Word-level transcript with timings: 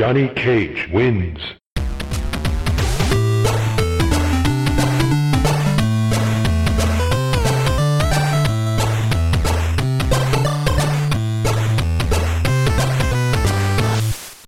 Johnny 0.00 0.30
Cage 0.34 0.86
wins. 0.92 1.58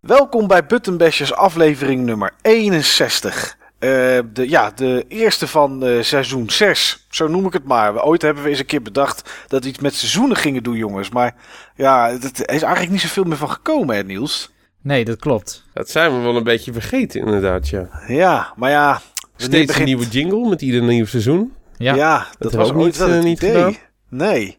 Welkom 0.00 0.46
bij 0.46 0.66
Buttonbashers 0.66 1.34
aflevering 1.34 2.04
nummer 2.04 2.32
61. 2.42 3.56
Eh, 3.78 3.88
de, 3.88 4.48
ja, 4.48 4.70
de 4.70 5.04
eerste 5.08 5.46
van 5.46 5.84
eh, 5.84 6.02
seizoen 6.02 6.50
6, 6.50 7.06
zo 7.10 7.28
noem 7.28 7.46
ik 7.46 7.52
het 7.52 7.64
maar. 7.64 8.04
Ooit 8.04 8.22
hebben 8.22 8.42
we 8.42 8.48
eens 8.48 8.58
een 8.58 8.66
keer 8.66 8.82
bedacht 8.82 9.30
dat 9.46 9.62
we 9.62 9.68
iets 9.68 9.78
met 9.78 9.94
seizoenen 9.94 10.36
gingen 10.36 10.62
doen, 10.62 10.76
jongens. 10.76 11.10
Maar 11.10 11.34
ja, 11.74 12.10
er 12.10 12.20
is 12.34 12.62
eigenlijk 12.62 12.90
niet 12.90 13.00
zoveel 13.00 13.24
meer 13.24 13.36
van 13.36 13.50
gekomen, 13.50 13.96
hè 13.96 14.02
Niels? 14.02 14.51
Nee, 14.82 15.04
dat 15.04 15.18
klopt. 15.18 15.64
Dat 15.72 15.90
zijn 15.90 16.16
we 16.16 16.22
wel 16.22 16.36
een 16.36 16.42
beetje 16.44 16.72
vergeten, 16.72 17.20
inderdaad, 17.20 17.68
ja. 17.68 17.88
Ja, 18.08 18.52
maar 18.56 18.70
ja... 18.70 19.00
Steeds 19.36 19.66
begint- 19.66 19.76
een 19.78 19.84
nieuwe 19.84 20.08
jingle 20.08 20.48
met 20.48 20.62
ieder 20.62 20.82
nieuw 20.82 21.06
seizoen. 21.06 21.54
Ja, 21.76 21.94
Ja, 21.94 22.26
dat, 22.38 22.52
was 22.52 22.68
ook 22.70 22.76
ooit 22.76 22.84
niet, 22.84 22.96
wel 22.96 23.08
eh, 23.08 23.14
het 23.14 23.22
niet 23.24 23.42
idee. 23.42 23.50
gedaan. 23.54 23.76
Nee. 24.08 24.58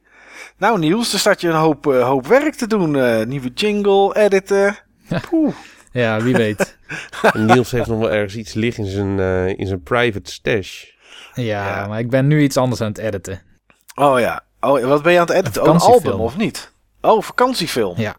Nou 0.58 0.80
Niels, 0.80 1.14
er 1.14 1.20
staat 1.20 1.42
je 1.42 1.48
een 1.48 1.56
hoop, 1.56 1.88
eh, 1.88 2.04
hoop 2.08 2.28
werk 2.28 2.54
te 2.56 2.68
doen. 2.68 2.96
eh, 2.96 3.26
nieuwe 3.26 3.50
jingle, 3.54 4.16
editen. 4.16 4.78
Poeh. 5.30 5.54
ja 5.92 6.22
wie 6.22 6.36
weet. 6.36 6.78
Niels 7.34 7.72
heeft 7.72 7.88
nog 7.88 8.00
wel 8.00 8.12
ergens 8.12 8.36
iets 8.36 8.54
liggen 8.54 8.84
in 8.86 8.90
zijn, 8.92 9.20
eh, 9.20 9.48
in 9.60 9.68
zijn 9.68 9.82
private 9.84 10.32
stash. 10.32 10.84
Ja, 11.34 11.44
Ja. 11.78 11.88
maar 11.88 12.00
ik 12.00 12.10
ben 12.10 12.28
nu 12.28 12.42
iets 12.42 12.58
anders 12.58 12.82
aan 12.82 12.88
het 12.88 12.98
editen. 12.98 13.42
Oh 13.96 14.20
ja. 14.20 14.42
Oh, 14.60 14.84
wat 14.84 15.04
ben 15.04 15.14
je 15.14 15.20
aan 15.20 15.26
het 15.28 15.36
editen? 15.36 15.62
Een 15.64 15.68
Oh, 15.70 15.74
een 15.76 15.82
album 15.82 16.20
of 16.20 16.38
niet? 16.38 16.72
Oh, 17.02 17.22
vakantiefilm. 17.22 18.00
Ja. 18.00 18.16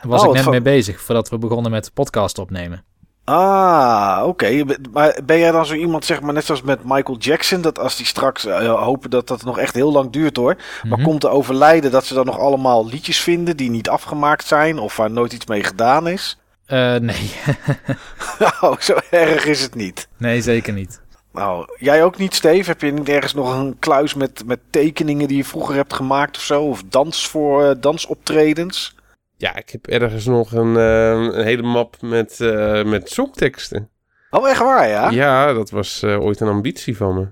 Daar 0.00 0.10
was 0.10 0.22
Oh, 0.22 0.28
ik 0.28 0.34
net 0.34 0.50
mee 0.50 0.60
bezig 0.62 1.00
voordat 1.00 1.28
we 1.28 1.38
begonnen 1.38 1.70
met 1.70 1.84
de 1.84 1.90
podcast 1.94 2.38
opnemen. 2.38 2.84
Ah, 3.24 4.22
oké. 4.26 4.64
Maar 4.92 5.18
ben 5.24 5.38
jij 5.38 5.50
dan 5.50 5.66
zo 5.66 5.74
iemand, 5.74 6.04
zeg 6.04 6.20
maar, 6.20 6.32
net 6.32 6.44
zoals 6.44 6.62
met 6.62 6.78
Michael 6.84 7.18
Jackson, 7.18 7.60
dat 7.60 7.78
als 7.78 7.96
die 7.96 8.06
straks, 8.06 8.44
eh, 8.46 8.82
hopen 8.82 9.10
dat 9.10 9.28
dat 9.28 9.44
nog 9.44 9.58
echt 9.58 9.74
heel 9.74 9.92
lang 9.92 10.10
duurt 10.12 10.36
hoor, 10.36 10.56
maar 10.82 10.98
Mhm. 10.98 11.02
komt 11.08 11.20
te 11.20 11.28
overlijden, 11.28 11.90
dat 11.90 12.04
ze 12.04 12.14
dan 12.14 12.26
nog 12.26 12.38
allemaal 12.38 12.86
liedjes 12.86 13.20
vinden 13.20 13.56
die 13.56 13.70
niet 13.70 13.88
afgemaakt 13.88 14.46
zijn 14.46 14.78
of 14.78 14.96
waar 14.96 15.10
nooit 15.10 15.32
iets 15.32 15.46
mee 15.46 15.64
gedaan 15.64 16.08
is? 16.08 16.38
Eh, 16.66 16.94
nee. 16.96 17.30
oh, 18.60 18.76
zo 18.78 18.96
erg 19.10 19.44
is 19.44 19.62
het 19.62 19.74
niet. 19.74 20.08
nee, 20.16 20.40
zeker 20.42 20.72
niet. 20.72 21.00
Nou, 21.32 21.66
jij 21.78 22.04
ook 22.04 22.16
niet, 22.18 22.34
Steve? 22.34 22.70
Heb 22.70 22.80
je 22.80 22.92
niet 22.92 23.08
ergens 23.08 23.34
nog 23.34 23.54
een 23.54 23.76
kluis 23.78 24.14
met, 24.14 24.42
met 24.46 24.58
tekeningen 24.70 25.28
die 25.28 25.36
je 25.36 25.44
vroeger 25.44 25.74
hebt 25.74 25.94
gemaakt 25.94 26.36
of 26.36 26.42
zo? 26.42 26.62
Of 26.62 26.82
dans 26.88 27.28
voor 27.28 27.64
eh, 27.64 27.70
dansoptredens? 27.80 28.94
Ja, 29.40 29.56
ik 29.56 29.70
heb 29.70 29.86
ergens 29.86 30.24
nog 30.26 30.52
een, 30.52 30.76
eh, 30.76 31.10
een 31.10 31.44
hele 31.44 31.62
map 31.62 31.96
met, 32.00 32.40
eh, 32.40 32.84
met 32.84 33.10
songteksten. 33.10 33.88
Oh, 34.30 34.48
echt 34.48 34.58
waar, 34.58 34.88
ja? 34.88 35.10
Ja, 35.10 35.52
dat 35.52 35.70
was 35.70 36.02
eh, 36.02 36.20
ooit 36.20 36.40
een 36.40 36.48
ambitie 36.48 36.96
van 36.96 37.14
me. 37.14 37.26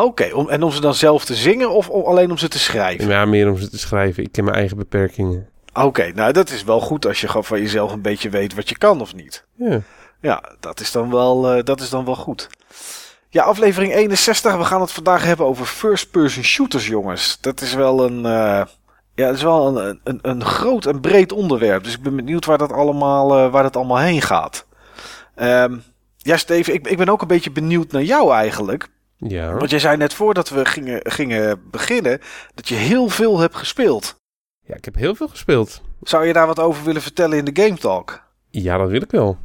Oké, 0.00 0.34
om, 0.34 0.48
en 0.48 0.62
om 0.62 0.70
ze 0.70 0.80
dan 0.80 0.94
zelf 0.94 1.24
te 1.24 1.34
zingen 1.34 1.70
of 1.70 1.88
om- 1.88 2.04
alleen 2.04 2.30
om 2.30 2.38
ze 2.38 2.48
te 2.48 2.58
schrijven? 2.58 3.08
Ja, 3.08 3.24
meer 3.24 3.50
om 3.50 3.58
ze 3.58 3.68
te 3.70 3.78
schrijven. 3.78 4.22
Ik 4.22 4.32
ken 4.32 4.44
mijn 4.44 4.56
eigen 4.56 4.76
beperkingen. 4.76 5.48
Oké, 5.72 6.12
nou 6.14 6.32
dat 6.32 6.50
is 6.50 6.64
wel 6.64 6.80
goed 6.80 7.06
als 7.06 7.20
je 7.20 7.26
gewoon 7.26 7.44
van 7.44 7.60
jezelf 7.60 7.92
een 7.92 8.02
beetje 8.02 8.30
weet 8.30 8.54
wat 8.54 8.68
je 8.68 8.78
kan 8.78 9.00
of 9.00 9.14
niet. 9.14 9.44
Ja. 9.54 9.80
Ja, 10.20 10.42
dat 10.60 10.80
is 10.80 10.92
dan 10.92 11.10
wel, 11.10 11.50
eh, 11.52 11.64
dat 11.64 11.80
is 11.80 11.90
dan 11.90 12.04
wel 12.04 12.16
goed. 12.16 12.48
Ja, 13.28 13.42
aflevering 13.42 13.94
61. 13.94 14.56
We 14.56 14.64
gaan 14.64 14.80
het 14.80 14.92
vandaag 14.92 15.24
hebben 15.24 15.46
over 15.46 15.66
first-person 15.66 16.44
shooters, 16.44 16.86
jongens. 16.86 17.38
Dat 17.40 17.60
is 17.60 17.74
wel 17.74 18.04
een, 18.04 18.24
ja, 19.18 19.26
dat 19.26 19.36
is 19.36 19.42
wel 19.42 19.78
een, 19.78 20.00
een, 20.04 20.18
een 20.22 20.44
groot 20.44 20.86
en 20.86 21.00
breed 21.00 21.32
onderwerp. 21.32 21.84
Dus 21.84 21.94
ik 21.94 22.02
ben 22.02 22.16
benieuwd 22.16 22.44
waar 22.44 22.58
dat 22.58 22.72
allemaal, 22.72 23.36
eh, 23.36 23.50
waar 23.50 23.62
dat 23.62 23.76
allemaal 23.76 23.98
heen 23.98 24.22
gaat. 24.22 24.66
Ehm, 25.34 25.76
ja, 26.16 26.36
Steven, 26.36 26.74
ik, 26.74 26.86
ik 26.86 26.96
ben 26.96 27.08
ook 27.08 27.22
een 27.22 27.28
beetje 27.28 27.50
benieuwd 27.50 27.92
naar 27.92 28.02
jou 28.02 28.32
eigenlijk. 28.32 28.88
Ja. 29.16 29.54
Want 29.54 29.70
jij 29.70 29.78
zei 29.78 29.96
net 29.96 30.14
voordat 30.14 30.48
we 30.48 30.64
gingen, 30.64 31.00
gingen 31.02 31.70
beginnen 31.70 32.20
dat 32.54 32.68
je 32.68 32.74
heel 32.74 33.08
veel 33.08 33.38
hebt 33.38 33.56
gespeeld. 33.56 34.14
ja, 34.66 34.74
ik 34.74 34.84
heb 34.84 34.94
heel 34.94 35.14
veel 35.14 35.28
gespeeld. 35.28 35.82
Zou 36.02 36.26
je 36.26 36.32
daar 36.32 36.46
wat 36.46 36.60
over 36.60 36.84
willen 36.84 37.02
vertellen 37.02 37.38
in 37.38 37.44
de 37.44 37.62
Game 37.62 37.78
Talk? 37.78 38.22
Ja, 38.50 38.76
dat 38.76 38.88
wil 38.88 39.02
ik 39.02 39.10
wel. 39.10 39.38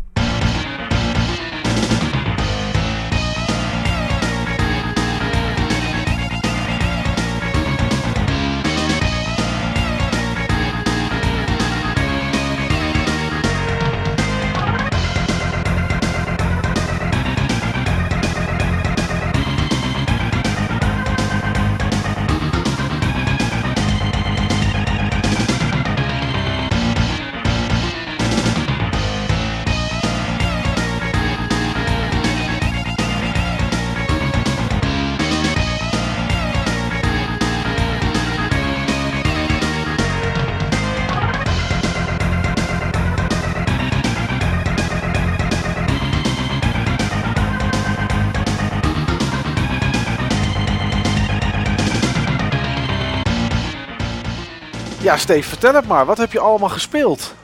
Ja, 55.04 55.18
Steve, 55.18 55.50
vertel 55.50 55.74
het 55.74 55.88
maar. 55.88 56.06
Wat 56.06 56.18
heb 56.18 56.32
je 56.32 56.40
allemaal 56.40 56.70
gespeeld? 56.70 57.36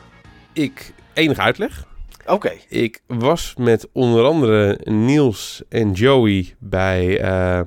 Ik, 0.54 0.94
enige 1.14 1.42
uitleg. 1.42 1.86
Oké. 2.26 2.52
Ik 2.70 3.02
was 3.08 3.54
met 3.58 3.90
onder 3.92 4.24
andere 4.26 4.80
Niels 4.84 5.64
en 5.70 5.92
Joey 5.92 6.56
bij, 6.60 7.20
eh, 7.22 7.62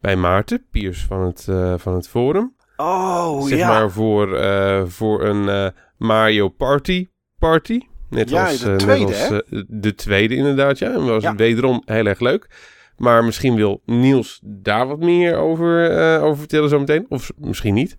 bij 0.00 0.16
Maarten, 0.16 0.66
Piers 0.70 1.04
van 1.08 1.20
het, 1.20 1.46
eh, 1.48 1.74
van 1.76 1.94
het 1.94 2.08
forum. 2.08 2.54
Oh, 2.76 3.46
zeg 3.46 3.58
ja. 3.58 3.68
maar 3.68 3.90
voor, 3.90 4.36
eh, 4.36 4.82
voor 4.86 5.24
een 5.24 5.72
Mario 5.96 6.48
Party 6.48 7.08
party. 7.38 7.80
Net 8.10 8.30
Ja, 8.30 8.44
als, 8.46 8.58
de 8.60 8.76
tweede, 8.76 9.04
net 9.04 9.30
als 9.30 9.42
de 9.68 9.94
tweede 9.94 10.34
inderdaad, 10.34 10.78
ja. 10.78 10.92
En 10.92 11.04
was 11.04 11.22
Ja. 11.22 11.34
wederom 11.34 11.82
heel 11.84 12.06
erg 12.06 12.20
leuk. 12.20 12.48
Maar 12.96 13.24
misschien 13.24 13.54
wil 13.54 13.82
Niels 13.84 14.40
daar 14.42 14.86
wat 14.86 14.98
meer 14.98 15.36
over, 15.36 15.90
over 16.20 16.38
vertellen 16.38 16.68
zometeen. 16.68 17.06
Of 17.08 17.32
misschien 17.36 17.74
niet. 17.74 17.96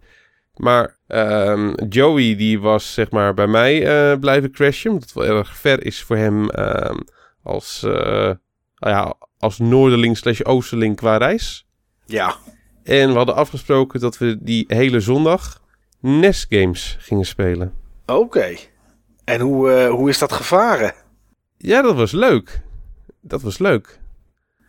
Maar 0.56 0.95
ehm, 1.08 1.74
Joey 1.90 2.36
die 2.36 2.60
was 2.60 2.94
zeg 2.94 3.12
maar 3.12 3.34
bij 3.34 3.48
mij 3.48 3.88
eh, 3.88 4.20
blijven 4.20 4.52
crashen. 4.52 4.92
Omdat 4.92 5.10
het 5.10 5.18
wel 5.18 5.38
erg 5.38 5.58
ver 5.58 5.86
is 5.86 6.04
voor 6.04 6.18
hem 6.18 6.50
ehm, 6.50 7.00
als, 7.44 7.82
nou 7.82 8.38
ja, 8.80 9.14
als 9.38 9.60
noorderling 9.60 10.18
slash 10.18 10.42
oosterling 10.42 10.96
qua 10.96 11.18
reis. 11.18 11.68
Ja. 12.06 12.36
En 12.84 13.10
we 13.10 13.16
hadden 13.16 13.36
afgesproken 13.36 14.00
dat 14.00 14.18
we 14.18 14.38
die 14.42 14.66
hele 14.68 15.00
zondag 15.00 15.62
NES 16.00 16.46
games 16.50 16.98
gingen 17.00 17.26
spelen. 17.26 17.74
Oké. 18.06 18.56
En 19.24 19.40
hoe, 19.40 19.72
eh, 19.72 19.90
hoe 19.90 20.10
is 20.10 20.18
dat 20.18 20.32
gevaren? 20.32 20.94
Ja, 21.58 21.82
dat 21.82 21.96
was 21.96 22.12
leuk. 22.12 22.62
Dat 23.22 23.42
was 23.42 23.58
leuk. 23.58 24.00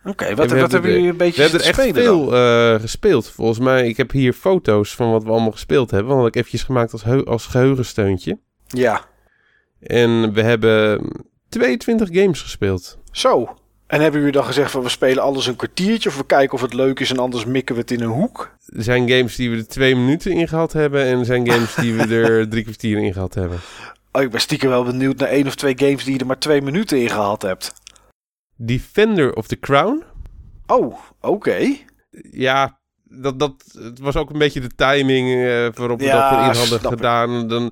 Oké, 0.07 0.35
wat, 0.35 0.49
hebben 0.49 0.91
jullie 0.91 1.09
een 1.09 1.17
beetje 1.17 1.35
We 1.35 1.41
hebben 1.41 1.59
er 1.59 1.79
echt 1.79 1.97
veel 1.97 2.35
eh, 2.35 2.79
gespeeld. 2.79 3.29
Volgens 3.29 3.59
mij, 3.59 3.87
ik 3.87 3.97
heb 3.97 4.11
hier 4.11 4.33
foto's 4.33 4.95
van 4.95 5.11
wat 5.11 5.23
we 5.23 5.29
allemaal 5.29 5.51
gespeeld 5.51 5.91
hebben. 5.91 6.07
Want 6.07 6.23
dat 6.23 6.27
had 6.27 6.35
ik 6.35 6.41
eventjes 6.41 6.63
gemaakt 6.63 6.91
als, 6.91 7.25
als 7.25 7.45
geheugensteuntje. 7.45 8.39
Ja. 8.67 9.01
En 9.79 10.33
we 10.33 10.41
hebben 10.41 11.11
22 11.49 12.09
games 12.11 12.41
gespeeld. 12.41 12.97
Zo. 13.11 13.57
En 13.87 14.01
hebben 14.01 14.19
jullie 14.19 14.35
dan 14.35 14.45
gezegd 14.45 14.71
van 14.71 14.83
we 14.83 14.89
spelen 14.89 15.23
alles 15.23 15.47
een 15.47 15.55
kwartiertje 15.55 16.09
of 16.09 16.17
we 16.17 16.25
kijken 16.25 16.53
of 16.53 16.61
het 16.61 16.73
leuk 16.73 16.99
is 16.99 17.11
en 17.11 17.19
anders 17.19 17.45
mikken 17.45 17.75
we 17.75 17.81
het 17.81 17.91
in 17.91 18.01
een 18.01 18.09
hoek? 18.09 18.55
Er 18.65 18.83
zijn 18.83 19.09
games 19.09 19.35
die 19.35 19.49
we 19.49 19.57
er 19.57 19.67
twee 19.67 19.95
minuten 19.95 20.31
in 20.31 20.47
gehad 20.47 20.73
hebben. 20.73 21.05
En 21.05 21.19
er 21.19 21.25
zijn 21.25 21.51
games 21.51 21.75
die 21.75 21.93
we 21.93 22.15
er 22.15 22.47
drie 22.49 22.63
kwartier 22.63 22.97
in 22.97 23.13
gehad 23.13 23.33
hebben. 23.33 23.59
Oh, 24.11 24.21
ik 24.21 24.31
ben 24.31 24.41
stiekem 24.41 24.69
wel 24.69 24.83
benieuwd 24.83 25.17
naar 25.17 25.29
één 25.29 25.47
of 25.47 25.55
twee 25.55 25.77
games 25.77 26.03
die 26.03 26.13
je 26.13 26.19
er 26.19 26.25
maar 26.25 26.39
twee 26.39 26.61
minuten 26.61 27.01
in 27.01 27.09
gehad 27.09 27.41
hebt. 27.41 27.73
Defender 28.57 29.33
of 29.33 29.47
the 29.47 29.59
Crown. 29.59 30.03
Oh, 30.67 30.97
oké. 31.21 31.75
Ja, 32.31 32.79
dat, 33.03 33.39
dat, 33.39 33.53
het 33.79 33.99
was 33.99 34.15
ook 34.15 34.29
een 34.29 34.37
beetje 34.39 34.59
de 34.61 34.75
timing 34.75 35.27
eh, 35.29 35.67
waarop 35.73 35.99
we 35.99 36.05
Ja, 36.05 36.29
dat 36.29 36.39
erin 36.39 36.57
hadden 36.59 36.79
ik. 36.81 36.87
gedaan. 36.87 37.47
Dan, 37.47 37.71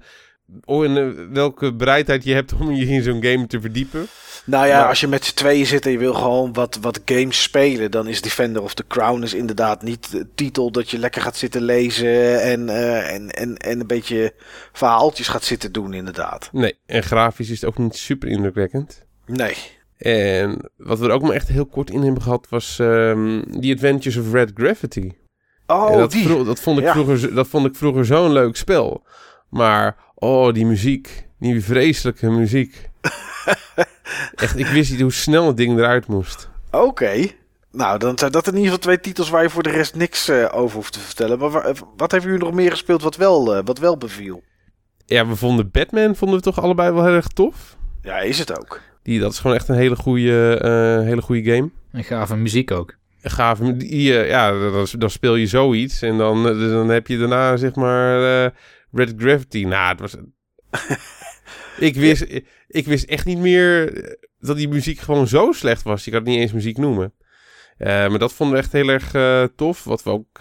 oh, 0.66 0.86
en 0.86 0.98
eh, 0.98 1.26
welke 1.34 1.74
bereidheid 1.74 2.24
je 2.24 2.34
hebt 2.34 2.54
om 2.54 2.72
je 2.72 2.86
in 2.86 3.04
zo'n 3.04 3.24
game 3.24 3.48
te 3.48 3.62
verdiepen. 3.62 4.08
Nou 4.46 4.68
ja, 4.68 4.80
Maar- 4.80 4.88
als 4.90 5.00
je 5.00 5.08
met 5.08 5.26
z'n 5.26 5.34
tweeën 5.36 5.66
zit 5.66 5.86
en 5.86 5.92
je 5.92 5.98
wil 5.98 6.14
gewoon 6.14 6.54
wat, 6.54 6.78
wat 6.82 7.02
games 7.06 7.42
spelen, 7.42 7.92
dan 7.92 8.08
is 8.08 8.22
Defender 8.22 8.62
of 8.62 8.74
the 8.74 8.88
Crown 8.88 9.24
is 9.24 9.34
inderdaad 9.34 9.82
niet 9.84 10.12
de 10.12 10.28
titel 10.36 10.72
dat 10.72 10.90
je 10.90 10.98
lekker 10.98 11.22
gaat 11.22 11.38
zitten 11.38 11.62
lezen 11.62 12.42
en, 12.42 12.70
eh, 12.70 13.14
en, 13.14 13.30
en, 13.32 13.58
en 13.58 13.80
een 13.80 13.88
beetje 13.88 14.34
verhaaltjes 14.74 15.28
gaat 15.28 15.44
zitten 15.44 15.72
doen, 15.72 15.94
inderdaad. 15.94 16.50
Nee, 16.52 16.78
en 16.86 17.04
grafisch 17.04 17.50
is 17.50 17.62
het 17.62 17.70
ook 17.70 17.78
niet 17.78 17.96
super 17.96 18.30
indrukwekkend. 18.30 19.06
Nee. 19.26 19.56
En 20.12 20.69
wat 20.78 21.00
we 21.00 21.06
er 21.06 21.12
ook 21.12 21.22
maar 21.22 21.31
echt 21.31 21.48
heel 21.48 21.66
kort 21.66 21.90
in 21.90 22.02
hebben 22.04 22.22
gehad 22.22 22.50
was 22.50 22.80
ehm 22.80 23.42
The 23.60 23.72
Adventures 23.74 24.18
of 24.18 24.31
Red 24.34 24.52
Gravity. 24.54 25.12
Oh, 25.68 25.92
En 25.92 25.98
dat, 25.98 26.12
die. 26.12 26.44
dat, 26.44 26.60
vond 26.60 26.78
ik 26.80 26.84
Ja. 26.86 26.92
vroeger, 26.92 27.34
dat 27.34 27.48
vond 27.48 27.66
ik 27.66 27.75
vroeger 27.75 28.06
zo'n 28.06 28.31
leuk 28.31 28.56
spel. 28.56 29.04
Maar, 29.50 29.96
oh, 30.16 30.54
die 30.54 30.66
muziek. 30.66 31.28
Die 31.40 31.63
vreselijke 31.63 32.30
muziek. 32.30 32.90
Echt, 34.36 34.60
ik 34.60 34.66
wist 34.68 34.92
niet 34.92 35.02
hoe 35.02 35.12
snel 35.12 35.48
het 35.48 35.57
ding 35.57 35.78
eruit 35.78 36.08
moest. 36.08 36.50
Oké. 36.72 37.25
Nou, 37.72 38.00
dan 38.00 38.18
zijn 38.18 38.31
dat 38.31 38.44
in 38.48 38.51
ieder 38.54 38.66
geval 38.66 38.80
twee 38.84 39.00
titels 39.00 39.30
waar 39.30 39.42
je 39.44 39.50
voor 39.50 39.63
de 39.63 39.69
rest 39.69 39.96
niks 39.96 40.28
eh, 40.30 40.46
over 40.51 40.75
hoeft 40.75 40.94
te 40.94 41.00
vertellen. 41.00 41.40
Maar 41.40 41.50
wa- 41.50 41.74
wat 41.98 42.12
hebben 42.12 42.30
jullie 42.30 42.46
nog 42.46 42.56
meer 42.56 42.72
gespeeld 42.72 43.01
wat 43.01 43.16
wel, 43.16 43.56
eh, 43.56 43.62
wat 43.66 43.78
wel 43.80 43.98
beviel? 43.98 44.44
Ja, 45.06 45.28
we 45.28 45.36
vonden 45.36 45.72
Batman 45.72 46.16
vonden 46.16 46.38
we 46.38 46.44
toch 46.44 46.62
allebei 46.62 46.92
wel 46.92 47.04
heel 47.06 47.13
erg 47.13 47.28
tof. 47.28 47.75
Ja, 48.01 48.18
is 48.19 48.40
het 48.40 48.60
ook. 48.60 48.81
Die, 49.06 49.19
dat 49.19 49.31
is 49.31 49.40
gewoon 49.40 49.56
echt 49.56 49.68
een 49.68 49.75
hele 49.75 49.96
goede, 49.96 50.60
eh, 50.62 51.07
hele 51.07 51.22
goede 51.22 51.52
game. 51.52 51.69
En 51.92 52.04
gave 52.04 52.36
muziek 52.36 52.72
ook. 52.72 52.98
Die, 53.78 54.19
eh, 54.19 54.30
ja, 54.30 54.52
dan, 54.52 54.88
dan 54.98 55.10
speel 55.10 55.36
je 55.36 55.48
zoiets. 55.48 56.02
En 56.02 56.18
dan, 56.18 56.48
eh, 56.48 56.60
dan 56.60 56.90
heb 56.90 57.07
je 57.07 57.18
daarna, 57.18 57.57
zeg 57.57 57.75
maar, 57.75 58.19
Red 58.92 59.13
Gravity. 59.18 59.63
Nou, 59.63 59.92
het 59.92 60.00
was... 60.00 60.16
ik, 61.90 61.96
wist, 61.96 62.25
ik 62.68 62.86
wist 62.86 63.06
echt 63.06 63.25
niet 63.25 63.38
meer 63.38 63.94
dat 64.40 64.57
die 64.57 64.68
muziek 64.68 65.00
gewoon 65.00 65.28
zo 65.28 65.51
slecht 65.51 65.84
was. 65.84 66.06
Je 66.06 66.12
kan 66.12 66.19
het 66.19 66.30
niet 66.30 66.40
eens 66.40 66.54
muziek 66.54 66.78
noemen. 66.78 67.13
Maar 67.78 68.19
dat 68.19 68.34
vonden 68.34 68.56
we 68.56 68.62
echt 68.62 68.72
heel 68.72 68.90
erg 68.90 69.12
tof. 69.56 69.84
Wat 69.84 70.04
we 70.04 70.10
ook... 70.10 70.38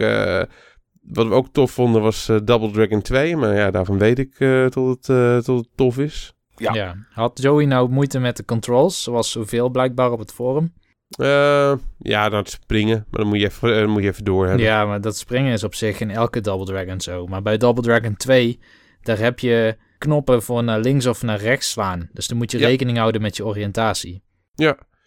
wat 1.01 1.27
we 1.27 1.33
ook 1.33 1.47
tof 1.51 1.71
vonden 1.71 2.01
was 2.01 2.25
Double 2.43 2.71
Dragon 2.71 3.01
2. 3.01 3.35
Maar 3.35 3.55
ja, 3.55 3.71
daarvan 3.71 3.97
weet 3.97 4.19
ik 4.19 4.35
eh, 4.39 4.65
tot, 4.65 5.07
het, 5.07 5.45
tot 5.45 5.59
het 5.59 5.69
tof 5.75 5.97
is. 5.97 6.34
Ja. 6.55 6.73
Ja. 6.73 6.95
Had 7.11 7.41
Joey 7.41 7.65
nou 7.65 7.89
moeite 7.89 8.19
met 8.19 8.37
de 8.37 8.45
controls, 8.45 9.03
zoals 9.03 9.31
zoveel 9.31 9.69
blijkbaar 9.69 10.11
op 10.11 10.19
het 10.19 10.31
forum? 10.33 10.73
Eh, 11.09 11.73
ja, 11.97 12.31
het 12.31 12.49
springen. 12.49 13.05
Maar 13.09 13.19
dan 13.19 13.27
moet 13.27 13.39
je 13.39 13.45
even, 13.45 13.73
eh, 13.73 13.79
dan 13.79 13.89
moet 13.89 14.01
je 14.01 14.07
even 14.09 14.23
door 14.23 14.45
hebben. 14.47 14.65
Ja, 14.65 14.85
maar 14.85 15.01
dat 15.01 15.17
springen 15.17 15.53
is 15.53 15.63
op 15.63 15.75
zich 15.75 15.99
in 15.99 16.11
elke 16.11 16.41
Double 16.41 16.65
Dragon 16.65 17.01
zo. 17.01 17.27
Maar 17.27 17.41
bij 17.41 17.57
Double 17.57 17.83
Dragon 17.83 18.15
2, 18.15 18.59
daar 19.01 19.17
heb 19.17 19.39
je 19.39 19.77
knoppen 19.97 20.43
voor 20.43 20.63
naar 20.63 20.79
links 20.79 21.05
of 21.05 21.21
naar 21.23 21.39
rechts 21.39 21.69
slaan. 21.71 22.09
Dus 22.13 22.27
dan 22.27 22.37
moet 22.37 22.51
je 22.51 22.57
Ja. 22.59 22.67
rekening 22.67 22.97
houden 22.97 23.21
met 23.21 23.37
je 23.37 23.45
oriëntatie. 23.45 24.23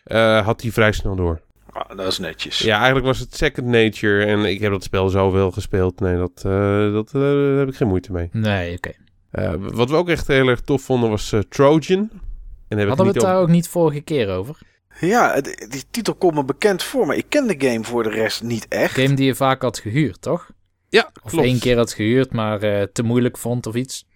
Eh, 0.04 0.44
had 0.44 0.62
hij 0.62 0.70
vrij 0.70 0.92
snel 0.92 1.16
door. 1.16 1.40
Ah, 1.70 1.96
dat 1.96 2.06
is 2.06 2.18
netjes. 2.18 2.58
Ja, 2.58 2.76
eigenlijk 2.76 3.06
was 3.06 3.18
het 3.18 3.36
Second 3.36 3.66
Nature. 3.66 4.24
En 4.24 4.44
ik 4.44 4.60
heb 4.60 4.70
dat 4.72 4.82
spel 4.82 5.08
zoveel 5.08 5.50
gespeeld. 5.50 6.00
Nee, 6.00 6.16
dat, 6.16 6.42
eh, 6.44 6.92
dat 6.92 7.10
daar 7.10 7.58
heb 7.58 7.68
ik 7.68 7.74
geen 7.74 7.88
moeite 7.88 8.12
mee. 8.12 8.28
Nee, 8.32 8.76
oké. 8.76 8.92
Eh, 9.30 9.54
wat 9.58 9.90
we 9.90 9.96
ook 9.96 10.08
echt 10.08 10.26
heel 10.26 10.48
erg 10.48 10.60
tof 10.60 10.82
vonden 10.82 11.10
was 11.10 11.32
eh, 11.32 11.40
Trojan. 11.48 12.10
En 12.68 12.86
Hadden 12.88 13.06
we 13.06 13.12
het 13.12 13.20
daar 13.20 13.38
ook 13.38 13.48
niet 13.48 13.68
vorige 13.68 14.00
keer 14.00 14.28
over? 14.28 14.58
Ja, 15.00 15.40
die 15.68 15.84
titel 15.90 16.14
komt 16.14 16.34
me 16.34 16.44
bekend 16.44 16.82
voor, 16.82 17.06
maar 17.06 17.16
ik 17.16 17.26
ken 17.28 17.46
de 17.46 17.66
game 17.68 17.84
voor 17.84 18.02
de 18.02 18.08
rest 18.10 18.42
niet 18.42 18.68
echt. 18.68 18.94
Game 18.94 19.14
die 19.14 19.26
je 19.26 19.34
vaak 19.34 19.62
had 19.62 19.78
gehuurd, 19.78 20.22
toch? 20.22 20.50
Ja, 20.88 21.10
Of 21.22 21.30
klopt. 21.30 21.46
één 21.46 21.58
keer 21.58 21.76
had 21.76 21.92
gehuurd, 21.92 22.32
maar 22.32 22.62
eh, 22.62 22.82
te 22.92 23.02
moeilijk 23.02 23.38
vond 23.38 23.66
of 23.66 23.74
iets. 23.74 24.06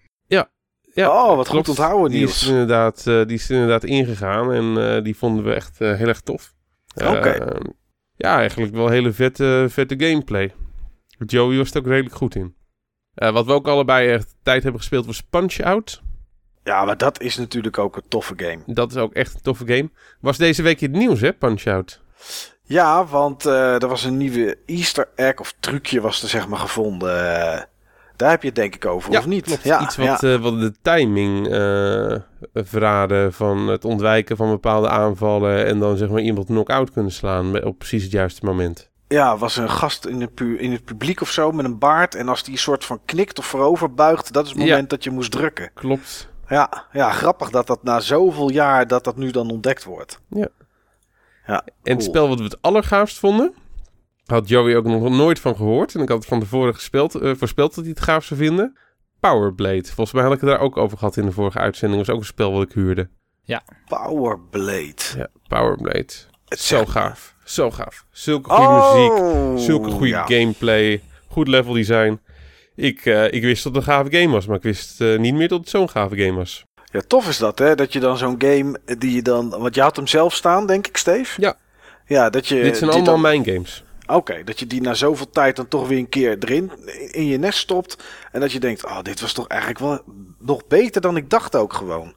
Ja, 0.95 1.09
oh, 1.09 1.35
wat 1.35 1.47
klopt. 1.47 1.67
goed 1.67 1.77
onthouden, 1.77 2.11
Die 2.11 2.27
is, 2.27 2.47
inderdaad, 2.47 3.07
eh, 3.07 3.25
die 3.25 3.35
is 3.37 3.49
er 3.49 3.53
inderdaad 3.55 3.83
ingegaan. 3.83 4.51
En 4.53 4.95
eh, 4.95 5.03
die 5.03 5.15
vonden 5.17 5.43
we 5.43 5.53
echt 5.53 5.81
eh, 5.81 5.95
heel 5.95 6.07
erg 6.07 6.21
tof. 6.21 6.53
Eh, 6.95 7.11
Oké. 7.11 7.47
ja, 8.15 8.37
eigenlijk 8.37 8.73
wel 8.73 8.87
hele 8.89 9.11
vette, 9.11 9.65
vette 9.69 9.95
gameplay. 9.97 10.53
Joey 11.25 11.57
was 11.57 11.71
er 11.71 11.77
ook 11.77 11.87
redelijk 11.87 12.15
goed 12.15 12.35
in. 12.35 12.55
Eh, 13.15 13.31
wat 13.31 13.45
we 13.45 13.51
ook 13.51 13.67
allebei 13.67 14.09
echt 14.09 14.35
tijd 14.43 14.63
hebben 14.63 14.81
gespeeld 14.81 15.05
was 15.05 15.21
Punch-Out. 15.21 16.01
Ja, 16.63 16.85
maar 16.85 16.97
dat 16.97 17.21
is 17.21 17.37
natuurlijk 17.37 17.77
ook 17.77 17.95
een 17.95 18.07
toffe 18.07 18.33
game. 18.37 18.59
Dat 18.65 18.91
is 18.91 18.97
ook 18.97 19.13
echt 19.13 19.33
een 19.33 19.41
toffe 19.41 19.67
game. 19.67 19.89
Was 20.19 20.37
deze 20.37 20.61
week 20.61 20.81
in 20.81 20.89
het 20.89 20.99
nieuws, 20.99 21.21
hè, 21.21 21.33
Punch-Out? 21.33 22.01
Ja, 22.63 23.05
want 23.05 23.45
eh, 23.45 23.81
er 23.81 23.87
was 23.87 24.03
een 24.03 24.17
nieuwe 24.17 24.57
Easter 24.65 25.09
egg 25.15 25.39
of 25.39 25.55
trucje 25.59 26.01
was 26.01 26.23
er 26.23 26.29
zeg 26.29 26.47
maar 26.47 26.59
gevonden. 26.59 27.09
Eh, 27.09 27.61
daar 28.15 28.29
heb 28.29 28.41
je 28.41 28.47
het 28.47 28.55
denk 28.55 28.75
ik 28.75 28.85
over, 28.85 29.17
of 29.17 29.25
niet? 29.25 29.43
Klopt. 29.43 29.63
Ja, 29.63 29.81
Iets 29.81 29.95
ja. 29.95 30.17
wat, 30.19 30.39
wat 30.39 30.59
de 30.59 30.73
timing 30.81 31.47
eh 31.47 32.15
verraden 32.53 33.33
van 33.33 33.67
het 33.67 33.85
ontwijken 33.85 34.37
van 34.37 34.49
bepaalde 34.49 34.89
aanvallen... 34.89 35.65
en 35.65 35.79
dan 35.79 35.97
zeg 35.97 36.09
maar 36.09 36.21
iemand 36.21 36.45
knock-out 36.45 36.91
kunnen 36.91 37.11
slaan 37.11 37.63
op 37.63 37.77
precies 37.77 38.03
het 38.03 38.11
juiste 38.11 38.45
moment. 38.45 38.91
Ja, 39.13 39.37
was 39.37 39.57
een 39.57 39.69
gast 39.69 40.05
in 40.05 40.21
het, 40.21 40.33
pu- 40.33 40.57
in 40.57 40.71
het 40.71 40.83
publiek 40.85 41.21
of 41.21 41.29
zo 41.31 41.51
met 41.51 41.65
een 41.65 41.77
baard. 41.79 42.15
En 42.15 42.29
als 42.29 42.43
die 42.43 42.57
soort 42.57 42.85
van 42.85 42.99
knikt 43.05 43.39
of 43.39 43.45
voorover 43.45 43.93
buigt, 43.93 44.33
dat 44.33 44.43
is 44.45 44.49
het 44.51 44.59
Ja. 44.61 44.65
moment 44.67 44.89
dat 44.89 45.03
je 45.03 45.11
moest 45.11 45.31
drukken. 45.31 45.71
Klopt. 45.73 46.29
Ja, 46.47 46.85
ja, 46.91 47.11
grappig 47.11 47.49
dat 47.49 47.67
dat 47.67 47.83
na 47.83 47.99
zoveel 47.99 48.51
jaar 48.51 48.87
dat 48.87 49.03
dat 49.03 49.15
nu 49.17 49.31
dan 49.31 49.49
ontdekt 49.51 49.83
wordt. 49.83 50.19
Ja. 50.29 50.47
Ja, 51.47 51.63
En 51.83 51.93
het 51.95 52.03
spel 52.03 52.27
wat 52.27 52.37
we 52.37 52.43
het 52.43 52.61
allergaafst 52.61 53.19
vonden... 53.19 53.53
had 54.25 54.47
Joey 54.49 54.75
ook 54.75 54.85
nog 54.85 55.09
nooit 55.09 55.39
van 55.39 55.55
gehoord. 55.55 55.95
En 55.95 56.01
ik 56.01 56.07
had 56.09 56.17
het 56.17 56.27
van 56.27 56.39
tevoren 56.39 56.73
gespeeld, 56.75 57.15
eh, 57.15 57.31
voorspeld 57.35 57.75
dat 57.75 57.83
hij 57.83 57.93
het 57.93 58.03
gaaf 58.03 58.23
zou 58.23 58.39
vinden. 58.39 58.77
Powerblade. 59.19 59.83
Volgens 59.85 60.11
mij 60.11 60.23
had 60.23 60.33
ik 60.33 60.39
het 60.41 60.49
daar 60.49 60.59
ook 60.59 60.77
over 60.77 60.97
gehad 60.97 61.17
in 61.17 61.25
de 61.25 61.31
vorige 61.31 61.59
uitzending. 61.59 61.97
Dat 61.97 62.07
was 62.07 62.15
ook 62.15 62.21
een 62.21 62.27
spel 62.33 62.51
wat 62.51 62.61
ik 62.63 62.71
huurde. 62.73 63.09
Powerblade. 63.87 64.93
Ja, 65.17 65.27
Powerblade. 65.47 66.13
Het 66.47 66.59
Zo 66.59 66.85
gaaf. 66.85 67.32
Zo 67.45 67.71
gaaf. 67.71 68.05
Zulke 68.11 68.49
goede 68.49 68.73
muziek. 68.73 69.11
Oh, 69.11 69.57
Zulke 69.57 69.89
goede 69.89 70.07
ja. 70.07 70.25
gameplay. 70.25 71.01
Goed 71.27 71.47
level 71.47 71.73
design. 71.73 72.19
Ik, 72.75 73.05
eh, 73.05 73.31
ik 73.31 73.41
wist 73.41 73.63
dat 73.63 73.75
het 73.75 73.87
een 73.87 73.93
gave 73.93 74.17
game 74.17 74.33
was, 74.33 74.45
maar 74.45 74.57
ik 74.57 74.63
wist 74.63 75.01
eh, 75.01 75.17
niet 75.19 75.33
meer 75.33 75.47
dat 75.47 75.59
het 75.59 75.69
zo'n 75.69 75.89
gave 75.89 76.15
game 76.15 76.33
was. 76.37 76.63
Ja, 76.91 77.01
tof 77.07 77.27
is 77.27 77.37
dat, 77.37 77.59
hè? 77.59 77.75
Dat 77.75 77.93
je 77.93 77.99
dan 77.99 78.17
zo'n 78.17 78.35
game 78.37 78.79
die 78.97 79.15
je 79.15 79.21
dan... 79.21 79.49
Want 79.49 79.75
je 79.75 79.81
had 79.81 79.95
hem 79.95 80.07
zelf 80.07 80.33
staan, 80.33 80.65
denk 80.67 80.87
ik, 80.87 80.97
Steve? 80.97 81.41
Ja. 81.41 81.57
Ja, 82.05 82.29
dat 82.29 82.47
je... 82.47 82.55
Dit 82.61 82.77
zijn 82.77 82.89
die 82.89 82.99
allemaal 82.99 83.03
dan- 83.13 83.21
mijn 83.21 83.45
games. 83.45 83.83
Oké, 84.07 84.43
dat 84.43 84.59
je 84.59 84.67
die 84.67 84.81
na 84.81 84.93
zoveel 84.93 85.29
tijd 85.29 85.55
dan 85.55 85.67
toch 85.67 85.87
weer 85.87 85.97
een 85.97 86.09
keer 86.09 86.37
erin 86.39 86.71
in 87.11 87.25
je 87.25 87.37
nest 87.37 87.59
stopt. 87.59 88.03
En 88.31 88.39
dat 88.39 88.51
je 88.51 88.59
denkt, 88.59 88.85
oh, 88.85 89.01
dit 89.01 89.21
was 89.21 89.33
toch 89.33 89.47
eigenlijk 89.47 89.79
wel 89.81 90.01
nog 90.39 90.67
beter 90.67 91.01
dan 91.01 91.17
ik 91.17 91.29
dacht 91.29 91.55
ook 91.55 91.73
gewoon. 91.73 92.13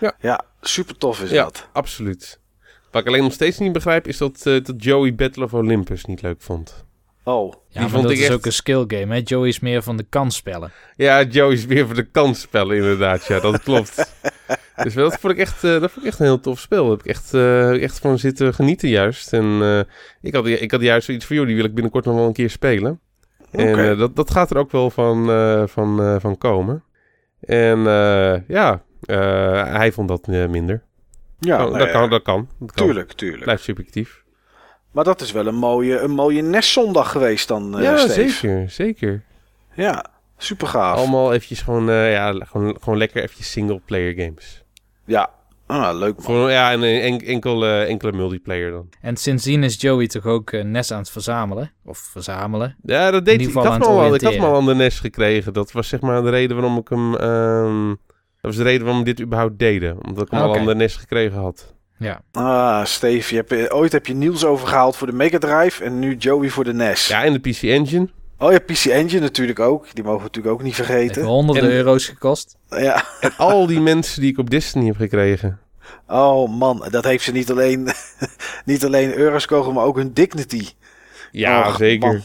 Ja. 0.00 0.14
Ja, 0.20 0.40
super 0.60 0.96
tof 0.98 1.20
is 1.22 1.30
Ja, 1.30 1.42
dat. 1.44 1.68
absoluut. 1.72 2.38
Wat 2.94 3.02
ik 3.02 3.08
alleen 3.08 3.22
nog 3.22 3.32
steeds 3.32 3.58
niet 3.58 3.72
begrijp, 3.72 4.06
is 4.06 4.18
dat, 4.18 4.46
eh, 4.46 4.64
dat 4.64 4.74
Joey 4.76 5.14
Battle 5.14 5.44
of 5.44 5.54
Olympus 5.54 6.04
niet 6.04 6.22
leuk 6.22 6.36
vond. 6.40 6.84
Oh, 7.24 7.52
Ja, 7.68 7.80
Die 7.80 7.88
vond 7.90 8.02
dat 8.02 8.12
ik 8.12 8.18
is 8.18 8.24
echt- 8.24 8.32
ook 8.34 8.46
een 8.46 8.52
skill 8.52 8.84
game. 8.86 9.14
Hè? 9.14 9.20
Joey 9.24 9.48
is 9.48 9.60
meer 9.60 9.82
van 9.82 9.96
de 9.96 10.02
kansspellen. 10.08 10.72
Ja, 10.96 11.22
Joey 11.22 11.52
is 11.52 11.64
weer 11.66 11.86
voor 11.86 11.94
de 11.94 12.10
kansspellen 12.10 12.76
inderdaad. 12.76 13.26
Ja, 13.26 13.40
dat 13.40 13.62
klopt. 13.68 14.14
dus 14.76 14.94
dat 14.94 15.18
vond 15.20 15.32
ik 15.32 15.38
echt, 15.38 15.64
eh, 15.64 15.70
dat 15.80 15.90
vond 15.90 15.96
ik 16.04 16.10
echt 16.10 16.18
een 16.20 16.26
heel 16.26 16.40
tof 16.40 16.58
spel. 16.60 16.82
Daar 16.82 16.90
heb 16.90 17.00
ik 17.00 17.06
echt, 17.06 17.34
eh, 17.34 17.82
echt 17.82 17.98
van 17.98 18.18
zitten 18.18 18.54
genieten 18.54 18.88
juist. 18.88 19.32
En 19.32 19.58
eh, 19.62 19.80
ik, 20.22 20.34
had, 20.34 20.46
ik 20.46 20.70
had 20.70 20.80
juist 20.80 21.06
zoiets 21.06 21.24
voor 21.24 21.34
jou, 21.34 21.46
die 21.46 21.56
wil 21.56 21.64
ik 21.64 21.74
binnenkort 21.74 22.04
nog 22.04 22.14
wel 22.14 22.26
een 22.26 22.32
keer 22.32 22.50
spelen. 22.50 23.00
En 23.50 23.68
Oké. 23.68 23.90
eh, 23.90 23.98
dat, 23.98 24.16
dat 24.16 24.30
gaat 24.30 24.50
er 24.50 24.56
ook 24.56 24.72
wel 24.72 24.90
van, 24.90 25.30
eh, 25.30 25.62
van, 25.66 26.00
eh, 26.02 26.16
van 26.18 26.38
komen. 26.38 26.82
En 27.40 27.78
eh, 27.86 28.48
ja, 28.48 28.82
eh, 29.00 29.64
hij 29.76 29.92
vond 29.92 30.08
dat 30.08 30.28
eh, 30.28 30.46
minder. 30.48 30.82
Ja, 31.44 31.54
Oh, 31.64 31.70
nou 31.70 31.78
dat, 31.78 31.86
ja, 31.86 31.92
kan, 31.92 32.10
dat 32.10 32.22
kan. 32.22 32.48
Dat 32.58 32.72
kan. 32.72 32.86
Tuurlijk, 32.86 33.12
tuurlijk. 33.12 33.42
Blijft 33.42 33.62
subjectief. 33.62 34.22
Maar 34.92 35.04
dat 35.04 35.20
is 35.20 35.32
wel 35.32 35.46
een 35.46 35.54
mooie, 35.54 35.98
een 35.98 36.10
mooie 36.10 36.42
nestzondag 36.42 37.10
geweest 37.10 37.48
dan, 37.48 37.78
eh 37.78 37.82
ja, 37.82 37.96
Steve. 37.96 38.28
zeker. 38.30 38.70
Zeker. 38.70 39.22
Ja, 39.74 40.06
super 40.38 40.66
gaaf. 40.66 40.96
Allemaal 40.98 41.32
eventjes 41.32 41.62
gewoon, 41.62 41.90
eh, 41.90 42.12
ja, 42.12 42.32
gewoon, 42.32 42.76
gewoon 42.80 42.98
lekker 42.98 43.22
eventjes 43.22 43.50
single-player 43.50 44.14
games. 44.24 44.64
Ja, 45.04 45.30
ah, 45.66 45.98
leuk 45.98 46.14
man. 46.14 46.24
Voor, 46.24 46.50
ja, 46.50 46.72
en 46.72 46.82
een 46.82 47.00
en, 47.00 47.20
enkel, 47.26 47.64
eh, 47.64 47.88
enkele 47.88 48.12
multiplayer 48.12 48.70
dan. 48.70 48.88
En 49.00 49.16
sindsdien 49.16 49.62
is 49.62 49.80
Joey 49.80 50.06
toch 50.06 50.26
ook 50.26 50.50
eh, 50.50 50.64
Nes 50.64 50.90
aan 50.92 50.98
het 50.98 51.10
verzamelen. 51.10 51.72
Of 51.84 51.98
verzamelen. 51.98 52.76
Ja, 52.82 53.10
dat 53.10 53.24
deed 53.24 53.40
In 53.40 53.48
ik. 53.48 53.54
had, 53.54 53.86
al, 53.86 54.14
ik 54.14 54.20
had 54.20 54.38
al 54.38 54.56
aan 54.56 54.66
de 54.66 54.74
NES 54.74 55.00
gekregen. 55.00 55.52
Dat 55.52 55.72
was 55.72 55.88
zeg 55.88 56.00
maar 56.00 56.22
de 56.22 56.30
reden 56.30 56.56
waarom 56.56 56.78
ik 56.78 56.88
hem... 56.88 57.14
ehm, 57.14 57.94
was 58.44 58.56
de 58.56 58.62
reden 58.62 58.82
waarom 58.84 58.98
we 59.04 59.14
dit 59.14 59.20
überhaupt 59.20 59.58
deden. 59.58 59.98
Omdat 60.06 60.24
ik 60.26 60.30
hem 60.30 60.40
al 60.40 60.56
aan 60.58 60.66
de 60.66 60.74
NES 60.74 60.96
gekregen 60.96 61.38
had. 61.38 61.72
Ja. 61.98 62.20
Ah, 62.32 62.84
Steve, 62.84 63.30
je 63.34 63.36
hebt, 63.40 63.52
eh, 63.52 63.76
ooit 63.76 63.92
heb 63.92 64.06
je 64.06 64.14
Niels 64.14 64.44
overgehaald 64.44 64.96
voor 64.96 65.06
de 65.06 65.12
Mega 65.12 65.38
Drive 65.38 65.84
en 65.84 65.98
nu 65.98 66.16
Joey 66.16 66.48
voor 66.48 66.64
de 66.64 66.72
NES. 66.74 67.06
Ja, 67.08 67.24
en 67.24 67.32
de 67.32 67.38
PC 67.50 67.62
Engine. 67.62 68.08
Oh 68.38 68.52
ja, 68.52 68.58
PC 68.58 68.84
Engine 68.84 69.20
natuurlijk 69.20 69.58
ook. 69.58 69.94
Die 69.94 70.04
mogen 70.04 70.18
we 70.18 70.24
natuurlijk 70.24 70.54
ook 70.54 70.62
niet 70.62 70.76
Heeft 70.76 70.88
vergeten. 70.88 71.24
honderden 71.24 71.64
En- 71.70 71.70
euro's 71.76 72.06
gekost. 72.08 72.56
Ja. 72.68 73.04
En 73.20 73.32
al 73.36 73.66
die 73.66 73.80
mensen 73.90 74.20
die 74.20 74.30
ik 74.30 74.38
op 74.38 74.50
Destiny 74.50 74.86
heb 74.86 74.96
gekregen. 74.96 75.58
Oh 76.06 76.58
man, 76.58 76.86
dat 76.90 77.04
heeft 77.04 77.24
ze 77.24 77.32
niet 77.32 77.50
alleen, 77.50 77.88
niet 78.64 78.84
alleen 78.84 79.14
euro's 79.16 79.46
kogen, 79.46 79.72
maar 79.74 79.84
ook 79.84 79.96
hun 79.96 80.12
dignity. 80.12 80.66
Ja, 81.30 81.68
Och, 81.68 81.76
zeker. 81.76 82.08
man. 82.08 82.20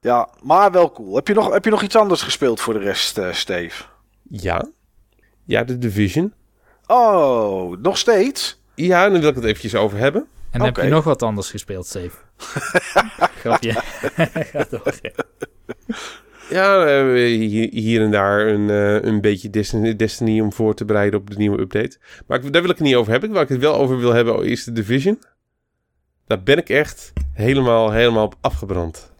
Ja, 0.00 0.28
maar 0.42 0.70
wel 0.72 0.92
cool. 0.92 1.14
Heb 1.14 1.28
je 1.28 1.34
nog, 1.34 1.52
heb 1.52 1.64
je 1.64 1.70
nog 1.70 1.82
iets 1.82 1.96
anders 1.96 2.22
gespeeld 2.22 2.60
voor 2.60 2.72
de 2.74 2.78
rest, 2.80 3.18
eh, 3.18 3.32
Steve? 3.32 3.82
Ja. 4.28 4.66
Ja, 5.44 5.64
de 5.64 5.78
Division. 5.78 6.32
Oh, 6.86 7.78
nog 7.78 7.98
steeds? 7.98 8.60
Ja, 8.74 9.08
dan 9.08 9.20
wil 9.20 9.28
ik 9.28 9.34
het 9.34 9.44
eventjes 9.44 9.74
over 9.74 9.98
hebben. 9.98 10.26
En 10.50 10.60
heb 10.60 10.76
Oké. 10.76 10.84
je 10.84 10.90
nog 10.90 11.04
wat 11.04 11.22
anders 11.22 11.50
gespeeld, 11.50 11.86
Steve? 11.86 12.16
Grapje. 13.40 13.72
Ga 14.52 14.66
door. 14.70 14.94
Ja, 16.50 17.04
hier, 17.72 18.02
en 18.02 18.10
daar 18.10 18.46
een, 18.46 18.70
eh, 18.70 19.02
een 19.02 19.20
beetje 19.20 19.50
Destiny, 19.50 19.96
Destiny 19.96 20.40
om 20.40 20.52
voor 20.52 20.74
te 20.74 20.84
bereiden 20.84 21.20
op 21.20 21.30
de 21.30 21.36
nieuwe 21.36 21.60
update. 21.60 21.98
Maar 22.26 22.40
daar 22.40 22.62
wil 22.62 22.70
ik 22.70 22.76
het 22.76 22.86
niet 22.86 22.94
over 22.94 23.12
hebben. 23.12 23.30
Waar 23.32 23.42
ik 23.42 23.48
het 23.48 23.60
wel 23.60 23.74
over 23.74 23.98
wil 23.98 24.12
hebben 24.12 24.44
is 24.44 24.64
de 24.64 24.72
Division. 24.72 25.18
Daar 26.26 26.42
ben 26.42 26.58
ik 26.58 26.68
echt 26.68 27.12
helemaal, 27.32 27.90
helemaal 27.90 28.24
op 28.24 28.34
afgebrand. 28.40 29.12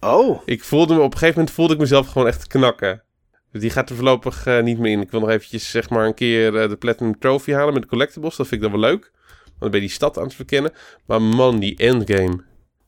Oh, 0.00 0.40
Ik 0.44 0.64
voelde 0.64 0.94
me, 0.94 1.00
op 1.00 1.12
een 1.12 1.18
gegeven 1.18 1.38
moment 1.38 1.54
voelde 1.54 1.74
ik 1.74 1.80
mezelf 1.80 2.06
gewoon 2.08 2.28
echt 2.28 2.46
knakken. 2.46 3.02
Dus 3.52 3.60
die 3.60 3.70
gaat 3.70 3.90
er 3.90 3.96
voorlopig 3.96 4.46
eh, 4.46 4.62
niet 4.62 4.78
meer 4.78 4.92
in. 4.92 5.00
Ik 5.00 5.10
wil 5.10 5.20
nog 5.20 5.28
eventjes 5.28 5.70
zeg 5.70 5.90
maar 5.90 6.06
een 6.06 6.14
keer 6.14 6.56
eh, 6.56 6.68
de 6.68 6.76
Platinum 6.76 7.18
Trophy 7.18 7.52
halen 7.52 7.72
met 7.72 7.82
de 7.82 7.88
collectibles. 7.88 8.36
Dat 8.36 8.48
vind 8.48 8.62
ik 8.62 8.70
dan 8.70 8.80
wel 8.80 8.90
leuk. 8.90 9.10
Want 9.44 9.60
dan 9.60 9.70
ben 9.70 9.80
je 9.80 9.86
die 9.86 9.96
stad 9.96 10.18
aan 10.18 10.24
het 10.24 10.34
verkennen. 10.34 10.72
Maar 11.06 11.22
man, 11.22 11.58
die 11.58 11.76
endgame. 11.76 12.40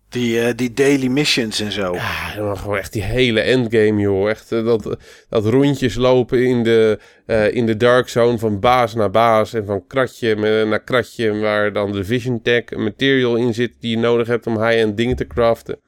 die, 0.08 0.40
eh, 0.40 0.56
die 0.56 0.72
daily 0.72 1.06
missions 1.06 1.60
en 1.60 1.72
zo. 1.72 1.94
Ja, 1.94 2.34
dan 2.36 2.58
gewoon 2.58 2.76
echt 2.76 2.92
die 2.92 3.02
hele 3.02 3.40
endgame, 3.40 4.00
joh. 4.00 4.30
Echt 4.30 4.48
dat, 4.48 4.96
dat 5.28 5.46
rondjes 5.46 5.94
lopen 5.94 6.46
in 6.46 6.62
de, 6.62 6.98
in 7.52 7.66
de 7.66 7.76
dark 7.76 8.08
zone 8.08 8.38
van 8.38 8.60
baas 8.60 8.94
naar 8.94 9.10
baas. 9.10 9.54
En 9.54 9.64
van 9.64 9.86
kratje 9.86 10.34
naar 10.64 10.82
kratje. 10.82 11.38
Waar 11.38 11.72
dan 11.72 11.92
de 11.92 12.04
vision 12.04 12.42
tech, 12.42 12.62
een 12.66 12.82
material 12.82 13.36
in 13.36 13.54
zit 13.54 13.74
die 13.80 13.90
je 13.90 13.98
nodig 13.98 14.26
hebt 14.26 14.46
om 14.46 14.62
high-end 14.62 14.96
dingen 14.96 15.16
te 15.16 15.26
craften. 15.26 15.78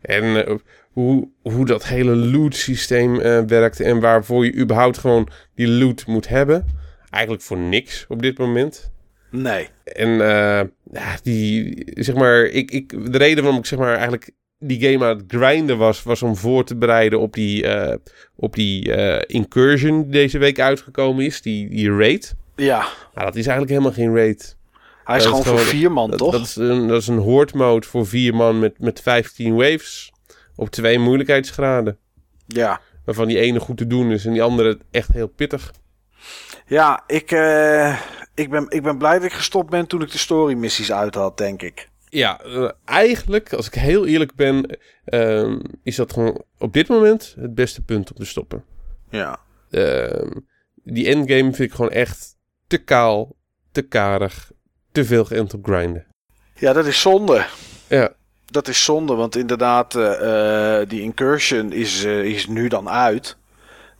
En 0.00 0.60
hoe, 0.92 1.28
hoe 1.42 1.66
dat 1.66 1.86
hele 1.86 2.16
loot 2.16 2.54
systeem 2.54 3.20
eh, 3.20 3.40
werkt. 3.46 3.80
En 3.80 4.00
waarvoor 4.00 4.44
je 4.44 4.54
überhaupt 4.54 4.98
gewoon 4.98 5.28
die 5.54 5.68
loot 5.68 6.06
moet 6.06 6.28
hebben. 6.28 6.66
Eigenlijk 7.10 7.44
voor 7.44 7.58
niks 7.58 8.04
op 8.08 8.22
dit 8.22 8.38
moment. 8.38 8.90
Nee. 9.30 9.68
En 9.84 10.08
eh, 10.10 10.66
ja, 10.92 11.18
die, 11.22 11.82
zeg 11.94 12.14
maar, 12.14 12.42
ik, 12.44 12.70
ik, 12.70 13.12
de 13.12 13.18
reden 13.18 13.42
waarom 13.42 13.60
ik 13.60 13.66
zeg 13.66 13.78
maar 13.78 13.94
eigenlijk 13.94 14.30
die 14.58 14.80
game 14.80 15.04
aan 15.04 15.16
het 15.16 15.24
grinden 15.28 15.78
was, 15.78 16.02
was 16.02 16.22
om 16.22 16.36
voor 16.36 16.64
te 16.64 16.76
bereiden 16.76 17.20
op 17.20 17.32
die, 17.34 17.66
eh, 17.66 17.96
op 18.36 18.54
die 18.54 18.96
incursion 19.26 20.02
die 20.02 20.10
deze 20.10 20.38
week 20.38 20.60
uitgekomen 20.60 21.24
is, 21.24 21.42
die, 21.42 21.68
die 21.68 21.96
raid. 21.96 22.34
Ja, 22.56 22.86
Maar 23.14 23.24
dat 23.24 23.36
is 23.36 23.46
eigenlijk 23.46 23.70
helemaal 23.70 23.92
geen 23.92 24.14
raid. 24.16 24.56
hij 25.04 25.16
is 25.16 25.24
gewoon 25.24 25.40
is 25.40 25.46
voor 25.46 25.58
vier 25.58 25.92
man, 25.92 26.10
Dat, 26.10 26.18
toch? 26.18 26.32
dat 26.32 26.40
is 26.40 26.56
een, 26.56 26.88
dat 26.88 27.00
is 27.00 27.06
een 27.06 27.18
horde 27.18 27.56
mode 27.56 27.86
voor 27.86 28.06
vier 28.06 28.34
man 28.34 28.58
met, 28.58 28.78
met 28.78 29.00
15 29.00 29.54
waves 29.54 30.09
op 30.60 30.70
twee 30.70 30.98
moeilijkheidsgraden. 30.98 31.98
Ja. 32.46 32.80
Waarvan 33.04 33.28
die 33.28 33.38
ene 33.38 33.60
goed 33.60 33.76
te 33.76 33.86
doen 33.86 34.10
is 34.10 34.24
en 34.26 34.32
die 34.32 34.42
andere 34.42 34.78
echt 34.90 35.12
heel 35.12 35.26
pittig. 35.26 35.72
Ja, 36.66 37.02
ik, 37.06 37.30
eh, 37.30 38.00
ik, 38.34 38.50
ben, 38.50 38.66
ik 38.68 38.82
ben 38.82 38.98
blij 38.98 39.14
dat 39.14 39.24
ik 39.24 39.32
gestopt 39.32 39.70
ben 39.70 39.86
toen 39.86 40.02
ik 40.02 40.10
de 40.10 40.18
story 40.18 40.54
missies 40.54 40.92
uit 40.92 41.14
had, 41.14 41.38
denk 41.38 41.62
ik. 41.62 41.88
Ja, 42.08 42.40
eh, 42.40 42.70
eigenlijk, 42.84 43.52
als 43.52 43.66
ik 43.66 43.74
heel 43.74 44.06
eerlijk 44.06 44.34
ben, 44.34 44.78
ehm, 45.04 45.60
is 45.82 45.96
dat 45.96 46.12
gewoon 46.12 46.44
op 46.58 46.72
dit 46.72 46.88
moment 46.88 47.34
het 47.38 47.54
beste 47.54 47.82
punt 47.82 48.10
om 48.10 48.16
te 48.16 48.24
stoppen. 48.24 48.64
Ja. 49.10 49.40
Ehm, 49.70 50.30
die 50.74 51.06
endgame 51.06 51.52
vind 51.52 51.58
ik 51.58 51.72
gewoon 51.72 51.90
echt 51.90 52.36
te 52.66 52.78
kaal, 52.78 53.36
te 53.72 53.82
karig, 53.82 54.50
te 54.92 55.04
veel 55.04 55.24
geënt 55.24 55.54
op 55.54 55.64
grinden. 55.64 56.06
Ja, 56.54 56.72
dat 56.72 56.86
is 56.86 57.00
zonde. 57.00 57.46
Ja, 57.88 58.14
Dat 58.50 58.68
is 58.68 58.84
zonde, 58.84 59.14
want 59.14 59.36
inderdaad, 59.36 59.94
eh, 59.94 60.80
eh, 60.80 60.88
die 60.88 61.02
incursion 61.02 61.72
is, 61.72 62.04
eh, 62.04 62.24
is 62.24 62.46
nu 62.46 62.68
dan 62.68 62.88
uit. 62.88 63.36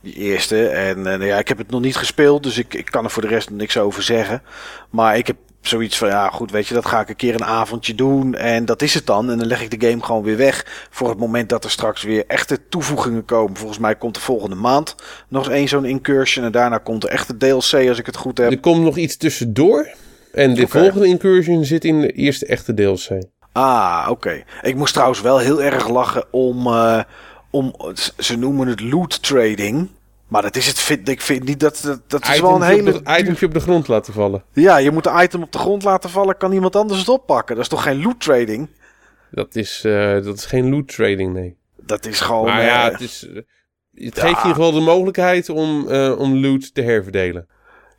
Die 0.01 0.13
eerste. 0.13 0.67
En 0.67 1.07
eh, 1.07 1.27
ja, 1.27 1.37
ik 1.37 1.47
heb 1.47 1.57
het 1.57 1.69
nog 1.69 1.81
niet 1.81 1.95
gespeeld, 1.95 2.43
dus 2.43 2.57
ik, 2.57 2.73
ik 2.73 2.85
kan 2.85 3.03
er 3.03 3.09
voor 3.09 3.21
de 3.21 3.27
rest 3.27 3.49
niks 3.49 3.77
over 3.77 4.03
zeggen. 4.03 4.41
Maar 4.89 5.17
ik 5.17 5.27
heb 5.27 5.35
zoiets 5.61 5.97
van, 5.97 6.07
ja 6.07 6.29
goed, 6.29 6.51
weet 6.51 6.67
je, 6.67 6.73
dat 6.73 6.85
ga 6.85 6.99
ik 6.99 7.09
een 7.09 7.15
keer 7.15 7.33
een 7.33 7.43
avondje 7.43 7.95
doen. 7.95 8.35
En 8.35 8.65
dat 8.65 8.81
is 8.81 8.93
het 8.93 9.05
dan. 9.05 9.31
En 9.31 9.37
dan 9.37 9.47
leg 9.47 9.61
ik 9.61 9.79
de 9.79 9.87
game 9.87 10.03
gewoon 10.03 10.23
weer 10.23 10.37
weg. 10.37 10.87
Voor 10.89 11.09
het 11.09 11.17
moment 11.17 11.49
dat 11.49 11.63
er 11.63 11.69
straks 11.69 12.03
weer 12.03 12.23
echte 12.27 12.67
toevoegingen 12.69 13.25
komen. 13.25 13.57
Volgens 13.57 13.79
mij 13.79 13.95
komt 13.95 14.15
de 14.15 14.21
volgende 14.21 14.55
maand 14.55 14.95
nog 15.27 15.45
eens 15.45 15.55
één 15.55 15.67
zo'n 15.67 15.85
incursion. 15.85 16.45
En 16.45 16.51
daarna 16.51 16.77
komt 16.77 17.03
er 17.03 17.09
echte 17.09 17.37
DLC, 17.37 17.87
als 17.87 17.99
ik 17.99 18.05
het 18.05 18.15
goed 18.15 18.37
heb. 18.37 18.51
er 18.51 18.59
komt 18.59 18.83
nog 18.83 18.97
iets 18.97 19.17
tussendoor. 19.17 19.87
En 20.31 20.53
de 20.53 20.67
volgende 20.67 21.07
incursion 21.07 21.65
zit 21.65 21.85
in 21.85 22.01
de 22.01 22.11
eerste 22.11 22.45
echte 22.45 22.73
DLC. 22.73 23.21
Ah, 23.51 24.07
oké. 24.09 24.43
Ik 24.61 24.75
moest 24.75 24.93
trouwens 24.93 25.21
wel 25.21 25.37
heel 25.37 25.63
erg 25.63 25.87
lachen 25.89 26.25
om, 26.31 26.67
eh, 26.67 27.03
om 27.49 27.75
ze 28.17 28.37
noemen 28.37 28.67
het 28.67 28.81
loot 28.81 29.23
trading. 29.23 29.89
Maar 30.27 30.41
dat 30.41 30.55
is 30.55 30.67
het, 30.67 30.79
vind, 30.79 31.09
ik 31.09 31.21
vind 31.21 31.43
niet 31.43 31.59
dat, 31.59 31.81
dat, 31.83 32.01
dat 32.07 32.27
is 32.27 32.39
wel 32.39 32.55
een 32.55 32.61
hele... 32.61 32.95
op 32.95 33.05
de, 33.05 33.45
op 33.45 33.53
de 33.53 33.59
grond 33.59 33.87
laten 33.87 34.13
vallen. 34.13 34.43
Ja, 34.53 34.77
je 34.77 34.91
moet 34.91 35.05
een 35.05 35.23
item 35.23 35.43
op 35.43 35.51
de 35.51 35.57
grond 35.57 35.83
laten 35.83 36.09
vallen, 36.09 36.37
kan 36.37 36.51
iemand 36.51 36.75
anders 36.75 36.99
het 36.99 37.09
oppakken. 37.09 37.55
Dat 37.55 37.63
is 37.63 37.69
toch 37.69 37.83
geen 37.83 38.01
loot 38.01 38.19
trading? 38.19 38.69
Dat 39.31 39.55
is, 39.55 39.83
eh, 39.83 40.23
dat 40.23 40.37
is 40.37 40.45
geen 40.45 40.69
loot 40.69 40.87
trading, 40.87 41.33
nee. 41.33 41.57
Dat 41.77 42.05
is 42.05 42.19
gewoon... 42.19 42.45
maar 42.45 42.63
ja, 42.63 42.85
eh, 42.85 42.91
het, 42.91 43.01
is, 43.01 43.27
ja. 43.91 44.09
geeft 44.11 44.17
in 44.17 44.27
ieder 44.27 44.41
geval 44.41 44.71
de 44.71 44.79
mogelijkheid 44.79 45.49
om, 45.49 45.87
om 46.11 46.37
loot 46.37 46.73
te 46.73 46.81
herverdelen. 46.81 47.47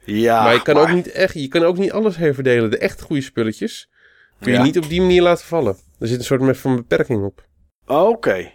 ja, 0.05 0.43
maar 0.43 0.55
je 0.55 0.63
kan, 0.63 0.77
Ook 0.77 0.93
niet 0.93 1.11
echt, 1.11 1.35
je 1.35 1.49
kan 1.49 1.63
ook 1.63 1.79
niet 1.79 1.93
alles 1.93 2.17
herverdelen. 2.17 2.71
De 2.71 2.79
echt 2.79 3.01
goede 3.01 3.23
spulletjes 3.23 3.91
kun 4.43 4.53
je 4.53 4.59
Ja. 4.59 4.65
niet 4.65 4.79
op 4.79 4.89
die 4.89 5.01
manier 5.01 5.23
laten 5.23 5.47
vallen. 5.47 5.77
Er 5.99 6.07
zit 6.09 6.19
een 6.19 6.25
soort 6.25 6.57
van 6.57 6.77
beperking 6.77 7.25
op. 7.25 7.45
Oké. 7.87 8.51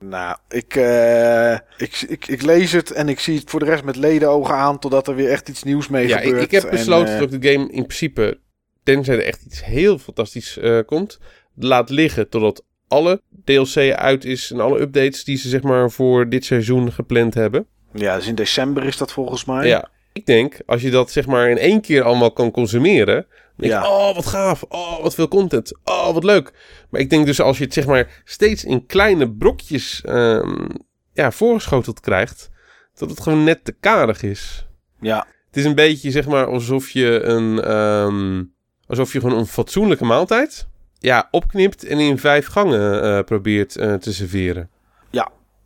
Nou, 0.00 0.36
ik, 0.48 0.74
eh, 0.76 1.52
ik, 1.76 2.04
ik, 2.08 2.26
ik 2.26 2.42
lees 2.42 2.72
het 2.72 2.90
en 2.90 3.08
ik 3.08 3.20
zie 3.20 3.38
het 3.38 3.50
voor 3.50 3.60
de 3.60 3.66
rest 3.66 3.84
met 3.84 3.96
ledenogen 3.96 4.54
aan... 4.54 4.78
totdat 4.78 5.08
er 5.08 5.14
weer 5.14 5.30
echt 5.30 5.48
iets 5.48 5.62
nieuws 5.62 5.88
mee 5.88 6.08
Ja, 6.08 6.18
ik, 6.18 6.24
gebeurt. 6.24 6.42
ik 6.42 6.50
heb 6.50 6.62
En, 6.62 6.70
besloten 6.70 7.12
eh, 7.14 7.20
dat 7.20 7.32
ik 7.32 7.42
de 7.42 7.52
game 7.52 7.64
in 7.72 7.86
principe, 7.86 8.38
tenzij 8.82 9.14
er 9.14 9.24
echt 9.24 9.42
iets 9.46 9.64
heel 9.64 9.98
fantastisch 9.98 10.58
eh, 10.58 10.78
komt, 10.86 11.18
laat 11.54 11.90
liggen 11.90 12.28
totdat 12.28 12.64
alle 12.88 13.22
DLC 13.44 13.76
uit 13.92 14.24
is 14.24 14.50
en 14.50 14.60
alle 14.60 14.80
updates 14.80 15.24
die 15.24 15.36
ze 15.36 15.48
zeg 15.48 15.62
maar 15.62 15.90
voor 15.90 16.28
dit 16.28 16.44
seizoen 16.44 16.92
gepland 16.92 17.34
hebben. 17.34 17.66
Ja, 17.92 18.16
dus 18.16 18.26
in 18.26 18.34
december 18.34 18.84
is 18.84 18.96
dat 18.96 19.12
volgens 19.12 19.44
mij. 19.44 19.66
Ja, 19.66 19.88
ik 20.12 20.26
denk 20.26 20.56
als 20.66 20.82
je 20.82 20.90
dat 20.90 21.10
zeg 21.10 21.26
maar 21.26 21.50
in 21.50 21.58
één 21.58 21.80
keer 21.80 22.02
allemaal 22.02 22.32
kan 22.32 22.50
consumeren, 22.50 23.26
Ja. 23.66 23.88
oh 23.88 24.14
wat 24.14 24.26
gaaf, 24.26 24.64
oh 24.68 25.02
wat 25.02 25.14
veel 25.14 25.28
content, 25.28 25.78
oh 25.84 26.12
wat 26.12 26.24
leuk. 26.24 26.52
Maar 26.90 27.00
ik 27.00 27.10
denk 27.10 27.26
dus 27.26 27.40
als 27.40 27.58
je 27.58 27.64
het 27.64 27.72
zeg 27.72 27.86
maar 27.86 28.22
steeds 28.24 28.64
in 28.64 28.86
kleine 28.86 29.30
brokjes 29.30 30.02
ehm, 30.04 30.68
ja, 31.12 31.30
voorgeschoteld 31.30 32.00
krijgt, 32.00 32.50
dat 32.94 33.10
het 33.10 33.20
gewoon 33.20 33.44
net 33.44 33.64
te 33.64 33.72
karig 33.80 34.22
is. 34.22 34.66
Ja, 35.00 35.26
Het 35.46 35.56
is 35.56 35.64
een 35.64 35.74
beetje 35.74 36.10
zeg 36.10 36.26
maar 36.26 36.46
alsof 36.46 36.90
je 36.90 37.22
een, 37.22 37.62
ehm, 37.62 38.44
alsof 38.86 39.12
je 39.12 39.20
gewoon 39.20 39.38
een 39.38 39.46
fatsoenlijke 39.46 40.04
maaltijd 40.04 40.68
ja, 40.98 41.28
opknipt 41.30 41.84
en 41.84 41.98
in 41.98 42.18
vijf 42.18 42.46
gangen 42.46 43.02
eh, 43.02 43.24
probeert 43.24 43.76
eh, 43.76 43.94
te 43.94 44.12
serveren. 44.12 44.70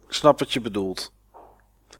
ik 0.09 0.19
snap 0.19 0.39
wat 0.39 0.53
je 0.53 0.61
bedoelt. 0.61 1.13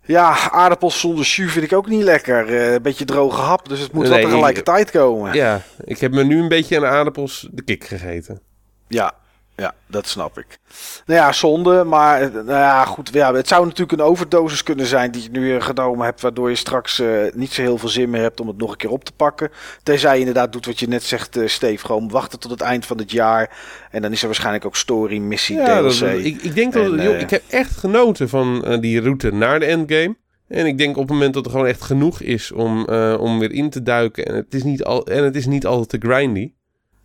Ja, 0.05 0.51
aardappels 0.51 1.01
zonder 1.01 1.25
jus 1.25 1.53
vind 1.53 1.65
ik 1.65 1.73
ook 1.73 1.89
niet 1.89 2.03
lekker. 2.03 2.49
Eh, 2.49 2.73
een 2.73 2.83
beetje 2.83 3.05
droge 3.05 3.41
hap, 3.41 3.69
dus 3.69 3.81
het 3.81 3.93
moet 3.93 4.09
wel 4.09 4.17
Nee, 4.17 4.25
tegelijkertijd 4.25 4.91
komen. 4.91 5.35
Ja, 5.35 5.63
ik 5.85 5.99
heb 5.99 6.13
me 6.13 6.25
nu 6.25 6.39
een 6.41 6.49
beetje 6.49 6.77
aan 6.77 6.85
aardappels 6.85 7.49
de 7.51 7.63
kik 7.63 7.85
gegeten. 7.85 8.41
Ja, 8.89 9.15
ja, 9.57 9.75
dat 9.87 10.07
snap 10.07 10.39
ik. 10.39 10.59
Nou 11.07 11.21
ja, 11.21 11.33
zonde, 11.33 11.85
maar 11.85 12.21
eh, 12.21 12.33
nou 12.33 12.47
ja, 12.49 12.85
goed. 12.85 13.11
Ja, 13.13 13.35
het 13.35 13.49
zou 13.49 13.65
natuurlijk 13.65 13.93
een 14.01 14.07
overdosis 14.07 14.63
kunnen 14.63 14.87
zijn 14.87 15.11
die 15.11 15.23
je 15.23 15.31
nu 15.31 15.55
eh, 15.57 15.63
genomen 15.63 16.05
hebt, 16.05 16.21
waardoor 16.21 16.49
je 16.51 16.57
straks 16.57 16.99
eh, 16.99 17.09
niet 17.35 17.53
zo 17.53 17.63
heel 17.63 17.79
veel 17.79 17.89
zin 17.89 18.11
meer 18.11 18.21
hebt 18.21 18.41
om 18.41 18.49
het 18.49 18.57
nog 18.57 18.71
een 18.71 18.77
keer 18.77 18.91
op 18.91 19.05
te 19.05 19.13
pakken. 19.13 19.51
Tenzij 19.83 20.13
je 20.15 20.19
inderdaad 20.19 20.53
doet 20.53 20.67
wat 20.67 20.81
je 20.81 20.89
net 20.89 21.03
zegt, 21.03 21.37
eh 21.37 21.47
Steve, 21.49 21.87
gewoon 21.87 22.09
wachten 22.11 22.39
tot 22.39 22.51
het 22.51 22.61
eind 22.61 22.87
van 22.87 22.99
het 22.99 23.11
jaar. 23.11 23.57
En 23.91 24.03
dan 24.03 24.13
is 24.13 24.21
er 24.21 24.27
waarschijnlijk 24.27 24.65
ook 24.65 24.77
story, 24.77 25.19
missie, 25.19 25.57
Ja, 25.57 25.81
DLC. 25.81 25.99
dat- 26.01 26.11
ik, 26.11 26.43
ik 26.43 26.55
denk 26.55 26.73
dat, 26.73 26.85
En, 26.93 27.03
joh, 27.03 27.19
ik 27.21 27.31
heb 27.31 27.43
echt 27.49 27.77
genoten 27.77 28.29
van 28.29 28.79
die 28.81 29.01
route 29.01 29.31
naar 29.33 29.59
de 29.61 29.67
endgame. 29.67 30.17
En 30.49 30.67
ik 30.67 30.79
denk 30.79 30.97
op 30.97 31.03
het 31.03 31.11
moment 31.13 31.35
dat 31.35 31.45
er 31.45 31.51
gewoon 31.51 31.67
echt 31.67 31.83
genoeg 31.83 32.21
is 32.21 32.53
om, 32.53 32.85
om 33.19 33.39
weer 33.39 33.53
in 33.53 33.71
te 33.71 33.83
duiken. 33.83 34.27
En 34.27 34.35
het 34.35 34.55
is 34.55 34.63
niet, 34.63 34.85
al, 34.85 35.07
en 35.07 35.25
het 35.25 35.37
is 35.37 35.47
niet 35.47 35.67
altijd 35.67 35.89
te 36.03 36.09
grindy. 36.09 36.53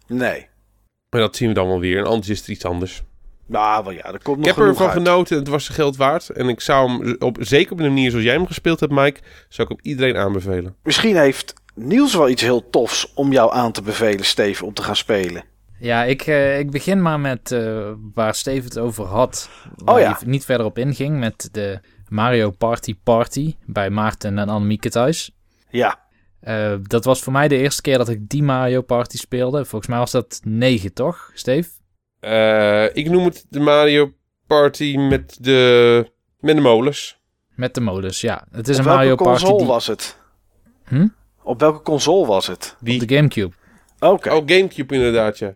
Nee. 0.07 0.47
Maar 1.09 1.21
dat 1.21 1.35
zien 1.35 1.47
we 1.47 1.53
dan 1.53 1.67
wel 1.67 1.79
weer. 1.79 1.97
En 1.97 2.05
anders 2.05 2.29
is 2.29 2.43
er 2.43 2.49
iets 2.49 2.65
anders. 2.65 3.03
Nou, 3.45 3.83
wel 3.83 3.93
ja, 3.93 4.03
er 4.03 4.23
komt 4.23 4.37
Ik 4.37 4.45
nog 4.45 4.45
heb 4.45 4.55
genoeg 4.55 4.69
ervan 4.69 4.91
genoten. 4.91 5.37
Het 5.37 5.47
was 5.47 5.65
zijn 5.65 5.77
geld 5.77 5.97
waard. 5.97 6.29
En 6.29 6.49
ik 6.49 6.61
zou 6.61 6.89
hem, 6.89 7.15
op, 7.19 7.37
zeker 7.39 7.71
op 7.71 7.77
de 7.77 7.83
manier 7.83 8.09
zoals 8.09 8.25
jij 8.25 8.33
hem 8.33 8.47
gespeeld 8.47 8.79
hebt, 8.79 8.91
Mike, 8.91 9.19
zou 9.49 9.69
ik 9.69 9.77
hem 9.77 9.91
iedereen 9.91 10.17
aanbevelen. 10.17 10.75
Misschien 10.83 11.17
heeft 11.17 11.53
Niels 11.75 12.15
wel 12.15 12.29
iets 12.29 12.41
heel 12.41 12.69
tofs 12.69 13.13
om 13.13 13.31
jou 13.31 13.53
aan 13.53 13.71
te 13.71 13.81
bevelen, 13.81 14.25
Steve, 14.25 14.65
om 14.65 14.73
te 14.73 14.83
gaan 14.83 14.95
spelen. 14.95 15.43
Ja, 15.79 16.03
ik, 16.03 16.21
eh, 16.21 16.59
ik 16.59 16.71
begin 16.71 17.01
maar 17.01 17.19
met 17.19 17.51
eh, 17.51 17.91
waar 18.13 18.35
Steve 18.35 18.63
het 18.63 18.79
over 18.79 19.05
had. 19.05 19.49
Waar 19.75 19.95
Oh 19.95 20.01
ja. 20.01 20.17
hij 20.19 20.27
niet 20.27 20.45
verder 20.45 20.65
op 20.65 20.77
inging 20.77 21.19
met 21.19 21.49
de 21.51 21.79
Mario 22.09 22.49
Party 22.49 22.95
Party 23.03 23.55
bij 23.65 23.89
Maarten 23.89 24.37
en 24.37 24.49
Annemieke 24.49 24.89
thuis. 24.89 25.31
Ja, 25.69 25.99
Eh, 26.47 26.73
dat 26.81 27.05
was 27.05 27.21
voor 27.21 27.33
mij 27.33 27.47
de 27.47 27.57
eerste 27.57 27.81
keer 27.81 27.97
dat 27.97 28.09
ik 28.09 28.29
die 28.29 28.43
Mario 28.43 28.81
Party 28.81 29.17
speelde. 29.17 29.65
Volgens 29.65 29.89
mij 29.91 29.99
was 29.99 30.11
dat 30.11 30.39
9, 30.43 30.93
toch, 30.93 31.31
Steve? 31.33 31.69
Eh, 32.19 32.95
ik 32.95 33.09
noem 33.09 33.25
het 33.25 33.45
de 33.49 33.59
Mario 33.59 34.13
Party 34.47 34.97
met 34.97 35.37
de, 35.41 36.11
met 36.39 36.55
de 36.55 36.61
molens. 36.61 37.19
Met 37.55 37.73
de 37.73 37.81
modus, 37.81 38.21
ja. 38.21 38.47
Het 38.51 38.67
is 38.67 38.79
op 38.79 38.85
een 38.85 38.91
Mario 38.91 39.07
welke 39.07 39.23
Party 39.23 39.39
console 39.39 39.57
die... 39.63 39.67
was 39.67 39.87
het? 39.87 40.17
Hm? 40.87 41.07
Op 41.43 41.59
welke 41.59 41.81
console 41.81 42.25
was 42.27 42.47
het? 42.47 42.75
Die, 42.79 43.01
Op 43.01 43.07
de 43.07 43.15
Gamecube. 43.15 43.55
Oké. 43.99 44.29
Oh, 44.33 44.43
Gamecube 44.45 44.95
inderdaad, 44.95 45.37
ja. 45.37 45.47
En 45.47 45.55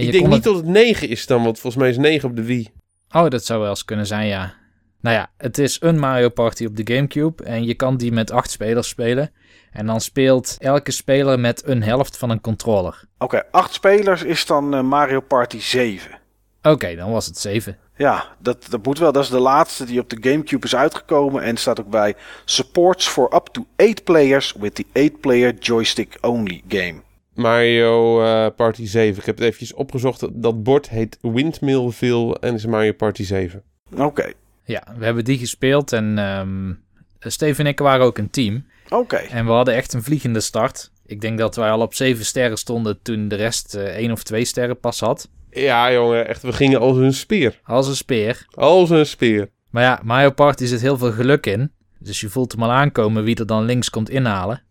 ik 0.00 0.04
je 0.04 0.10
denk 0.12 0.24
niet 0.24 0.34
het- 0.34 0.44
dat 0.44 0.56
het 0.56 0.64
9 0.66 1.08
is 1.08 1.26
dan, 1.26 1.42
want 1.42 1.58
volgens 1.58 1.82
mij 1.82 1.90
is 1.90 1.96
9 1.96 2.28
op 2.28 2.36
de 2.36 2.42
Wii. 2.44 2.70
Oh, 3.10 3.28
dat 3.28 3.44
zou 3.44 3.60
wel 3.60 3.70
eens 3.70 3.84
kunnen 3.84 4.06
zijn, 4.06 4.26
ja. 4.26 4.54
Nou 5.00 5.16
ja, 5.16 5.30
het 5.36 5.58
is 5.58 5.76
een 5.80 5.98
Mario 5.98 6.28
Party 6.28 6.64
op 6.64 6.76
de 6.76 6.94
Gamecube 6.94 7.44
en 7.44 7.64
je 7.64 7.74
kan 7.74 7.96
die 7.96 8.12
met 8.12 8.30
acht 8.30 8.50
spelers 8.50 8.88
spelen. 8.88 9.30
En 9.72 9.86
dan 9.86 10.00
speelt 10.00 10.56
elke 10.58 10.90
speler 10.90 11.40
met 11.40 11.62
een 11.66 11.82
helft 11.82 12.16
van 12.16 12.30
een 12.30 12.40
controller. 12.40 13.04
Oké, 13.18 13.42
acht 13.50 13.72
spelers 13.72 14.22
is 14.22 14.46
dan 14.46 14.74
eh, 14.74 14.82
Mario 14.82 15.20
Party 15.20 15.60
7. 15.60 16.18
Oké, 16.62 16.94
dan 16.94 17.10
was 17.10 17.26
het 17.26 17.38
7. 17.38 17.76
Ja, 17.96 18.24
dat, 18.38 18.66
dat 18.70 18.84
moet 18.84 18.98
wel. 18.98 19.12
Dat 19.12 19.22
is 19.22 19.30
de 19.30 19.38
laatste 19.38 19.84
die 19.84 20.00
op 20.00 20.10
de 20.10 20.30
Gamecube 20.30 20.66
is 20.66 20.76
uitgekomen. 20.76 21.42
En 21.42 21.56
staat 21.56 21.80
ook 21.80 21.90
bij 21.90 22.14
supports 22.44 23.08
for 23.08 23.34
up 23.34 23.46
to 23.52 23.66
8 23.76 24.04
players 24.04 24.54
with 24.58 24.74
the 24.74 25.10
8-player 25.10 25.54
joystick 25.54 26.18
only 26.20 26.62
game. 26.68 26.94
Mario 27.34 28.22
eh, 28.22 28.46
Party 28.56 28.86
7. 28.86 29.18
Ik 29.20 29.26
heb 29.26 29.36
het 29.36 29.44
eventjes 29.44 29.74
opgezocht. 29.74 30.42
Dat 30.42 30.62
bord 30.62 30.88
heet 30.88 31.18
Windmillville 31.20 32.38
en 32.40 32.54
is 32.54 32.66
Mario 32.66 32.92
Party 32.92 33.24
7. 33.24 33.62
Oké, 33.96 34.32
Ja, 34.64 34.82
we 34.98 35.04
hebben 35.04 35.24
die 35.24 35.38
gespeeld 35.38 35.92
en 35.92 36.18
ehm 36.18 36.72
Steve 37.20 37.60
en 37.60 37.66
ik 37.66 37.78
waren 37.78 38.06
ook 38.06 38.18
een 38.18 38.30
team. 38.30 38.66
Oké. 38.90 39.16
En 39.16 39.44
we 39.46 39.50
hadden 39.52 39.74
echt 39.74 39.92
een 39.92 40.02
vliegende 40.02 40.40
start. 40.40 40.90
Ik 41.06 41.20
denk 41.20 41.38
dat 41.38 41.56
wij 41.56 41.70
al 41.70 41.80
op 41.80 41.94
7 41.94 42.24
sterren 42.24 42.58
stonden 42.58 43.02
toen 43.02 43.28
de 43.28 43.36
rest 43.36 43.74
eh 43.74 43.84
1 43.96 44.12
of 44.12 44.22
2 44.22 44.44
sterren 44.44 44.80
pas 44.80 45.00
had. 45.00 45.28
Ja, 45.50 45.92
jongen, 45.92 46.28
echt. 46.28 46.42
We 46.42 46.52
gingen 46.52 46.80
als 46.80 46.96
een 46.96 47.14
speer. 47.14 47.60
Als 47.64 47.88
een 47.88 47.96
speer. 47.96 48.46
Als 48.54 48.90
een 48.90 49.06
speer. 49.06 49.48
Maar 49.70 49.82
ja, 49.82 50.00
Mario 50.02 50.30
Party 50.30 50.64
zit 50.64 50.80
heel 50.80 50.98
veel 50.98 51.12
geluk 51.12 51.46
in. 51.46 51.72
Dus 51.98 52.20
je 52.20 52.28
voelt 52.28 52.52
hem 52.52 52.62
al 52.62 52.70
aankomen 52.72 53.24
wie 53.24 53.36
er 53.36 53.46
dan 53.46 53.64
links 53.64 53.90
komt 53.90 54.10
inhalen. 54.10 54.62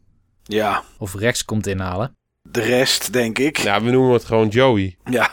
Ja, 0.44 0.84
Of 0.98 1.16
rechts 1.16 1.46
komt 1.46 1.68
inhalen. 1.68 2.16
de 2.42 2.62
rest 2.62 3.14
denk 3.14 3.38
ik. 3.40 3.58
Ja, 3.58 3.82
we 3.82 3.90
noemen 3.92 4.14
het 4.14 4.26
gewoon 4.26 4.48
Joey. 4.48 4.98
Ja. 5.06 5.30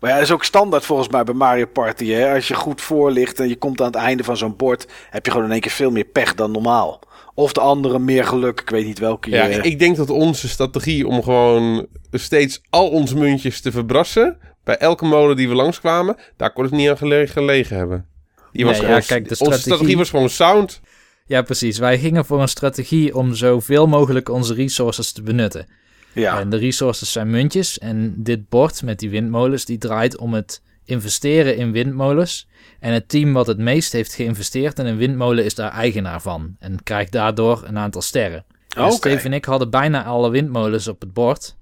Maar 0.00 0.10
ja, 0.10 0.16
dat 0.16 0.24
is 0.26 0.32
ook 0.32 0.44
standaard 0.44 0.84
volgens 0.84 1.08
mij 1.08 1.24
bij 1.24 1.34
Mario 1.34 1.66
Party. 1.66 2.06
Hè? 2.08 2.34
Als 2.34 2.48
je 2.48 2.54
goed 2.54 2.80
voor 2.80 3.10
ligt 3.10 3.40
en 3.40 3.48
je 3.48 3.56
komt 3.56 3.80
aan 3.80 3.86
het 3.86 3.94
einde 3.96 4.24
van 4.24 4.36
zo'n 4.36 4.56
bord, 4.56 4.86
heb 5.10 5.24
je 5.24 5.30
gewoon 5.30 5.46
in 5.46 5.52
één 5.52 5.60
keer 5.60 5.70
veel 5.70 5.90
meer 5.90 6.04
pech 6.04 6.34
dan 6.34 6.50
normaal. 6.50 7.00
Of 7.38 7.52
de 7.52 7.60
andere 7.60 7.98
meer 7.98 8.24
geluk. 8.24 8.60
Ik 8.60 8.70
weet 8.70 8.86
niet 8.86 8.98
welke 8.98 9.30
Ja, 9.30 9.44
je... 9.46 9.60
ik 9.62 9.78
denk 9.78 9.96
dat 9.96 10.10
onze 10.10 10.48
strategie 10.48 11.06
om 11.06 11.22
gewoon 11.22 11.86
steeds 12.12 12.60
al 12.70 12.88
onze 12.88 13.16
muntjes 13.16 13.60
te 13.60 13.70
verbrassen... 13.72 14.36
bij 14.64 14.76
elke 14.76 15.04
molen 15.04 15.36
die 15.36 15.48
we 15.48 15.54
langskwamen, 15.54 16.16
daar 16.36 16.52
kon 16.52 16.64
het 16.64 16.72
niet 16.72 16.88
aan 16.88 16.96
gele- 16.96 17.26
gelegen 17.26 17.76
hebben. 17.76 18.06
Die 18.52 18.64
was 18.64 18.72
Nee, 18.76 18.82
gewoon, 18.84 19.00
ja, 19.00 19.06
kijk, 19.06 19.22
de 19.22 19.28
Onze 19.30 19.34
strategie- 19.44 19.62
strategie 19.72 19.96
was 19.96 20.10
gewoon 20.10 20.28
sound. 20.30 20.80
Ja, 21.26 21.42
precies. 21.42 21.78
Wij 21.78 21.98
gingen 21.98 22.24
voor 22.24 22.40
een 22.40 22.48
strategie 22.48 23.14
om 23.16 23.34
zoveel 23.34 23.86
mogelijk 23.86 24.28
onze 24.28 24.54
resources 24.54 25.12
te 25.12 25.22
benutten. 25.22 25.66
Ja, 26.12 26.40
En 26.40 26.50
de 26.50 26.56
resources 26.56 27.12
zijn 27.12 27.30
muntjes. 27.30 27.78
En 27.78 28.14
dit 28.16 28.48
bord 28.48 28.82
met 28.82 28.98
die 28.98 29.10
windmolens, 29.10 29.64
die 29.64 29.78
draait 29.78 30.16
om 30.16 30.34
het 30.34 30.62
investeren 30.84 31.56
in 31.56 31.72
windmolens. 31.72 32.48
En 32.80 32.92
het 32.92 33.08
team 33.08 33.32
wat 33.32 33.46
het 33.46 33.58
meest 33.58 33.92
heeft 33.92 34.14
geïnvesteerd 34.14 34.78
in 34.78 34.86
een 34.86 34.96
windmolen 34.96 35.44
is 35.44 35.54
daar 35.54 35.70
eigenaar 35.72 36.20
van. 36.20 36.56
En 36.58 36.82
krijgt 36.82 37.12
daardoor 37.12 37.62
een 37.66 37.78
aantal 37.78 38.02
sterren. 38.02 38.44
En 38.76 38.84
Oké. 38.84 38.92
Steve 38.92 39.24
en 39.24 39.32
ik 39.32 39.44
hadden 39.44 39.70
bijna 39.70 40.04
alle 40.04 40.30
windmolens 40.30 40.88
op 40.88 41.00
het 41.00 41.12
bord. 41.12 41.56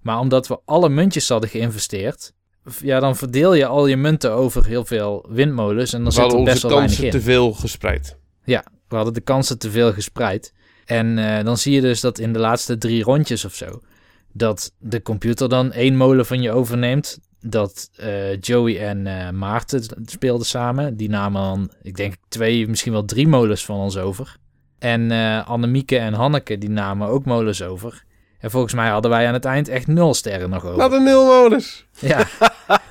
Maar 0.00 0.18
omdat 0.18 0.48
we 0.48 0.58
alle 0.64 0.88
muntjes 0.88 1.28
hadden 1.28 1.50
geïnvesteerd... 1.50 2.34
Ja, 2.82 3.00
dan 3.00 3.16
verdeel 3.16 3.54
je 3.54 3.66
al 3.66 3.86
je 3.86 3.96
munten 3.96 4.32
over 4.32 4.66
heel 4.66 4.84
veel 4.84 5.26
windmolens. 5.28 5.92
En 5.92 5.98
dan 5.98 6.06
We 6.08 6.12
zit 6.12 6.22
er 6.24 6.28
hadden 6.28 6.44
best 6.44 6.64
onze 6.64 6.68
wel 6.68 6.76
weinig 6.76 6.96
kansen 6.96 7.18
in. 7.18 7.24
te 7.24 7.30
veel 7.30 7.52
gespreid. 7.52 8.16
Ja, 8.44 8.64
we 8.88 8.96
hadden 8.96 9.14
de 9.14 9.20
kansen 9.20 9.58
te 9.58 9.70
veel 9.70 9.92
gespreid. 9.92 10.52
En 10.84 11.18
eh, 11.18 11.44
dan 11.44 11.56
zie 11.58 11.74
je 11.74 11.80
dus 11.80 12.00
dat 12.00 12.18
in 12.18 12.32
de 12.32 12.38
laatste 12.38 12.78
drie 12.78 13.02
rondjes 13.02 13.44
of 13.44 13.54
zo, 13.54 13.80
dat 14.32 14.72
de 14.78 15.02
computer 15.02 15.48
dan 15.48 15.72
één 15.72 15.96
molen 15.96 16.26
van 16.26 16.42
je 16.42 16.52
overneemt. 16.52 17.18
Dat 17.48 17.90
eh, 17.96 18.40
Joey 18.40 18.88
en 18.88 19.06
eh, 19.06 19.30
Maarten 19.30 19.82
speelden 20.04 20.46
samen. 20.46 20.96
Die 20.96 21.08
namen 21.08 21.42
dan, 21.42 21.70
ik 21.82 21.96
denk, 21.96 22.14
twee, 22.28 22.68
misschien 22.68 22.92
wel 22.92 23.04
drie 23.04 23.28
molens 23.28 23.64
van 23.64 23.76
ons 23.76 23.96
over. 23.96 24.36
En 24.78 25.10
eh 25.10 25.48
Annemieke 25.48 25.98
en 25.98 26.12
Hanneke, 26.12 26.58
die 26.58 26.70
namen 26.70 27.08
ook 27.08 27.24
molens 27.24 27.62
over. 27.62 28.04
En 28.38 28.50
volgens 28.50 28.74
mij 28.74 28.88
hadden 28.88 29.10
wij 29.10 29.26
aan 29.26 29.32
het 29.32 29.44
eind 29.44 29.68
echt 29.68 29.86
nul 29.86 30.14
sterren 30.14 30.50
nog 30.50 30.64
over. 30.64 30.76
Wat 30.76 30.92
een 30.92 31.02
nulmodus. 31.02 31.86
Ja, 31.98 32.26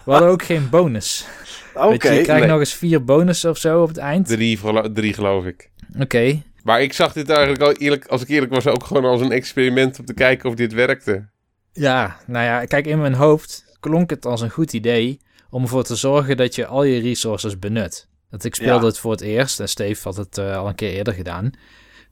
we 0.06 0.12
hadden 0.12 0.30
ook 0.30 0.44
geen 0.44 0.70
bonus. 0.70 1.26
oké. 1.74 1.90
Weet 1.90 2.04
je, 2.04 2.10
je 2.10 2.22
krijgt 2.22 2.42
nee. 2.42 2.52
nog 2.52 2.60
eens 2.60 2.74
vier 2.74 3.04
bonussen 3.04 3.50
of 3.50 3.58
zo 3.58 3.82
op 3.82 3.88
het 3.88 3.98
eind. 3.98 4.28
Drie, 4.28 4.60
drie 4.94 5.14
geloof 5.14 5.46
ik. 5.46 5.70
Oké, 6.00 6.42
Maar 6.64 6.82
ik 6.82 6.94
zag 6.94 7.14
dit 7.14 7.30
eigenlijk 7.30 7.62
al 7.62 7.72
eerlijk, 7.72 8.06
als 8.06 8.22
ik 8.22 8.28
eerlijk 8.28 8.54
was, 8.54 8.68
ook 8.68 8.84
gewoon 8.84 9.06
als 9.06 9.22
een 9.22 9.32
experiment 9.32 10.00
om 10.00 10.06
te 10.06 10.14
kijken 10.14 10.50
of 10.50 10.56
dit 10.56 10.74
werkte. 10.74 11.26
Ja, 11.74 12.18
nou 12.28 12.46
ja, 12.46 12.66
kijk, 12.66 12.86
in 12.86 13.02
mijn 13.02 13.14
hoofd 13.14 13.65
klonk 13.90 14.10
het 14.10 14.26
als 14.26 14.42
een 14.42 14.50
goed 14.50 14.74
idee 14.74 15.20
om 15.50 15.62
ervoor 15.62 15.84
te 15.84 15.96
zorgen 15.96 16.38
dat 16.38 16.56
je 16.56 16.66
al 16.66 16.84
je 16.84 17.00
resources 17.00 17.60
benut. 17.60 18.08
Dat 18.30 18.44
ik 18.44 18.56
speelde 18.56 18.80
Ja. 18.82 18.86
het 18.88 18.98
voor 19.00 19.12
het 19.12 19.22
eerst 19.22 19.60
en 19.60 19.70
Steve 19.70 20.02
had 20.04 20.16
het 20.18 20.38
eh, 20.38 20.58
al 20.58 20.68
een 20.68 20.76
keer 20.76 20.92
eerder 20.92 21.14
gedaan. 21.14 21.52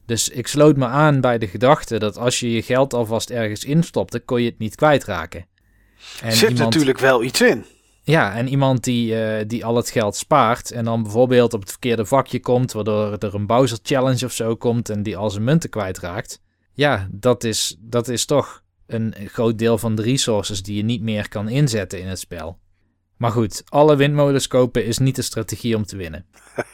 Dus 0.06 0.28
ik 0.28 0.46
sloot 0.46 0.76
me 0.76 0.86
aan 0.86 1.20
bij 1.20 1.38
de 1.38 1.46
gedachte 1.46 1.98
dat 1.98 2.16
als 2.18 2.40
je 2.40 2.52
je 2.52 2.62
geld 2.62 2.94
alvast 2.94 3.30
ergens 3.30 3.64
instopte, 3.64 4.20
kon 4.20 4.42
je 4.42 4.48
het 4.48 4.58
niet 4.58 4.74
kwijtraken. 4.74 5.46
En 6.20 6.26
Er 6.28 6.32
zit 6.36 6.58
natuurlijk 6.58 6.98
wel 6.98 7.22
iets 7.22 7.40
in. 7.40 7.64
ja, 8.02 8.34
en 8.34 8.48
iemand 8.48 8.84
die, 8.84 9.22
eh, 9.22 9.44
die 9.46 9.64
al 9.64 9.76
het 9.76 9.90
geld 9.90 10.16
spaart 10.16 10.70
en 10.70 10.84
dan 10.84 11.02
bijvoorbeeld 11.02 11.52
op 11.54 11.60
het 11.60 11.70
verkeerde 11.70 12.04
vakje 12.06 12.40
komt, 12.40 12.72
waardoor 12.72 13.12
er 13.18 13.34
een 13.34 13.46
Bowser 13.46 13.78
Challenge 13.82 14.24
of 14.24 14.32
zo 14.32 14.56
komt 14.56 14.88
en 14.90 15.02
die 15.02 15.16
al 15.16 15.30
zijn 15.30 15.44
munten 15.44 15.70
kwijtraakt. 15.70 16.40
Ja, 16.72 17.08
dat 17.10 17.44
is, 17.44 17.76
dat 17.80 18.08
is 18.08 18.24
toch 18.24 18.62
een 18.86 19.14
groot 19.26 19.58
deel 19.58 19.78
van 19.78 19.94
de 19.94 20.02
resources 20.02 20.62
die 20.62 20.76
je 20.76 20.82
niet 20.82 21.02
meer 21.02 21.28
kan 21.28 21.48
inzetten 21.48 22.00
in 22.00 22.06
het 22.06 22.18
spel. 22.18 22.58
Maar 23.16 23.30
goed, 23.30 23.62
alle 23.68 23.96
windmolens 23.96 24.46
kopen 24.46 24.84
is 24.84 24.98
niet 24.98 25.16
de 25.16 25.22
strategie 25.22 25.76
om 25.76 25.84
te 25.84 25.96
winnen. 25.96 26.26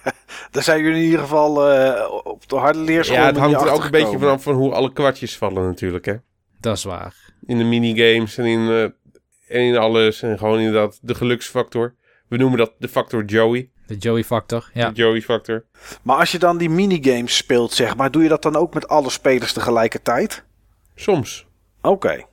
Daar 0.50 0.62
zijn 0.62 0.82
jullie 0.82 0.98
in 0.98 1.04
ieder 1.04 1.20
geval 1.20 1.70
eh, 1.70 2.10
op 2.24 2.48
de 2.48 2.56
harde 2.56 2.78
leerschool. 2.78 3.16
Ja, 3.16 3.26
het 3.26 3.36
hangt 3.36 3.60
er 3.60 3.70
ook 3.70 3.84
een 3.84 3.90
beetje 3.90 4.18
vanaf 4.18 4.42
van 4.42 4.54
hoe 4.54 4.72
alle 4.72 4.92
kwartjes 4.92 5.36
vallen 5.36 5.66
natuurlijk, 5.66 6.04
hè. 6.04 6.14
Dat 6.60 6.76
is 6.76 6.84
waar. 6.84 7.14
In 7.46 7.58
de 7.58 7.64
minigames 7.64 8.38
en 8.38 8.44
in, 8.44 8.68
eh, 8.68 8.82
en 9.56 9.66
in 9.66 9.76
alles. 9.76 10.22
En 10.22 10.38
gewoon 10.38 10.58
inderdaad 10.58 10.98
de 11.02 11.14
geluksfactor. 11.14 11.94
We 12.28 12.36
noemen 12.36 12.58
dat 12.58 12.72
de 12.78 12.88
factor 12.88 13.24
Joey. 13.24 13.70
De 13.86 13.96
Joey 13.96 14.24
Factor. 14.24 14.70
Ja. 14.74 14.90
De 14.90 14.94
Joey 14.94 15.22
factor. 15.22 15.64
Maar 16.02 16.16
als 16.16 16.32
je 16.32 16.38
dan 16.38 16.58
die 16.58 16.70
minigames 16.70 17.36
speelt, 17.36 17.72
zeg 17.72 17.96
maar, 17.96 18.10
doe 18.10 18.22
je 18.22 18.28
dat 18.28 18.42
dan 18.42 18.56
ook 18.56 18.74
met 18.74 18.88
alle 18.88 19.10
spelers 19.10 19.52
tegelijkertijd? 19.52 20.44
Soms. 20.94 21.46
Oké. 21.82 22.24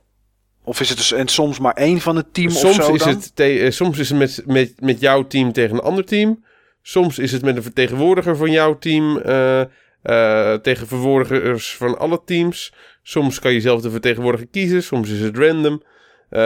Of 0.64 0.80
is 0.80 0.88
het 0.88 0.98
dus 0.98 1.12
en 1.12 1.28
soms 1.28 1.58
maar 1.58 1.72
één 1.74 2.00
van 2.00 2.16
het 2.16 2.34
team 2.34 2.50
Soms 2.50 2.78
of 2.78 2.84
zo 2.84 2.94
is, 2.94 3.02
dan? 3.02 3.08
het 3.08 3.36
te- 3.36 3.58
eh, 3.60 3.70
soms 3.70 3.98
is 3.98 4.08
het 4.08 4.18
met, 4.18 4.42
met, 4.46 4.72
met 4.80 5.00
jouw 5.00 5.26
team 5.26 5.52
tegen 5.52 5.74
een 5.76 5.82
ander 5.82 6.04
team. 6.04 6.44
Soms 6.82 7.18
is 7.18 7.32
het 7.32 7.42
met 7.42 7.56
een 7.56 7.62
vertegenwoordiger 7.62 8.36
van 8.36 8.50
jouw 8.50 8.78
team 8.78 9.18
eh, 9.18 9.60
eh, 9.60 9.68
tegen 10.02 10.58
vertegenwoordigers 10.62 11.76
van 11.76 11.98
alle 11.98 12.20
teams. 12.24 12.72
Soms 13.02 13.38
kan 13.38 13.52
je 13.52 13.60
zelf 13.60 13.80
de 13.80 13.90
vertegenwoordiger 13.90 14.46
kiezen. 14.48 14.82
Soms 14.82 15.10
is 15.10 15.20
het 15.20 15.36
random. 15.38 15.82
Eh, 16.28 16.40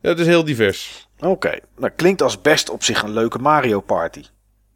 ja, 0.00 0.08
het 0.10 0.18
is 0.18 0.26
heel 0.26 0.44
divers. 0.44 1.08
Oké. 1.18 1.58
Nou, 1.76 1.92
klinkt 1.96 2.22
als 2.22 2.40
best 2.40 2.70
op 2.70 2.82
zich 2.82 3.02
een 3.02 3.12
leuke 3.12 3.38
Mario 3.38 3.80
Party. 3.80 4.22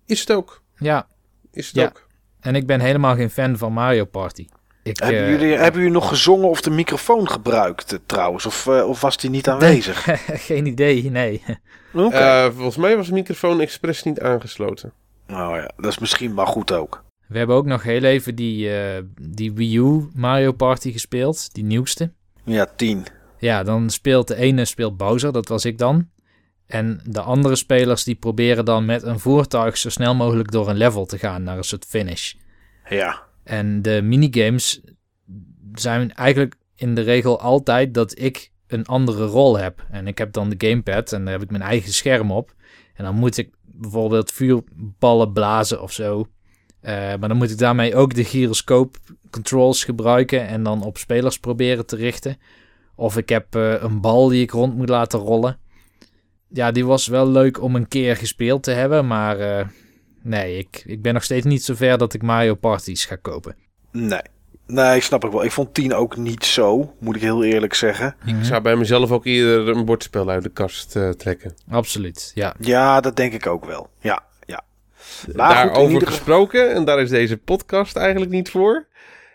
Is 0.07 0.21
het 0.21 0.33
ook. 0.33 0.62
ja, 0.77 1.07
Is 1.53 1.66
het 1.66 1.77
Ja. 1.77 1.85
ook. 1.85 2.07
en 2.40 2.55
ik 2.55 2.66
ben 2.66 2.81
helemaal 2.81 3.14
geen 3.14 3.31
fan 3.31 3.57
van 3.59 3.73
Mario 3.73 4.05
Party. 4.05 4.47
Ik, 4.88 4.98
Hebben, 4.98 5.24
eh, 5.24 5.31
jullie, 5.31 5.57
hebben 5.57 5.81
jullie 5.81 5.94
nog 5.94 6.09
gezongen 6.09 6.48
of 6.48 6.61
de 6.61 6.70
microfoon 6.70 7.31
gebruikt 7.31 7.92
eh, 7.92 7.98
trouwens? 8.07 8.46
Of, 8.46 8.66
eh, 8.66 8.88
of 8.88 9.01
was 9.01 9.16
die 9.16 9.31
niet 9.31 9.48
aanwezig? 9.48 10.07
geen 10.48 10.66
idee, 10.66 11.11
nee. 11.11 11.42
Oké. 11.92 12.16
Eh, 12.16 12.44
volgens 12.55 12.77
mij 12.77 12.96
was 12.96 13.07
de 13.07 13.12
microfoon 13.12 13.61
expres 13.61 14.03
niet 14.03 14.20
aangesloten. 14.20 14.92
nou 15.27 15.57
ja, 15.57 15.70
dat 15.77 15.90
is 15.90 15.98
misschien 15.98 16.35
maar 16.35 16.46
goed 16.46 16.72
ook. 16.72 17.05
We 17.27 17.38
hebben 17.38 17.57
ook 17.57 17.66
nog 17.66 17.83
heel 17.83 18.03
even 18.03 18.35
die, 18.35 18.77
eh, 18.79 19.03
die 19.22 19.53
Wii 19.53 19.77
U 19.79 20.09
Mario 20.14 20.53
Party 20.53 20.92
gespeeld, 20.92 21.55
die 21.55 21.64
nieuwste. 21.64 22.12
Ja, 22.44 22.66
tien. 22.77 23.07
Ja, 23.38 23.62
dan 23.62 23.90
speelt 23.90 24.29
de 24.29 24.35
ene 24.35 24.64
speelt 24.64 24.96
Bowser, 24.96 25.33
dat 25.33 25.48
was 25.48 25.64
ik 25.64 25.79
dan. 25.79 26.09
En 26.66 27.01
de 27.05 27.20
andere 27.20 27.57
spelers 27.57 28.05
die 28.05 28.14
proberen 28.14 28.64
dan 28.64 28.85
met 28.85 29.03
een 29.03 29.20
voertuig 29.20 29.77
zo 29.77 29.90
snel 29.90 30.14
mogelijk 30.14 30.51
door 30.51 30.68
een 30.68 30.77
level 30.77 31.07
te 31.07 31.18
gaan 31.18 31.42
naar 31.42 31.57
een 31.57 31.64
soort 31.64 31.85
finish. 31.85 32.35
Ja. 32.88 33.22
En 33.48 33.82
de 33.82 34.02
minigames 34.02 34.80
zijn 35.74 36.14
eigenlijk 36.14 36.54
in 36.74 36.94
de 36.94 37.00
regel 37.00 37.40
altijd 37.40 37.94
dat 37.94 38.18
ik 38.18 38.50
een 38.66 38.87
andere 38.87 39.26
rol 39.26 39.58
heb. 39.58 39.87
En 39.90 40.06
ik 40.06 40.18
heb 40.18 40.32
dan 40.32 40.48
de 40.48 40.68
gamepad 40.68 41.12
en 41.12 41.24
daar 41.24 41.32
heb 41.32 41.42
ik 41.42 41.50
mijn 41.50 41.62
eigen 41.62 41.92
scherm 41.92 42.30
op. 42.30 42.54
En 42.94 43.04
dan 43.04 43.14
moet 43.14 43.37
ik 43.37 43.50
bijvoorbeeld 43.64 44.32
vuurballen 44.32 45.32
blazen 45.32 45.82
of 45.82 45.92
zo. 45.92 46.28
Eh, 46.80 46.94
maar 46.94 47.28
dan 47.28 47.37
moet 47.37 47.50
ik 47.50 47.58
daarmee 47.58 47.94
ook 47.94 48.14
de 48.14 48.24
gyroscoop 48.24 48.96
controls 49.30 49.84
gebruiken 49.84 50.46
en 50.46 50.62
dan 50.62 50.82
op 50.82 50.98
spelers 50.98 51.38
proberen 51.38 51.87
te 51.87 51.96
richten. 51.96 52.37
Of 52.94 53.16
ik 53.16 53.28
heb 53.28 53.54
eh, 53.54 53.82
een 53.82 54.00
bal 54.00 54.28
die 54.28 54.42
ik 54.42 54.50
rond 54.50 54.76
moet 54.76 54.88
laten 54.88 55.18
rollen. 55.18 55.58
Ja, 56.48 56.70
die 56.70 56.87
was 56.87 57.06
wel 57.06 57.28
leuk 57.28 57.62
om 57.62 57.76
een 57.76 57.88
keer 57.88 58.16
gespeeld 58.16 58.62
te 58.62 58.70
hebben, 58.70 59.06
maar 59.06 59.38
eh, 59.38 59.66
nee, 60.28 60.58
ik, 60.58 60.82
ik 60.86 61.02
ben 61.02 61.14
nog 61.14 61.24
steeds 61.24 61.46
niet 61.46 61.64
zover 61.64 61.98
dat 61.98 62.14
ik 62.14 62.22
Mario 62.22 62.54
Parties 62.54 63.04
ga 63.04 63.16
kopen. 63.16 63.56
Nee. 63.92 64.20
Nee, 64.66 65.00
snap 65.00 65.24
ik 65.24 65.30
wel. 65.30 65.44
Ik 65.44 65.52
vond 65.52 65.74
10 65.74 65.94
ook 65.94 66.16
niet 66.16 66.44
zo, 66.44 66.94
moet 67.00 67.16
ik 67.16 67.22
heel 67.22 67.44
eerlijk 67.44 67.74
zeggen. 67.74 68.16
Mhm. 68.24 68.38
Ik 68.38 68.44
zou 68.44 68.62
bij 68.62 68.76
mezelf 68.76 69.10
ook 69.10 69.24
eerder 69.24 69.68
een 69.76 69.84
bordspel 69.84 70.28
uit 70.28 70.42
de 70.42 70.48
kast 70.48 70.96
eh, 70.96 71.08
trekken. 71.10 71.54
Absoluut, 71.70 72.30
ja. 72.34 72.54
Ja, 72.58 73.00
dat 73.00 73.16
denk 73.16 73.32
ik 73.32 73.46
ook 73.46 73.64
wel. 73.64 73.90
Ja, 74.00 74.22
ja. 74.46 74.64
Maar 75.34 75.54
Daarover 75.54 75.92
ieder 75.92 76.08
gesproken, 76.08 76.74
en 76.74 76.84
daar 76.84 77.00
is 77.00 77.10
deze 77.10 77.36
podcast 77.36 77.96
eigenlijk 77.96 78.30
niet 78.30 78.50
voor. 78.50 78.86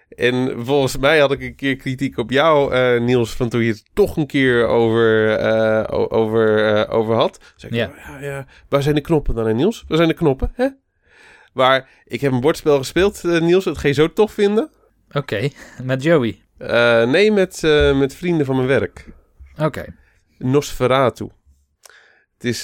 En 0.10 0.66
volgens 0.66 0.98
mij 0.98 1.20
had 1.20 1.32
ik 1.32 1.42
een 1.42 1.56
keer 1.56 1.76
kritiek 1.76 2.18
op 2.18 2.30
jou, 2.32 2.74
eh, 2.74 3.02
Niels, 3.02 3.36
van 3.36 3.50
toen 3.50 3.62
je 3.62 3.72
het 3.72 3.84
toch 3.94 4.18
een 4.18 4.28
keer 4.28 4.68
over, 4.68 5.36
eh, 5.36 5.84
over, 6.12 6.74
eh, 6.76 6.94
over 6.98 7.16
had. 7.16 7.54
Zeg 7.56 7.70
ik, 7.72 7.76
Ja. 7.76 7.92
ja. 8.08 8.20
Ja, 8.22 8.46
Waar 8.70 8.82
zijn 8.84 8.96
de 8.96 9.02
knoppen 9.02 9.36
dan, 9.36 9.48
hè, 9.48 9.54
Niels? 9.54 9.86
Waar 9.88 9.98
zijn 9.98 10.10
de 10.10 10.16
knoppen, 10.16 10.52
hè? 10.54 10.68
Maar 11.54 11.90
ik 12.06 12.22
heb 12.22 12.32
een 12.32 12.40
bordspel 12.40 12.78
gespeeld, 12.78 13.24
eh, 13.24 13.42
Niels, 13.42 13.64
dat 13.64 13.78
ga 13.78 13.88
je 13.88 13.94
zo 13.94 14.14
tof 14.14 14.32
vinden. 14.32 14.70
Oké, 15.12 15.50
met 15.84 16.04
Joey. 16.04 16.42
Eh, 16.58 17.04
nee, 17.04 17.32
met, 17.32 17.64
eh, 17.64 17.98
met 17.98 18.16
vrienden 18.16 18.46
van 18.46 18.56
mijn 18.56 18.68
werk. 18.68 19.06
Oké. 19.58 19.86
Nosferatu. 20.38 21.30
Het, 22.34 22.52
is, 22.52 22.64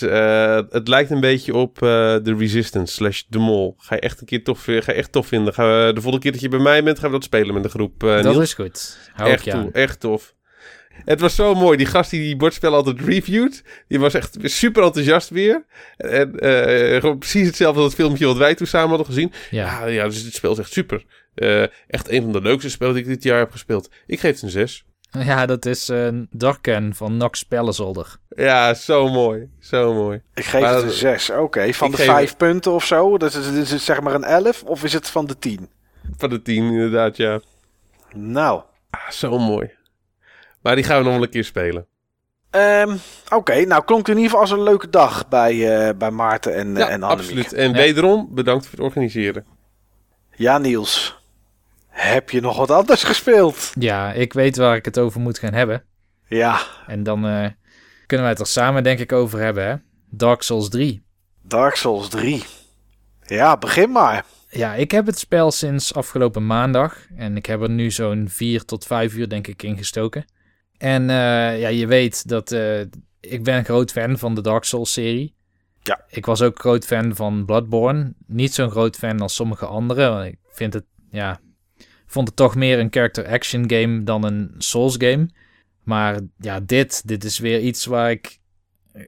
het 0.71 0.87
lijkt 0.87 1.09
een 1.09 1.19
beetje 1.19 1.55
op 1.55 1.77
The 1.77 2.35
Resistance 2.37 2.93
slash 2.93 3.21
The 3.29 3.39
Mol. 3.39 3.75
Ga 3.77 3.95
je 3.95 4.01
echt 4.01 4.19
een 4.19 4.25
keer 4.25 4.43
tof, 4.43 4.63
ga 4.63 4.71
je 4.71 4.93
echt 4.93 5.11
tof 5.11 5.27
vinden. 5.27 5.53
Gaan 5.53 5.67
we, 5.67 5.91
de 5.93 6.01
volgende 6.01 6.19
keer 6.19 6.31
dat 6.31 6.41
je 6.41 6.49
bij 6.49 6.59
mij 6.59 6.83
bent, 6.83 6.99
gaan 6.99 7.07
we 7.07 7.15
dat 7.15 7.23
spelen 7.23 7.53
met 7.53 7.63
de 7.63 7.69
groep. 7.69 7.99
dat 7.99 8.23
Niels. 8.23 8.37
is 8.37 8.53
goed. 8.53 8.97
Hou 9.13 9.29
echt 9.29 9.49
toe, 9.49 9.69
echt 9.71 9.99
tof. 9.99 10.35
Het 11.05 11.19
was 11.19 11.35
zo 11.35 11.55
mooi. 11.55 11.77
Die 11.77 11.85
gast 11.85 12.09
die 12.09 12.21
die 12.21 12.35
bordspellen 12.35 12.77
altijd 12.77 12.99
reviewt, 13.01 13.63
die 13.87 13.99
was 13.99 14.13
echt 14.13 14.37
super 14.41 14.83
enthousiast 14.83 15.29
weer. 15.29 15.65
En 15.97 16.39
eh, 16.39 16.99
gewoon 16.99 17.17
precies 17.17 17.47
hetzelfde 17.47 17.79
als 17.81 17.91
het 17.91 18.01
filmpje 18.01 18.25
wat 18.25 18.37
wij 18.37 18.55
toen 18.55 18.67
samen 18.67 18.87
hadden 18.89 19.05
gezien. 19.07 19.31
Ja. 19.51 19.79
Ja, 19.79 19.85
ja 19.85 20.03
dus 20.05 20.21
het 20.23 20.33
spel 20.33 20.51
is 20.51 20.57
echt 20.57 20.71
super. 20.73 21.05
Eh, 21.35 21.61
echt 21.87 22.09
een 22.09 22.21
van 22.21 22.31
de 22.31 22.41
leukste 22.41 22.69
spellen 22.69 22.93
die 22.93 23.03
ik 23.03 23.09
dit 23.09 23.23
jaar 23.23 23.39
heb 23.39 23.51
gespeeld. 23.51 23.89
Ik 24.05 24.19
geef 24.19 24.33
het 24.33 24.41
een 24.41 24.49
6. 24.49 24.83
ja, 25.11 25.45
dat 25.45 25.65
is 25.65 25.89
eh 25.89 26.07
Darken 26.29 26.95
van 26.95 27.17
Nox 27.17 27.43
Pellezolder. 27.43 28.15
Ja, 28.29 28.73
zo 28.73 29.07
mooi. 29.09 29.49
Zo 29.59 29.93
mooi. 29.93 30.21
Ik 30.33 30.45
geef 30.45 30.61
Maar 30.61 30.73
het 30.73 30.81
dat- 30.81 30.91
een 30.91 30.97
6. 30.97 31.29
Oké, 31.29 31.73
van 31.73 31.91
de 31.91 31.97
geef- 31.97 32.05
5 32.05 32.37
punten 32.37 32.71
of 32.71 32.85
zo. 32.85 33.17
Dus 33.17 33.35
is, 33.35 33.47
is 33.47 33.71
het 33.71 33.81
zeg 33.81 34.01
maar 34.01 34.13
een 34.15 34.23
11 34.23 34.63
of 34.63 34.83
is 34.83 34.93
het 34.93 35.09
van 35.09 35.25
de 35.27 35.37
10? 35.39 35.69
Van 36.17 36.29
de 36.29 36.41
10 36.41 36.63
inderdaad, 36.63 37.17
ja. 37.17 37.39
Nou, 38.15 38.61
Ah, 38.89 39.09
zo 39.09 39.37
mooi. 39.39 39.71
Maar 40.61 40.75
die 40.75 40.83
gaan 40.83 40.97
we 40.97 41.03
nog 41.03 41.13
wel 41.13 41.23
een 41.23 41.29
keer 41.29 41.43
spelen. 41.43 41.85
ehm, 42.49 42.97
oké. 43.33 43.65
nou 43.65 43.83
klonk 43.83 44.07
het 44.07 44.15
in 44.15 44.21
ieder 44.23 44.23
geval 44.37 44.39
als 44.39 44.51
een 44.51 44.63
leuke 44.63 44.89
dag 44.89 45.27
bij, 45.27 45.87
eh, 45.87 45.95
bij 45.97 46.11
Maarten 46.11 46.55
en, 46.55 46.73
eh, 46.73 46.79
Ja, 46.79 46.89
en 46.89 47.03
Annemiek. 47.03 47.19
absoluut. 47.19 47.53
En 47.53 47.67
Ja. 47.67 47.73
wederom, 47.75 48.27
bedankt 48.31 48.63
voor 48.65 48.77
het 48.77 48.87
organiseren. 48.87 49.45
Ja, 50.35 50.57
Niels. 50.57 51.17
Heb 51.87 52.29
je 52.29 52.41
nog 52.41 52.57
wat 52.57 52.71
anders 52.71 53.03
gespeeld? 53.03 53.71
Ja, 53.79 54.11
ik 54.11 54.33
weet 54.33 54.57
waar 54.57 54.75
ik 54.75 54.85
het 54.85 54.99
over 54.99 55.19
moet 55.19 55.39
gaan 55.39 55.53
hebben. 55.53 55.83
Ja, 56.27 56.59
En 56.87 57.03
dan 57.03 57.25
eh, 57.27 57.45
kunnen 58.05 58.25
wij 58.25 58.29
het 58.29 58.39
er 58.39 58.47
samen 58.47 58.83
denk 58.83 58.99
ik 58.99 59.11
over 59.11 59.39
hebben, 59.39 59.65
hè? 59.67 59.75
Dark 60.09 60.41
Souls 60.41 60.69
3. 60.69 61.03
Dark 61.41 61.75
Souls 61.75 62.07
3. 62.09 62.43
Ja, 63.25 63.57
begin 63.57 63.91
maar. 63.91 64.25
Ja, 64.49 64.73
ik 64.73 64.91
heb 64.91 65.05
het 65.05 65.19
spel 65.19 65.51
sinds 65.51 65.93
afgelopen 65.93 66.45
maandag. 66.45 66.97
En 67.17 67.37
ik 67.37 67.45
heb 67.45 67.61
er 67.61 67.69
nu 67.69 67.91
zo'n 67.91 68.27
4 68.29 68.65
tot 68.65 68.85
5 68.85 69.13
uur 69.13 69.29
denk 69.29 69.47
ik 69.47 69.63
in 69.63 69.77
gestoken. 69.77 70.25
En 70.79 71.09
eh, 71.09 71.59
ja, 71.59 71.67
je 71.67 71.87
weet 71.87 72.27
dat 72.27 72.51
eh, 72.51 72.79
ik 73.19 73.43
ben 73.43 73.57
een 73.57 73.65
groot 73.65 73.91
fan 73.91 74.17
van 74.17 74.35
de 74.35 74.41
Dark 74.41 74.63
Souls 74.63 74.93
serie. 74.93 75.35
Ja. 75.81 76.05
Ik 76.09 76.25
was 76.25 76.41
ook 76.41 76.59
groot 76.59 76.85
fan 76.85 77.15
van 77.15 77.45
Bloodborne. 77.45 78.13
Niet 78.25 78.53
zo'n 78.53 78.71
groot 78.71 78.97
fan 78.97 79.19
als 79.19 79.35
sommige 79.35 79.65
anderen. 79.65 80.11
want 80.11 80.25
Ik 80.25 80.37
vind 80.49 80.73
het, 80.73 80.85
ja, 81.09 81.39
vond 82.05 82.27
het 82.27 82.37
toch 82.37 82.55
meer 82.55 82.79
een 82.79 82.91
character 82.91 83.27
action 83.27 83.69
game 83.69 84.03
dan 84.03 84.23
een 84.23 84.55
Souls 84.57 84.95
game. 84.97 85.29
Maar 85.83 86.19
ja, 86.37 86.59
dit, 86.59 87.07
dit 87.07 87.23
is 87.23 87.39
weer 87.39 87.59
iets 87.59 87.85
waar 87.85 88.11
ik 88.11 88.39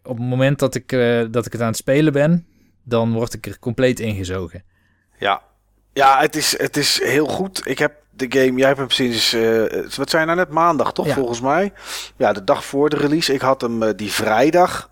op 0.03 0.17
het 0.17 0.27
moment 0.27 0.59
dat 0.59 0.75
ik, 0.75 0.91
eh, 0.91 1.25
dat 1.29 1.45
ik 1.45 1.51
het 1.51 1.61
aan 1.61 1.67
het 1.67 1.77
spelen 1.77 2.13
ben, 2.13 2.47
dan 2.83 3.13
word 3.13 3.33
ik 3.33 3.45
er 3.45 3.59
compleet 3.59 3.99
ingezogen. 3.99 4.63
Ja, 5.19 5.41
ja 5.93 6.19
het, 6.19 6.35
is, 6.35 6.57
het 6.57 6.77
is 6.77 7.01
heel 7.03 7.27
goed. 7.27 7.67
Ik 7.67 7.79
heb 7.79 8.00
de 8.11 8.25
game, 8.29 8.57
jij 8.57 8.67
hebt 8.67 8.79
hem 8.79 8.89
sinds, 8.89 9.33
eh, 9.33 9.61
wat 9.97 10.09
zijn 10.09 10.25
nou 10.25 10.37
net 10.37 10.49
maandag 10.49 10.93
toch 10.93 11.05
Ja. 11.05 11.13
volgens 11.13 11.41
mij? 11.41 11.73
Ja, 12.17 12.33
de 12.33 12.43
dag 12.43 12.65
voor 12.65 12.89
de 12.89 12.95
release. 12.97 13.33
Ik 13.33 13.41
had 13.41 13.61
hem 13.61 13.83
eh, 13.83 13.89
die 13.95 14.11
vrijdag, 14.11 14.89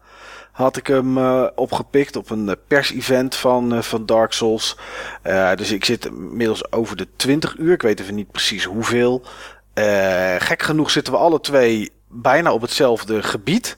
had 0.51 0.77
ik 0.77 0.87
hem 0.87 1.17
eh, 1.17 1.43
opgepikt 1.55 2.15
op 2.15 2.29
een 2.29 2.55
pers-event 2.67 3.35
van, 3.35 3.73
eh, 3.73 3.81
van 3.81 4.05
Dark 4.05 4.33
Souls. 4.33 4.77
Eh, 5.21 5.53
dus 5.55 5.71
ik 5.71 5.85
zit 5.85 6.05
inmiddels 6.05 6.71
over 6.71 6.95
de 6.95 7.07
20 7.15 7.55
uur, 7.57 7.73
ik 7.73 7.81
weet 7.81 7.99
even 7.99 8.15
niet 8.15 8.31
precies 8.31 8.63
hoeveel. 8.63 9.21
Eh, 9.73 10.35
gek 10.37 10.61
genoeg 10.61 10.91
zitten 10.91 11.13
we 11.13 11.19
alle 11.19 11.39
twee 11.39 11.91
bijna 12.07 12.53
op 12.53 12.61
hetzelfde 12.61 13.23
gebied. 13.23 13.77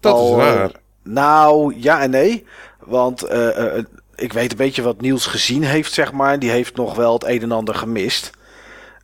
Dat 0.00 0.12
Al, 0.14 0.28
is 0.30 0.36
waar. 0.36 0.70
nou, 1.02 1.74
ja 1.76 2.00
en 2.00 2.10
nee. 2.10 2.46
Want 2.78 3.22
eh, 3.22 3.76
eh, 3.76 3.84
ik 4.14 4.32
weet 4.32 4.50
een 4.50 4.56
beetje 4.56 4.82
wat 4.82 5.00
Niels 5.00 5.26
gezien 5.26 5.62
heeft, 5.62 5.92
zeg 5.92 6.12
maar. 6.12 6.38
Die 6.38 6.50
heeft 6.50 6.76
nog 6.76 6.94
wel 6.94 7.12
het 7.12 7.24
een 7.24 7.42
en 7.42 7.52
ander 7.52 7.74
gemist. 7.74 8.30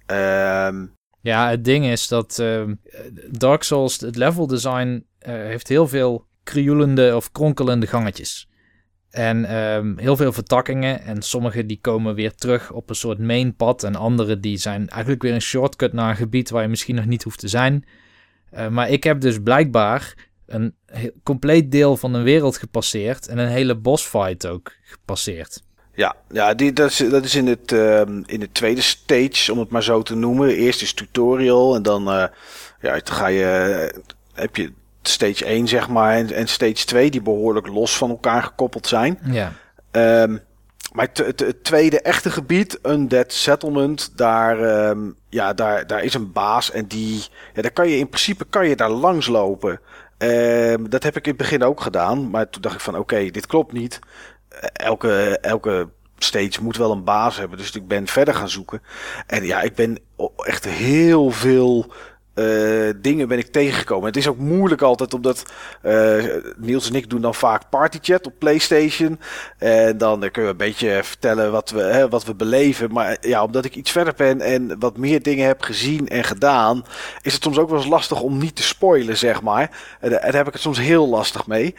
Ehm, 0.06 0.86
Ja, 1.20 1.50
het 1.50 1.64
ding 1.64 1.86
is 1.86 2.08
dat 2.08 2.38
ehm, 2.38 2.74
Dark 3.30 3.62
Souls, 3.62 4.00
het 4.00 4.16
level 4.16 4.46
design, 4.46 5.06
eh, 5.18 5.34
heeft 5.34 5.68
heel 5.68 5.88
veel 5.88 6.26
krioelende 6.42 7.16
of 7.16 7.32
kronkelende 7.32 7.86
gangetjes. 7.86 8.48
En 9.10 9.44
ehm, 9.44 9.96
heel 9.98 10.16
veel 10.16 10.32
vertakkingen. 10.32 11.00
En 11.00 11.22
sommige 11.22 11.66
die 11.66 11.78
komen 11.80 12.14
weer 12.14 12.34
terug 12.34 12.72
op 12.72 12.88
een 12.88 12.94
soort 12.96 13.18
main 13.18 13.56
pad. 13.56 13.82
En 13.82 13.94
andere 13.94 14.40
die 14.40 14.56
zijn 14.56 14.88
eigenlijk 14.88 15.22
weer 15.22 15.34
een 15.34 15.40
shortcut 15.40 15.92
naar 15.92 16.10
een 16.10 16.16
gebied 16.16 16.50
waar 16.50 16.62
je 16.62 16.68
misschien 16.68 16.94
nog 16.94 17.06
niet 17.06 17.22
hoeft 17.22 17.38
te 17.38 17.48
zijn. 17.48 17.84
Eh, 18.50 18.68
maar 18.68 18.90
ik 18.90 19.04
heb 19.04 19.20
dus 19.20 19.38
blijkbaar 19.42 20.28
een 20.46 20.74
compleet 21.22 21.70
deel 21.70 21.96
van 21.96 22.14
een 22.14 22.22
wereld 22.22 22.56
gepasseerd. 22.56 23.28
En 23.28 23.38
een 23.38 23.48
hele 23.48 23.76
bossfight 23.76 24.46
ook 24.46 24.72
gepasseerd. 24.82 25.62
Ja, 25.94 26.14
ja 26.30 26.54
die, 26.54 26.72
dat, 26.72 26.90
is, 26.90 26.96
dat 26.96 27.24
is 27.24 27.34
in, 27.34 27.46
het, 27.46 27.72
ehm, 27.72 28.22
in 28.26 28.40
de 28.40 28.52
tweede 28.52 28.80
stage, 28.80 29.52
om 29.52 29.58
het 29.58 29.70
maar 29.70 29.82
zo 29.82 30.02
te 30.02 30.14
noemen. 30.14 30.48
Eerst 30.48 30.82
is 30.82 30.94
tutorial 30.94 31.74
en 31.74 31.82
dan, 31.82 32.08
eh, 32.10 32.24
ja, 32.80 32.90
dan 32.90 33.14
ga 33.14 33.26
je, 33.26 33.44
eh, 33.92 34.00
heb 34.32 34.56
je 34.56 34.72
stage 35.02 35.46
1, 35.46 35.68
zeg 35.68 35.88
maar, 35.88 36.14
en, 36.14 36.32
en 36.32 36.48
stage 36.48 36.84
2, 36.84 37.10
die 37.10 37.22
behoorlijk 37.22 37.66
los 37.66 37.96
van 37.96 38.10
elkaar 38.10 38.42
gekoppeld 38.42 38.86
zijn. 38.86 39.18
Ja, 39.30 39.52
Ehm, 39.94 40.36
maar 40.92 41.06
het, 41.06 41.18
het, 41.18 41.40
het 41.40 41.64
tweede 41.64 42.00
echte 42.00 42.30
gebied, 42.30 42.78
Undead 42.82 43.32
Settlement, 43.32 44.16
daar, 44.16 44.60
ehm, 44.60 45.10
ja, 45.28 45.52
daar, 45.52 45.86
daar 45.86 46.02
is 46.02 46.14
een 46.14 46.32
baas 46.32 46.70
en 46.70 46.86
die, 46.86 47.24
ja, 47.54 47.62
daar 47.62 47.70
kan 47.70 47.88
je 47.88 47.96
in 47.96 48.08
principe 48.08 48.44
kan 48.50 48.68
je 48.68 48.76
daar 48.76 48.90
langs 48.90 49.26
lopen. 49.26 49.80
Dat 50.88 51.02
heb 51.02 51.16
ik 51.16 51.24
in 51.24 51.32
het 51.32 51.36
begin 51.36 51.62
ook 51.62 51.80
gedaan, 51.80 52.30
maar 52.30 52.50
toen 52.50 52.62
dacht 52.62 52.74
ik 52.74 52.80
van 52.80 52.98
oké, 52.98 53.30
dit 53.30 53.46
klopt 53.46 53.72
niet. 53.72 53.98
Elke, 54.72 55.38
elke 55.40 55.88
stage 56.18 56.62
moet 56.62 56.76
wel 56.76 56.90
een 56.92 57.04
baas 57.04 57.36
hebben, 57.36 57.58
dus 57.58 57.70
ik 57.70 57.88
ben 57.88 58.06
verder 58.06 58.34
gaan 58.34 58.48
zoeken. 58.48 58.82
En 59.26 59.44
ja, 59.44 59.60
ik 59.60 59.74
ben 59.74 59.98
echt 60.36 60.64
heel 60.64 61.30
veel 61.30 61.92
eh, 62.34 62.90
dingen 62.96 63.28
ben 63.28 63.38
ik 63.38 63.52
tegengekomen. 63.52 64.06
Het 64.06 64.16
is 64.16 64.28
ook 64.28 64.38
moeilijk 64.38 64.82
altijd, 64.82 65.14
omdat 65.14 65.42
eh, 65.82 66.24
Niels 66.56 66.88
en 66.88 66.94
ik 66.94 67.10
doen 67.10 67.20
dan 67.20 67.34
vaak 67.34 67.68
partychat 67.70 68.26
op 68.26 68.38
PlayStation. 68.38 69.20
En 69.58 69.98
dan 69.98 70.24
eh, 70.24 70.30
kunnen 70.30 70.56
we 70.56 70.64
een 70.64 70.70
beetje 70.70 71.00
vertellen 71.02 71.52
wat 71.52 71.70
we, 71.70 71.80
hè, 71.80 72.08
wat 72.08 72.24
we 72.24 72.34
beleven. 72.34 72.92
Maar 72.92 73.16
ja, 73.20 73.44
omdat 73.44 73.64
ik 73.64 73.74
iets 73.74 73.90
verder 73.90 74.14
ben 74.16 74.40
en 74.40 74.78
wat 74.78 74.96
meer 74.96 75.22
dingen 75.22 75.46
heb 75.46 75.62
gezien 75.62 76.08
en 76.08 76.24
gedaan, 76.24 76.84
is 77.22 77.32
het 77.32 77.42
soms 77.42 77.58
ook 77.58 77.68
wel 77.68 77.78
eens 77.78 77.88
lastig 77.88 78.20
om 78.20 78.38
niet 78.38 78.56
te 78.56 78.62
spoilen, 78.62 79.16
zeg 79.16 79.42
maar. 79.42 79.70
En 80.00 80.12
eh, 80.12 80.22
daar 80.22 80.34
heb 80.34 80.46
ik 80.46 80.52
het 80.52 80.62
soms 80.62 80.78
heel 80.78 81.08
lastig 81.08 81.46
mee 81.46 81.74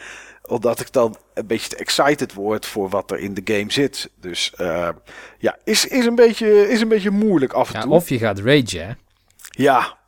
omdat 0.46 0.80
ik 0.80 0.92
dan 0.92 1.16
een 1.34 1.46
beetje 1.46 1.68
te 1.68 1.76
excited 1.76 2.34
word 2.34 2.66
voor 2.66 2.88
wat 2.88 3.10
er 3.10 3.18
in 3.18 3.34
de 3.34 3.54
game 3.54 3.72
zit. 3.72 4.10
Dus 4.20 4.52
eh, 4.56 4.88
ja, 5.38 5.56
is, 5.64 5.86
is, 5.86 6.06
een 6.06 6.14
beetje, 6.14 6.68
is 6.68 6.80
een 6.80 6.88
beetje 6.88 7.10
moeilijk 7.10 7.52
af 7.52 7.68
en 7.68 7.74
ja 7.74 7.80
toe. 7.80 7.92
of 7.92 8.08
je 8.08 8.18
gaat 8.18 8.38
ragen, 8.38 8.86
hè? 8.86 8.92
Ja, 9.50 9.98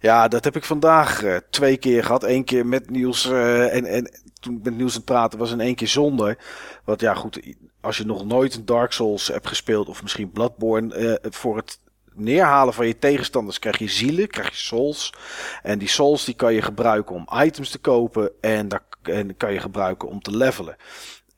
ja 0.00 0.28
dat 0.28 0.44
heb 0.44 0.56
ik 0.56 0.64
vandaag 0.64 1.22
eh, 1.22 1.36
twee 1.50 1.76
keer 1.76 2.04
gehad. 2.04 2.22
Eén 2.22 2.44
keer 2.44 2.66
met 2.66 2.90
Niels 2.90 3.30
eh, 3.30 3.74
en, 3.74 3.84
en 3.84 4.10
toen 4.40 4.56
ik 4.56 4.64
met 4.64 4.76
Niels 4.76 4.92
aan 4.92 4.96
het 4.96 5.04
praten 5.04 5.38
was 5.38 5.52
en 5.52 5.60
één 5.60 5.74
keer 5.74 5.88
zonder. 5.88 6.38
Want 6.84 7.00
ja, 7.00 7.14
goed, 7.14 7.40
als 7.80 7.96
je 7.96 8.04
nog 8.04 8.24
nooit 8.24 8.54
een 8.54 8.64
Dark 8.64 8.92
Souls 8.92 9.28
hebt 9.28 9.48
gespeeld 9.48 9.88
of 9.88 10.02
misschien 10.02 10.30
Bloodborne, 10.30 11.20
voor 11.30 11.56
het 11.56 11.78
neerhalen 12.18 12.74
van 12.74 12.86
je 12.86 12.98
tegenstanders 12.98 13.58
krijg 13.58 13.78
je 13.78 13.88
zielen, 13.88 14.28
krijg 14.28 14.48
je 14.48 14.56
souls. 14.56 15.12
En 15.62 15.78
die 15.78 15.88
souls 15.88 16.24
die 16.24 16.34
kan 16.34 16.54
je 16.54 16.62
gebruiken 16.62 17.14
om 17.14 17.28
items 17.44 17.70
te 17.70 17.78
kopen 17.78 18.30
en, 18.40 18.68
daar, 18.68 18.82
en 19.02 19.36
kan 19.36 19.52
je 19.52 19.60
gebruiken 19.60 20.08
om 20.08 20.22
te 20.22 20.36
levelen. 20.36 20.76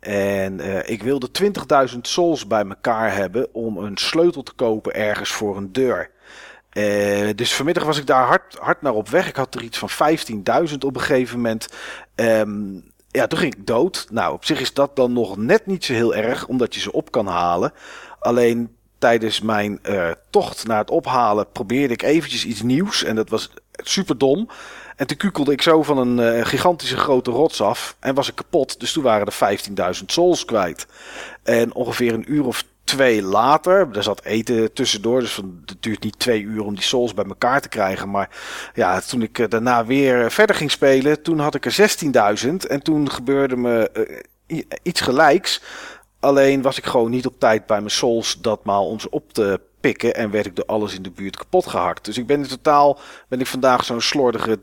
En 0.01 0.61
eh, 0.61 0.91
ik 0.91 1.03
wilde 1.03 1.29
20.000 1.93 1.99
souls 2.01 2.47
bij 2.47 2.65
elkaar 2.65 3.15
hebben 3.15 3.55
om 3.55 3.77
een 3.77 3.97
sleutel 3.97 4.43
te 4.43 4.53
kopen 4.53 4.95
ergens 4.95 5.31
voor 5.31 5.57
een 5.57 5.73
deur. 5.73 6.11
Eh, 6.71 7.29
dus 7.35 7.55
vanmiddag 7.55 7.85
was 7.85 7.99
ik 7.99 8.07
daar 8.07 8.27
hard, 8.27 8.57
hard 8.59 8.83
naar 8.83 8.95
op 8.95 9.09
weg. 9.09 9.29
Ik 9.29 9.37
had 9.37 9.55
er 9.55 9.63
iets 9.63 9.79
van 9.79 9.91
15.000 10.69 10.79
op 10.79 10.95
een 10.95 11.01
gegeven 11.01 11.37
moment. 11.37 11.69
Ehm, 12.15 12.73
ja, 13.11 13.27
toen 13.27 13.39
ging 13.39 13.55
ik 13.55 13.67
dood. 13.67 14.07
Nou, 14.11 14.33
op 14.33 14.45
zich 14.45 14.61
is 14.61 14.75
dat 14.75 14.97
dan 14.97 15.13
nog 15.13 15.37
net 15.37 15.67
niet 15.67 15.85
zo 15.85 15.93
heel 15.93 16.15
erg, 16.15 16.47
omdat 16.47 16.75
je 16.75 16.81
ze 16.81 16.93
op 16.93 17.11
kan 17.11 17.27
halen. 17.27 17.73
Alleen 18.19 18.77
tijdens 18.99 19.41
mijn 19.41 19.79
eh, 19.83 20.11
tocht 20.31 20.67
naar 20.67 20.79
het 20.79 20.91
ophalen 20.91 21.51
probeerde 21.53 21.95
ik 21.95 22.03
eventjes 22.03 22.45
iets 22.45 22.63
nieuws. 22.63 23.05
En 23.05 23.17
dat 23.17 23.29
was 23.29 23.51
super 23.83 24.19
dom. 24.19 24.49
En 24.97 25.07
toen 25.07 25.17
kukelde 25.17 25.53
ik 25.53 25.63
zo 25.63 25.83
van 25.83 25.99
een 25.99 26.19
eh, 26.19 26.45
gigantische 26.47 26.97
grote 26.97 27.31
rots 27.31 27.61
af. 27.61 27.97
En 28.01 28.15
was 28.15 28.29
ik 28.29 28.35
kapot. 28.35 28.81
Dus 28.81 28.93
toen 28.93 29.03
waren 29.03 29.27
er 29.27 29.59
15.000 29.99 30.05
souls 30.07 30.45
kwijt. 30.45 30.87
En 31.43 31.75
ongeveer 31.75 32.15
een 32.15 32.33
uur 32.33 32.47
of 32.47 32.65
twee 32.85 33.23
later. 33.23 33.89
Er 33.93 34.03
zat 34.03 34.25
eten 34.25 34.73
tussendoor. 34.73 35.21
Dus 35.21 35.33
van, 35.33 35.63
het 35.67 35.83
duurt 35.83 36.03
niet 36.03 36.19
twee 36.19 36.43
uur 36.43 36.65
om 36.65 36.75
die 36.75 36.85
souls 36.85 37.15
bij 37.15 37.25
elkaar 37.25 37.61
te 37.61 37.69
krijgen. 37.69 38.11
Maar 38.11 38.29
ja, 38.75 39.01
toen 39.01 39.23
ik 39.23 39.39
eh, 39.39 39.49
daarna 39.49 39.85
weer 39.87 40.31
verder 40.31 40.57
ging 40.57 40.71
spelen. 40.71 41.23
Toen 41.23 41.39
had 41.39 41.55
ik 41.55 41.67
er 41.67 41.99
16.000. 42.45 42.55
En 42.69 42.83
toen 42.83 43.11
gebeurde 43.11 43.57
me 43.57 43.91
eh, 44.47 44.63
iets 44.83 45.01
gelijks. 45.01 45.63
Alleen 46.21 46.63
was 46.63 46.79
ik 46.79 46.85
gewoon 46.87 47.11
niet 47.11 47.27
op 47.27 47.35
tijd 47.39 47.67
bij 47.67 47.79
mijn 47.79 47.91
souls 47.91 48.39
datmaal 48.41 48.87
om 48.87 49.01
ze 49.01 49.11
op 49.11 49.33
te 49.33 49.61
pikken. 49.81 50.15
En 50.15 50.31
werd 50.31 50.47
ik 50.47 50.57
door 50.57 50.65
alles 50.65 50.95
in 50.95 51.03
de 51.03 51.11
buurt 51.11 51.37
kapot 51.37 51.67
gehakt. 51.67 52.05
Dus 52.05 52.19
ik 52.19 52.27
ben 52.27 52.41
in 52.43 52.47
totaal 52.49 52.99
ben 53.29 53.41
ik 53.41 53.47
vandaag 53.47 53.85
zo'n 53.85 54.01
slordige 54.01 54.59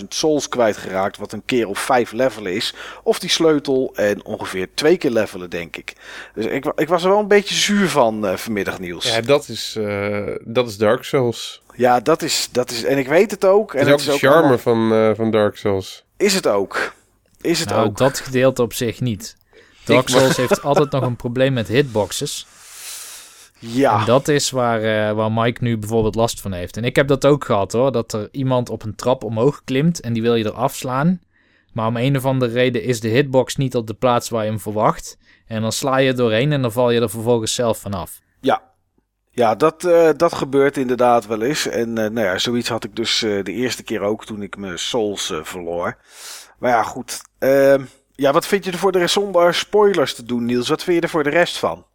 30.000 0.00 0.04
souls 0.08 0.48
kwijtgeraakt. 0.48 1.16
Wat 1.16 1.32
een 1.32 1.42
keer 1.44 1.68
of 1.68 1.78
vijf 1.78 2.12
levelen 2.12 2.54
is. 2.54 2.74
Of 3.02 3.18
die 3.18 3.30
sleutel 3.30 3.92
en 3.94 4.24
ongeveer 4.24 4.68
twee 4.74 4.96
keer 4.96 5.10
levelen, 5.10 5.50
denk 5.50 5.76
ik. 5.76 5.92
Dus 6.34 6.44
ik, 6.44 6.72
ik 6.76 6.88
was 6.88 7.02
er 7.02 7.08
wel 7.10 7.18
een 7.18 7.28
beetje 7.28 7.54
zuur 7.54 7.88
van 7.88 8.26
eh, 8.26 8.36
vanmiddag, 8.36 8.78
Niels. 8.78 9.14
Ja, 9.14 9.20
dat 9.20 9.48
is, 9.48 9.76
eh, 9.78 10.26
dat 10.44 10.68
is 10.68 10.76
Dark 10.76 11.04
Souls. 11.04 11.62
Ja, 11.74 12.00
dat 12.00 12.22
is, 12.22 12.48
dat 12.52 12.70
is. 12.70 12.84
En 12.84 12.98
ik 12.98 13.08
weet 13.08 13.30
het 13.30 13.44
ook. 13.44 13.74
En 13.74 13.86
Dat 13.86 14.00
is 14.00 14.06
ook 14.06 14.12
het 14.12 14.20
de 14.20 14.26
charme 14.26 14.38
allemaal- 14.40 14.58
van, 14.58 14.92
eh, 14.92 15.10
van 15.14 15.30
Dark 15.30 15.56
Souls. 15.56 16.04
Is 16.16 16.34
het 16.34 16.46
ook? 16.46 16.92
Is 17.40 17.60
het 17.60 17.68
Nou, 17.68 17.86
ook? 17.86 17.96
dat 17.96 18.18
gedeelte 18.20 18.62
op 18.62 18.72
zich 18.72 19.00
niet. 19.00 19.36
Dark 19.84 20.08
Souls 20.08 20.36
heeft 20.36 20.62
altijd 20.62 20.90
nog 20.90 21.02
een 21.02 21.16
probleem 21.16 21.52
met 21.52 21.68
hitboxes. 21.68 22.46
Ja. 23.60 24.00
En 24.00 24.06
dat 24.06 24.28
is 24.28 24.50
waar, 24.50 24.82
eh, 24.82 25.14
waar 25.14 25.32
Mike 25.32 25.64
nu 25.64 25.78
bijvoorbeeld 25.78 26.14
last 26.14 26.40
van 26.40 26.52
heeft. 26.52 26.76
En 26.76 26.84
ik 26.84 26.96
heb 26.96 27.08
dat 27.08 27.26
ook 27.26 27.44
gehad 27.44 27.72
hoor. 27.72 27.92
Dat 27.92 28.12
er 28.12 28.28
iemand 28.30 28.70
op 28.70 28.82
een 28.82 28.94
trap 28.94 29.24
omhoog 29.24 29.64
klimt 29.64 30.00
en 30.00 30.12
die 30.12 30.22
wil 30.22 30.34
je 30.34 30.44
eraf 30.44 30.74
slaan. 30.74 31.20
Maar 31.72 31.86
om 31.86 31.96
een 31.96 32.16
of 32.16 32.24
andere 32.24 32.52
reden 32.52 32.82
is 32.82 33.00
de 33.00 33.08
hitbox 33.08 33.56
niet 33.56 33.76
op 33.76 33.86
de 33.86 33.94
plaats 33.94 34.28
waar 34.28 34.44
je 34.44 34.50
hem 34.50 34.60
verwacht. 34.60 35.18
En 35.46 35.62
dan 35.62 35.72
sla 35.72 35.96
je 35.96 36.12
doorheen 36.12 36.52
en 36.52 36.62
dan 36.62 36.72
val 36.72 36.90
je 36.90 37.00
er 37.00 37.10
vervolgens 37.10 37.54
zelf 37.54 37.78
vanaf. 37.78 38.20
Ja. 38.40 38.68
Ja, 39.30 39.54
dat, 39.54 39.84
eh, 39.84 40.10
dat 40.16 40.32
gebeurt 40.32 40.76
inderdaad 40.76 41.26
wel 41.26 41.42
eens. 41.42 41.66
En 41.66 41.98
eh, 41.98 42.10
nou 42.10 42.26
ja, 42.26 42.38
zoiets 42.38 42.68
had 42.68 42.84
ik 42.84 42.96
dus 42.96 43.18
de 43.18 43.52
eerste 43.52 43.82
keer 43.82 44.00
ook 44.00 44.24
toen 44.24 44.42
ik 44.42 44.56
mijn 44.56 44.78
souls 44.78 45.32
verloor. 45.42 45.96
Maar 46.58 46.70
ja, 46.70 46.82
goed. 46.82 47.20
Ehm, 47.38 47.84
ja, 48.20 48.32
wat 48.32 48.46
vind 48.46 48.64
je 48.64 48.70
er 48.70 48.78
voor 48.78 48.92
de 48.92 48.98
rest 48.98 49.12
zonder 49.12 49.54
spoilers 49.54 50.14
te 50.14 50.24
doen, 50.24 50.44
Niels? 50.44 50.68
Wat 50.68 50.82
vind 50.82 50.96
je 50.96 51.02
er 51.02 51.08
voor 51.08 51.22
de 51.22 51.30
rest 51.30 51.58
van? 51.58 51.86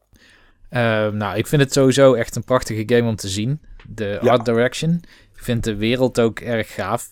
Eh, 0.69 1.07
nou, 1.07 1.37
ik 1.37 1.47
vind 1.47 1.61
het 1.61 1.73
sowieso 1.73 2.13
echt 2.13 2.35
een 2.35 2.43
prachtige 2.43 2.83
game 2.85 3.09
om 3.09 3.15
te 3.15 3.27
zien. 3.27 3.61
De 3.89 4.19
Ja. 4.21 4.31
art 4.31 4.45
direction. 4.45 4.93
Ik 5.35 5.43
vind 5.43 5.63
de 5.63 5.75
wereld 5.75 6.19
ook 6.19 6.39
erg 6.39 6.73
gaaf. 6.73 7.09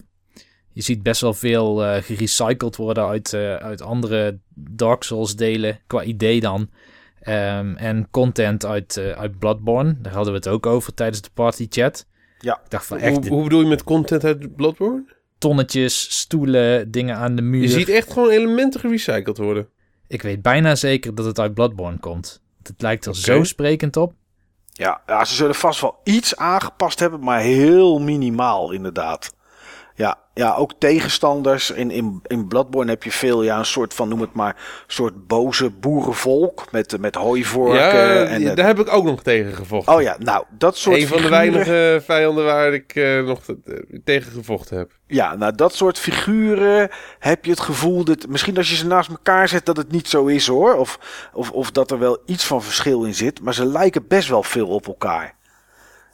Je 0.71 0.81
ziet 0.81 1.03
best 1.03 1.21
wel 1.21 1.33
veel 1.33 1.83
eh, 1.83 2.03
gerecycled 2.03 2.75
worden 2.75 3.07
uit, 3.07 3.33
eh, 3.33 3.55
uit 3.55 3.81
andere 3.81 4.39
Dark 4.55 5.03
Souls 5.03 5.35
delen, 5.35 5.79
qua 5.87 6.03
idee 6.03 6.39
dan. 6.39 6.69
Ehm, 7.19 7.75
en 7.75 8.07
content 8.11 8.65
uit, 8.65 8.97
eh, 8.97 9.11
uit 9.11 9.39
Bloodborne. 9.39 9.95
Daar 10.01 10.13
hadden 10.13 10.31
we 10.33 10.39
het 10.39 10.47
ook 10.47 10.65
over 10.65 10.93
tijdens 10.93 11.21
de 11.21 11.29
party 11.33 11.67
chat. 11.69 12.05
Ja. 12.39 12.59
Ik 12.63 12.69
dacht 12.69 12.85
van 12.85 12.97
echt 12.97 13.15
Hoe, 13.17 13.27
hoe 13.27 13.43
bedoel 13.43 13.61
je 13.61 13.67
met 13.67 13.83
content 13.83 14.23
uit 14.23 14.55
Bloodborne? 14.55 15.12
Tonnetjes, 15.43 16.19
stoelen, 16.19 16.91
dingen 16.91 17.15
aan 17.15 17.35
de 17.35 17.41
muur. 17.41 17.61
Je 17.61 17.69
ziet 17.69 17.89
echt 17.89 18.11
gewoon 18.11 18.29
elementen 18.29 18.79
gerecycled 18.79 19.37
worden. 19.37 19.67
Ik 20.07 20.21
weet 20.21 20.41
bijna 20.41 20.75
zeker 20.75 21.15
dat 21.15 21.25
het 21.25 21.39
uit 21.39 21.53
Bloodborne 21.53 21.99
komt. 21.99 22.41
Het 22.63 22.81
lijkt 22.81 23.05
er 23.05 23.15
zo 23.15 23.43
sprekend 23.43 23.97
op. 23.97 24.13
Ja, 24.71 25.01
ja, 25.05 25.25
ze 25.25 25.35
zullen 25.35 25.55
vast 25.55 25.81
wel 25.81 25.99
iets 26.03 26.35
aangepast 26.35 26.99
hebben, 26.99 27.19
maar 27.19 27.39
heel 27.39 27.99
minimaal 27.99 28.71
inderdaad. 28.71 29.35
Ja, 29.95 30.17
ja 30.33 30.55
ook 30.55 30.73
tegenstanders. 30.77 31.71
In, 31.71 31.91
in, 31.91 32.19
in 32.23 32.47
Bloodborne 32.47 32.91
heb 32.91 33.03
je 33.03 33.11
veel, 33.11 33.43
ja, 33.43 33.57
een 33.57 33.65
soort 33.65 33.93
van, 33.93 34.09
noem 34.09 34.21
het 34.21 34.33
maar, 34.33 34.55
soort 34.87 35.27
boze 35.27 35.69
boerenvolk 35.69 36.71
met, 36.71 36.99
met 36.99 37.15
hooivorken. 37.15 37.75
ja, 37.75 38.23
en, 38.23 38.55
daar 38.55 38.65
heb 38.65 38.79
ik 38.79 38.93
ook 38.93 39.03
nog 39.03 39.23
tegen 39.23 39.53
gevochten. 39.53 39.93
oh 39.93 40.01
ja, 40.01 40.15
nou, 40.19 40.45
dat 40.57 40.77
soort 40.77 40.97
Een 40.97 41.07
van 41.07 41.21
de 41.21 41.29
weinige 41.29 42.01
vijanden 42.05 42.45
waar 42.45 42.73
ik 42.73 42.95
eh, 42.95 43.23
nog 43.23 43.39
eh, 43.47 43.75
tegen 44.03 44.31
gevochten 44.31 44.77
heb. 44.77 44.91
Ja, 45.07 45.35
nou, 45.35 45.55
dat 45.55 45.73
soort 45.73 45.99
figuren 45.99 46.89
heb 47.19 47.45
je 47.45 47.51
het 47.51 47.59
gevoel 47.59 48.03
dat 48.03 48.27
misschien 48.27 48.57
als 48.57 48.69
je 48.69 48.75
ze 48.75 48.87
naast 48.87 49.09
elkaar 49.09 49.47
zet 49.47 49.65
dat 49.65 49.77
het 49.77 49.91
niet 49.91 50.07
zo 50.07 50.25
is 50.25 50.47
hoor. 50.47 50.75
Of, 50.75 50.99
of, 51.33 51.51
of 51.51 51.71
dat 51.71 51.91
er 51.91 51.99
wel 51.99 52.21
iets 52.25 52.45
van 52.45 52.63
verschil 52.63 53.03
in 53.03 53.15
zit. 53.15 53.41
Maar 53.41 53.53
ze 53.53 53.65
lijken 53.65 54.07
best 54.07 54.29
wel 54.29 54.43
veel 54.43 54.67
op 54.67 54.87
elkaar. 54.87 55.35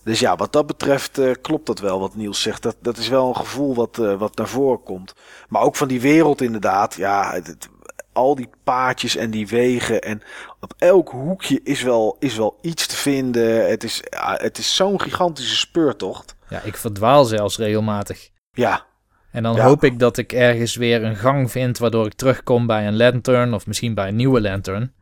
Dus 0.04 0.20
ja, 0.20 0.36
wat 0.36 0.54
dat 0.54 0.68
betreft 0.68 1.18
eh, 1.18 1.32
klopt 1.42 1.66
dat 1.66 1.80
wel 1.80 2.00
wat 2.00 2.16
Niels 2.16 2.42
zegt. 2.42 2.62
Dat, 2.64 2.76
dat 2.82 2.98
is 2.98 3.08
wel 3.08 3.28
een 3.28 3.36
gevoel 3.36 3.76
wat, 3.76 3.98
eh, 4.00 4.14
wat 4.20 4.38
naar 4.38 4.48
voren 4.48 4.84
komt. 4.84 5.14
Maar 5.50 5.62
ook 5.62 5.76
van 5.76 5.88
die 5.88 6.02
wereld 6.02 6.42
inderdaad. 6.42 6.96
Ja, 6.96 7.32
het- 7.34 7.48
het- 7.48 7.70
al 8.14 8.36
die 8.36 8.50
paadjes 8.64 9.16
en 9.16 9.32
die 9.32 9.48
wegen. 9.48 10.02
En 10.02 10.22
op 10.60 10.74
elk 10.78 11.10
hoekje 11.10 11.60
is 11.64 11.82
wel, 11.82 12.16
is 12.20 12.36
wel 12.38 12.58
iets 12.62 12.88
te 12.88 12.96
vinden. 12.96 13.70
Het 13.70 13.84
is, 13.84 14.02
ja, 14.10 14.38
het 14.42 14.58
is 14.58 14.76
zo'n 14.76 15.02
gigantische 15.02 15.56
speurtocht. 15.56 16.36
Ja, 16.50 16.62
ik 16.62 16.78
verdwaal 16.78 17.26
zelfs 17.26 17.58
regelmatig. 17.58 18.30
Ja, 18.52 18.88
En 19.32 19.44
dan 19.44 19.56
Ja. 19.56 19.64
hoop 19.66 19.84
ik 19.84 20.00
dat 20.00 20.18
ik 20.18 20.34
ergens 20.34 20.76
weer 20.76 21.04
een 21.04 21.16
gang 21.16 21.52
vind 21.52 21.78
waardoor 21.78 22.06
ik 22.06 22.14
terugkom 22.14 22.68
bij 22.68 22.88
een 22.88 22.98
lantern 22.98 23.54
of 23.54 23.68
misschien 23.68 23.94
bij 23.94 24.08
een 24.08 24.16
nieuwe 24.16 24.42
lantern. 24.42 24.94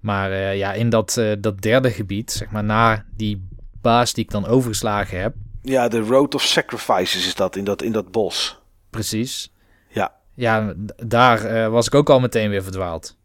Maar 0.00 0.30
eh, 0.32 0.56
ja, 0.56 0.72
in 0.72 0.88
dat, 0.88 1.20
dat 1.38 1.60
derde 1.62 1.90
gebied, 1.90 2.32
zeg 2.32 2.50
maar 2.50 2.64
na 2.64 3.04
die 3.16 3.48
baas 3.86 4.12
die 4.12 4.24
ik 4.24 4.30
dan 4.30 4.46
overgeslagen 4.46 5.20
heb, 5.20 5.34
Ja, 5.62 5.88
de 5.88 6.00
Road 6.00 6.34
of 6.34 6.42
Sacrifices 6.42 7.26
is 7.26 7.34
dat 7.34 7.56
in 7.56 7.64
dat, 7.64 7.82
in 7.82 7.92
dat 7.92 8.10
bos. 8.10 8.58
precies. 8.90 9.52
Ja. 9.88 10.12
Ja, 10.34 10.72
daar 10.96 11.44
eh, 11.44 11.68
was 11.68 11.86
ik 11.86 11.94
ook 11.94 12.10
al 12.10 12.20
meteen 12.20 12.50
weer 12.50 12.62
verdwaald. 12.62 13.16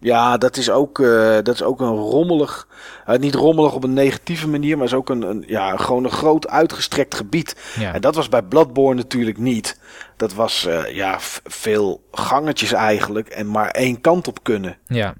Ja, 0.00 0.36
dat 0.38 0.56
is 0.56 0.70
ook, 0.70 0.98
eh, 1.00 1.34
dat 1.42 1.48
is 1.54 1.62
ook 1.62 1.80
een 1.80 1.94
rommelig. 1.96 2.68
eh, 3.06 3.18
niet 3.18 3.34
rommelig 3.34 3.74
op 3.74 3.84
een 3.84 3.92
negatieve 3.92 4.48
manier, 4.48 4.76
maar 4.76 4.86
is 4.86 4.94
ook 4.94 5.08
een, 5.08 5.22
een, 5.22 5.44
ja, 5.46 5.76
gewoon 5.76 6.04
een 6.04 6.10
groot 6.10 6.48
uitgestrekt 6.48 7.14
gebied. 7.14 7.74
Ja, 7.78 7.94
En 7.94 8.00
dat 8.00 8.14
was 8.14 8.28
bij 8.28 8.42
Bloodborne 8.42 8.94
natuurlijk 9.00 9.38
niet. 9.38 9.80
Dat 10.16 10.34
was 10.34 10.66
ja, 10.92 11.16
veel 11.44 12.02
gangetjes 12.12 12.72
eigenlijk 12.72 13.28
en 13.28 13.50
maar 13.50 13.70
één 13.70 14.00
kant 14.00 14.28
op 14.28 14.42
kunnen. 14.42 14.76
ja. 14.86 15.14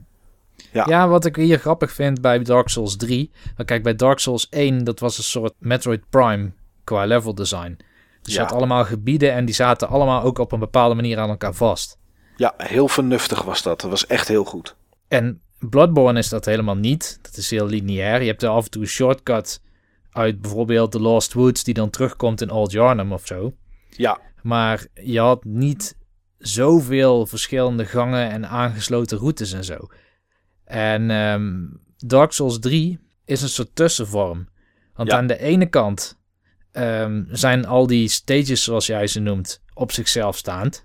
Ja. 0.72 0.84
Ja, 0.88 1.08
wat 1.08 1.24
ik 1.24 1.36
hier 1.36 1.58
grappig 1.58 1.92
vind 1.92 2.20
bij 2.20 2.42
Dark 2.42 2.68
Souls 2.68 2.96
3. 2.96 3.30
Maar 3.56 3.66
kijk, 3.66 3.82
bij 3.82 3.94
Dark 3.94 4.18
Souls 4.18 4.48
1, 4.48 4.84
dat 4.84 5.00
was 5.00 5.18
een 5.18 5.24
soort 5.24 5.54
Metroid 5.58 6.02
Prime 6.10 6.52
qua 6.84 7.04
level 7.04 7.34
design. 7.34 7.78
Dus 8.22 8.34
je 8.34 8.40
had 8.40 8.52
allemaal 8.52 8.84
gebieden 8.84 9.32
en 9.32 9.44
die 9.44 9.54
zaten 9.54 9.88
allemaal 9.88 10.22
ook 10.22 10.38
op 10.38 10.52
een 10.52 10.58
bepaalde 10.58 10.94
manier 10.94 11.18
aan 11.18 11.28
elkaar 11.28 11.54
vast. 11.54 11.98
Ja, 12.36 12.54
heel 12.56 12.88
vernuftig 12.88 13.42
was 13.42 13.62
dat. 13.62 13.80
Dat 13.80 13.90
was 13.90 14.06
echt 14.06 14.28
heel 14.28 14.44
goed. 14.44 14.76
En 15.08 15.40
Bloodborne 15.58 16.18
is 16.18 16.28
dat 16.28 16.44
helemaal 16.44 16.76
niet. 16.76 17.18
Dat 17.22 17.36
is 17.36 17.50
heel 17.50 17.66
lineair. 17.66 18.20
Je 18.20 18.28
hebt 18.28 18.42
er 18.42 18.48
af 18.48 18.64
en 18.64 18.70
toe 18.70 18.82
een 18.82 18.88
shortcut 18.88 19.60
uit 20.10 20.40
bijvoorbeeld 20.40 20.90
The 20.90 21.00
Lost 21.00 21.32
Woods 21.32 21.64
die 21.64 21.74
dan 21.74 21.90
terugkomt 21.90 22.40
in 22.40 22.50
Old 22.50 22.72
Yarnum 22.72 23.12
of 23.12 23.26
zo. 23.26 23.52
Ja, 23.88 24.18
Maar 24.42 24.86
je 24.94 25.20
had 25.20 25.44
niet 25.44 25.96
zoveel 26.38 27.26
verschillende 27.26 27.84
gangen 27.84 28.30
en 28.30 28.48
aangesloten 28.48 29.18
routes 29.18 29.52
en 29.52 29.64
zo. 29.64 29.76
En 30.68 31.10
ehm, 31.10 31.64
Dark 31.96 32.32
Souls 32.32 32.58
3 32.58 32.98
is 33.24 33.42
een 33.42 33.48
soort 33.48 33.74
tussenvorm. 33.74 34.48
Want 34.94 35.10
Ja. 35.10 35.16
aan 35.16 35.26
de 35.26 35.38
ene 35.38 35.66
kant 35.66 36.16
ehm, 36.72 37.24
zijn 37.30 37.66
al 37.66 37.86
die 37.86 38.08
stages, 38.08 38.62
zoals 38.64 38.86
jij 38.86 39.06
ze 39.06 39.20
noemt, 39.20 39.60
op 39.74 39.92
zichzelf 39.92 40.36
staand. 40.36 40.82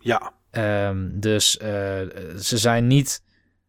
ja, 0.00 0.32
Ehm, 0.50 1.08
dus 1.12 1.56
eh, 1.56 1.68
ze 2.40 2.58
zijn 2.58 2.86
niet, 2.86 3.22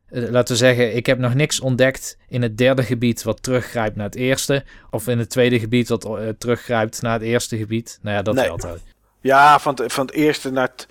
eh, 0.09 0.29
laten 0.29 0.53
we 0.53 0.59
zeggen, 0.59 0.95
ik 0.95 1.05
heb 1.05 1.17
nog 1.19 1.33
niks 1.33 1.59
ontdekt 1.59 2.17
in 2.27 2.41
het 2.41 2.57
derde 2.57 2.83
gebied 2.83 3.23
wat 3.23 3.43
teruggrijpt 3.43 3.95
naar 3.95 4.05
het 4.05 4.15
eerste. 4.15 4.63
Of 4.89 5.07
in 5.07 5.19
het 5.19 5.29
tweede 5.29 5.59
gebied 5.59 5.87
wat 5.89 6.05
eh, 6.05 6.27
teruggrijpt 6.37 7.01
naar 7.01 7.13
het 7.13 7.21
eerste 7.21 7.57
gebied. 7.57 7.99
Nou 8.01 8.15
ja, 8.15 8.21
dat 8.21 8.35
Nee. 8.35 8.47
wel 8.47 8.57
trouwens. 8.57 8.85
ja 9.21 9.59
van, 9.59 9.75
het, 9.75 9.93
van 9.93 10.05
het 10.05 10.15
eerste 10.15 10.51
naar 10.51 10.67
het. 10.67 10.87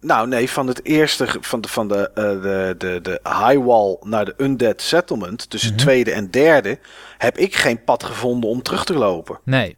Nou, 0.00 0.28
nee, 0.28 0.50
van 0.50 0.66
het 0.66 0.84
eerste, 0.84 1.26
van 1.40 1.60
de, 1.60 1.68
van 1.68 1.88
de, 1.88 2.10
eh, 2.14 2.42
de, 2.42 2.74
de, 2.78 3.00
de 3.02 3.20
high 3.22 3.64
wall 3.64 3.96
naar 4.00 4.24
de 4.24 4.34
undead 4.36 4.82
settlement, 4.82 5.50
tussen 5.50 5.70
Mhm. 5.70 5.78
tweede 5.80 6.12
en 6.12 6.30
derde, 6.30 6.78
heb 7.18 7.38
ik 7.38 7.54
geen 7.56 7.84
pad 7.84 8.04
gevonden 8.04 8.50
om 8.50 8.62
terug 8.62 8.84
te 8.84 8.94
lopen. 8.94 9.38
Nee, 9.44 9.76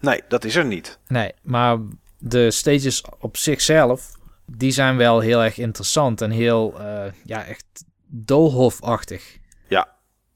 Nee, 0.00 0.22
dat 0.28 0.44
is 0.44 0.54
er 0.56 0.64
niet. 0.64 0.98
nee, 1.06 1.32
maar 1.42 1.78
de 2.18 2.50
stages 2.50 3.04
op 3.20 3.36
zichzelf, 3.36 4.12
die 4.46 4.70
zijn 4.70 4.96
wel 4.96 5.20
heel 5.20 5.42
erg 5.42 5.58
interessant 5.58 6.20
en 6.20 6.30
heel, 6.30 6.74
eh, 6.80 7.04
ja, 7.24 7.44
echt 7.44 7.64
doolhofachtig. 8.06 9.36
Ja. 9.68 9.88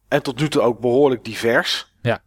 En 0.09 0.23
tot 0.23 0.39
nu 0.41 0.49
toe 0.49 0.63
ook 0.63 0.81
behoorlijk 0.81 1.25
divers. 1.25 1.93
Ja. 2.03 2.23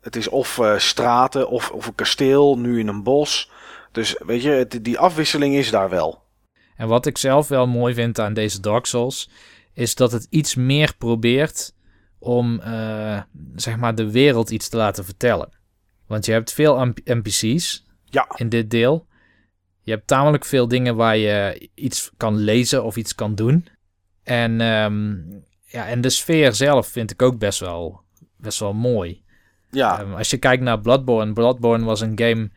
Het 0.00 0.16
is 0.16 0.28
of 0.28 0.58
eh, 0.58 0.78
straten 0.78 1.48
of, 1.48 1.70
of 1.70 1.86
een 1.86 1.94
kasteel, 1.94 2.58
nu 2.58 2.78
in 2.78 2.88
een 2.88 3.02
bos. 3.02 3.50
Dus 3.92 4.16
weet 4.26 4.42
je, 4.42 4.48
het, 4.50 4.78
die 4.82 4.98
afwisseling 4.98 5.54
is 5.54 5.70
daar 5.70 5.88
wel. 5.88 6.22
En 6.76 6.88
wat 6.88 7.06
ik 7.06 7.18
zelf 7.18 7.48
wel 7.48 7.66
mooi 7.66 7.94
vind 7.94 8.18
aan 8.18 8.34
deze 8.34 8.60
Dark 8.60 8.86
Souls, 8.86 9.30
is 9.72 9.94
dat 9.94 10.12
het 10.12 10.26
iets 10.30 10.54
meer 10.54 10.94
probeert 10.98 11.74
om 12.18 12.60
eh, 12.60 13.20
zeg 13.56 13.76
maar 13.76 13.94
de 13.94 14.10
wereld 14.10 14.50
iets 14.50 14.68
te 14.68 14.76
laten 14.76 15.04
vertellen. 15.04 15.52
Want 16.06 16.26
je 16.26 16.32
hebt 16.32 16.52
veel 16.52 16.92
NPC's 17.04 17.84
Ja, 18.04 18.26
in 18.34 18.48
dit 18.48 18.70
deel. 18.70 19.06
Je 19.82 19.90
hebt 19.90 20.06
tamelijk 20.06 20.44
veel 20.44 20.68
dingen 20.68 20.96
waar 20.96 21.16
je 21.16 21.68
iets 21.74 22.10
kan 22.16 22.36
lezen 22.36 22.84
of 22.84 22.96
iets 22.96 23.14
kan 23.14 23.34
doen. 23.34 23.66
En, 24.22 24.60
ehm, 24.60 25.16
ja, 25.66 25.86
en 25.86 26.00
de 26.00 26.10
sfeer 26.10 26.52
zelf 26.54 26.86
vind 26.86 27.10
ik 27.10 27.22
ook 27.22 27.38
best 27.38 27.60
wel, 27.60 28.00
best 28.36 28.58
wel 28.58 28.72
mooi. 28.74 29.22
ja, 29.70 30.00
Ehm, 30.00 30.12
als 30.14 30.30
je 30.30 30.36
kijkt 30.36 30.62
naar 30.62 30.80
Bloodborne, 30.80 31.32
Bloodborne 31.32 31.84
was 31.84 32.00
een 32.00 32.18
game 32.18 32.50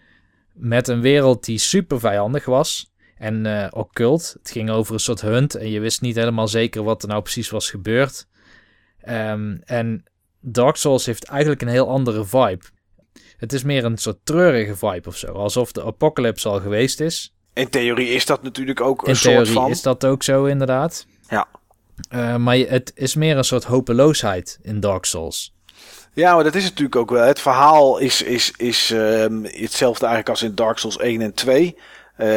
met 0.56 0.88
een 0.88 1.02
wereld 1.02 1.46
die 1.46 1.58
super 1.58 2.00
vijandig 2.00 2.46
was. 2.46 2.94
En 3.18 3.46
eh 3.46 3.68
occult. 3.70 4.36
Het 4.40 4.52
ging 4.52 4.70
over 4.70 4.94
een 4.94 5.00
soort 5.00 5.22
hunt 5.22 5.56
en 5.56 5.70
je 5.70 5.80
wist 5.80 6.02
niet 6.02 6.16
helemaal 6.16 6.48
zeker 6.48 6.84
wat 6.84 7.02
er 7.02 7.08
nou 7.08 7.22
precies 7.22 7.50
was 7.50 7.70
gebeurd. 7.70 8.28
Ehm, 9.02 9.58
en 9.64 10.04
Dark 10.40 10.76
Souls 10.76 11.06
heeft 11.06 11.24
eigenlijk 11.24 11.62
een 11.62 11.68
heel 11.68 11.90
andere 11.90 12.26
vibe. 12.26 12.64
Het 13.38 13.54
is 13.54 13.64
meer 13.64 13.86
een 13.86 13.98
soort 13.98 14.18
treurige 14.24 14.76
vibe 14.76 15.08
of 15.08 15.18
zo. 15.18 15.28
Alsof 15.28 15.72
de 15.72 15.84
apocalypse 15.84 16.50
al 16.50 16.60
geweest 16.60 17.00
is. 17.00 17.34
in 17.54 17.70
theorie 17.70 18.08
is 18.08 18.26
dat 18.26 18.44
natuurlijk 18.44 18.82
ook 18.82 19.02
een 19.02 19.08
In 19.08 19.16
soort 19.16 19.34
theorie 19.34 19.54
van... 19.54 19.70
is 19.70 19.82
dat 19.82 20.06
ook 20.06 20.24
zo 20.24 20.46
inderdaad. 20.46 21.08
Ja. 21.30 21.48
Eh, 22.10 22.36
maar 22.36 22.58
het 22.58 22.92
is 22.96 23.16
meer 23.16 23.38
een 23.38 23.44
soort 23.44 23.64
hopeloosheid 23.64 24.60
in 24.62 24.80
Dark 24.80 25.06
Souls. 25.06 25.55
Ja, 26.16 26.36
maar 26.36 26.44
dat 26.44 26.56
is 26.56 26.64
natuurlijk 26.64 26.96
ook 26.96 27.10
wel. 27.10 27.24
Het 27.24 27.40
verhaal 27.40 27.98
is, 27.98 28.22
is, 28.22 28.52
is 28.58 28.92
ehm, 28.92 29.44
hetzelfde 29.44 30.06
eigenlijk 30.06 30.30
als 30.30 30.44
in 30.44 30.56
Dark 30.56 30.78
Souls 30.78 30.98
1 30.98 31.22
en 31.22 31.34
2. 31.34 31.78
Eh, 32.16 32.28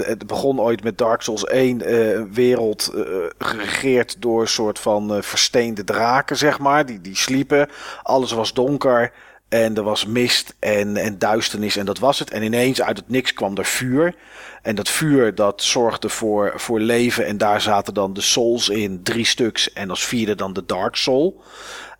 het 0.00 0.26
begon 0.26 0.60
ooit 0.60 0.82
met 0.84 0.98
Dark 0.98 1.22
Souls 1.22 1.44
1, 1.44 1.82
eh, 1.82 2.12
een 2.12 2.34
wereld 2.34 2.90
eh, 2.94 3.04
geregeerd 3.38 4.22
door 4.22 4.40
een 4.40 4.48
soort 4.48 4.78
van 4.78 5.14
eh, 5.14 5.22
versteende 5.22 5.84
draken, 5.84 6.36
zeg 6.36 6.58
maar. 6.58 6.86
Die, 6.86 7.00
die 7.00 7.16
sliepen. 7.16 7.68
Alles 8.02 8.32
was 8.32 8.52
donker 8.52 9.12
en 9.48 9.76
er 9.76 9.82
was 9.82 10.06
mist 10.06 10.54
en, 10.58 10.96
en 10.96 11.18
duisternis 11.18 11.76
en 11.76 11.86
dat 11.86 11.98
was 11.98 12.18
het. 12.18 12.30
En 12.30 12.42
ineens 12.42 12.82
uit 12.82 12.96
het 12.96 13.08
niks 13.08 13.32
kwam 13.32 13.56
er 13.56 13.64
vuur. 13.64 14.14
En 14.62 14.74
dat 14.74 14.88
vuur 14.88 15.34
dat 15.34 15.62
zorgde 15.62 16.08
voor, 16.08 16.52
voor 16.56 16.80
leven 16.80 17.26
en 17.26 17.38
daar 17.38 17.60
zaten 17.60 17.94
dan 17.94 18.12
de 18.12 18.20
souls 18.20 18.68
in, 18.68 19.02
drie 19.02 19.26
stuks. 19.26 19.72
En 19.72 19.90
als 19.90 20.04
vierde 20.04 20.34
dan 20.34 20.52
de 20.52 20.66
Dark 20.66 20.96
Soul. 20.96 21.42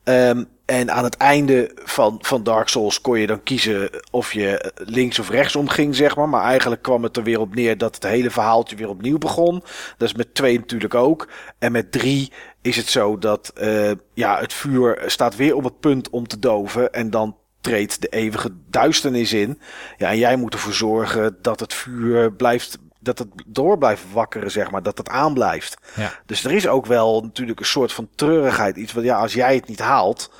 Ehm, 0.04 0.44
en 0.64 0.90
aan 0.90 1.04
het 1.04 1.16
einde 1.16 1.70
van, 1.74 2.18
van 2.20 2.42
Dark 2.42 2.68
Souls 2.68 3.00
kon 3.00 3.18
je 3.18 3.26
dan 3.26 3.42
kiezen 3.42 3.90
of 4.10 4.32
je 4.32 4.72
links 4.76 5.18
of 5.18 5.30
rechtsom 5.30 5.68
ging, 5.68 5.96
zeg 5.96 6.16
maar. 6.16 6.28
Maar 6.28 6.42
eigenlijk 6.44 6.82
kwam 6.82 7.02
het 7.02 7.16
er 7.16 7.22
weer 7.22 7.40
op 7.40 7.54
neer 7.54 7.78
dat 7.78 7.94
het 7.94 8.04
hele 8.04 8.30
verhaaltje 8.30 8.76
weer 8.76 8.88
opnieuw 8.88 9.18
begon. 9.18 9.62
Dat 9.96 10.08
is 10.08 10.14
met 10.14 10.34
twee 10.34 10.58
natuurlijk 10.58 10.94
ook. 10.94 11.28
En 11.58 11.72
met 11.72 11.92
drie 11.92 12.32
is 12.62 12.76
het 12.76 12.88
zo 12.88 13.18
dat 13.18 13.52
eh, 13.54 13.90
ja, 14.14 14.40
het 14.40 14.52
vuur 14.52 15.02
staat 15.06 15.36
weer 15.36 15.56
op 15.56 15.64
het 15.64 15.80
punt 15.80 16.10
om 16.10 16.26
te 16.26 16.38
doven. 16.38 16.92
En 16.92 17.10
dan 17.10 17.36
treedt 17.60 18.00
de 18.00 18.08
eeuwige 18.08 18.50
duisternis 18.70 19.32
in. 19.32 19.60
Ja, 19.96 20.08
en 20.10 20.18
jij 20.18 20.36
moet 20.36 20.52
ervoor 20.52 20.72
zorgen 20.72 21.38
dat 21.42 21.60
het 21.60 21.74
vuur 21.74 22.32
blijft, 22.32 22.78
dat 23.00 23.18
het 23.18 23.28
door 23.46 23.78
blijft 23.78 24.02
wakkeren, 24.12 24.50
zeg 24.50 24.70
maar. 24.70 24.82
Dat 24.82 24.98
het 24.98 25.08
aanblijft. 25.08 25.76
Ja. 25.96 26.12
Dus 26.26 26.44
er 26.44 26.52
is 26.52 26.66
ook 26.66 26.86
wel 26.86 27.20
natuurlijk 27.20 27.60
een 27.60 27.66
soort 27.66 27.92
van 27.92 28.08
treurigheid. 28.14 28.76
Iets 28.76 28.92
wat, 28.92 29.04
ja, 29.04 29.18
als 29.18 29.34
jij 29.34 29.54
het 29.54 29.68
niet 29.68 29.80
haalt, 29.80 30.30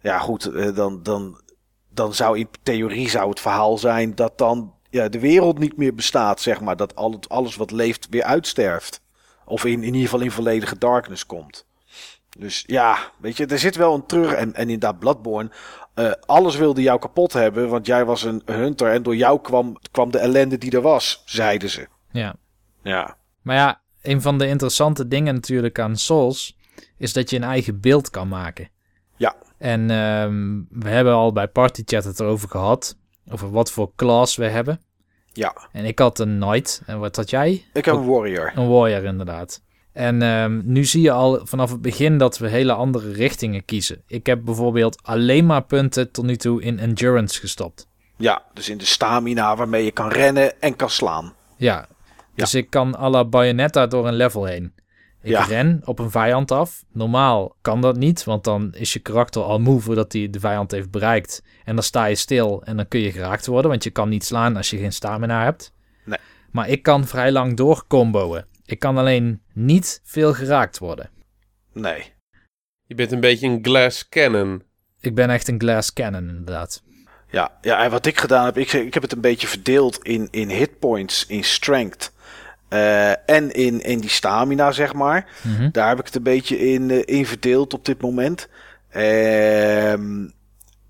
ja 0.00 0.18
goed, 0.18 0.46
eh, 0.46 0.74
dan, 0.74 1.02
dan, 1.02 1.40
dan 1.88 2.14
zou 2.14 2.38
in 2.38 2.48
theorie 2.62 3.08
zou 3.10 3.28
het 3.30 3.40
verhaal 3.40 3.78
zijn 3.78 4.14
dat 4.14 4.38
dan 4.38 4.74
ja, 4.90 5.08
de 5.08 5.20
wereld 5.20 5.58
niet 5.58 5.76
meer 5.76 5.94
bestaat, 5.94 6.40
zeg 6.40 6.60
maar. 6.60 6.76
Dat 6.76 6.96
al 6.96 7.12
het, 7.12 7.28
alles 7.28 7.56
wat 7.56 7.70
leeft 7.70 8.06
weer 8.10 8.22
uitsterft. 8.22 9.00
Of 9.44 9.64
in, 9.64 9.72
in 9.72 9.82
ieder 9.84 10.00
geval 10.00 10.20
in 10.20 10.30
volledige 10.30 10.78
darkness 10.78 11.26
komt. 11.26 11.66
Dus 12.38 12.64
ja, 12.66 12.98
weet 13.18 13.36
je, 13.36 13.46
er 13.46 13.58
zit 13.58 13.76
wel 13.76 13.94
een 13.94 14.06
terug. 14.06 14.32
En, 14.32 14.54
en 14.54 14.62
inderdaad, 14.62 14.98
Bloodborne. 14.98 15.50
eh, 15.94 16.12
alles 16.26 16.56
wilde 16.56 16.82
jou 16.82 16.98
kapot 16.98 17.32
hebben, 17.32 17.68
want 17.68 17.86
jij 17.86 18.04
was 18.04 18.22
een 18.22 18.42
hunter. 18.44 18.92
En 18.92 19.02
door 19.02 19.16
jou 19.16 19.40
kwam, 19.40 19.76
kwam 19.90 20.10
de 20.10 20.18
ellende 20.18 20.58
die 20.58 20.70
er 20.70 20.80
was, 20.80 21.22
zeiden 21.24 21.70
ze. 21.70 21.88
Ja. 22.10 22.34
Ja, 22.82 23.16
Maar 23.42 23.56
ja, 23.56 23.80
een 24.02 24.22
van 24.22 24.38
de 24.38 24.46
interessante 24.46 25.08
dingen 25.08 25.34
natuurlijk 25.34 25.78
aan 25.78 25.96
Souls 25.96 26.56
is 26.96 27.12
dat 27.12 27.30
je 27.30 27.36
een 27.36 27.42
eigen 27.42 27.80
beeld 27.80 28.10
kan 28.10 28.28
maken. 28.28 28.70
Ja. 29.16 29.34
En 29.60 29.90
ehm, 29.90 30.60
we 30.82 30.88
hebben 30.88 31.14
al 31.14 31.32
bij 31.32 31.48
Party 31.48 31.82
Chat 31.84 32.04
het 32.04 32.20
erover 32.20 32.48
gehad, 32.48 32.96
over 33.30 33.50
wat 33.50 33.70
voor 33.70 33.92
class 33.96 34.36
we 34.36 34.44
hebben. 34.48 34.80
ja. 35.32 35.68
En 35.72 35.84
ik 35.84 35.98
had 35.98 36.18
een 36.18 36.38
knight. 36.38 36.82
En 36.86 36.98
wat 36.98 37.16
had 37.16 37.30
jij? 37.30 37.64
Ik 37.72 37.84
heb 37.84 37.94
een 37.94 38.06
warrior. 38.06 38.52
Een 38.54 38.68
warrior 38.68 39.04
inderdaad. 39.04 39.62
En 39.92 40.22
ehm, 40.22 40.60
nu 40.64 40.84
zie 40.84 41.02
je 41.02 41.10
al 41.10 41.40
vanaf 41.42 41.70
het 41.70 41.80
begin 41.82 42.18
dat 42.18 42.38
we 42.38 42.48
hele 42.48 42.72
andere 42.72 43.12
richtingen 43.12 43.64
kiezen. 43.64 44.02
Ik 44.06 44.26
heb 44.26 44.44
bijvoorbeeld 44.44 45.02
alleen 45.02 45.46
maar 45.46 45.62
punten 45.62 46.10
tot 46.10 46.24
nu 46.24 46.36
toe 46.36 46.62
in 46.62 46.78
endurance 46.78 47.40
gestopt. 47.40 47.88
Ja, 48.16 48.42
dus 48.54 48.68
in 48.68 48.78
de 48.78 48.84
stamina 48.84 49.56
waarmee 49.56 49.84
je 49.84 49.90
kan 49.90 50.08
rennen 50.08 50.60
en 50.60 50.76
kan 50.76 50.90
slaan. 50.90 51.32
Ja, 51.56 51.86
dus 52.34 52.54
ik 52.54 52.70
kan 52.70 52.96
à 52.96 53.08
la 53.08 53.24
Bayonetta 53.24 53.86
door 53.86 54.06
een 54.08 54.14
level 54.14 54.44
heen. 54.44 54.72
Ik 55.22 55.30
Ja. 55.30 55.44
ren 55.44 55.80
op 55.84 55.98
een 55.98 56.10
vijand 56.10 56.50
af. 56.50 56.84
Normaal 56.92 57.56
kan 57.60 57.80
dat 57.80 57.96
niet, 57.96 58.24
want 58.24 58.44
dan 58.44 58.74
is 58.74 58.92
je 58.92 58.98
karakter 58.98 59.42
al 59.42 59.58
moe 59.60 59.80
voordat 59.80 60.12
hij 60.12 60.30
de 60.30 60.40
vijand 60.40 60.70
heeft 60.70 60.90
bereikt. 60.90 61.42
En 61.64 61.74
dan 61.74 61.84
sta 61.84 62.04
je 62.04 62.14
stil 62.14 62.62
en 62.64 62.76
dan 62.76 62.88
kun 62.88 63.00
je 63.00 63.12
geraakt 63.12 63.46
worden, 63.46 63.70
want 63.70 63.84
je 63.84 63.90
kan 63.90 64.08
niet 64.08 64.24
slaan 64.24 64.56
als 64.56 64.70
je 64.70 64.78
geen 64.78 64.92
stamina 64.92 65.44
hebt. 65.44 65.72
Nee. 66.04 66.18
Maar 66.50 66.68
ik 66.68 66.82
kan 66.82 67.06
vrij 67.06 67.32
lang 67.32 67.56
door 67.56 67.84
comboen. 67.86 68.44
Ik 68.64 68.78
kan 68.78 68.98
alleen 68.98 69.42
niet 69.52 70.00
veel 70.04 70.34
geraakt 70.34 70.78
worden. 70.78 71.10
Nee. 71.72 72.12
Je 72.86 72.94
bent 72.94 73.12
een 73.12 73.20
beetje 73.20 73.48
een 73.48 73.58
glass 73.62 74.08
cannon. 74.08 74.62
Ik 75.00 75.14
ben 75.14 75.30
echt 75.30 75.48
een 75.48 75.60
glass 75.60 75.92
cannon 75.92 76.28
inderdaad. 76.28 76.82
Ja, 77.30 77.58
ja, 77.60 77.84
en 77.84 77.90
wat 77.90 78.06
ik 78.06 78.18
gedaan 78.18 78.44
heb, 78.44 78.58
ik, 78.58 78.72
ik 78.72 78.94
heb 78.94 79.02
het 79.02 79.12
een 79.12 79.20
beetje 79.20 79.46
verdeeld 79.46 79.98
in, 80.02 80.28
in 80.30 80.48
hitpoints, 80.48 81.26
in 81.26 81.44
strength 81.44 82.12
eh, 82.70 83.10
en 83.10 83.50
in, 83.52 83.80
in 83.80 83.98
die 84.00 84.10
stamina, 84.10 84.72
zeg 84.72 84.92
maar. 84.94 85.26
Mhm. 85.42 85.68
Daar 85.70 85.88
heb 85.88 85.98
ik 85.98 86.04
het 86.06 86.14
een 86.14 86.22
beetje 86.22 86.58
in, 86.58 86.90
eh, 86.90 87.02
in 87.04 87.26
verdeeld 87.26 87.74
op 87.74 87.84
dit 87.84 88.00
moment. 88.00 88.48
Ehm, 88.90 90.28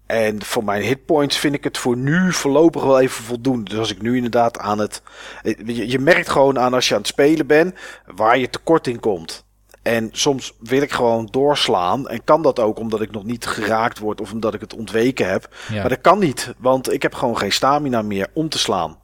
en 0.06 0.44
voor 0.44 0.64
mijn 0.64 0.82
hitpoints 0.82 1.38
vind 1.38 1.54
ik 1.54 1.64
het 1.64 1.78
voor 1.78 1.96
nu 1.96 2.32
voorlopig 2.32 2.82
wel 2.82 3.00
even 3.00 3.24
voldoende. 3.24 3.70
Dus 3.70 3.78
als 3.78 3.90
ik 3.90 4.02
nu 4.02 4.16
inderdaad 4.16 4.58
aan 4.58 4.78
het... 4.78 5.02
eh, 5.42 5.54
Je, 5.66 5.90
je 5.90 5.98
merkt 5.98 6.28
gewoon 6.28 6.58
aan 6.58 6.74
als 6.74 6.88
je 6.88 6.94
aan 6.94 7.00
het 7.00 7.08
spelen 7.08 7.46
bent 7.46 7.74
waar 8.14 8.38
je 8.38 8.50
tekort 8.50 8.86
in 8.86 9.00
komt. 9.00 9.44
En 9.82 10.08
soms 10.12 10.54
wil 10.60 10.82
ik 10.82 10.92
gewoon 10.92 11.28
doorslaan. 11.30 12.08
En 12.08 12.24
kan 12.24 12.42
dat 12.42 12.58
ook 12.58 12.78
omdat 12.78 13.00
ik 13.00 13.10
nog 13.10 13.24
niet 13.24 13.46
geraakt 13.46 13.98
word 13.98 14.20
of 14.20 14.32
omdat 14.32 14.54
ik 14.54 14.60
het 14.60 14.74
ontweken 14.74 15.28
heb. 15.28 15.54
Ja. 15.68 15.80
Maar 15.80 15.88
dat 15.88 16.00
kan 16.00 16.18
niet, 16.18 16.54
want 16.58 16.92
ik 16.92 17.02
heb 17.02 17.14
gewoon 17.14 17.38
geen 17.38 17.52
stamina 17.52 18.02
meer 18.02 18.26
om 18.32 18.48
te 18.48 18.58
slaan. 18.58 18.98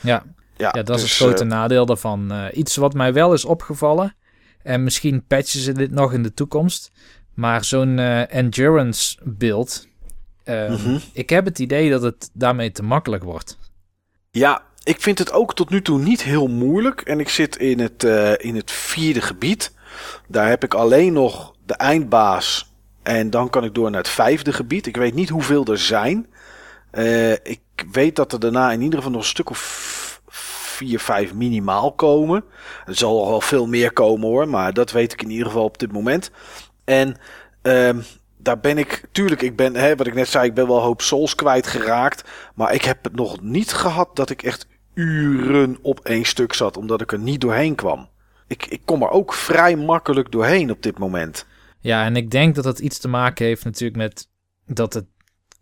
Ja. 0.00 0.22
Ja, 0.56 0.70
Ja, 0.72 0.82
dat 0.82 0.96
is 0.96 1.02
dus, 1.02 1.10
het 1.18 1.20
grote 1.28 1.42
eh, 1.42 1.48
nadeel 1.48 1.86
daarvan. 1.86 2.30
Eh, 2.32 2.44
iets 2.52 2.76
wat 2.76 2.94
mij 2.94 3.12
wel 3.12 3.32
is 3.32 3.44
opgevallen, 3.44 4.14
en 4.62 4.84
misschien 4.84 5.26
patchen 5.26 5.60
ze 5.60 5.72
dit 5.72 5.90
nog 5.90 6.12
in 6.12 6.22
de 6.22 6.34
toekomst, 6.34 6.90
maar 7.34 7.64
zo'n 7.64 7.98
eh, 7.98 8.34
endurance 8.34 9.18
build, 9.24 9.86
eh, 10.44 10.68
Mhm. 10.70 10.98
ik 11.12 11.30
heb 11.30 11.44
het 11.44 11.58
idee 11.58 11.90
dat 11.90 12.02
het 12.02 12.30
daarmee 12.32 12.72
te 12.72 12.82
makkelijk 12.82 13.24
wordt. 13.24 13.58
Ja, 14.30 14.62
ik 14.82 15.00
vind 15.00 15.18
het 15.18 15.32
ook 15.32 15.54
tot 15.54 15.70
nu 15.70 15.82
toe 15.82 15.98
niet 15.98 16.22
heel 16.22 16.46
moeilijk. 16.46 17.00
En 17.00 17.20
ik 17.20 17.28
zit 17.28 17.56
in 17.56 17.80
het, 17.80 18.02
in 18.40 18.56
het 18.56 18.70
vierde 18.70 19.20
gebied. 19.20 19.72
Daar 20.28 20.48
heb 20.48 20.64
ik 20.64 20.74
alleen 20.74 21.12
nog 21.12 21.54
de 21.66 21.74
eindbaas. 21.74 22.74
En 23.02 23.30
dan 23.30 23.50
kan 23.50 23.64
ik 23.64 23.74
door 23.74 23.90
naar 23.90 24.00
het 24.00 24.08
vijfde 24.10 24.52
gebied. 24.52 24.86
Ik 24.86 24.96
weet 24.96 25.14
niet 25.14 25.28
hoeveel 25.28 25.64
er 25.64 25.78
zijn. 25.78 26.26
Ik 27.42 27.60
weet 27.92 28.16
dat 28.16 28.32
er 28.32 28.40
daarna 28.40 28.72
in 28.72 28.80
ieder 28.80 28.96
geval 28.98 29.12
nog 29.12 29.20
een 29.20 29.26
stuk 29.28 29.50
of 29.50 30.05
vier, 30.76 31.00
vijf 31.00 31.34
minimaal 31.34 31.92
komen. 31.92 32.44
Er 32.86 32.96
zal 32.96 33.18
nog 33.18 33.28
wel 33.28 33.40
veel 33.40 33.66
meer 33.66 33.92
komen 33.92 34.28
hoor. 34.28 34.48
Maar 34.48 34.72
dat 34.72 34.92
weet 34.92 35.12
ik 35.12 35.22
in 35.22 35.30
ieder 35.30 35.46
geval 35.46 35.64
op 35.64 35.78
dit 35.78 35.92
moment. 35.92 36.30
En 36.84 37.16
ehm, 37.62 38.00
daar 38.36 38.60
ben 38.60 38.78
ik, 38.78 39.02
tuurlijk, 39.12 39.42
ik 39.42 39.56
ben, 39.56 39.74
hè, 39.74 39.96
wat 39.96 40.06
ik 40.06 40.14
net 40.14 40.28
zei, 40.28 40.46
ik 40.46 40.54
ben 40.54 40.66
wel 40.66 40.76
een 40.76 40.82
hoop 40.82 41.02
souls 41.02 41.34
kwijtgeraakt. 41.34 42.28
Maar 42.54 42.74
ik 42.74 42.82
heb 42.82 43.04
het 43.04 43.14
nog 43.14 43.40
niet 43.40 43.72
gehad 43.72 44.16
dat 44.16 44.30
ik 44.30 44.42
echt 44.42 44.66
uren 44.94 45.78
op 45.82 46.00
één 46.00 46.24
stuk 46.24 46.52
zat, 46.52 46.76
omdat 46.76 47.00
ik 47.00 47.12
er 47.12 47.18
niet 47.18 47.40
doorheen 47.40 47.74
kwam. 47.74 48.08
Ik, 48.46 48.66
ik 48.66 48.80
kom 48.84 49.02
er 49.02 49.10
ook 49.10 49.32
vrij 49.32 49.76
makkelijk 49.76 50.32
doorheen 50.32 50.70
op 50.70 50.82
dit 50.82 50.98
moment. 50.98 51.46
Ja, 51.80 52.04
en 52.04 52.16
ik 52.16 52.30
denk 52.30 52.54
dat 52.54 52.64
het 52.64 52.78
iets 52.78 52.98
te 52.98 53.08
maken 53.08 53.46
heeft 53.46 53.64
natuurlijk 53.64 53.98
met 53.98 54.28
dat 54.66 54.94
het 54.94 55.06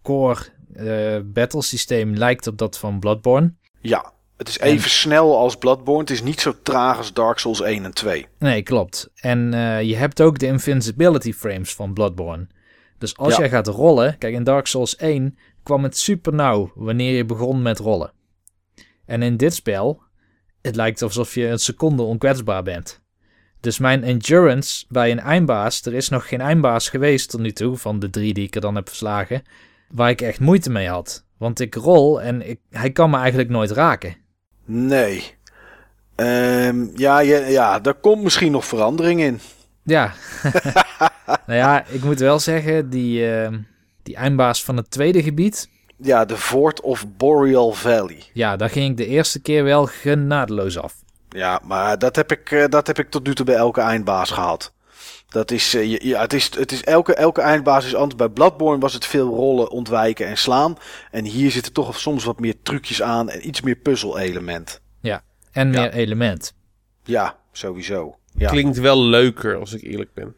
core 0.02 0.52
eh 0.74 1.20
battle 1.24 1.62
systeem 1.62 2.14
lijkt 2.14 2.46
op 2.46 2.58
dat 2.58 2.78
van 2.78 2.98
Bloodborne. 2.98 3.54
Ja, 3.80 4.12
het 4.36 4.48
is 4.48 4.58
even 4.58 4.90
snel 4.90 5.36
als 5.38 5.56
Bloodborne. 5.56 6.00
Het 6.00 6.10
is 6.10 6.22
niet 6.22 6.40
zo 6.40 6.54
traag 6.62 6.96
als 6.98 7.12
Dark 7.12 7.38
Souls 7.38 7.60
1 7.60 7.84
en 7.84 7.94
2. 7.94 8.26
Nee, 8.38 8.62
klopt. 8.62 9.10
En 9.14 9.54
eh, 9.54 9.82
je 9.82 9.96
hebt 9.96 10.20
ook 10.20 10.38
de 10.38 10.46
invincibility 10.46 11.32
frames 11.32 11.74
van 11.74 11.92
Bloodborne. 11.92 12.46
Dus 12.98 13.16
als 13.16 13.32
Ja. 13.32 13.38
jij 13.38 13.48
gaat 13.48 13.66
rollen, 13.66 14.18
kijk 14.18 14.34
in 14.34 14.44
Dark 14.44 14.66
Souls 14.66 14.96
1 14.96 15.38
kwam 15.62 15.82
het 15.82 15.96
super 15.98 16.32
nauw 16.34 16.72
wanneer 16.74 17.16
je 17.16 17.24
begon 17.24 17.62
met 17.62 17.78
rollen. 17.78 18.12
En 19.06 19.22
in 19.22 19.36
dit 19.36 19.54
spel, 19.54 20.02
het 20.62 20.76
lijkt 20.76 21.02
alsof 21.02 21.34
je 21.34 21.46
een 21.46 21.58
seconde 21.58 22.02
onkwetsbaar 22.02 22.62
bent. 22.62 23.02
Dus 23.60 23.78
mijn 23.78 24.02
endurance 24.04 24.84
bij 24.88 25.10
een 25.10 25.20
eindbaas, 25.20 25.82
er 25.82 25.94
is 25.94 26.08
nog 26.08 26.28
geen 26.28 26.40
eindbaas 26.40 26.88
geweest 26.88 27.30
tot 27.30 27.40
nu 27.40 27.52
toe, 27.52 27.76
van 27.76 27.98
de 27.98 28.10
drie 28.10 28.34
die 28.34 28.46
ik 28.46 28.54
er 28.54 28.60
dan 28.60 28.74
heb 28.74 28.88
verslagen, 28.88 29.42
waar 29.88 30.10
ik 30.10 30.20
echt 30.20 30.40
moeite 30.40 30.70
mee 30.70 30.88
had. 30.88 31.24
Want 31.38 31.60
ik 31.60 31.74
rol 31.74 32.22
en 32.22 32.48
ik, 32.48 32.60
hij 32.70 32.90
kan 32.90 33.10
me 33.10 33.16
eigenlijk 33.16 33.48
nooit 33.48 33.70
raken. 33.70 34.16
Nee. 34.64 35.34
Ehm, 36.14 36.86
ja, 36.94 37.18
ja, 37.18 37.38
ja, 37.38 37.78
daar 37.78 37.94
komt 37.94 38.22
misschien 38.22 38.52
nog 38.52 38.64
verandering 38.64 39.20
in. 39.20 39.40
Ja. 39.82 40.12
nou 41.46 41.58
ja, 41.58 41.86
ik 41.86 42.04
moet 42.04 42.18
wel 42.18 42.38
zeggen, 42.38 42.90
die, 42.90 43.20
uh, 43.20 43.48
die 44.02 44.16
eindbaas 44.16 44.64
van 44.64 44.76
het 44.76 44.90
tweede 44.90 45.22
gebied. 45.22 45.68
Ja, 45.96 46.24
de 46.24 46.36
Fort 46.36 46.80
of 46.80 47.06
Boreal 47.16 47.72
Valley. 47.72 48.22
Ja, 48.32 48.56
daar 48.56 48.70
ging 48.70 48.90
ik 48.90 48.96
de 48.96 49.06
eerste 49.06 49.40
keer 49.40 49.64
wel 49.64 49.86
genadeloos 49.86 50.78
af. 50.78 50.94
Ja, 51.28 51.60
maar 51.64 51.98
dat 51.98 52.16
heb 52.16 52.32
ik, 52.32 52.50
uh, 52.50 52.64
dat 52.68 52.86
heb 52.86 52.98
ik 52.98 53.10
tot 53.10 53.26
nu 53.26 53.34
toe 53.34 53.46
bij 53.46 53.54
elke 53.54 53.80
eindbaas 53.80 54.30
gehad. 54.30 54.73
Dat 55.34 55.50
is, 55.50 55.74
uh, 55.74 55.98
ja, 55.98 56.20
het 56.20 56.32
is, 56.32 56.50
het 56.56 56.72
is 56.72 56.82
elke, 56.84 57.14
elke 57.14 57.40
eindbaas 57.40 57.84
is 57.86 57.94
anders. 57.94 58.16
Bij 58.16 58.28
Bloodborne 58.28 58.80
was 58.80 58.92
het 58.92 59.06
veel 59.06 59.28
rollen, 59.28 59.70
ontwijken 59.70 60.26
en 60.26 60.36
slaan. 60.38 60.76
En 61.10 61.24
hier 61.24 61.50
zitten 61.50 61.72
toch 61.72 61.98
soms 62.00 62.24
wat 62.24 62.40
meer 62.40 62.54
trucjes 62.62 63.02
aan 63.02 63.30
en 63.30 63.46
iets 63.46 63.60
meer 63.60 63.74
puzzel-element. 63.76 64.80
Ja, 65.00 65.22
en 65.52 65.70
meer 65.70 65.80
Ja. 65.80 65.90
element. 65.90 66.54
Ja, 67.04 67.36
sowieso. 67.52 68.16
Ja. 68.36 68.48
Klinkt 68.50 68.78
wel 68.78 69.02
leuker, 69.04 69.56
als 69.56 69.72
ik 69.72 69.82
eerlijk 69.82 70.14
ben. 70.14 70.34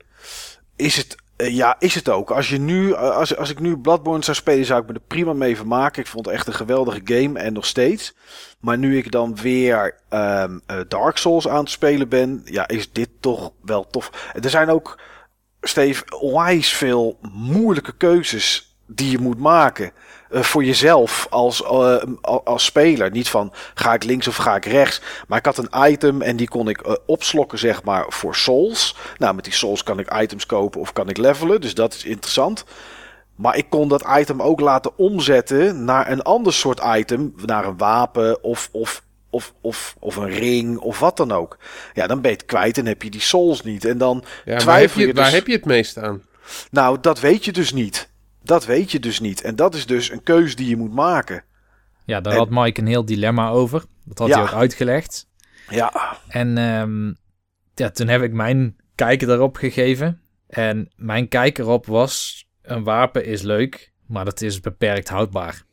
Is 0.76 0.96
het, 0.96 1.14
eh, 1.14 1.20
ja, 1.36 1.76
is 1.78 1.94
het 1.94 2.08
ook. 2.08 2.30
Als, 2.30 2.48
je 2.48 2.58
nu, 2.58 2.92
eh, 2.92 3.16
als, 3.16 3.36
als 3.36 3.50
ik 3.50 3.60
nu 3.60 3.76
Bloodborne 3.78 4.24
zou 4.24 4.36
spelen, 4.36 4.64
zou 4.64 4.80
ik 4.80 4.88
me 4.88 4.94
er 4.94 5.00
prima 5.00 5.32
mee 5.32 5.56
vermaken. 5.56 6.02
Ik 6.02 6.08
vond 6.08 6.26
het 6.26 6.34
echt 6.34 6.46
een 6.46 6.54
geweldige 6.54 7.00
game 7.04 7.38
en 7.38 7.52
nog 7.52 7.66
steeds. 7.66 8.14
Maar 8.60 8.78
nu 8.78 8.96
ik 8.96 9.10
dan 9.10 9.36
weer 9.36 9.94
ehm, 10.08 10.58
eh, 10.66 10.80
Dark 10.88 11.16
Souls 11.16 11.48
aan 11.48 11.60
het 11.60 11.70
spelen 11.70 12.08
ben, 12.08 12.42
ja, 12.44 12.68
is 12.68 12.92
dit 12.92 13.08
toch 13.20 13.52
wel 13.62 13.86
tof. 13.86 14.30
Er 14.42 14.50
zijn 14.50 14.68
ook, 14.68 15.00
Steve, 15.60 16.04
onwijs 16.18 16.72
veel 16.72 17.18
moeilijke 17.32 17.96
keuzes 17.96 18.76
die 18.86 19.10
je 19.10 19.18
moet 19.18 19.38
maken. 19.38 19.92
Eh, 20.30 20.42
voor 20.42 20.64
jezelf 20.64 21.26
als, 21.30 21.62
eh, 21.62 21.96
al- 22.20 22.44
als 22.44 22.64
speler. 22.64 23.10
Niet 23.10 23.28
van 23.28 23.52
ga 23.74 23.94
ik 23.94 24.04
links 24.04 24.28
of 24.28 24.36
ga 24.36 24.56
ik 24.56 24.64
rechts. 24.64 25.00
Maar 25.28 25.38
ik 25.38 25.44
had 25.44 25.58
een 25.58 25.90
item 25.90 26.22
en 26.22 26.36
die 26.36 26.48
kon 26.48 26.68
ik 26.68 26.80
eh, 26.80 26.92
opslokken, 27.06 27.58
zeg 27.58 27.82
maar, 27.82 28.04
voor 28.08 28.34
souls. 28.36 28.96
Nou, 29.18 29.34
met 29.34 29.44
die 29.44 29.52
souls 29.52 29.82
kan 29.82 29.98
ik 29.98 30.14
items 30.20 30.46
kopen 30.46 30.80
of 30.80 30.92
kan 30.92 31.08
ik 31.08 31.16
levelen. 31.16 31.60
Dus 31.60 31.74
dat 31.74 31.94
is 31.94 32.04
interessant. 32.04 32.64
Maar 33.36 33.56
ik 33.56 33.66
kon 33.70 33.88
dat 33.88 34.06
item 34.18 34.42
ook 34.42 34.60
laten 34.60 34.98
omzetten 34.98 35.84
naar 35.84 36.10
een 36.10 36.22
ander 36.22 36.52
soort 36.52 36.80
item. 36.96 37.34
Naar 37.44 37.64
een 37.66 37.76
wapen 37.76 38.42
of, 38.44 38.68
of, 38.72 39.02
of, 39.30 39.52
of, 39.60 39.96
of 39.98 40.16
een 40.16 40.28
ring 40.30 40.78
of 40.78 40.98
wat 40.98 41.16
dan 41.16 41.32
ook. 41.32 41.58
Ja, 41.94 42.06
dan 42.06 42.20
ben 42.20 42.30
je 42.30 42.36
het 42.36 42.46
kwijt 42.46 42.78
en 42.78 42.86
heb 42.86 43.02
je 43.02 43.10
die 43.10 43.20
souls 43.20 43.62
niet. 43.62 43.84
En 43.84 43.98
dan 43.98 44.24
Ja, 44.44 44.58
twijfel 44.58 45.00
je, 45.00 45.06
je 45.06 45.12
waar 45.12 45.24
dus- 45.24 45.32
heb 45.34 45.46
je 45.46 45.52
het 45.52 45.64
meest 45.64 45.98
aan? 45.98 46.22
Nou, 46.70 46.98
dat 47.00 47.20
weet 47.20 47.44
je 47.44 47.52
dus 47.52 47.72
niet. 47.72 48.08
Dat 48.46 48.64
weet 48.66 48.90
je 48.90 49.00
dus 49.00 49.20
niet. 49.20 49.40
En 49.42 49.56
dat 49.56 49.74
is 49.74 49.86
dus 49.86 50.10
een 50.10 50.22
keuze 50.22 50.56
die 50.56 50.68
je 50.68 50.76
moet 50.76 50.92
maken. 50.94 51.44
Ja, 52.04 52.20
daar 52.20 52.32
En- 52.32 52.38
had 52.38 52.50
Mike 52.50 52.80
een 52.80 52.86
heel 52.86 53.04
dilemma 53.04 53.48
over. 53.48 53.84
Dat 54.04 54.18
had 54.18 54.28
Ja. 54.28 54.34
hij 54.34 54.42
ook 54.42 54.52
uitgelegd. 54.52 55.28
Ja, 55.68 56.16
En 56.28 56.58
ehm, 56.58 57.12
ja, 57.74 57.90
toen 57.90 58.08
heb 58.08 58.22
ik 58.22 58.32
mijn 58.32 58.76
kijk 58.94 59.22
erop 59.22 59.56
gegeven. 59.56 60.20
En 60.48 60.90
mijn 60.96 61.28
kijk 61.28 61.58
erop 61.58 61.86
was: 61.86 62.44
een 62.62 62.84
wapen 62.84 63.24
is 63.24 63.42
leuk, 63.42 63.92
maar 64.06 64.24
dat 64.24 64.40
is 64.40 64.60
beperkt 64.60 65.08
houdbaar. 65.08 65.64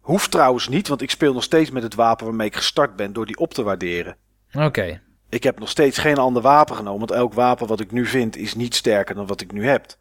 hoeft 0.00 0.30
trouwens 0.30 0.68
niet, 0.68 0.88
want 0.88 1.02
ik 1.02 1.10
speel 1.10 1.32
nog 1.32 1.42
steeds 1.42 1.70
met 1.70 1.82
het 1.82 1.94
wapen 1.94 2.26
waarmee 2.26 2.46
ik 2.46 2.56
gestart 2.56 2.96
ben 2.96 3.12
door 3.12 3.26
die 3.26 3.36
op 3.38 3.54
te 3.54 3.62
waarderen. 3.62 4.16
Oké, 4.52 5.00
Ik 5.28 5.42
heb 5.42 5.58
nog 5.58 5.68
steeds 5.68 5.98
geen 5.98 6.16
ander 6.18 6.42
wapen 6.42 6.76
genomen, 6.76 6.98
want 6.98 7.10
elk 7.10 7.34
wapen 7.34 7.66
wat 7.66 7.80
ik 7.80 7.92
nu 7.92 8.06
vind 8.06 8.36
is 8.36 8.54
niet 8.54 8.74
sterker 8.74 9.14
dan 9.14 9.26
wat 9.26 9.40
ik 9.40 9.52
nu 9.52 9.66
heb. 9.66 9.96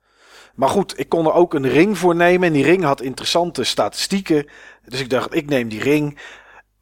Maar 0.56 0.70
goed, 0.70 1.00
ik 1.00 1.10
kon 1.10 1.26
er 1.26 1.34
ook 1.34 1.54
een 1.54 1.68
ring 1.68 1.98
voor 1.98 2.16
nemen 2.16 2.48
en 2.48 2.54
die 2.54 2.64
ring 2.64 2.84
had 2.84 3.02
interessante 3.02 3.64
statistieken. 3.64 4.46
Dus 4.86 5.00
ik 5.00 5.10
dacht, 5.10 5.36
ik 5.36 5.50
neem 5.50 5.70
die 5.70 5.82
ring. 5.82 6.20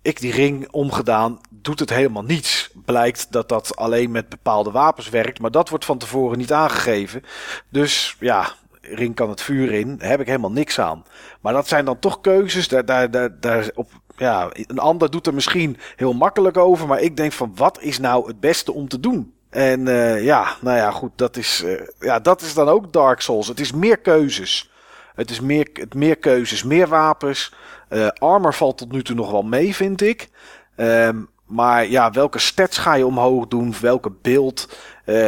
Ik 0.02 0.20
die 0.20 0.32
ring 0.32 0.72
omgedaan, 0.72 1.40
doet 1.50 1.80
het 1.80 1.90
helemaal 1.90 2.24
niets. 2.24 2.70
Blijkt 2.86 3.32
dat 3.32 3.50
dat 3.50 3.76
alleen 3.76 4.12
met 4.12 4.30
bepaalde 4.30 4.72
wapens 4.72 5.10
werkt, 5.10 5.40
maar 5.40 5.52
dat 5.52 5.70
wordt 5.70 5.86
van 5.86 5.98
tevoren 5.98 6.38
niet 6.38 6.54
aangegeven. 6.54 7.24
Dus 7.70 8.16
ja, 8.20 8.54
ring 8.82 9.16
kan 9.16 9.30
het 9.30 9.42
vuur 9.42 9.72
in, 9.72 9.98
daar 9.98 10.10
heb 10.10 10.20
ik 10.20 10.28
helemaal 10.28 10.52
niks 10.52 10.80
aan. 10.80 11.04
Maar 11.42 11.54
dat 11.54 11.68
zijn 11.68 11.86
dan 11.86 12.00
toch 12.00 12.22
keuzes, 12.22 12.68
daar, 12.68 12.86
daar, 12.86 13.12
daar, 13.12 13.40
daar 13.40 13.72
op, 13.76 13.90
ja, 14.18 14.50
een 14.54 14.80
ander 14.80 15.12
doet 15.12 15.28
er 15.28 15.34
misschien 15.34 15.78
heel 15.96 16.14
makkelijk 16.14 16.58
over, 16.58 16.88
maar 16.88 17.02
ik 17.02 17.18
denk 17.18 17.32
van 17.32 17.52
wat 17.56 17.82
is 17.82 18.00
nou 18.00 18.28
het 18.28 18.40
beste 18.40 18.74
om 18.74 18.88
te 18.88 19.00
doen? 19.00 19.34
En 19.50 19.88
eh, 19.88 20.24
ja, 20.24 20.56
nou 20.62 20.78
ja, 20.78 20.92
goed, 20.92 21.12
dat 21.16 21.38
is, 21.38 21.64
eh, 21.64 21.88
ja, 22.00 22.20
dat 22.20 22.42
is 22.42 22.54
dan 22.54 22.68
ook 22.68 22.94
Dark 22.94 23.22
Souls. 23.22 23.48
Het 23.48 23.60
is 23.60 23.72
meer 23.72 23.98
keuzes. 23.98 24.72
Het 25.16 25.30
is 25.30 25.40
meer, 25.40 25.70
het 25.74 25.94
meer 25.94 26.16
keuzes, 26.16 26.64
meer 26.64 26.88
wapens. 26.88 27.54
Eh, 27.88 28.08
armor 28.08 28.54
valt 28.54 28.78
tot 28.78 28.92
nu 28.92 29.04
toe 29.04 29.16
nog 29.16 29.32
wel 29.32 29.44
mee, 29.44 29.76
vind 29.76 30.02
ik. 30.02 30.30
Ehm, 30.76 31.18
maar 31.46 31.88
ja, 31.88 32.12
welke 32.12 32.40
stats 32.40 32.78
ga 32.78 32.94
je 32.94 33.06
omhoog 33.06 33.48
doen? 33.48 33.74
Welke 33.82 34.12
beeld? 34.22 34.68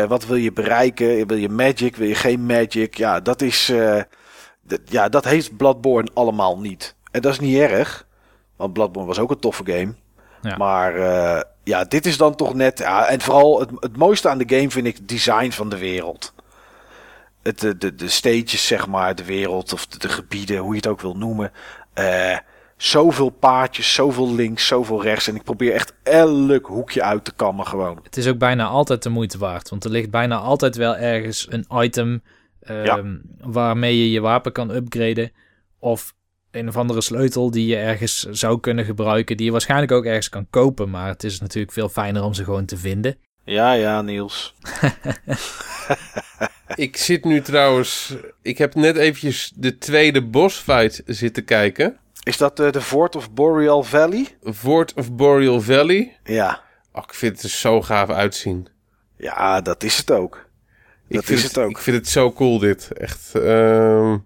Wat 0.07 0.25
wil 0.25 0.35
je 0.35 0.51
bereiken? 0.51 1.27
Wil 1.27 1.37
je 1.37 1.49
magic? 1.49 1.95
Wil 1.95 2.07
je 2.07 2.15
geen 2.15 2.45
magic? 2.45 2.97
Ja, 2.97 3.19
dat 3.19 3.41
is. 3.41 3.71
ja, 4.85 5.09
dat 5.09 5.25
heeft 5.25 5.57
Bloodborne 5.57 6.09
allemaal 6.13 6.59
niet. 6.59 6.95
En 7.11 7.21
dat 7.21 7.31
is 7.31 7.39
niet 7.39 7.57
erg. 7.57 8.07
Want 8.55 8.73
Bloodborne 8.73 9.07
was 9.07 9.19
ook 9.19 9.31
een 9.31 9.39
toffe 9.39 9.63
game. 9.65 9.93
Ja. 10.41 10.57
Maar 10.57 10.93
ja, 11.63 11.83
dit 11.83 12.05
is 12.05 12.17
dan 12.17 12.35
toch 12.35 12.53
net. 12.53 12.79
Ja, 12.79 13.07
en 13.07 13.21
vooral 13.21 13.59
het, 13.59 13.69
het 13.79 13.97
mooiste 13.97 14.29
aan 14.29 14.37
de 14.37 14.55
game 14.55 14.69
vind 14.71 14.87
ik 14.87 14.95
het 14.97 15.09
design 15.09 15.49
van 15.51 15.69
de 15.69 15.77
wereld. 15.77 16.33
Het, 17.43 17.59
de, 17.59 17.77
de, 17.77 17.95
de 17.95 18.09
stages, 18.09 18.67
zeg 18.67 18.87
maar, 18.87 19.15
de 19.15 19.25
wereld 19.25 19.73
of 19.73 19.87
de, 19.87 19.97
de 19.97 20.09
gebieden, 20.09 20.57
hoe 20.57 20.69
je 20.71 20.77
het 20.77 20.87
ook 20.87 21.01
wil 21.01 21.17
noemen. 21.17 21.51
Eh, 21.93 22.37
zoveel 22.77 23.29
paadjes, 23.29 23.93
zoveel 23.93 24.33
links, 24.33 24.67
zoveel 24.67 25.01
rechts. 25.03 25.27
En 25.27 25.35
ik 25.35 25.43
probeer 25.43 25.73
echt 25.73 25.93
elk 26.03 26.65
hoekje 26.65 27.03
uit 27.03 27.25
te 27.25 27.33
kammen 27.35 27.67
gewoon. 27.67 27.99
het 28.03 28.17
is 28.17 28.27
ook 28.27 28.37
bijna 28.37 28.65
altijd 28.65 29.03
de 29.03 29.09
moeite 29.09 29.37
waard. 29.37 29.69
Want 29.69 29.83
er 29.83 29.91
ligt 29.91 30.09
bijna 30.09 30.37
altijd 30.37 30.75
wel 30.75 30.95
ergens 30.95 31.47
een 31.49 31.65
item 31.69 32.23
ehm, 32.61 32.85
Ja. 32.85 33.03
waarmee 33.39 33.97
je 33.97 34.11
je 34.11 34.19
wapen 34.21 34.51
kan 34.51 34.69
upgraden. 34.69 35.31
Of 35.79 36.13
een 36.51 36.67
of 36.67 36.77
andere 36.77 37.01
sleutel 37.01 37.51
die 37.51 37.67
je 37.67 37.75
ergens 37.75 38.19
zou 38.29 38.59
kunnen 38.59 38.85
gebruiken. 38.85 39.37
Die 39.37 39.45
je 39.45 39.51
waarschijnlijk 39.51 39.91
ook 39.91 40.05
ergens 40.05 40.29
kan 40.29 40.47
kopen. 40.49 40.89
Maar 40.89 41.07
het 41.07 41.23
is 41.23 41.39
natuurlijk 41.39 41.73
veel 41.73 41.89
fijner 41.89 42.23
om 42.23 42.33
ze 42.33 42.43
gewoon 42.43 42.65
te 42.65 42.77
vinden. 42.77 43.17
Ja, 43.45 43.71
ja, 43.73 44.01
Niels. 44.01 44.55
Ik 46.75 46.97
zit 46.97 47.25
nu 47.25 47.41
trouwens... 47.41 48.15
Ik 48.41 48.57
heb 48.57 48.75
net 48.75 48.95
eventjes 48.95 49.51
de 49.55 49.77
tweede 49.77 50.23
bossfight 50.23 51.01
zitten 51.05 51.45
kijken. 51.45 51.97
Is 52.23 52.37
dat 52.37 52.59
eh, 52.59 52.71
de 52.71 52.81
Fort 52.81 53.15
of 53.15 53.31
Boreal 53.31 53.83
Valley? 53.83 54.27
Fort 54.53 54.93
of 54.93 55.11
Boreal 55.11 55.61
Valley. 55.61 56.17
Ja. 56.23 56.61
Oh, 56.93 57.03
ik 57.07 57.13
vind 57.13 57.33
het 57.35 57.43
er 57.43 57.49
zo 57.49 57.81
gaaf 57.81 58.09
uitzien. 58.09 58.67
Ja, 59.17 59.61
dat 59.61 59.83
is 59.83 59.97
het 59.97 60.11
ook. 60.11 60.49
Ik 61.07 61.15
Dat 61.15 61.25
vind 61.25 61.39
is 61.39 61.45
het 61.45 61.57
ook. 61.57 61.69
Ik 61.69 61.77
vind 61.77 61.97
het 61.97 62.07
zo 62.07 62.31
cool 62.31 62.59
dit. 62.59 62.91
Echt. 62.91 63.35
ehm. 63.35 64.17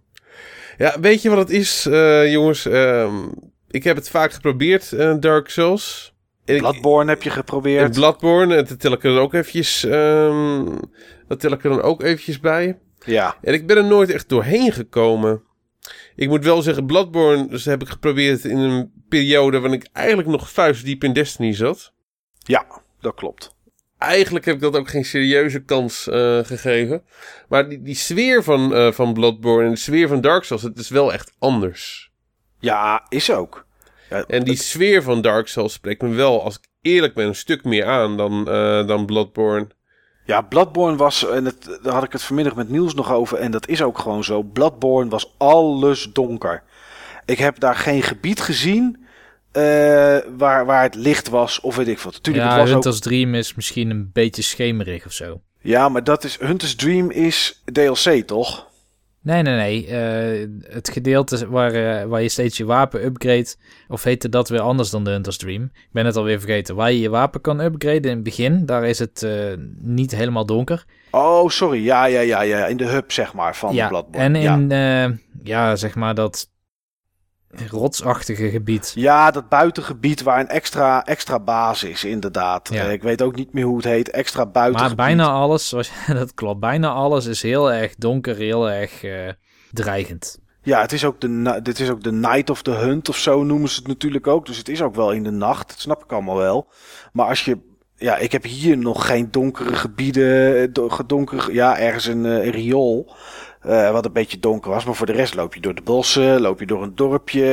Ja, 0.78 0.99
weet 0.99 1.21
je 1.21 1.30
wat 1.30 1.38
het 1.38 1.49
is, 1.49 1.86
eh, 1.86 2.32
jongens? 2.32 2.65
Ehm, 2.65 3.15
ik 3.69 3.84
heb 3.84 3.95
het 3.95 4.09
vaak 4.09 4.32
geprobeerd, 4.32 4.91
eh, 4.93 5.15
Dark 5.19 5.49
Souls. 5.49 6.13
Bloodborne 6.45 7.11
heb 7.11 7.23
je 7.23 7.30
geprobeerd. 7.30 7.91
Bloodborne, 7.93 8.55
en 8.55 8.65
dat 8.65 8.80
tel 8.80 8.91
ik 8.91 9.03
er 9.03 9.13
dan 9.13 9.21
ook 9.21 9.34
eventjes, 9.34 9.84
ehm, 9.84 10.65
dat 11.28 11.39
tel 11.39 11.51
ik 11.51 11.63
er 11.63 11.69
dan 11.69 11.82
ook 11.82 12.03
eventjes 12.03 12.39
bij. 12.39 12.80
ja. 13.05 13.36
En 13.41 13.53
ik 13.53 13.67
ben 13.67 13.78
er 13.78 13.86
nooit 13.86 14.09
echt 14.09 14.30
doorheen 14.30 14.71
gekomen. 14.71 15.43
Ik 16.15 16.30
moet 16.30 16.43
wel 16.43 16.61
zeggen, 16.61 16.86
Bloodborne 16.86 17.47
dus 17.47 17.65
heb 17.65 17.82
ik 17.82 17.88
geprobeerd 17.88 18.45
in 18.45 18.57
een 18.57 18.91
periode 19.09 19.59
waarin 19.59 19.80
ik 19.80 19.88
eigenlijk 19.93 20.28
nog 20.28 20.51
vuistdiep 20.51 21.03
in 21.03 21.13
Destiny 21.13 21.53
zat. 21.53 21.93
ja, 22.39 22.65
dat 22.99 23.15
klopt. 23.15 23.55
Eigenlijk 23.98 24.46
heb 24.46 24.56
ik 24.56 24.62
dat 24.62 24.76
ook 24.76 24.89
geen 24.89 25.06
serieuze 25.06 25.64
kans 25.64 26.08
eh, 26.08 26.39
gegeven. 26.43 27.04
Maar 27.48 27.70
die, 27.70 27.82
die 27.82 27.96
sfeer 27.96 28.43
van, 28.43 28.76
eh, 28.76 28.91
van 28.91 29.14
Bloodborne 29.14 29.66
en 29.66 29.72
de 29.72 29.78
sfeer 29.78 30.08
van 30.08 30.22
Dark 30.22 30.43
Souls, 30.43 30.64
het 30.64 30.78
is 30.78 30.89
wel 30.89 31.14
echt 31.14 31.36
anders. 31.39 32.12
Ja, 32.60 33.06
is 33.10 33.32
ook. 33.32 33.66
Ja, 34.10 34.24
En 34.28 34.43
die 34.43 34.56
sfeer 34.56 35.04
van 35.04 35.22
Dark 35.22 35.48
Souls 35.48 35.74
spreekt 35.74 36.02
me 36.02 36.10
wel, 36.10 36.43
als 36.43 36.56
ik 36.56 36.68
eerlijk 36.82 37.14
ben, 37.14 37.28
een 37.28 37.36
stuk 37.36 37.64
meer 37.64 37.86
aan 37.86 38.18
dan, 38.18 38.50
eh, 38.50 38.88
dan 38.88 39.06
Bloodborne. 39.06 39.68
Ja, 40.26 40.41
Bloodborne 40.41 40.98
was, 40.98 41.28
en 41.28 41.46
het, 41.46 41.80
daar 41.84 41.93
had 41.93 42.04
ik 42.04 42.12
het 42.12 42.24
vanmiddag 42.24 42.56
met 42.56 42.70
Niels 42.70 42.93
nog 42.93 43.12
over, 43.12 43.38
en 43.38 43.52
dat 43.52 43.68
is 43.68 43.82
ook 43.82 44.00
gewoon 44.00 44.24
zo. 44.24 44.43
Bloodborne 44.43 45.10
was 45.10 45.34
alles 45.38 46.10
donker. 46.14 46.64
Ik 47.26 47.38
heb 47.38 47.60
daar 47.60 47.76
geen 47.76 48.04
gebied 48.04 48.41
gezien 48.41 49.05
eh, 49.56 50.18
waar, 50.38 50.66
waar 50.66 50.84
het 50.84 50.95
licht 50.95 51.30
was, 51.30 51.60
of 51.60 51.76
weet 51.76 51.88
ik 51.88 51.99
wat. 51.99 52.24
Tuurlijk, 52.24 52.45
ja, 52.45 52.51
het 52.51 52.60
was 52.60 52.68
ook, 52.68 52.74
Hunter's 52.74 52.99
Dream 52.99 53.36
is 53.36 53.56
misschien 53.56 53.89
een 53.89 54.10
beetje 54.14 54.41
schemerig 54.41 55.06
of 55.06 55.12
zo. 55.12 55.41
ja, 55.62 55.89
maar 55.89 56.03
dat 56.03 56.24
is, 56.24 56.38
Hunter's 56.39 56.76
Dream 56.76 57.12
is 57.12 57.64
DLC, 57.72 58.24
toch? 58.26 58.68
Nee, 59.22 59.41
nee, 59.41 59.56
nee. 59.56 59.88
eh, 59.88 60.47
het 60.74 60.89
gedeelte 60.89 61.49
waar, 61.49 61.74
eh, 61.74 62.06
waar 62.06 62.22
je 62.22 62.30
steeds 62.30 62.58
je 62.58 62.66
wapen 62.66 63.06
upgrade, 63.06 63.56
of 63.88 64.03
heette 64.03 64.30
dat 64.30 64.49
weer 64.49 64.60
anders 64.60 64.89
dan 64.89 65.03
de 65.03 65.10
Hunter's 65.10 65.38
Dream? 65.38 65.64
Ik 65.64 65.89
ben 65.91 66.06
het 66.06 66.16
alweer 66.16 66.39
vergeten. 66.39 66.76
Waar 66.76 66.91
je 66.91 66.99
je 66.99 67.10
wapen 67.10 67.41
kan 67.41 67.60
upgraden 67.60 68.03
in 68.03 68.16
het 68.16 68.24
begin, 68.24 68.66
daar 68.66 68.86
is 68.86 68.99
het 68.99 69.28
niet 69.82 70.16
helemaal 70.16 70.45
donker. 70.45 70.86
Oh, 71.12 71.49
sorry. 71.49 71.84
Ja, 71.84 72.06
ja, 72.06 72.20
ja, 72.20 72.41
ja. 72.41 72.66
In 72.66 72.78
de 72.78 72.86
hub, 72.88 73.12
zeg 73.12 73.34
maar, 73.34 73.56
van 73.56 73.74
ja, 73.74 73.88
Bloodborne. 73.88 74.39
en 74.39 74.70
in, 74.70 75.20
ja, 75.43 75.76
zeg 75.76 75.95
maar 75.95 76.16
dat 76.16 76.49
rotsachtige 77.70 78.49
gebied. 78.49 78.91
ja, 78.95 79.32
dat 79.32 79.49
buitengebied 79.49 80.24
waar 80.24 80.39
een 80.39 80.47
extra, 80.47 81.03
extra 81.06 81.39
basis 81.39 81.89
is, 81.89 82.03
inderdaad. 82.03 82.70
Ja. 82.74 82.84
Eh, 82.86 82.91
ik 82.91 83.03
weet 83.03 83.22
ook 83.22 83.36
niet 83.36 83.53
meer 83.53 83.64
hoe 83.66 83.76
het 83.78 83.86
heet. 83.86 84.10
Extra 84.10 84.45
buitengebied. 84.45 84.97
Maar 84.97 85.06
bijna 85.08 85.28
alles, 85.30 85.70
zoals, 85.70 85.91
dat 86.08 86.34
klopt, 86.34 86.60
bijna 86.60 86.89
alles 86.89 87.26
is 87.26 87.41
heel 87.41 87.72
erg 87.72 87.95
donker, 87.95 88.36
heel 88.36 88.70
erg 88.72 89.03
eh, 89.03 89.30
dreigend. 89.72 90.39
Ja, 90.62 90.82
het 90.82 90.91
is 90.91 91.06
ook 91.06 91.22
de, 91.22 91.60
dit 91.64 91.80
is 91.80 91.89
ook 91.89 92.03
de 92.03 92.12
Night 92.12 92.49
of 92.49 92.62
the 92.62 92.72
Hunt 92.72 93.10
of 93.10 93.18
zo 93.18 93.43
noemen 93.43 93.70
ze 93.70 93.76
het 93.80 93.88
natuurlijk 93.88 94.28
ook. 94.28 94.45
Dus 94.45 94.58
het 94.58 94.70
is 94.70 94.82
ook 94.82 94.95
wel 94.95 95.12
in 95.12 95.24
de 95.24 95.32
nacht. 95.32 95.68
Dat 95.68 95.80
snap 95.80 96.03
ik 96.03 96.12
allemaal 96.12 96.38
wel. 96.38 96.68
Maar 97.14 97.28
als 97.28 97.45
je... 97.45 97.58
Ja, 97.97 98.18
ik 98.18 98.32
heb 98.32 98.43
hier 98.43 98.78
nog 98.78 99.06
geen 99.08 99.32
donkere 99.32 99.76
gebieden. 99.76 100.62
eh, 100.62 100.68
do- 100.74 100.89
Donkere, 101.08 101.53
ja, 101.53 101.78
ergens 101.80 102.06
een, 102.06 102.24
een 102.24 102.51
riool. 102.51 103.16
Eh, 103.68 103.91
wat 103.91 104.05
een 104.05 104.11
beetje 104.11 104.39
donker 104.39 104.72
was. 104.72 104.86
Maar 104.86 104.95
voor 104.95 105.05
de 105.05 105.11
rest 105.11 105.34
loop 105.34 105.53
je 105.53 105.59
door 105.59 105.76
de 105.76 105.82
bossen. 105.82 106.41
Loop 106.41 106.59
je 106.59 106.66
door 106.66 106.84
een 106.84 106.95
dorpje. 106.95 107.45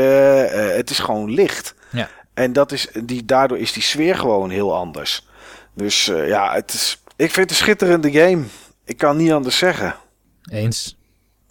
eh, 0.52 0.76
het 0.76 0.90
is 0.90 0.98
gewoon 0.98 1.30
licht. 1.30 1.74
Ja. 1.90 2.08
En 2.34 2.52
dat 2.52 2.72
is, 2.72 2.88
die, 3.04 3.24
daardoor 3.24 3.58
is 3.58 3.72
die 3.72 3.82
sfeer 3.82 4.16
gewoon 4.16 4.50
heel 4.50 4.76
anders. 4.76 5.26
Dus 5.74 6.08
eh, 6.08 6.28
ja, 6.28 6.52
het 6.54 6.72
is, 6.72 7.02
ik 7.16 7.30
vind 7.30 7.36
het 7.36 7.50
een 7.50 7.64
schitterende 7.64 8.12
game. 8.12 8.42
Ik 8.84 8.96
kan 8.96 9.16
niet 9.16 9.32
anders 9.32 9.58
zeggen. 9.58 9.94
Eens. 10.50 10.96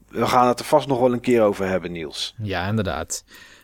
We 0.10 0.28
gaan 0.28 0.48
het 0.48 0.60
er 0.60 0.66
vast 0.66 0.88
nog 0.88 1.00
wel 1.00 1.14
een 1.14 1.20
keer 1.20 1.42
over 1.42 1.68
hebben, 1.68 1.92
Niels. 1.92 2.36
Ja, 2.42 2.68
inderdaad. 2.68 3.24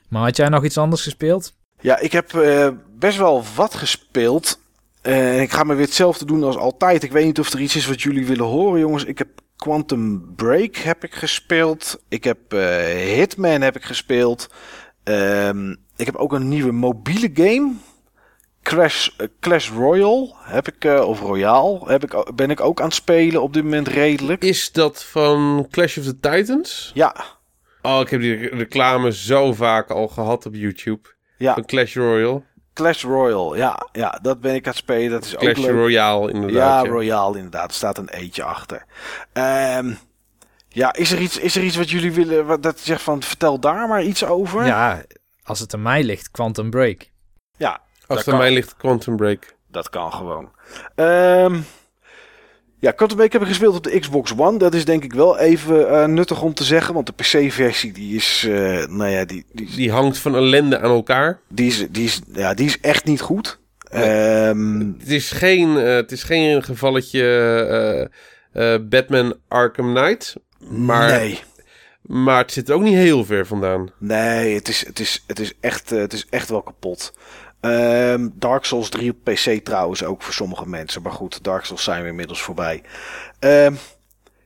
Maar 0.09 0.21
had 0.23 0.37
jij 0.37 0.49
nog 0.49 0.63
iets 0.63 0.77
anders 0.77 1.01
gespeeld? 1.03 1.53
Ja, 1.79 1.99
ik 1.99 2.11
heb 2.11 2.31
best 2.99 3.17
wel 3.17 3.43
wat 3.55 3.75
gespeeld. 3.75 4.59
En 5.01 5.41
ik 5.41 5.51
ga 5.51 5.63
maar 5.63 5.75
weer 5.75 5.85
hetzelfde 5.85 6.25
doen 6.25 6.43
als 6.43 6.57
altijd. 6.57 7.03
Ik 7.03 7.11
weet 7.11 7.25
niet 7.25 7.39
of 7.39 7.53
er 7.53 7.59
iets 7.59 7.75
is 7.75 7.87
wat 7.87 8.01
jullie 8.01 8.25
willen 8.25 8.45
horen, 8.45 8.79
jongens. 8.79 9.03
Ik 9.05 9.17
heb 9.17 9.27
Quantum 9.57 10.33
Break 10.35 10.75
heb 10.75 11.03
ik 11.03 11.13
gespeeld. 11.15 12.03
Ik 12.09 12.23
heb 12.23 12.53
eh, 12.53 12.59
Hitman 13.15 13.61
heb 13.61 13.75
ik 13.75 13.83
gespeeld. 13.83 14.49
Ehm, 15.03 15.71
ik 15.95 16.05
heb 16.05 16.15
ook 16.15 16.33
een 16.33 16.47
nieuwe 16.47 16.71
mobiele 16.71 17.29
game. 17.33 17.71
Crash, 18.61 19.07
eh, 19.17 19.27
Clash 19.39 19.69
Royale 19.71 20.33
heb 20.39 20.67
ik, 20.67 20.85
eh, 20.85 21.01
of 21.07 21.19
Royale, 21.21 21.79
heb 21.85 22.03
ik, 22.03 22.31
ben 22.35 22.49
ik 22.49 22.61
ook 22.61 22.79
aan 22.79 22.85
het 22.85 22.95
spelen 22.95 23.41
op 23.41 23.53
dit 23.53 23.63
moment 23.63 23.87
redelijk. 23.87 24.43
Is 24.43 24.71
dat 24.71 25.03
van 25.03 25.67
Clash 25.71 25.97
of 25.97 26.03
the 26.03 26.19
Titans? 26.19 26.91
Ja, 26.93 27.15
Oh, 27.81 27.99
ik 28.01 28.09
heb 28.09 28.21
die 28.21 28.35
re- 28.35 28.55
reclame 28.57 29.11
zo 29.13 29.53
vaak 29.53 29.89
al 29.91 30.07
gehad 30.07 30.45
op 30.45 30.53
YouTube. 30.55 31.09
ja, 31.37 31.53
Van 31.53 31.65
Clash 31.65 31.95
Royale. 31.95 32.41
Clash 32.77 33.03
Royale, 33.03 33.57
ja, 33.57 33.87
ja, 33.91 34.19
dat 34.21 34.41
ben 34.41 34.55
ik 34.55 34.65
aan 34.65 34.71
het 34.71 34.81
spelen. 34.81 35.11
Dat 35.11 35.25
is 35.25 35.33
ook 35.35 35.39
Clash 35.41 35.57
leuk. 35.57 35.69
Royale, 35.71 36.27
Ja, 36.27 36.33
inderdaad. 36.33 36.85
Ja, 36.85 36.91
Royale 36.91 37.35
inderdaad. 37.35 37.69
Er 37.69 37.75
staat 37.75 37.97
een 37.97 38.09
eentje 38.09 38.43
achter. 38.43 38.85
Ehm, 39.33 39.93
ja, 40.69 40.93
is 40.93 41.11
er, 41.11 41.19
iets, 41.19 41.37
is 41.37 41.55
er 41.55 41.63
iets 41.63 41.75
wat 41.75 41.89
jullie 41.89 42.11
willen... 42.11 42.45
Wat, 42.45 42.63
dat 42.63 42.79
je 42.79 42.85
zegt 42.85 43.01
van, 43.01 43.23
vertel 43.23 43.59
daar 43.59 43.87
maar 43.87 44.03
iets 44.03 44.25
over? 44.25 44.65
Ja, 44.65 45.01
als 45.43 45.59
het 45.59 45.73
aan 45.73 45.81
mij 45.81 46.03
ligt, 46.03 46.31
Quantum 46.31 46.69
Break. 46.69 47.09
Ja, 47.57 47.79
Als 48.07 48.17
het 48.19 48.27
aan 48.27 48.33
kan. 48.33 48.43
mij 48.43 48.51
ligt, 48.53 48.75
Quantum 48.77 49.15
Break. 49.15 49.55
dat 49.67 49.89
kan 49.89 50.11
gewoon. 50.13 50.51
Ehm 50.95 51.59
ja, 52.79 52.91
Break 52.91 53.31
heb 53.31 53.41
ik 53.41 53.47
gespeeld 53.47 53.75
op 53.75 53.83
de 53.83 53.99
Xbox 53.99 54.33
One. 54.37 54.57
Dat 54.57 54.73
is 54.73 54.85
denk 54.85 55.03
ik 55.03 55.13
wel 55.13 55.37
even 55.37 55.89
eh, 55.89 56.05
nuttig 56.05 56.41
om 56.41 56.53
te 56.53 56.63
zeggen. 56.63 56.93
Want 56.93 57.05
de 57.05 57.13
PC-versie 57.13 57.91
die 57.91 58.15
is... 58.15 58.45
eh, 58.49 58.85
nou 58.85 59.07
ja, 59.09 59.25
die, 59.25 59.45
die, 59.51 59.69
Die 59.75 59.91
hangt 59.91 60.17
van 60.17 60.35
ellende 60.35 60.79
aan 60.79 60.91
elkaar. 60.91 61.39
die, 61.47 61.67
is, 61.67 61.87
die, 61.89 62.05
is, 62.05 62.21
ja, 62.33 62.53
die 62.53 62.65
is 62.65 62.79
echt 62.79 63.05
niet 63.05 63.21
goed. 63.21 63.59
Ehm, 63.89 64.79
Het 64.99 65.09
is 65.09 65.31
geen, 65.31 65.77
eh, 65.77 65.95
het 65.95 66.11
is 66.11 66.23
geen 66.23 66.63
gevalletje 66.63 68.09
Batman 68.89 69.35
Arkham 69.47 69.93
Knight. 69.95 70.35
Maar, 70.69 71.09
nee. 71.11 71.39
maar 72.01 72.37
het 72.41 72.51
zit 72.51 72.69
er 72.69 72.75
ook 72.75 72.81
niet 72.81 72.93
heel 72.95 73.25
ver 73.25 73.45
vandaan. 73.47 73.91
Nee, 73.97 74.55
het 74.55 74.67
is, 74.67 74.85
het 74.85 74.99
is, 74.99 75.23
het 75.27 75.39
is, 75.39 75.53
echt, 75.59 75.89
het 75.89 76.13
is 76.13 76.25
echt 76.29 76.49
wel 76.49 76.61
kapot. 76.61 77.13
Ehm, 77.67 78.29
Dark 78.33 78.65
Souls 78.65 78.89
3 78.89 79.11
op 79.11 79.17
PC 79.23 79.65
trouwens 79.65 80.03
ook 80.03 80.21
voor 80.23 80.33
sommige 80.33 80.69
mensen. 80.69 81.01
Maar 81.01 81.11
goed, 81.11 81.43
Dark 81.43 81.65
Souls 81.65 81.83
zijn 81.83 82.03
we 82.03 82.09
inmiddels 82.09 82.41
voorbij. 82.41 82.83
Ehm, 83.39 83.73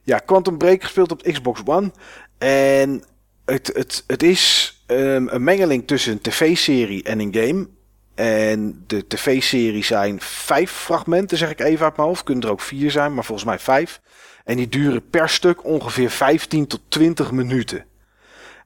ja, 0.03 0.17
Quantum 0.17 0.57
Break 0.57 0.83
gespeeld 0.83 1.11
op 1.11 1.21
Xbox 1.21 1.61
One. 1.65 1.91
En 2.37 3.03
het, 3.45 3.71
het, 3.73 4.03
het 4.07 4.23
is 4.23 4.75
ehm, 4.85 5.27
een 5.27 5.43
mengeling 5.43 5.87
tussen 5.87 6.11
een 6.11 6.21
tv-serie 6.21 7.03
en 7.03 7.19
een 7.19 7.33
game. 7.33 7.67
En 8.15 8.83
de 8.87 9.07
tv-serie 9.07 9.83
zijn 9.83 10.21
vijf 10.21 10.71
fragmenten, 10.71 11.37
zeg 11.37 11.49
ik 11.49 11.59
even 11.59 11.85
uit 11.85 11.97
mijn 11.97 12.07
hoofd. 12.07 12.23
Kunnen 12.23 12.43
er 12.43 12.51
ook 12.51 12.61
vier 12.61 12.91
zijn, 12.91 13.13
maar 13.13 13.25
volgens 13.25 13.47
mij 13.47 13.59
vijf. 13.59 14.01
En 14.43 14.57
die 14.57 14.69
duren 14.69 15.09
per 15.09 15.29
stuk 15.29 15.65
ongeveer 15.65 16.09
15 16.09 16.67
tot 16.67 16.81
20 16.87 17.31
minuten. 17.31 17.85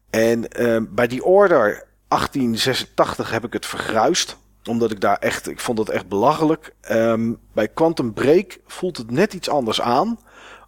En 0.10 0.48
bij 0.90 1.08
die 1.08 1.24
order 1.24 1.84
1886 2.08 3.32
heb 3.32 3.46
ik 3.46 3.54
het 3.54 3.66
vergruist. 3.66 4.38
Omdat 4.70 4.92
ik 4.92 5.02
daar 5.02 5.18
echt, 5.18 5.50
ik 5.50 5.60
vond 5.60 5.78
het 5.78 5.90
echt 5.90 6.08
belachelijk. 6.08 6.74
Ehm, 6.82 7.34
bij 7.54 7.68
Quantum 7.68 8.14
Break 8.14 8.60
voelt 8.68 8.98
het 8.98 9.12
net 9.12 9.34
iets 9.34 9.50
anders 9.50 9.82
aan. 9.82 10.20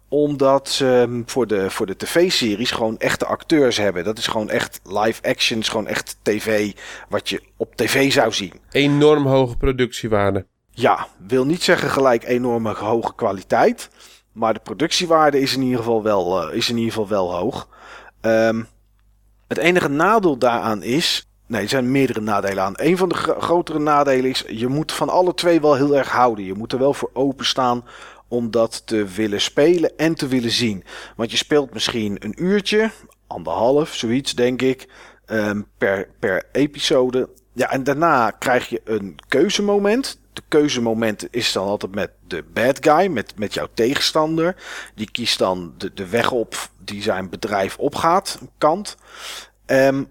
Omdat 0.08 0.68
ze 0.68 1.22
voor 1.26 1.46
de, 1.46 1.70
voor 1.70 1.86
de 1.86 1.96
tv-series 1.96 2.70
gewoon 2.70 2.98
echte 2.98 3.26
acteurs 3.26 3.76
hebben. 3.76 4.04
Dat 4.04 4.18
is 4.18 4.26
gewoon 4.26 4.50
echt 4.50 4.80
live 4.84 5.22
action, 5.22 5.58
is 5.58 5.68
gewoon 5.68 5.86
echt 5.86 6.16
tv. 6.22 6.72
Wat 7.08 7.28
je 7.28 7.42
op 7.56 7.76
tv 7.76 8.12
zou 8.12 8.32
zien. 8.32 8.52
Enorm 8.70 9.26
hoge 9.26 9.56
productiewaarde. 9.56 10.46
Ja, 10.70 11.06
wil 11.26 11.46
niet 11.46 11.62
zeggen 11.62 11.90
gelijk 11.90 12.24
enorme 12.24 12.74
hoge 12.74 13.14
kwaliteit. 13.14 13.90
Maar 14.32 14.54
de 14.54 14.60
productiewaarde 14.60 15.40
is 15.40 15.54
in 15.54 15.62
ieder 15.62 15.78
geval 15.78 16.02
wel, 16.02 16.48
eh, 16.48 16.56
is 16.56 16.68
in 16.68 16.76
ieder 16.76 16.92
geval 16.92 17.08
wel 17.08 17.34
hoog. 17.34 17.68
Ehm, 18.20 18.62
het 19.48 19.58
enige 19.58 19.88
nadeel 19.88 20.38
daaraan 20.38 20.82
is. 20.82 21.27
Nee, 21.48 21.62
er 21.62 21.68
zijn 21.68 21.90
meerdere 21.90 22.20
nadelen 22.20 22.64
aan. 22.64 22.72
Een 22.76 22.96
van 22.96 23.08
de 23.08 23.14
gro- 23.14 23.40
grotere 23.40 23.78
nadelen 23.78 24.30
is. 24.30 24.44
Je 24.48 24.66
moet 24.68 24.92
van 24.92 25.08
alle 25.08 25.34
twee 25.34 25.60
wel 25.60 25.74
heel 25.74 25.96
erg 25.96 26.10
houden. 26.10 26.44
Je 26.44 26.54
moet 26.54 26.72
er 26.72 26.78
wel 26.78 26.94
voor 26.94 27.10
openstaan 27.12 27.84
om 28.28 28.50
dat 28.50 28.86
te 28.86 29.04
willen 29.04 29.40
spelen 29.40 29.96
en 29.96 30.14
te 30.14 30.26
willen 30.28 30.50
zien. 30.50 30.84
Want 31.16 31.30
je 31.30 31.36
speelt 31.36 31.72
misschien 31.72 32.16
een 32.18 32.44
uurtje, 32.44 32.90
anderhalf, 33.26 33.94
zoiets 33.94 34.34
denk 34.34 34.62
ik, 34.62 34.88
ehm, 35.26 35.62
per, 35.78 36.08
per 36.18 36.44
episode. 36.52 37.28
Ja, 37.52 37.70
en 37.70 37.84
daarna 37.84 38.30
krijg 38.30 38.68
je 38.68 38.80
een 38.84 39.16
keuzemoment. 39.28 40.20
De 40.32 40.42
keuzemoment 40.48 41.26
is 41.30 41.52
dan 41.52 41.66
altijd 41.66 41.94
met 41.94 42.10
de 42.26 42.44
bad 42.52 42.78
guy, 42.80 43.06
met, 43.06 43.32
met 43.38 43.54
jouw 43.54 43.68
tegenstander. 43.74 44.56
Die 44.94 45.10
kiest 45.10 45.38
dan 45.38 45.74
de, 45.78 45.94
de 45.94 46.08
weg 46.08 46.30
op 46.30 46.56
die 46.84 47.02
zijn 47.02 47.28
bedrijf 47.30 47.76
opgaat, 47.78 48.38
een 48.40 48.50
kant. 48.58 48.96
Ehm, 49.66 50.04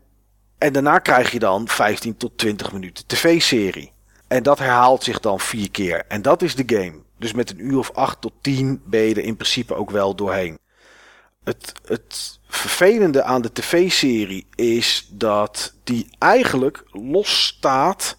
en 0.57 0.73
daarna 0.73 0.99
krijg 0.99 1.31
je 1.31 1.39
dan 1.39 1.67
15 1.67 2.17
tot 2.17 2.37
20 2.37 2.71
minuten 2.71 3.05
tv-serie. 3.07 3.91
En 4.27 4.43
dat 4.43 4.59
herhaalt 4.59 5.03
zich 5.03 5.19
dan 5.19 5.39
vier 5.39 5.71
keer. 5.71 6.05
En 6.07 6.21
dat 6.21 6.41
is 6.41 6.55
de 6.55 6.63
game. 6.65 6.93
Dus 7.17 7.33
met 7.33 7.49
een 7.49 7.65
uur 7.65 7.77
of 7.77 7.91
8 7.91 8.21
tot 8.21 8.33
10 8.41 8.81
ben 8.85 9.01
je 9.01 9.15
er 9.15 9.23
in 9.23 9.35
principe 9.35 9.75
ook 9.75 9.91
wel 9.91 10.15
doorheen. 10.15 10.59
Het, 11.43 11.73
het 11.85 12.39
vervelende 12.47 13.23
aan 13.23 13.41
de 13.41 13.51
tv-serie 13.51 14.47
is 14.55 15.07
dat 15.11 15.73
die 15.83 16.09
eigenlijk 16.17 16.83
los 16.91 17.45
staat 17.45 18.17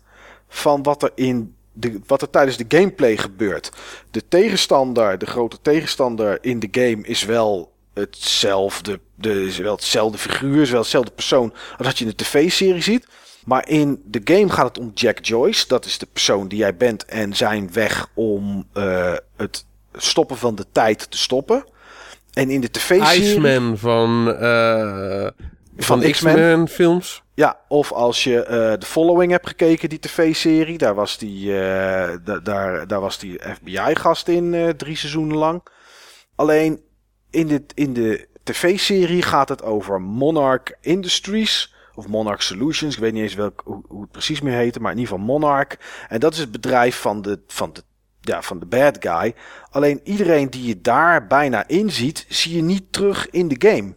van 0.49 0.82
wat 0.82 1.03
er, 1.03 1.12
in 1.14 1.55
de, 1.72 2.01
wat 2.07 2.22
er 2.22 2.30
tijdens 2.30 2.57
de 2.57 2.76
gameplay 2.76 3.16
gebeurt. 3.16 3.72
De 4.11 4.28
tegenstander, 4.28 5.18
de 5.18 5.26
grote 5.26 5.59
tegenstander 5.62 6.39
in 6.41 6.59
de 6.59 6.68
game 6.70 7.03
is 7.03 7.24
wel 7.24 7.72
hetzelfde. 8.01 9.01
De, 9.14 9.57
wel 9.62 9.74
hetzelfde 9.74 10.18
figuur, 10.18 10.62
is 10.62 10.70
wel 10.70 10.80
hetzelfde 10.80 11.11
persoon 11.11 11.53
als 11.76 11.86
dat 11.86 11.99
je 11.99 12.05
in 12.05 12.11
de 12.11 12.24
tv-serie 12.24 12.82
ziet. 12.82 13.07
Maar 13.44 13.68
in 13.68 14.03
de 14.05 14.20
game 14.24 14.49
gaat 14.49 14.68
het 14.68 14.78
om 14.78 14.90
Jack 14.94 15.24
Joyce. 15.24 15.64
Dat 15.68 15.84
is 15.84 15.99
de 15.99 16.07
persoon 16.12 16.49
die 16.49 16.59
jij 16.59 16.76
bent 16.76 17.05
en 17.05 17.36
zijn 17.36 17.72
weg 17.72 18.09
om 18.14 18.66
eh, 18.72 19.14
het 19.36 19.64
stoppen 19.92 20.36
van 20.36 20.55
de 20.55 20.66
tijd 20.72 21.11
te 21.11 21.18
stoppen. 21.18 21.64
En 22.32 22.51
in 22.51 22.61
de 22.61 22.70
tv-serie... 22.70 23.30
Iceman 23.30 23.78
van, 23.78 24.34
eh, 24.34 25.26
van, 25.76 26.01
Van 26.03 26.11
X-Men. 26.11 26.68
Films. 26.68 27.22
Ja, 27.34 27.59
of 27.68 27.92
als 27.92 28.24
je 28.24 28.42
eh 28.42 28.72
The 28.72 28.86
Following 28.86 29.30
hebt 29.30 29.46
gekeken, 29.49 29.88
die 29.88 29.99
tv-serie. 29.99 30.78
Daar 30.78 30.94
was 30.94 31.18
die, 31.18 31.51
da- 32.24 32.40
daar, 32.42 32.86
daar 32.86 33.01
was 33.01 33.18
die 33.18 33.38
FBI-gast 33.55 34.28
in 34.28 34.74
drie 34.76 34.96
seizoenen 34.96 35.36
lang. 35.36 35.62
Alleen 36.34 36.80
in 37.31 37.47
de, 37.47 37.62
in 37.74 37.93
de 37.93 38.29
tv-serie 38.43 39.22
gaat 39.22 39.49
het 39.49 39.62
over 39.62 40.01
Monarch 40.01 40.72
Industries. 40.81 41.76
Of 41.95 42.09
Monarch 42.09 42.43
Solutions. 42.43 42.95
Ik 42.95 43.01
weet 43.01 43.12
niet 43.12 43.22
eens 43.22 43.35
welk, 43.35 43.62
hoe, 43.64 44.01
het 44.01 44.11
precies 44.11 44.41
meer 44.41 44.55
heette. 44.55 44.81
Maar 44.81 44.93
in 44.93 44.99
ieder 44.99 45.12
geval 45.12 45.26
Monarch. 45.26 45.76
En 46.09 46.20
dat 46.20 46.33
is 46.33 46.39
het 46.39 46.53
bedrijf 46.53 47.01
van 47.01 47.22
de, 47.22 47.41
van 47.47 47.72
de, 47.72 47.83
ja, 48.20 48.43
van 48.43 48.59
de 48.59 48.66
bad 48.66 48.97
guy. 49.01 49.35
Alleen 49.70 50.01
iedereen 50.05 50.51
die 50.51 50.66
je 50.66 50.81
daar 50.81 51.26
bijna 51.26 51.68
in 51.68 51.91
ziet, 51.91 52.26
zie 52.29 52.57
je 52.57 52.62
niet 52.62 52.93
terug 52.93 53.31
in 53.31 53.49
de 53.49 53.68
game. 53.68 53.97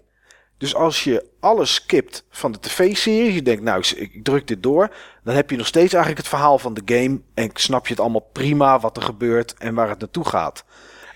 Dus 0.57 0.75
als 0.75 1.03
je 1.03 1.25
alles 1.39 1.73
skipt 1.73 2.25
van 2.29 2.51
de 2.51 2.59
tv-serie, 2.59 3.33
je 3.33 3.41
denkt, 3.41 3.63
nou, 3.63 3.83
ik 3.95 4.23
druk 4.23 4.47
dit 4.47 4.63
door, 4.63 4.93
dan 5.23 5.35
heb 5.35 5.49
je 5.49 5.57
nog 5.57 5.67
steeds 5.67 5.93
eigenlijk 5.93 6.17
het 6.17 6.33
verhaal 6.35 6.59
van 6.59 6.73
de 6.73 6.81
game 6.85 7.21
en 7.33 7.49
snap 7.53 7.87
je 7.87 7.93
het 7.93 8.01
allemaal 8.01 8.29
prima 8.33 8.79
wat 8.79 8.97
er 8.97 9.03
gebeurt 9.03 9.53
en 9.53 9.73
waar 9.73 9.89
het 9.89 9.99
naartoe 9.99 10.25
gaat. 10.25 10.65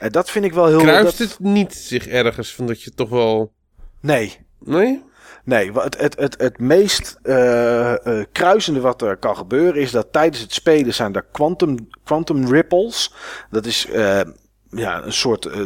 En 0.05 0.11
dat 0.11 0.31
vind 0.31 0.45
ik 0.45 0.53
wel 0.53 0.67
heel... 0.67 0.77
Kruist 0.77 1.17
dat... 1.17 1.29
het 1.29 1.39
niet 1.39 1.73
zich 1.73 2.07
ergens 2.07 2.53
van 2.53 2.67
dat 2.67 2.81
je 2.81 2.91
toch 2.91 3.09
wel... 3.09 3.53
Nee, 4.01 4.45
Nee? 4.59 5.03
Nee, 5.43 5.71
het, 5.71 5.97
het, 5.99 6.19
het, 6.19 6.41
het 6.41 6.59
meest 6.59 7.19
eh, 7.23 8.19
eh, 8.19 8.25
kruisende 8.31 8.79
wat 8.79 9.01
er 9.01 9.17
kan 9.17 9.37
gebeuren 9.37 9.81
is 9.81 9.91
dat 9.91 10.07
tijdens 10.11 10.41
het 10.41 10.53
spelen 10.53 10.93
zijn 10.93 11.13
er 11.13 11.25
quantum, 11.31 11.89
quantum 12.03 12.47
ripples. 12.51 13.13
Dat 13.49 13.65
is 13.65 13.85
eh, 13.85 14.21
ja, 14.69 15.03
een 15.03 15.13
soort 15.13 15.45
eh, 15.45 15.61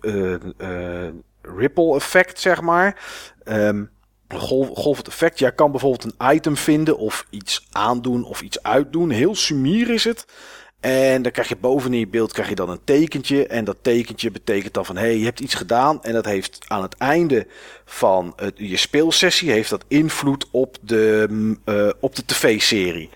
eh, 0.00 0.34
eh, 0.34 1.06
eh, 1.06 1.12
ripple 1.42 1.94
effect, 1.94 2.40
zeg 2.40 2.60
maar. 2.60 3.02
Ehm, 3.44 3.84
een 4.28 4.38
golf, 4.38 4.68
golvend 4.74 5.08
effect. 5.08 5.38
Jij 5.38 5.52
kan 5.52 5.70
bijvoorbeeld 5.70 6.04
een 6.04 6.34
item 6.34 6.56
vinden 6.56 6.98
of 6.98 7.26
iets 7.30 7.66
aandoen 7.70 8.24
of 8.24 8.42
iets 8.42 8.62
uitdoen. 8.62 9.10
Heel 9.10 9.34
sumier 9.34 9.90
is 9.90 10.04
het. 10.04 10.24
En 10.82 11.22
dan 11.22 11.32
krijg 11.32 11.48
je 11.48 11.56
bovenin 11.56 11.98
je 11.98 12.06
beeld 12.06 12.32
krijg 12.32 12.48
je 12.48 12.54
dan 12.54 12.70
een 12.70 12.84
tekentje. 12.84 13.46
En 13.46 13.64
dat 13.64 13.76
tekentje 13.82 14.30
betekent 14.30 14.74
dan 14.74 14.84
van 14.84 14.96
hé, 14.96 15.02
hey, 15.02 15.18
je 15.18 15.24
hebt 15.24 15.40
iets 15.40 15.54
gedaan. 15.54 16.02
En 16.02 16.12
dat 16.12 16.24
heeft 16.24 16.58
aan 16.66 16.82
het 16.82 16.96
einde 16.96 17.46
van 17.84 18.32
het, 18.36 18.52
je 18.56 18.76
speelsessie 18.76 19.50
heeft 19.50 19.70
dat 19.70 19.84
invloed 19.88 20.46
op 20.50 20.76
de, 20.80 21.26
mm, 21.30 21.58
eh, 21.64 21.88
op 22.00 22.16
de 22.16 22.24
tv-serie. 22.24 23.10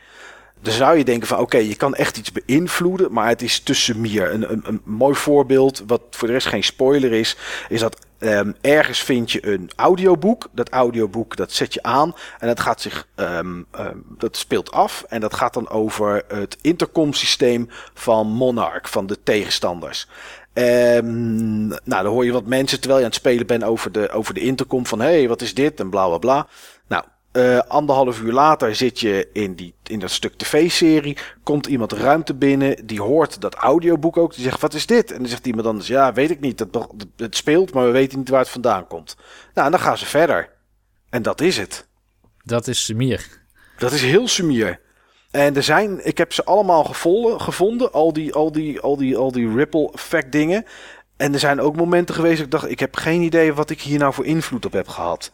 Dan 0.62 0.72
zou 0.72 0.98
je 0.98 1.04
denken 1.04 1.28
van 1.28 1.38
oké, 1.38 1.56
je 1.56 1.76
kan 1.76 1.94
echt 1.94 2.16
iets 2.16 2.32
beïnvloeden, 2.32 3.12
maar 3.12 3.28
het 3.28 3.42
is 3.42 3.60
tussen 3.60 4.00
meer. 4.00 4.32
Een, 4.32 4.52
een, 4.52 4.62
een 4.64 4.80
mooi 4.84 5.14
voorbeeld, 5.14 5.82
wat 5.86 6.02
voor 6.10 6.28
de 6.28 6.34
rest 6.34 6.46
geen 6.46 6.64
spoiler 6.64 7.12
is, 7.12 7.36
is 7.68 7.80
dat 7.80 8.05
ehm, 8.18 8.52
ergens 8.60 9.02
vind 9.02 9.32
je 9.32 9.46
een 9.46 9.70
audioboek. 9.76 10.48
Dat 10.52 10.68
audioboek 10.68 11.36
dat 11.36 11.52
zet 11.52 11.74
je 11.74 11.82
aan 11.82 12.14
en 12.38 12.46
dat 12.46 12.60
gaat 12.60 12.80
zich, 12.80 13.06
ehm, 13.14 13.62
ehm, 13.70 13.96
dat 14.18 14.36
speelt 14.36 14.72
af 14.72 15.04
en 15.08 15.20
dat 15.20 15.34
gaat 15.34 15.54
dan 15.54 15.68
over 15.68 16.24
het 16.28 16.58
intercomsysteem 16.60 17.68
van 17.94 18.26
Monarch, 18.26 18.90
van 18.90 19.06
de 19.06 19.22
tegenstanders. 19.22 20.08
Nou, 20.54 21.78
dan 21.84 22.06
hoor 22.06 22.24
je 22.24 22.32
wat 22.32 22.46
mensen 22.46 22.78
terwijl 22.78 23.00
je 23.00 23.06
aan 23.06 23.12
het 23.12 23.20
spelen 23.20 23.46
bent 23.46 23.64
over 23.64 23.92
de, 23.92 24.10
over 24.10 24.34
de 24.34 24.40
intercom 24.40 24.86
van 24.86 25.00
hé, 25.00 25.06
hey, 25.06 25.28
wat 25.28 25.42
is 25.42 25.54
dit 25.54 25.80
en 25.80 25.90
bla 25.90 26.06
bla 26.06 26.18
bla. 26.18 26.46
Nou, 26.86 27.04
eh, 27.36 27.58
anderhalf 27.58 28.20
uur 28.20 28.32
later 28.32 28.74
zit 28.74 29.00
je 29.00 29.28
in, 29.32 29.54
die, 29.54 29.74
in 29.82 29.98
dat 29.98 30.10
stuk 30.10 30.34
tv-serie. 30.36 31.16
Komt 31.42 31.66
iemand 31.66 31.92
ruimte 31.92 32.34
binnen. 32.34 32.86
Die 32.86 33.00
hoort 33.00 33.40
dat 33.40 33.54
audioboek 33.54 34.16
ook. 34.16 34.34
Die 34.34 34.44
zegt: 34.44 34.60
Wat 34.60 34.74
is 34.74 34.86
dit? 34.86 35.12
En 35.12 35.18
dan 35.18 35.28
zegt 35.28 35.46
iemand 35.46 35.66
anders: 35.66 35.86
Ja, 35.86 36.12
weet 36.12 36.30
ik 36.30 36.40
niet. 36.40 36.58
Het, 36.58 36.78
het 37.16 37.36
speelt, 37.36 37.74
maar 37.74 37.84
we 37.84 37.90
weten 37.90 38.18
niet 38.18 38.28
waar 38.28 38.40
het 38.40 38.48
vandaan 38.48 38.86
komt. 38.86 39.16
Nou, 39.54 39.66
en 39.66 39.72
dan 39.72 39.80
gaan 39.80 39.98
ze 39.98 40.06
verder. 40.06 40.50
En 41.10 41.22
dat 41.22 41.40
is 41.40 41.56
het. 41.56 41.86
Dat 42.44 42.66
is 42.66 42.84
Sumir. 42.84 43.44
Dat 43.78 43.92
is 43.92 44.02
heel 44.02 44.28
sumier. 44.28 44.80
En 45.30 45.56
er 45.56 45.62
zijn, 45.62 46.06
ik 46.06 46.18
heb 46.18 46.32
ze 46.32 46.44
allemaal 46.44 46.84
gevonden, 46.84 47.40
gevonden 47.40 47.92
al, 47.92 48.12
die, 48.12 48.32
al, 48.32 48.52
die, 48.52 48.80
al, 48.80 48.96
die, 48.96 49.16
al 49.16 49.32
die 49.32 49.54
ripple 49.54 49.90
effect 49.92 50.32
dingen. 50.32 50.64
En 51.16 51.32
er 51.32 51.38
zijn 51.38 51.60
ook 51.60 51.76
momenten 51.76 52.14
geweest 52.14 52.36
dat 52.36 52.44
ik 52.44 52.50
dacht, 52.50 52.70
ik 52.70 52.80
heb 52.80 52.96
geen 52.96 53.22
idee 53.22 53.54
wat 53.54 53.70
ik 53.70 53.80
hier 53.80 53.98
nou 53.98 54.12
voor 54.14 54.24
invloed 54.26 54.66
op 54.66 54.72
heb 54.72 54.88
gehad. 54.88 55.32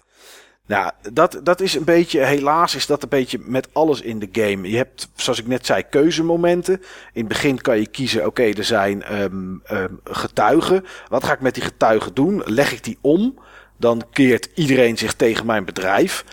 Nou, 0.72 0.90
dat, 1.12 1.40
dat 1.42 1.60
is 1.60 1.74
een 1.74 1.84
beetje, 1.84 2.20
helaas 2.20 2.74
is 2.74 2.86
dat 2.86 3.02
een 3.02 3.08
beetje 3.08 3.38
met 3.42 3.68
alles 3.72 4.00
in 4.00 4.18
de 4.18 4.28
game. 4.32 4.70
Je 4.70 4.76
hebt, 4.76 5.08
zoals 5.14 5.38
ik 5.38 5.46
net 5.46 5.66
zei, 5.66 5.82
keuzemomenten. 5.90 6.74
In 7.12 7.20
het 7.20 7.28
begin 7.28 7.60
kan 7.60 7.78
je 7.78 7.86
kiezen, 7.86 8.26
oké, 8.26 8.42
er 8.42 8.64
zijn 8.64 9.20
um, 9.20 9.62
um, 9.72 10.00
getuigen. 10.04 10.84
Wat 11.08 11.24
ga 11.24 11.32
ik 11.32 11.40
met 11.40 11.54
die 11.54 11.62
getuigen 11.62 12.14
doen? 12.14 12.42
Leg 12.44 12.72
ik 12.72 12.84
die 12.84 12.98
om? 13.00 13.38
Dan 13.76 14.02
keert 14.12 14.48
iedereen 14.54 14.98
zich 14.98 15.14
tegen 15.14 15.46
mijn 15.46 15.64
bedrijf. 15.64 16.24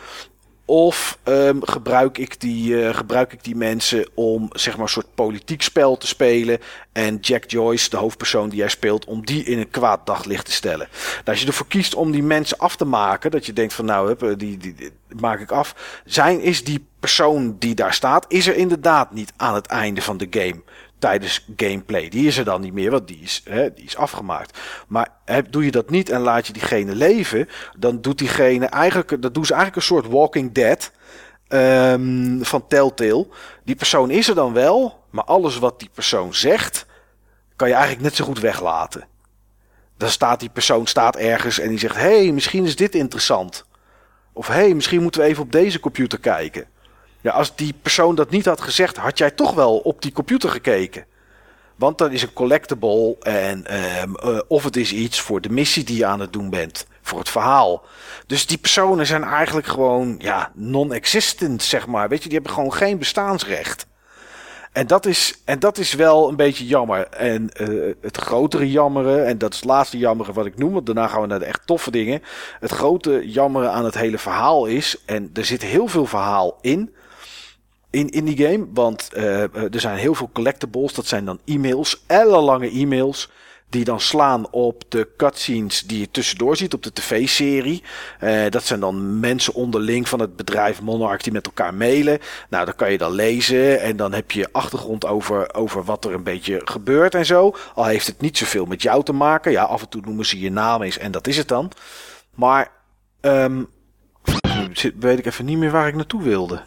Of 0.70 1.18
um, 1.24 1.66
gebruik, 1.66 2.18
ik 2.18 2.40
die, 2.40 2.72
uh, 2.74 2.96
gebruik 2.96 3.34
ik 3.34 3.44
die 3.44 3.56
mensen 3.56 4.08
om 4.14 4.50
zeg 4.52 4.74
maar 4.74 4.84
een 4.84 4.92
soort 4.92 5.16
politiek 5.16 5.62
spel 5.62 5.98
te 5.98 6.08
spelen. 6.08 6.60
En 6.92 7.18
Jack 7.22 7.50
Joyce, 7.50 7.90
de 7.90 7.98
hoofdpersoon 7.98 8.50
die 8.50 8.60
jij 8.60 8.70
speelt, 8.70 9.06
om 9.06 9.26
die 9.26 9.44
in 9.44 9.60
een 9.60 9.70
kwaad 9.70 10.06
daglicht 10.06 10.46
te 10.46 10.52
stellen. 10.52 10.88
Nou, 11.14 11.24
als 11.26 11.42
je 11.42 11.48
ervoor 11.48 11.68
kiest 11.68 11.96
om 11.96 12.12
die 12.12 12.24
mensen 12.24 12.58
af 12.58 12.76
te 12.76 12.86
maken, 12.86 13.32
dat 13.32 13.46
je 13.46 13.54
denkt 13.54 13.74
van 13.74 13.86
nou, 13.86 14.08
hup, 14.08 14.40
die, 14.40 14.58
die, 14.58 14.74
die 14.74 14.92
maak 15.20 15.40
ik 15.40 15.52
af. 15.52 16.02
Zijn 16.06 16.42
is 16.42 16.64
die 16.64 16.86
persoon 17.00 17.56
die 17.60 17.76
daar 17.76 17.94
staat, 17.94 18.26
is 18.28 18.48
er 18.48 18.56
inderdaad 18.56 19.14
niet 19.14 19.34
aan 19.38 19.56
het 19.56 19.68
einde 19.68 20.02
van 20.02 20.18
de 20.18 20.28
game 20.30 20.62
tijdens 21.00 21.46
gameplay. 21.56 22.10
Die 22.10 22.28
is 22.28 22.38
er 22.38 22.46
dan 22.46 22.62
niet 22.62 22.74
meer, 22.74 22.92
want 22.92 23.08
die 23.08 23.20
is, 23.22 23.42
hè, 23.50 23.74
die 23.74 23.86
is 23.86 23.98
afgemaakt. 23.98 24.60
Maar 24.88 25.08
doe 25.50 25.66
je 25.66 25.72
dat 25.72 25.90
niet 25.90 26.10
en 26.10 26.22
laat 26.22 26.48
je 26.48 26.54
diegene 26.54 26.96
leven, 26.96 27.50
dan 27.78 28.02
doet 28.02 28.18
diegene 28.18 28.66
eigenlijk, 28.66 29.22
dat 29.22 29.34
doen 29.34 29.46
ze 29.46 29.54
eigenlijk 29.54 29.82
een 29.82 29.96
soort 29.96 30.08
Walking 30.08 30.52
Dead 30.52 30.92
um, 31.48 32.40
van 32.46 32.68
Telltale. 32.68 33.28
Die 33.64 33.76
persoon 33.76 34.12
is 34.12 34.28
er 34.28 34.36
dan 34.36 34.54
wel, 34.54 35.04
maar 35.10 35.24
alles 35.24 35.60
wat 35.60 35.80
die 35.80 35.90
persoon 35.94 36.34
zegt, 36.34 36.86
kan 37.56 37.68
je 37.68 37.74
eigenlijk 37.74 38.04
net 38.04 38.16
zo 38.16 38.26
goed 38.26 38.40
weglaten. 38.40 39.08
Dan 39.98 40.10
staat 40.10 40.40
die 40.40 40.50
persoon 40.50 40.88
staat 40.88 41.16
ergens 41.16 41.60
en 41.60 41.70
die 41.70 41.80
zegt: 41.80 41.96
hey, 41.96 42.32
misschien 42.32 42.66
is 42.66 42.76
dit 42.76 42.96
interessant. 42.96 43.66
Of 44.34 44.48
hey, 44.48 44.74
misschien 44.74 45.02
moeten 45.02 45.22
we 45.22 45.28
even 45.28 45.44
op 45.44 45.52
deze 45.52 45.80
computer 45.80 46.20
kijken. 46.20 46.68
Ja, 47.22 47.32
als 47.32 47.56
die 47.56 47.74
persoon 47.82 48.16
dat 48.16 48.30
niet 48.30 48.46
had 48.46 48.62
gezegd, 48.62 48.98
had 48.98 49.18
jij 49.18 49.32
toch 49.32 49.54
wel 49.54 49.78
op 49.78 50.02
die 50.02 50.12
computer 50.12 50.50
gekeken. 50.50 51.06
Want 51.76 51.98
dan 51.98 52.12
is 52.12 52.22
een 52.22 52.34
collectible 52.34 53.16
en 53.20 53.78
um, 54.02 54.16
uh, 54.24 54.40
of 54.48 54.64
het 54.64 54.76
is 54.76 54.94
iets 54.94 55.22
voor 55.22 55.42
de 55.42 55.50
missie 55.50 55.84
die 55.84 55.98
je 55.98 56.06
aan 56.06 56.20
het 56.20 56.34
doen 56.34 56.50
bent, 56.50 56.88
voor 57.02 57.20
het 57.20 57.30
verhaal. 57.30 57.84
Dus 58.28 58.46
die 58.46 58.58
personen 58.58 59.06
zijn 59.06 59.24
eigenlijk 59.24 59.68
gewoon 59.68 60.16
ja, 60.18 60.52
non-existent, 60.54 61.64
zeg 61.64 61.88
maar. 61.88 62.10
Weet 62.10 62.24
je, 62.24 62.30
die 62.30 62.38
hebben 62.38 62.54
gewoon 62.54 62.74
geen 62.74 62.98
bestaansrecht. 62.98 63.88
En 64.72 64.88
dat 64.88 65.06
is, 65.06 65.42
en 65.46 65.60
dat 65.60 65.78
is 65.78 65.94
wel 65.94 66.30
een 66.30 66.36
beetje 66.36 66.66
jammer. 66.66 67.08
En 67.08 67.52
uh, 67.62 67.94
het 68.02 68.18
grotere 68.18 68.72
jammeren, 68.72 69.26
en 69.26 69.38
dat 69.38 69.54
is 69.54 69.60
het 69.60 69.70
laatste 69.70 69.98
jammeren 69.98 70.34
wat 70.34 70.46
ik 70.46 70.58
noem, 70.58 70.74
want 70.74 70.86
daarna 70.86 71.08
gaan 71.08 71.22
we 71.22 71.28
naar 71.28 71.40
de 71.40 71.46
echt 71.46 71.62
toffe 71.66 71.92
dingen. 71.92 72.24
Het 72.60 72.72
grote 72.72 73.30
jammeren 73.30 73.72
aan 73.72 73.86
het 73.86 73.98
hele 73.98 74.18
verhaal 74.18 74.66
is, 74.66 74.98
en 75.06 75.30
er 75.34 75.46
zit 75.46 75.62
heel 75.62 75.88
veel 75.88 76.06
verhaal 76.06 76.58
in, 76.62 76.94
in, 77.90 78.10
in 78.10 78.26
die 78.26 78.38
game. 78.38 78.68
Want 78.74 79.10
uh, 79.14 79.42
er 79.54 79.80
zijn 79.80 79.98
heel 79.98 80.16
veel 80.16 80.30
collectibles. 80.34 80.94
Dat 80.94 81.08
zijn 81.08 81.26
dan 81.26 81.40
e-mails. 81.46 82.04
Ellenlange 82.08 82.70
e-mails. 82.70 83.30
Die 83.70 83.84
dan 83.84 84.00
slaan 84.00 84.52
op 84.52 84.84
de 84.88 85.08
cutscenes 85.18 85.82
die 85.82 86.00
je 86.00 86.12
tussendoor 86.12 86.58
ziet 86.58 86.74
op 86.74 86.84
de 86.84 86.94
tv-serie. 86.94 87.84
Uh, 88.24 88.50
dat 88.50 88.64
zijn 88.64 88.80
dan 88.80 89.20
mensen 89.20 89.54
onderling 89.54 90.10
van 90.10 90.20
het 90.20 90.36
bedrijf 90.36 90.82
Monarch 90.82 91.22
die 91.22 91.34
met 91.34 91.46
elkaar 91.46 91.74
mailen. 91.74 92.20
Nou, 92.50 92.66
dat 92.66 92.76
kan 92.76 92.92
je 92.92 92.98
dan 92.98 93.12
lezen. 93.12 93.82
En 93.82 93.98
dan 93.98 94.14
heb 94.14 94.32
je 94.32 94.50
achtergrond 94.52 95.06
over, 95.06 95.54
over 95.54 95.84
wat 95.84 96.06
er 96.06 96.14
een 96.14 96.24
beetje 96.24 96.62
gebeurt 96.66 97.16
en 97.16 97.26
zo. 97.26 97.56
Al 97.76 97.86
heeft 97.86 98.08
het 98.08 98.22
niet 98.22 98.38
zoveel 98.38 98.66
met 98.66 98.82
jou 98.82 99.04
te 99.04 99.14
maken. 99.14 99.52
Ja, 99.52 99.64
af 99.64 99.82
en 99.82 99.90
toe 99.90 100.02
noemen 100.06 100.26
ze 100.26 100.40
je 100.40 100.52
naam 100.52 100.82
eens 100.82 100.98
en 100.98 101.12
dat 101.12 101.28
is 101.28 101.38
het 101.38 101.48
dan. 101.48 101.72
Maar, 102.36 102.72
um, 103.22 103.68
weet 105.00 105.20
ik 105.20 105.26
even 105.26 105.46
niet 105.46 105.58
meer 105.58 105.72
waar 105.72 105.88
ik 105.88 105.96
naartoe 105.96 106.24
wilde. 106.24 106.62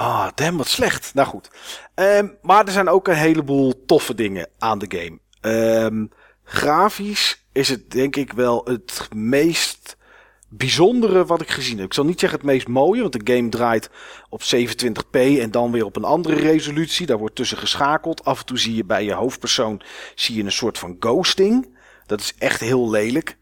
Ah, 0.00 0.28
damn, 0.34 0.56
wat 0.56 0.68
slecht. 0.68 1.14
Nou 1.14 1.28
goed. 1.28 1.50
Um, 1.94 2.36
maar 2.42 2.66
er 2.66 2.72
zijn 2.72 2.88
ook 2.88 3.08
een 3.08 3.14
heleboel 3.14 3.84
toffe 3.86 4.14
dingen 4.14 4.48
aan 4.58 4.78
de 4.78 4.86
game. 4.98 5.18
Um, 5.84 6.10
grafisch 6.44 7.46
is 7.52 7.68
het 7.68 7.90
denk 7.90 8.16
ik 8.16 8.32
wel 8.32 8.64
het 8.64 9.08
meest 9.14 9.96
bijzondere 10.48 11.24
wat 11.24 11.40
ik 11.40 11.50
gezien 11.50 11.76
heb. 11.76 11.86
Ik 11.86 11.94
zal 11.94 12.04
niet 12.04 12.20
zeggen 12.20 12.38
het 12.38 12.48
meest 12.48 12.68
mooie, 12.68 13.00
want 13.00 13.12
de 13.12 13.34
game 13.34 13.48
draait 13.48 13.90
op 14.28 14.42
27p 14.42 15.20
en 15.20 15.50
dan 15.50 15.72
weer 15.72 15.84
op 15.84 15.96
een 15.96 16.04
andere 16.04 16.34
resolutie. 16.34 17.06
Daar 17.06 17.18
wordt 17.18 17.36
tussen 17.36 17.58
geschakeld. 17.58 18.24
Af 18.24 18.40
en 18.40 18.46
toe 18.46 18.58
zie 18.58 18.74
je 18.74 18.84
bij 18.84 19.04
je 19.04 19.12
hoofdpersoon 19.12 19.82
zie 20.14 20.36
je 20.36 20.44
een 20.44 20.52
soort 20.52 20.78
van 20.78 20.96
ghosting. 21.00 21.78
Dat 22.06 22.20
is 22.20 22.34
echt 22.38 22.60
heel 22.60 22.90
lelijk. 22.90 23.38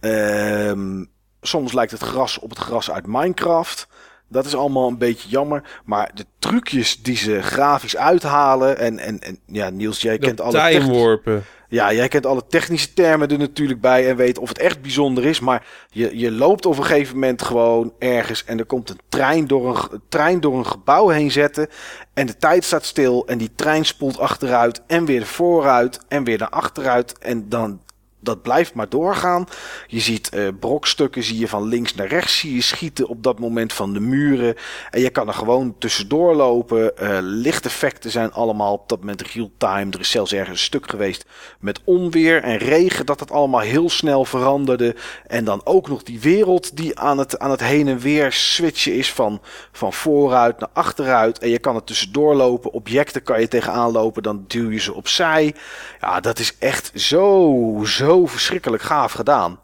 Um, 0.00 1.10
soms 1.40 1.72
lijkt 1.72 1.92
het 1.92 2.02
gras 2.02 2.38
op 2.38 2.50
het 2.50 2.58
gras 2.58 2.90
uit 2.90 3.06
Minecraft. 3.06 3.88
Dat 4.30 4.46
is 4.46 4.54
allemaal 4.54 4.88
een 4.88 4.98
beetje 4.98 5.28
jammer. 5.28 5.62
Maar 5.84 6.10
de 6.14 6.24
trucjes 6.38 7.02
die 7.02 7.16
ze 7.16 7.42
grafisch 7.42 7.96
uithalen. 7.96 8.78
En, 8.78 8.98
en, 8.98 9.20
en 9.20 9.38
ja, 9.46 9.70
Niels, 9.70 10.00
jij 10.00 10.18
kent 10.18 10.40
alle 10.40 10.70
timeworpen. 10.70 11.44
Ja, 11.68 11.92
jij 11.92 12.08
kent 12.08 12.26
alle 12.26 12.46
technische 12.48 12.92
termen 12.92 13.28
er 13.28 13.38
natuurlijk 13.38 13.80
bij. 13.80 14.08
En 14.08 14.16
weet 14.16 14.38
of 14.38 14.48
het 14.48 14.58
echt 14.58 14.82
bijzonder 14.82 15.24
is. 15.26 15.40
Maar 15.40 15.66
je, 15.90 16.18
je 16.18 16.30
loopt 16.30 16.66
op 16.66 16.78
een 16.78 16.84
gegeven 16.84 17.14
moment 17.14 17.42
gewoon 17.42 17.92
ergens. 17.98 18.44
En 18.44 18.58
er 18.58 18.64
komt 18.64 18.90
een 18.90 19.00
trein 19.08 19.46
door 19.46 19.68
een, 19.68 19.82
een 19.90 20.02
trein 20.08 20.40
door 20.40 20.58
een 20.58 20.66
gebouw 20.66 21.08
heen 21.08 21.30
zetten. 21.30 21.68
En 22.14 22.26
de 22.26 22.36
tijd 22.36 22.64
staat 22.64 22.84
stil. 22.84 23.26
En 23.26 23.38
die 23.38 23.54
trein 23.54 23.84
spoelt 23.84 24.18
achteruit. 24.18 24.82
En 24.86 25.04
weer 25.04 25.26
vooruit. 25.26 26.00
En 26.08 26.24
weer 26.24 26.38
naar 26.38 26.48
achteruit. 26.48 27.18
En 27.18 27.48
dan 27.48 27.80
dat 28.20 28.42
blijft 28.42 28.74
maar 28.74 28.88
doorgaan. 28.88 29.46
Je 29.86 30.00
ziet 30.00 30.28
eh, 30.28 30.48
brokstukken, 30.60 31.22
zie 31.22 31.38
je 31.38 31.48
van 31.48 31.68
links 31.68 31.94
naar 31.94 32.06
rechts, 32.06 32.38
zie 32.38 32.54
je 32.54 32.62
schieten 32.62 33.08
op 33.08 33.22
dat 33.22 33.38
moment 33.38 33.72
van 33.72 33.92
de 33.92 34.00
muren. 34.00 34.54
En 34.90 35.00
je 35.00 35.10
kan 35.10 35.28
er 35.28 35.34
gewoon 35.34 35.74
tussendoor 35.78 36.34
lopen. 36.34 36.96
Eh, 36.96 37.18
lichteffecten 37.20 38.10
zijn 38.10 38.32
allemaal 38.32 38.72
op 38.72 38.88
dat 38.88 38.98
moment 39.00 39.22
real-time. 39.22 39.90
Er 39.90 40.00
is 40.00 40.10
zelfs 40.10 40.32
ergens 40.32 40.58
een 40.58 40.64
stuk 40.64 40.90
geweest 40.90 41.24
met 41.60 41.80
onweer 41.84 42.42
en 42.42 42.56
regen, 42.56 43.06
dat 43.06 43.20
het 43.20 43.30
allemaal 43.30 43.60
heel 43.60 43.90
snel 43.90 44.24
veranderde. 44.24 44.94
En 45.26 45.44
dan 45.44 45.60
ook 45.64 45.88
nog 45.88 46.02
die 46.02 46.20
wereld 46.20 46.76
die 46.76 46.98
aan 46.98 47.18
het, 47.18 47.38
aan 47.38 47.50
het 47.50 47.62
heen 47.62 47.88
en 47.88 47.98
weer 47.98 48.32
switchen 48.32 48.94
is 48.94 49.12
van, 49.12 49.40
van 49.72 49.92
vooruit 49.92 50.58
naar 50.58 50.68
achteruit. 50.72 51.38
En 51.38 51.48
je 51.48 51.58
kan 51.58 51.74
er 51.74 51.84
tussendoor 51.84 52.34
lopen. 52.34 52.72
Objecten 52.72 53.22
kan 53.22 53.40
je 53.40 53.48
tegenaan 53.48 53.92
lopen, 53.92 54.22
dan 54.22 54.44
duw 54.46 54.70
je 54.70 54.80
ze 54.80 54.94
opzij. 54.94 55.54
Ja, 56.00 56.20
dat 56.20 56.38
is 56.38 56.56
echt 56.58 56.92
zo, 56.94 57.82
zo 57.84 58.09
verschrikkelijk 58.26 58.82
gaaf 58.82 59.12
gedaan. 59.12 59.60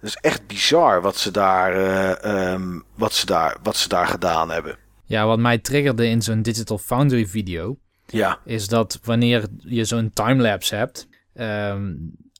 Het 0.00 0.08
is 0.08 0.16
echt 0.16 0.46
bizar 0.46 1.02
wat 1.02 1.16
ze 1.16 1.30
daar, 1.30 1.72
eh, 1.72 2.52
ehm, 2.52 2.80
wat 2.94 3.12
ze 3.12 3.26
daar, 3.26 3.56
wat 3.62 3.76
ze 3.76 3.88
daar 3.88 4.06
gedaan 4.06 4.50
hebben. 4.50 4.78
Ja, 5.04 5.26
wat 5.26 5.38
mij 5.38 5.58
triggerde 5.58 6.06
in 6.06 6.22
zo'n 6.22 6.42
Digital 6.42 6.78
Foundry 6.78 7.26
video... 7.26 7.78
Ja, 8.06 8.38
is 8.44 8.68
dat 8.68 8.98
wanneer 9.04 9.46
je 9.58 9.84
zo'n 9.84 10.10
timelapse 10.14 10.74
hebt... 10.74 11.08
ehm, 11.34 11.92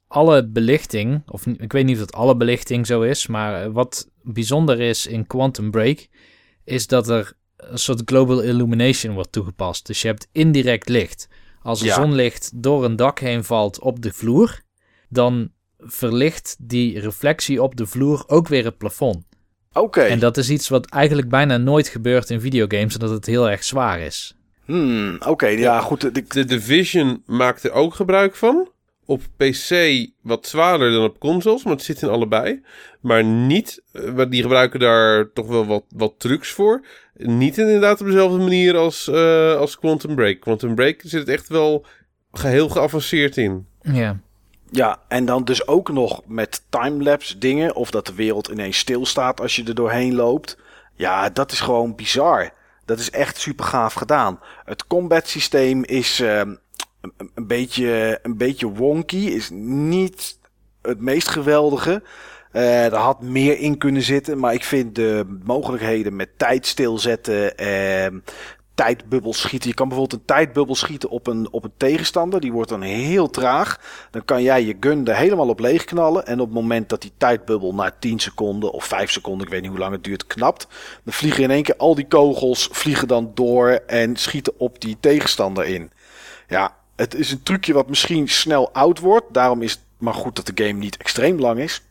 alle 0.07 0.47
belichting, 0.49 1.23
of 1.27 1.47
ik 1.47 1.73
weet 1.73 1.85
niet 1.85 1.95
of 1.95 2.01
dat 2.07 2.13
alle 2.15 2.37
belichting 2.37 2.87
zo 2.87 3.03
is... 3.03 3.27
maar 3.27 3.63
eh, 3.63 3.71
wat 3.73 4.09
bijzonder 4.23 4.81
is 4.81 5.07
in 5.07 5.27
Quantum 5.27 5.71
Break... 5.71 6.09
is 6.65 6.87
dat 6.87 7.09
er 7.09 7.33
een 7.57 7.79
soort 7.79 8.03
global 8.05 8.41
illumination 8.41 9.15
wordt 9.15 9.33
toegepast. 9.33 9.87
Dus 9.87 10.03
je 10.03 10.09
hebt 10.09 10.29
indirect 10.33 10.89
licht. 10.89 11.29
Als 11.63 11.81
er 11.81 11.87
Ja. 11.87 11.95
zonlicht 11.95 12.51
door 12.63 12.85
een 12.85 12.97
dak 12.97 13.19
heen 13.19 13.45
valt 13.45 13.81
op 13.81 14.03
de 14.03 14.13
vloer... 14.13 14.61
dan 15.09 15.51
verlicht 15.79 16.57
die 16.61 17.01
reflectie 17.01 17.63
op 17.63 17.77
de 17.77 17.87
vloer 17.87 18.25
ook 18.27 18.49
weer 18.49 18.65
het 18.65 18.79
plafond. 18.79 19.25
oké. 19.73 20.01
En 20.01 20.19
dat 20.19 20.37
is 20.37 20.51
iets 20.51 20.69
wat 20.69 20.87
eigenlijk 20.91 21.29
bijna 21.29 21.57
nooit 21.57 21.89
gebeurt 21.89 22.31
in 22.31 22.41
videogames, 22.41 22.95
omdat 22.95 23.11
het 23.11 23.27
heel 23.27 23.51
erg 23.51 23.65
zwaar 23.65 24.01
is. 24.01 24.35
Hmm, 24.65 25.17
oké, 25.27 25.47
ja 25.47 25.81
goed. 25.81 26.01
de- 26.15 26.25
De 26.29 26.45
Division 26.45 27.23
maakt 27.27 27.65
er 27.65 27.73
ook 27.73 27.95
gebruik 27.95 28.37
van. 28.37 28.69
Op 29.05 29.23
PC 29.37 29.71
wat 30.23 30.47
zwaarder 30.47 30.91
dan 30.93 31.05
op 31.05 31.19
consoles, 31.19 31.65
maar 31.65 31.73
het 31.73 31.83
zit 31.83 32.03
in 32.03 32.09
allebei. 32.09 32.63
Maar 33.01 33.25
niet, 33.25 33.83
eh, 33.93 34.23
die 34.29 34.43
gebruiken 34.43 34.81
daar 34.81 35.33
toch 35.33 35.47
wel 35.47 35.67
wat, 35.67 35.85
wat 35.89 36.15
trucs 36.19 36.51
voor. 36.51 36.87
Niet 37.15 37.59
inderdaad 37.59 38.01
op 38.01 38.07
dezelfde 38.07 38.39
manier 38.39 38.77
als, 38.77 39.09
eh, 39.09 39.57
als 39.57 39.79
Quantum 39.79 40.15
Break. 40.15 40.41
Quantum 40.41 40.75
Break 40.75 41.01
zit 41.05 41.21
het 41.21 41.29
echt 41.29 41.49
wel 41.49 41.85
geheel 42.33 42.69
geavanceerd 42.69 43.37
in. 43.37 43.67
Ja. 43.83 44.21
Ja, 44.71 44.99
en 45.09 45.25
dan 45.25 45.45
dus 45.45 45.66
ook 45.66 45.91
nog 45.91 46.23
met 46.27 46.62
timelapse 46.69 47.39
dingen. 47.39 47.75
Of 47.75 47.91
dat 47.91 48.07
de 48.07 48.14
wereld 48.14 48.49
ineens 48.49 48.79
stilstaat 48.79 49.41
als 49.41 49.57
je 49.57 49.64
er 49.64 49.75
doorheen 49.75 50.14
loopt. 50.14 50.59
Ja, 50.95 51.31
dat 51.31 51.53
is 51.53 51.61
gewoon 51.61 51.95
bizar. 51.95 52.51
Dat 52.85 52.99
is 52.99 53.11
echt 53.11 53.39
super 53.39 53.64
gaaf 53.64 53.93
gedaan. 53.95 54.41
Het 54.64 54.87
combat 54.87 55.29
systeem 55.29 55.85
is 55.85 56.21
ehm, 56.21 56.55
een, 57.35 57.47
beetje, 57.47 58.19
een 58.23 58.37
beetje 58.37 58.66
wonky. 58.66 59.16
Is 59.16 59.51
niet 59.53 60.39
het 60.83 61.01
meest 61.01 61.29
geweldige. 61.29 62.03
Eh, 62.53 62.85
er 62.85 62.95
had 62.95 63.23
meer 63.23 63.59
in 63.59 63.79
kunnen 63.79 64.03
zitten. 64.03 64.39
Maar 64.39 64.55
ik 64.55 64.64
vind 64.64 64.95
de 64.95 65.39
mogelijkheden 65.45 66.16
met 66.16 66.39
tijd 66.39 66.66
stilzetten. 66.66 67.57
ehm 67.57 68.19
tijdbubbel 68.79 69.33
schieten. 69.33 69.68
Je 69.68 69.74
kan 69.74 69.89
bijvoorbeeld 69.89 70.20
een 70.20 70.26
tijdbubbel 70.26 70.74
schieten 70.74 71.11
op 71.11 71.26
een, 71.26 71.49
op 71.51 71.64
een 71.64 71.72
tegenstander. 71.76 72.41
Die 72.41 72.53
wordt 72.53 72.70
dan 72.70 72.83
heel 72.83 73.31
traag. 73.31 73.81
Dan 74.11 74.24
kan 74.24 74.43
jij 74.43 74.64
je 74.64 74.76
gun 74.81 75.07
er 75.07 75.16
helemaal 75.16 75.49
op 75.49 75.61
leeg 75.61 75.85
knallen. 75.85 76.26
En 76.26 76.41
op 76.41 76.47
het 76.47 76.55
moment 76.55 76.89
dat 76.89 77.03
die 77.03 77.12
tijdbubbel 77.16 77.74
na 77.74 77.91
10 77.99 78.18
seconden 78.18 78.72
of 78.72 78.85
5 78.85 79.11
seconden, 79.11 79.47
ik 79.47 79.53
weet 79.53 79.61
niet 79.61 79.70
hoe 79.70 79.79
lang 79.79 79.93
het 79.93 80.05
duurt, 80.05 80.26
knapt. 80.26 80.66
Dan 81.05 81.12
vliegen 81.12 81.43
in 81.43 81.51
één 81.51 81.62
keer 81.62 81.76
al 81.76 81.95
die 81.95 82.07
kogels 82.09 82.68
vliegen 82.72 83.09
dan 83.09 83.31
door 83.35 83.68
en 83.87 84.16
schieten 84.16 84.53
op 84.59 84.81
die 84.81 84.97
tegenstander 85.01 85.64
in. 85.64 85.91
Ja, 86.49 86.76
het 86.97 87.14
is 87.14 87.31
een 87.31 87.43
trucje 87.43 87.72
wat 87.72 87.89
misschien 87.89 88.29
snel 88.29 88.72
oud 88.72 88.99
wordt. 88.99 89.26
Daarom 89.31 89.62
is 89.62 89.70
het 89.70 89.81
maar 89.99 90.14
goed 90.14 90.37
dat 90.37 90.47
de 90.47 90.64
game 90.64 90.79
niet 90.79 90.97
extreem 90.97 91.39
lang 91.39 91.59
is. 91.59 91.83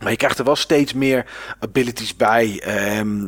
Maar 0.00 0.10
je 0.10 0.16
krijgt 0.16 0.38
er 0.38 0.44
wel 0.44 0.56
steeds 0.56 0.92
meer 0.92 1.26
abilities 1.58 2.16
bij. 2.16 2.60
Ehm, 2.64 3.24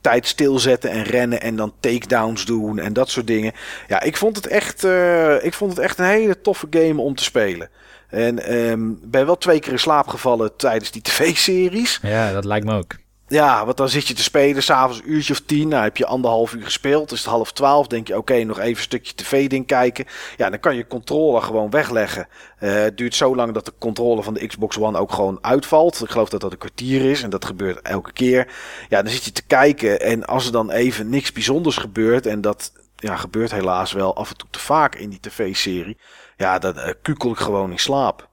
tijd 0.00 0.26
stilzetten 0.26 0.90
en 0.90 1.02
rennen 1.02 1.40
en 1.40 1.56
dan 1.56 1.72
takedowns 1.80 2.44
doen 2.44 2.78
en 2.78 2.92
dat 2.92 3.10
soort 3.10 3.26
dingen. 3.26 3.52
Ja, 3.88 4.02
ik 4.02 4.16
vond 4.16 4.36
het 4.36 4.46
echt, 4.46 4.84
eh, 4.84 5.44
ik 5.44 5.54
vond 5.54 5.70
het 5.70 5.80
echt 5.80 5.98
een 5.98 6.04
hele 6.04 6.40
toffe 6.40 6.66
game 6.70 7.00
om 7.00 7.14
te 7.14 7.24
spelen. 7.24 7.68
En 8.08 8.44
ehm 8.44 8.92
ben 9.02 9.26
wel 9.26 9.38
twee 9.38 9.60
keer 9.60 9.72
in 9.72 9.78
slaap 9.78 10.08
gevallen 10.08 10.56
tijdens 10.56 10.90
die 10.90 11.02
tv-series. 11.08 11.98
ja, 12.02 12.32
dat 12.32 12.44
lijkt 12.44 12.66
me 12.66 12.74
ook. 12.74 12.94
Ja, 13.28 13.64
want 13.64 13.76
dan 13.76 13.88
zit 13.88 14.08
je 14.08 14.14
te 14.14 14.22
spelen, 14.22 14.62
s'avonds 14.62 14.98
een 14.98 15.12
uurtje 15.12 15.32
of 15.32 15.40
tien. 15.40 15.68
Nou, 15.68 15.82
heb 15.82 15.96
je 15.96 16.06
anderhalf 16.06 16.54
uur 16.54 16.64
gespeeld, 16.64 17.12
is 17.12 17.18
het 17.18 17.28
half 17.28 17.52
twaalf. 17.52 17.86
Denk 17.86 18.08
je, 18.08 18.16
oké, 18.16 18.42
nog 18.44 18.58
even 18.58 18.76
een 18.76 18.82
stukje 18.82 19.14
tv-ding 19.14 19.66
kijken. 19.66 20.04
Ja, 20.36 20.50
dan 20.50 20.60
kan 20.60 20.76
je 20.76 20.86
controller 20.86 21.42
gewoon 21.42 21.70
wegleggen. 21.70 22.28
Eh, 22.58 22.72
het 22.72 22.96
duurt 22.96 23.14
zo 23.14 23.36
lang 23.36 23.52
dat 23.52 23.64
de 23.64 23.72
controller 23.78 24.24
van 24.24 24.34
de 24.34 24.46
Xbox 24.46 24.78
One 24.78 24.98
ook 24.98 25.12
gewoon 25.12 25.38
uitvalt. 25.40 26.02
Ik 26.02 26.10
geloof 26.10 26.28
dat 26.28 26.40
dat 26.40 26.52
een 26.52 26.58
kwartier 26.58 27.10
is 27.10 27.22
en 27.22 27.30
dat 27.30 27.44
gebeurt 27.44 27.82
elke 27.82 28.12
keer. 28.12 28.52
Ja, 28.88 29.02
dan 29.02 29.12
zit 29.12 29.24
je 29.24 29.32
te 29.32 29.46
kijken 29.46 30.00
en 30.00 30.26
als 30.26 30.46
er 30.46 30.52
dan 30.52 30.70
even 30.70 31.08
niks 31.08 31.32
bijzonders 31.32 31.76
gebeurt... 31.76 32.26
en 32.26 32.40
dat 32.40 32.72
ja, 32.96 33.16
gebeurt 33.16 33.50
helaas 33.50 33.92
wel 33.92 34.16
af 34.16 34.30
en 34.30 34.36
toe 34.36 34.48
te 34.50 34.58
vaak 34.58 34.94
in 34.94 35.10
die 35.10 35.20
tv-serie... 35.20 35.98
ja, 36.36 36.58
dan 36.58 36.78
eh, 36.78 36.94
kukel 37.02 37.30
ik 37.30 37.38
gewoon 37.38 37.70
in 37.70 37.78
slaap. 37.78 38.28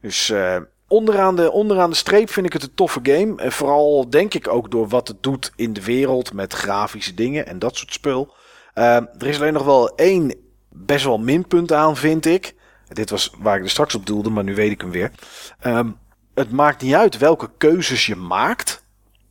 Dus 0.00 0.30
eh, 0.30 0.56
onderaan, 0.90 1.36
de, 1.36 1.50
onderaan 1.50 1.90
de 1.90 1.96
streep 1.96 2.30
vind 2.30 2.46
ik 2.46 2.52
het 2.52 2.62
een 2.62 2.74
toffe 2.74 3.00
game. 3.02 3.36
En 3.36 3.52
vooral 3.52 4.10
denk 4.10 4.34
ik 4.34 4.48
ook 4.48 4.70
door 4.70 4.88
wat 4.88 5.08
het 5.08 5.22
doet 5.22 5.52
in 5.56 5.72
de 5.72 5.84
wereld 5.84 6.32
met 6.32 6.52
grafische 6.52 7.14
dingen 7.14 7.46
en 7.46 7.58
dat 7.58 7.76
soort 7.76 7.92
spul. 7.92 8.34
Eh, 8.74 8.96
er 8.96 9.26
is 9.26 9.36
alleen 9.36 9.52
nog 9.52 9.64
wel 9.64 9.94
één 9.94 10.34
best 10.68 11.04
wel 11.04 11.18
minpunt 11.18 11.72
aan, 11.72 11.96
vind 11.96 12.26
ik. 12.26 12.54
Dit 12.88 13.10
was 13.10 13.34
waar 13.38 13.56
ik 13.56 13.62
er 13.62 13.70
straks 13.70 13.94
op 13.94 14.06
doelde, 14.06 14.30
maar 14.30 14.44
nu 14.44 14.54
weet 14.54 14.70
ik 14.70 14.80
hem 14.80 14.90
weer. 14.90 15.12
Ehm, 15.60 15.90
het 16.34 16.50
maakt 16.50 16.82
niet 16.82 16.94
uit 16.94 17.18
welke 17.18 17.50
keuzes 17.58 18.06
je 18.06 18.16
maakt. 18.16 18.84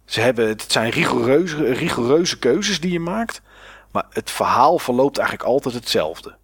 Ze 0.05 0.22
hebben, 0.22 0.47
het 0.47 0.72
zijn 0.72 0.89
rigoureuze, 0.89 1.74
rigoureuze 1.74 2.39
keuzes 2.39 2.80
die 2.80 2.91
je 2.91 2.99
maakt. 2.99 3.41
Maar 3.91 4.05
het 4.10 4.32
verhaal 4.32 4.80
verloopt 4.80 5.18
eigenlijk 5.18 5.49
altijd 5.49 5.74
hetzelfde. 5.74 6.38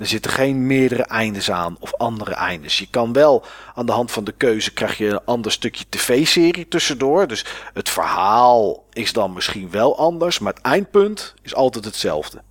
Er 0.00 0.06
zitten 0.06 0.30
geen 0.30 0.66
meerdere 0.66 1.02
eindes 1.02 1.50
aan 1.50 1.76
of 1.80 1.94
andere 1.94 2.34
eindes. 2.34 2.78
Je 2.78 2.86
kan 2.90 3.12
wel 3.12 3.44
aan 3.74 3.86
de 3.86 3.92
hand 3.92 4.10
van 4.10 4.24
de 4.24 4.32
keuze 4.32 4.72
krijg 4.72 4.98
je 4.98 5.06
een 5.06 5.24
ander 5.24 5.52
stukje 5.52 5.84
tv-serie 5.88 6.68
tussendoor. 6.68 7.26
Dus 7.26 7.44
het 7.74 7.88
verhaal 7.88 8.84
is 8.92 9.12
dan 9.12 9.32
misschien 9.32 9.70
wel 9.70 9.98
anders, 9.98 10.38
maar 10.38 10.52
het 10.52 10.62
eindpunt 10.62 11.34
is 11.42 11.54
altijd 11.54 11.84
hetzelfde. 11.84 12.42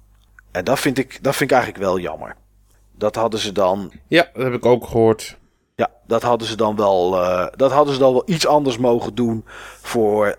En 0.51 0.63
dat 0.63 0.79
vind 0.79 0.97
ik, 0.97 1.23
dat 1.23 1.35
vind 1.35 1.51
ik 1.51 1.57
eigenlijk 1.57 1.85
wel 1.85 1.99
jammer. 1.99 2.35
Dat 2.91 3.15
hadden 3.15 3.39
ze 3.39 3.51
dan, 3.51 3.91
Ja, 4.07 4.29
dat 4.33 4.43
heb 4.43 4.53
ik 4.53 4.65
ook 4.65 4.85
gehoord. 4.87 5.37
ja, 5.75 5.89
dat 6.07 6.21
hadden 6.21 6.47
ze 6.47 6.55
dan 6.55 6.75
wel, 6.75 7.23
eh, 7.23 7.47
dat 7.55 7.71
hadden 7.71 7.93
ze 7.93 7.99
dan 7.99 8.13
wel 8.13 8.23
iets 8.25 8.47
anders 8.47 8.77
mogen 8.77 9.15
doen 9.15 9.45
voor 9.81 10.37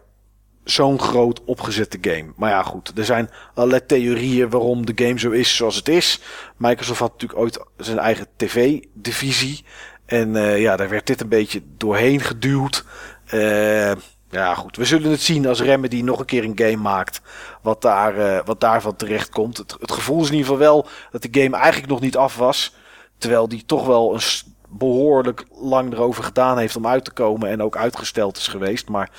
zo'n 0.71 1.01
groot 1.01 1.45
opgezette 1.45 1.99
game. 2.01 2.33
Maar 2.37 2.51
ja, 2.51 2.63
goed, 2.63 2.99
er 2.99 3.05
zijn 3.05 3.31
allerlei 3.55 3.87
theorieën 3.87 4.51
waarom 4.51 4.87
de 4.87 5.05
game 5.05 5.19
zo 5.19 5.31
is 5.31 5.57
zoals 5.57 5.77
het 5.77 5.89
is. 5.89 6.21
Microsoft 6.57 7.01
had 7.01 7.13
natuurlijk 7.13 7.41
ooit 7.41 7.61
zijn 7.77 7.99
eigen 7.99 8.27
tv-divisie. 8.37 9.65
En 10.07 10.37
eh, 10.37 10.61
ja, 10.61 10.77
daar 10.77 10.89
werd 10.89 11.07
dit 11.07 11.21
een 11.21 11.29
beetje 11.29 11.63
doorheen 11.77 12.21
geduwd. 12.21 12.85
Eh, 13.27 13.93
ja, 14.31 14.55
goed, 14.55 14.77
we 14.77 14.85
zullen 14.85 15.11
het 15.11 15.21
zien 15.21 15.47
als 15.47 15.61
Remedy 15.61 16.03
nog 16.03 16.19
een 16.19 16.25
keer 16.25 16.45
een 16.45 16.59
game 16.59 16.77
maakt. 16.77 17.21
Wat, 17.63 17.83
daar, 17.83 18.17
eh, 18.19 18.45
wat 18.45 18.61
daarvan 18.61 18.97
terecht 18.97 19.31
komt. 19.31 19.57
Het, 19.57 19.77
het 19.81 19.93
gevoel 19.93 20.21
is 20.21 20.27
in 20.29 20.35
ieder 20.35 20.47
geval 20.47 20.67
wel 20.67 20.87
dat 21.11 21.23
de 21.23 21.41
game 21.41 21.57
eigenlijk 21.57 21.93
nog 21.93 22.01
niet 22.01 22.17
af 22.17 22.37
was. 22.37 22.75
Terwijl 23.19 23.49
die 23.49 23.65
toch 23.67 23.87
wel 23.87 24.15
een 24.15 24.21
behoorlijk 24.69 25.45
lang 25.51 25.93
erover 25.93 26.25
gedaan 26.25 26.59
heeft 26.59 26.77
om 26.77 26.87
uit 26.87 27.05
te 27.05 27.13
komen. 27.13 27.49
En 27.49 27.63
ook 27.63 27.77
uitgesteld 27.77 28.37
is 28.37 28.49
geweest. 28.49 28.89
Maar 28.89 29.11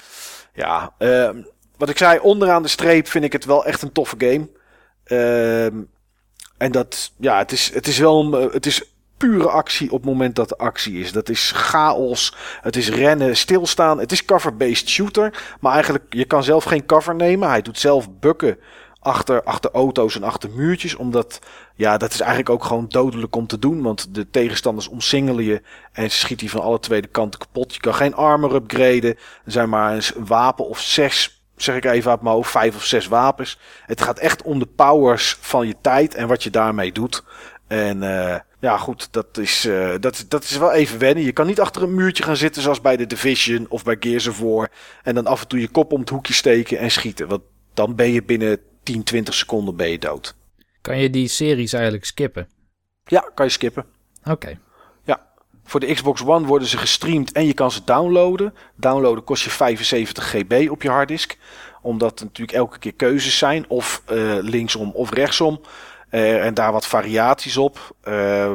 ja, 0.54 0.94
ehm, 0.98 1.42
wat 1.78 1.90
ik 1.90 1.98
zei, 1.98 2.20
onderaan 2.20 2.62
de 2.62 2.68
streep 2.68 3.08
vind 3.08 3.24
ik 3.24 3.34
het 3.34 3.46
wel 3.46 3.66
echt 3.66 3.82
een 3.82 3.92
toffe 3.92 4.16
game. 4.18 4.50
Ehm, 5.04 5.82
en 6.58 6.72
dat, 6.72 7.12
ja, 7.18 7.38
het 7.38 7.52
is, 7.52 7.74
het 7.74 7.88
is 7.88 7.98
wel 7.98 8.40
eh, 8.40 8.54
het 8.54 8.66
is 8.66 8.84
pure 9.18 9.50
actie 9.50 9.92
op 9.92 10.02
het 10.02 10.10
moment 10.10 10.36
dat 10.36 10.52
er 10.52 10.58
actie 10.58 11.00
is. 11.00 11.12
Dat 11.12 11.30
is 11.30 11.52
chaos, 11.56 12.36
het 12.62 12.76
is 12.76 12.90
rennen, 12.90 13.38
stilstaan. 13.38 14.00
Het 14.00 14.12
is 14.12 14.26
cover-based 14.26 14.90
shooter, 14.90 15.56
maar 15.60 15.74
eigenlijk, 15.74 16.06
je 16.10 16.26
kan 16.26 16.44
zelf 16.44 16.64
geen 16.64 16.86
cover 16.86 17.16
nemen. 17.16 17.50
Hij 17.50 17.62
doet 17.62 17.80
zelf 17.80 18.20
bukken 18.20 18.58
achter, 19.02 19.44
achter 19.44 19.72
auto's 19.72 20.16
en 20.16 20.24
achter 20.24 20.50
muurtjes, 20.50 20.96
omdat, 20.96 21.40
ja, 21.76 21.98
dat 21.98 22.14
is 22.14 22.20
eigenlijk 22.20 22.50
ook 22.50 22.64
gewoon 22.64 22.86
dodelijk 22.88 23.36
om 23.36 23.48
te 23.48 23.60
doen, 23.60 23.82
want 23.82 24.16
de 24.16 24.30
tegenstanders 24.30 24.88
omsingelen 24.88 25.44
je 25.44 25.62
en 25.92 26.12
schiet 26.12 26.40
die 26.40 26.52
van 26.52 26.62
alle 26.62 26.80
twee 26.80 27.02
de 27.02 27.08
kanten 27.08 27.40
kapot. 27.40 27.74
Je 27.74 27.80
kan 27.80 27.94
geen 27.96 28.16
armor 28.16 28.56
upgraden. 28.56 29.18
Zijn 29.46 29.70
maar 29.70 29.94
eens 29.94 30.16
een 30.16 30.26
wapen 30.26 30.68
of 30.68 30.80
zes, 30.80 31.44
zeg 31.56 31.76
ik 31.76 31.86
even 31.86 32.12
uit 32.12 32.22
mijn 32.22 32.36
hoofd, 32.36 32.52
vijf 32.52 32.76
of 32.76 32.84
zes 32.84 33.08
wapens. 33.08 33.60
Het 33.86 34.02
gaat 34.02 34.20
echt 34.20 34.42
om 34.42 34.60
de 34.60 34.68
powers 34.76 35.38
van 35.40 35.68
je 35.68 35.76
tijd 35.82 36.16
en 36.16 36.28
wat 36.28 36.44
je 36.44 36.50
daarmee 36.50 36.92
doet. 36.92 37.24
En 37.68 38.04
eh, 38.04 38.40
Ja, 38.60 38.78
goed, 38.78 39.08
dat 39.12 39.38
is, 39.38 39.66
eh, 39.66 39.90
dat, 40.00 40.26
dat 40.28 40.44
is 40.44 40.58
wel 40.58 40.72
even 40.72 41.00
wennen. 41.00 41.24
Je 41.24 41.32
kan 41.32 41.48
niet 41.48 41.60
achter 41.60 41.84
een 41.84 41.96
muurtje 41.96 42.24
gaan 42.24 42.38
zitten 42.38 42.62
zoals 42.62 42.82
bij 42.82 42.98
de 42.98 43.08
Division 43.08 43.66
of 43.70 43.84
bij 43.84 43.98
Gears 44.00 44.28
of 44.28 44.40
War. 44.40 44.70
En 45.04 45.16
dan 45.16 45.26
af 45.26 45.42
en 45.42 45.48
toe 45.48 45.60
je 45.60 45.68
kop 45.68 45.92
om 45.92 46.00
het 46.00 46.10
hoekje 46.10 46.34
steken 46.34 46.78
en 46.78 46.92
schieten. 46.92 47.28
Want 47.28 47.42
dan 47.74 47.96
ben 47.96 48.12
je 48.12 48.24
binnen 48.24 48.60
10, 48.84 49.04
20 49.04 49.34
seconden 49.34 49.76
ben 49.76 49.90
je 49.90 50.00
dood. 50.00 50.36
Kan 50.82 50.98
je 50.98 51.10
die 51.10 51.28
series 51.28 51.74
eigenlijk 51.74 52.06
skippen? 52.06 52.48
Ja, 53.06 53.32
kan 53.34 53.46
je 53.46 53.52
skippen. 53.52 53.86
Oké. 54.24 54.60
Voor 55.72 55.80
de 55.80 55.94
Xbox 55.94 56.24
One 56.26 56.46
worden 56.48 56.68
ze 56.68 56.78
gestreamd 56.78 57.32
en 57.32 57.46
je 57.46 57.54
kan 57.54 57.72
ze 57.72 57.84
downloaden. 57.86 58.54
Downloaden 58.76 59.24
kost 59.24 59.44
je 59.44 59.50
75 59.50 60.30
GB 60.30 60.70
op 60.70 60.82
je 60.82 60.90
harddisk. 60.90 61.38
Omdat 61.82 62.20
er 62.20 62.26
natuurlijk 62.26 62.58
elke 62.58 62.80
keer 62.80 62.94
keuzes 62.94 63.38
zijn. 63.38 63.70
Of 63.70 64.04
eh, 64.06 64.38
linksom 64.42 64.92
of 64.92 65.12
rechtsom. 65.12 65.62
Eh, 66.10 66.46
en 66.46 66.54
daar 66.54 66.72
wat 66.72 66.88
variaties 66.88 67.58
op. 67.58 67.96
Eh, 68.02 68.52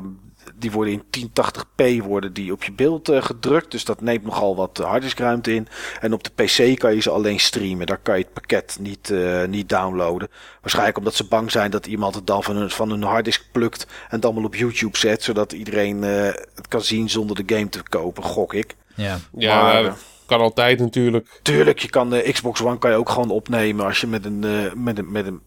die 0.67 0.75
worden 0.75 1.03
in 1.11 1.29
1080p 1.29 2.05
worden 2.05 2.33
die 2.33 2.53
op 2.53 2.65
je 2.65 2.73
beeld 2.73 3.09
eh, 3.09 3.23
gedrukt. 3.23 3.71
Dus 3.71 3.85
dat 3.85 4.01
neemt 4.01 4.25
nogal 4.25 4.57
wat 4.57 4.77
harddiskruimte 4.77 5.55
in. 5.55 5.69
En 6.01 6.13
op 6.13 6.25
de 6.25 6.31
PC 6.31 6.79
kan 6.79 6.95
je 6.95 7.01
ze 7.01 7.11
alleen 7.11 7.41
streamen. 7.41 7.87
Daar 7.87 7.99
kan 7.99 8.19
je 8.19 8.25
het 8.25 8.33
pakket 8.33 8.77
niet, 8.81 9.11
eh, 9.11 9.45
niet 9.45 9.69
downloaden. 9.69 10.29
Waarschijnlijk 10.61 10.99
omdat 10.99 11.15
ze 11.15 11.25
bang 11.25 11.51
zijn 11.51 11.71
dat 11.71 11.87
iemand 11.87 12.15
het 12.15 12.27
dan 12.27 12.43
van 12.43 12.57
hun, 12.57 12.71
van 12.71 12.91
hun 12.91 13.03
harddisk 13.03 13.45
plukt. 13.53 13.83
En 13.83 14.17
het 14.17 14.25
allemaal 14.25 14.45
op 14.45 14.55
YouTube 14.55 14.99
zet. 14.99 15.23
Zodat 15.23 15.53
iedereen 15.53 16.05
eh, 16.05 16.25
het 16.55 16.69
kan 16.69 16.83
zien 16.83 17.11
zonder 17.11 17.47
de 17.47 17.55
game 17.55 17.69
te 17.69 17.83
kopen, 17.83 18.23
gok 18.23 18.55
ik. 18.55 18.75
Ja. 18.95 19.19
Ja, 19.33 19.63
Maar, 19.63 19.97
kan 20.27 20.41
altijd 20.41 20.79
natuurlijk. 20.79 21.41
Tuurlijk, 21.43 21.79
je 21.79 21.91
kan 21.91 22.11
de 22.11 22.31
Xbox 22.33 22.63
One 22.63 22.79
kan 22.79 22.91
je 22.91 22.97
ook 22.97 23.09
gewoon 23.09 23.31
opnemen 23.31 23.85
als 23.85 24.01
je 24.01 24.07
met 24.07 24.25
een, 24.25 24.45
eh, 24.45 24.73
met 24.75 24.99
een, 24.99 25.13
met 25.13 25.27
een, 25.27 25.41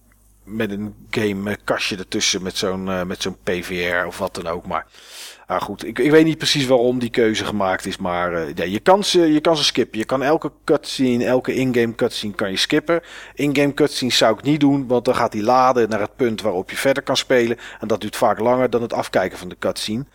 met 0.50 0.72
een 0.72 0.96
game 1.10 1.58
kastje 1.64 1.98
ertussen 1.98 2.44
met 2.44 2.58
zo'n 2.58 2.90
eh, 2.90 3.04
met 3.04 3.22
zo'n 3.22 3.38
PVR 3.44 4.06
of 4.06 4.18
wat 4.18 4.36
dan 4.36 4.48
ook. 4.48 4.68
Maar 4.68 4.86
ah, 5.50 5.62
goed, 5.62 5.86
ik, 5.86 6.00
ik 6.00 6.12
weet 6.12 6.26
niet 6.26 6.38
precies 6.38 6.66
waarom 6.66 7.00
die 7.00 7.10
keuze 7.10 7.46
gemaakt 7.46 7.86
is, 7.86 7.98
maar 7.98 8.34
eh, 8.34 8.56
ja, 8.56 8.64
je, 8.64 8.80
kan 8.80 9.04
ze, 9.04 9.34
je 9.34 9.40
kan 9.40 9.58
ze 9.58 9.64
skippen. 9.64 10.00
Je 10.00 10.06
kan 10.06 10.24
elke 10.24 10.52
cutscene, 10.66 11.26
elke 11.26 11.54
in-game 11.54 11.96
cutscene 11.96 12.34
kan 12.34 12.52
je 12.52 12.58
skippen. 12.58 13.02
In-game 13.34 13.74
cutscenes 13.74 14.18
zou 14.18 14.38
ik 14.38 14.44
niet 14.44 14.60
doen, 14.60 14.88
want 14.88 15.06
dan 15.06 15.16
gaat 15.16 15.32
die 15.32 15.44
laden 15.44 15.90
naar 15.90 16.00
het 16.00 16.16
punt 16.16 16.42
waarop 16.42 16.70
je 16.70 16.76
verder 16.78 17.04
kan 17.04 17.18
spelen. 17.18 17.58
En 17.80 17.88
dat 17.88 18.02
duurt 18.02 18.16
vaak 18.16 18.40
langer 18.40 18.70
dan 18.70 18.82
het 18.82 18.94
afkijken 18.94 19.38
van 19.38 19.50
de 19.50 19.56
cutscene. 19.60 20.06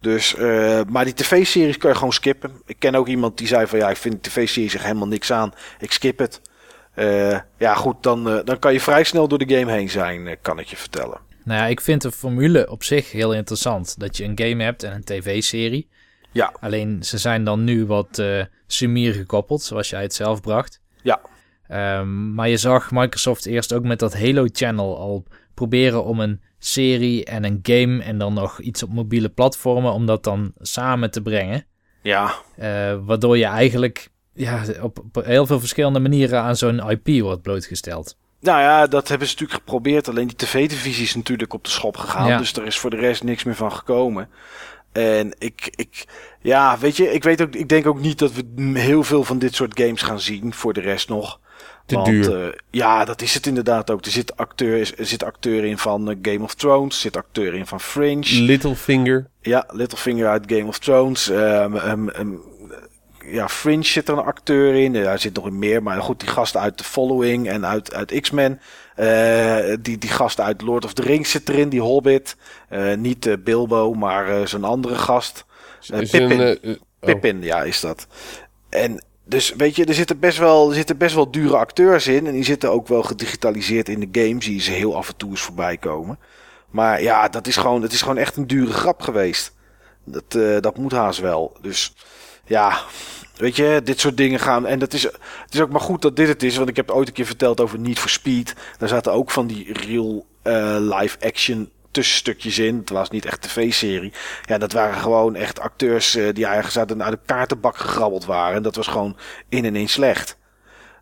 Dus, 0.00 0.34
eh, 0.34 0.80
maar 0.88 1.04
die 1.04 1.14
tv-series 1.14 1.78
kan 1.78 1.90
je 1.90 1.96
gewoon 1.96 2.12
skippen. 2.12 2.52
Ik 2.66 2.76
ken 2.78 2.94
ook 2.94 3.08
iemand 3.08 3.38
die 3.38 3.46
zei 3.46 3.66
van 3.66 3.78
ja, 3.78 3.90
ik 3.90 3.96
vind 3.96 4.24
de 4.24 4.30
tv-series 4.30 4.82
helemaal 4.82 5.08
niks 5.08 5.32
aan. 5.32 5.52
Ik 5.78 5.92
skip 5.92 6.18
het. 6.18 6.40
Eh, 6.94 7.38
ja, 7.58 7.74
goed, 7.74 8.02
dan, 8.02 8.30
eh, 8.30 8.44
dan 8.44 8.58
kan 8.58 8.72
je 8.72 8.80
vrij 8.80 9.04
snel 9.04 9.28
door 9.28 9.38
de 9.38 9.56
game 9.56 9.72
heen 9.72 9.90
zijn, 9.90 10.26
eh, 10.26 10.36
kan 10.42 10.58
ik 10.58 10.66
je 10.66 10.76
vertellen. 10.76 11.18
Nou 11.44 11.60
ja, 11.60 11.66
ik 11.66 11.80
vind 11.80 12.02
de 12.02 12.12
formule 12.12 12.70
op 12.70 12.82
zich 12.82 13.12
heel 13.12 13.34
interessant. 13.34 14.00
Dat 14.00 14.16
je 14.16 14.24
een 14.24 14.38
game 14.38 14.62
hebt 14.62 14.82
en 14.82 14.92
een 14.92 15.04
tv-serie. 15.04 15.88
Ja. 16.32 16.52
Alleen 16.60 17.02
ze 17.02 17.18
zijn 17.18 17.44
dan 17.44 17.64
nu 17.64 17.86
wat 17.86 18.18
eh 18.18 18.42
sumier 18.66 19.12
gekoppeld, 19.12 19.62
zoals 19.62 19.90
jij 19.90 20.02
het 20.02 20.14
zelf 20.14 20.40
bracht. 20.40 20.80
Ja. 21.02 21.20
Ehm, 21.68 22.34
maar 22.34 22.48
je 22.48 22.56
zag 22.56 22.90
Microsoft 22.90 23.46
eerst 23.46 23.72
ook 23.72 23.84
met 23.84 23.98
dat 23.98 24.18
Halo 24.18 24.46
Channel 24.52 24.98
al 24.98 25.24
proberen 25.54 26.04
om 26.04 26.20
een 26.20 26.40
serie 26.58 27.24
en 27.24 27.44
een 27.44 27.58
game 27.62 28.02
en 28.02 28.18
dan 28.18 28.34
nog 28.34 28.60
iets 28.60 28.82
op 28.82 28.92
mobiele 28.92 29.28
platformen 29.28 29.92
om 29.92 30.06
dat 30.06 30.24
dan 30.24 30.52
samen 30.58 31.10
te 31.10 31.22
brengen. 31.22 31.66
Ja, 32.02 32.34
waardoor 33.04 33.38
je 33.38 33.44
eigenlijk 33.44 34.10
ja, 34.34 34.62
op, 34.80 34.98
op 34.98 35.24
heel 35.24 35.46
veel 35.46 35.58
verschillende 35.60 36.00
manieren 36.00 36.40
aan 36.42 36.56
zo'n 36.56 36.90
IP 36.90 37.22
wordt 37.22 37.42
blootgesteld. 37.42 38.16
Nou 38.40 38.60
ja, 38.60 38.86
dat 38.86 39.08
hebben 39.08 39.28
ze 39.28 39.32
natuurlijk 39.32 39.60
geprobeerd. 39.60 40.08
Alleen 40.08 40.26
die 40.26 40.36
tv-divisie 40.36 41.04
is 41.04 41.14
natuurlijk 41.14 41.52
op 41.52 41.64
de 41.64 41.70
schop 41.70 41.96
gegaan. 41.96 42.28
Ja. 42.28 42.38
Dus 42.38 42.52
er 42.52 42.66
is 42.66 42.78
voor 42.78 42.90
de 42.90 42.96
rest 42.96 43.22
niks 43.22 43.44
meer 43.44 43.54
van 43.54 43.72
gekomen. 43.72 44.28
En 44.92 45.34
ik, 45.38 45.72
ik, 45.76 46.04
ja, 46.40 46.78
weet 46.78 46.96
je, 46.96 47.12
ik 47.12 47.22
weet 47.22 47.42
ook, 47.42 47.54
ik 47.54 47.68
denk 47.68 47.86
ook 47.86 48.00
niet 48.00 48.18
dat 48.18 48.32
we 48.32 48.78
heel 48.78 49.04
veel 49.04 49.24
van 49.24 49.38
dit 49.38 49.54
soort 49.54 49.80
games 49.80 50.02
gaan 50.02 50.20
zien 50.20 50.54
voor 50.54 50.72
de 50.72 50.80
rest 50.80 51.08
nog. 51.08 51.40
Te 51.86 51.94
Want, 51.94 52.06
duur. 52.06 52.44
eh, 52.44 52.52
ja, 52.70 53.04
dat 53.04 53.22
is 53.22 53.34
het 53.34 53.46
inderdaad 53.46 53.90
ook. 53.90 54.04
Er 54.04 54.10
zit 54.10 54.36
acteur, 54.36 54.94
er 54.98 55.06
zit 55.06 55.24
acteur 55.24 55.64
in 55.64 55.78
van 55.78 56.10
eh, 56.10 56.16
Game 56.22 56.42
of 56.42 56.54
Thrones, 56.54 56.94
er 56.94 57.00
zit 57.00 57.16
acteur 57.16 57.54
in 57.54 57.66
van 57.66 57.80
Fringe. 57.80 58.40
Littlefinger. 58.40 59.26
Ja, 59.40 59.64
Littlefinger 59.72 60.28
uit 60.28 60.44
Game 60.46 60.66
of 60.66 60.78
Thrones. 60.78 61.30
Ehm, 61.30 61.76
ehm, 61.76 62.08
ehm, 62.08 62.28
ja, 63.26 63.48
Fringe 63.48 63.84
zit 63.84 64.08
er 64.08 64.18
een 64.18 64.24
acteur 64.24 64.74
in. 64.74 64.94
Ja, 64.94 65.12
er 65.12 65.18
zit 65.18 65.34
nog 65.34 65.50
meer. 65.50 65.82
Maar 65.82 66.02
goed, 66.02 66.20
die 66.20 66.28
gast 66.28 66.56
uit 66.56 66.76
The 66.76 66.84
Following 66.84 67.48
en 67.48 67.66
uit, 67.66 67.94
uit 67.94 68.20
X-Men. 68.20 68.60
Eh, 68.94 69.76
die, 69.80 69.98
die 69.98 70.10
gast 70.10 70.40
uit 70.40 70.62
Lord 70.62 70.84
of 70.84 70.92
the 70.92 71.02
Rings 71.02 71.30
zit 71.30 71.48
erin, 71.48 71.68
die 71.68 71.80
Hobbit. 71.80 72.36
Eh, 72.68 72.94
niet 72.94 73.26
eh, 73.26 73.34
Bilbo, 73.44 73.92
maar 73.94 74.48
zo'n 74.48 74.64
andere 74.64 74.94
gast. 74.94 75.44
Een, 75.88 76.08
Pippin. 76.10 76.40
eh, 76.40 76.70
oh. 76.70 76.76
Pippin, 77.00 77.42
ja, 77.42 77.62
is 77.62 77.80
dat. 77.80 78.06
En 78.68 79.04
dus 79.24 79.54
weet 79.56 79.76
je, 79.76 79.84
er 79.84 79.94
zitten 79.94 80.18
best 80.18 80.38
wel, 80.38 80.68
er 80.68 80.74
zitten 80.74 80.96
best 80.96 81.14
wel 81.14 81.30
dure 81.30 81.56
acteurs 81.56 82.06
in. 82.06 82.26
En 82.26 82.32
die 82.32 82.44
zitten 82.44 82.70
ook 82.72 82.88
wel 82.88 83.02
gedigitaliseerd 83.02 83.88
in 83.88 84.10
de 84.10 84.20
games. 84.20 84.44
Die 84.44 84.60
ze 84.60 84.70
heel 84.70 84.96
af 84.96 85.08
en 85.08 85.16
toe 85.16 85.30
eens 85.30 85.40
voorbij 85.40 85.76
komen. 85.76 86.18
Maar 86.70 87.02
ja, 87.02 87.28
dat 87.28 87.46
is 87.46 87.56
gewoon, 87.56 87.82
het 87.82 87.92
is 87.92 88.02
gewoon 88.02 88.18
echt 88.18 88.36
een 88.36 88.46
dure 88.46 88.72
grap 88.72 89.02
geweest. 89.02 89.52
Dat, 90.04 90.62
dat 90.62 90.78
moet 90.78 90.92
haast 90.92 91.20
wel. 91.20 91.56
Dus 91.60 91.94
ja, 92.46 92.82
weet 93.36 93.56
je, 93.56 93.80
dit 93.84 94.00
soort 94.00 94.16
dingen 94.16 94.40
gaan. 94.40 94.66
En 94.66 94.78
dat 94.78 94.92
is, 94.92 95.02
het 95.02 95.54
is 95.54 95.60
ook 95.60 95.70
maar 95.70 95.80
goed 95.80 96.02
dat 96.02 96.16
dit 96.16 96.28
het 96.28 96.42
is. 96.42 96.56
Want 96.56 96.68
ik 96.68 96.76
heb 96.76 96.90
ooit 96.90 97.08
een 97.08 97.14
keer 97.14 97.26
verteld 97.26 97.60
over 97.60 97.78
Need 97.78 97.98
for 97.98 98.10
Speed. 98.10 98.54
Daar 98.78 98.88
zaten 98.88 99.12
ook 99.12 99.30
van 99.30 99.46
die 99.46 99.72
real 99.72 100.26
eh, 100.42 100.76
live 100.80 101.16
action 101.20 101.70
tussenstukjes 101.90 102.58
in. 102.58 102.76
Het 102.76 102.90
was 102.90 103.10
niet 103.10 103.24
echt 103.24 103.42
tv-serie. 103.42 104.12
Ja, 104.42 104.58
dat 104.58 104.72
waren 104.72 105.00
gewoon 105.00 105.34
echt 105.34 105.60
acteurs 105.60 106.14
eh, 106.14 106.34
die 106.34 106.46
uit 106.46 106.90
een, 106.90 107.02
uit 107.02 107.12
een 107.12 107.24
kaartenbak 107.26 107.76
gegrabbeld 107.76 108.24
waren. 108.24 108.56
En 108.56 108.62
dat 108.62 108.76
was 108.76 108.86
gewoon 108.86 109.16
in 109.48 109.64
en 109.64 109.76
in 109.76 109.88
slecht. 109.88 110.36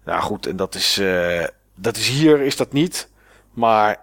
Nou 0.05 0.23
goed, 0.23 0.47
en 0.47 0.57
dat 0.57 0.75
is, 0.75 0.99
eh, 0.99 1.45
dat 1.75 1.97
is 1.97 2.09
hier 2.09 2.41
is 2.41 2.57
dat 2.57 2.73
niet. 2.73 3.09
Maar 3.53 4.01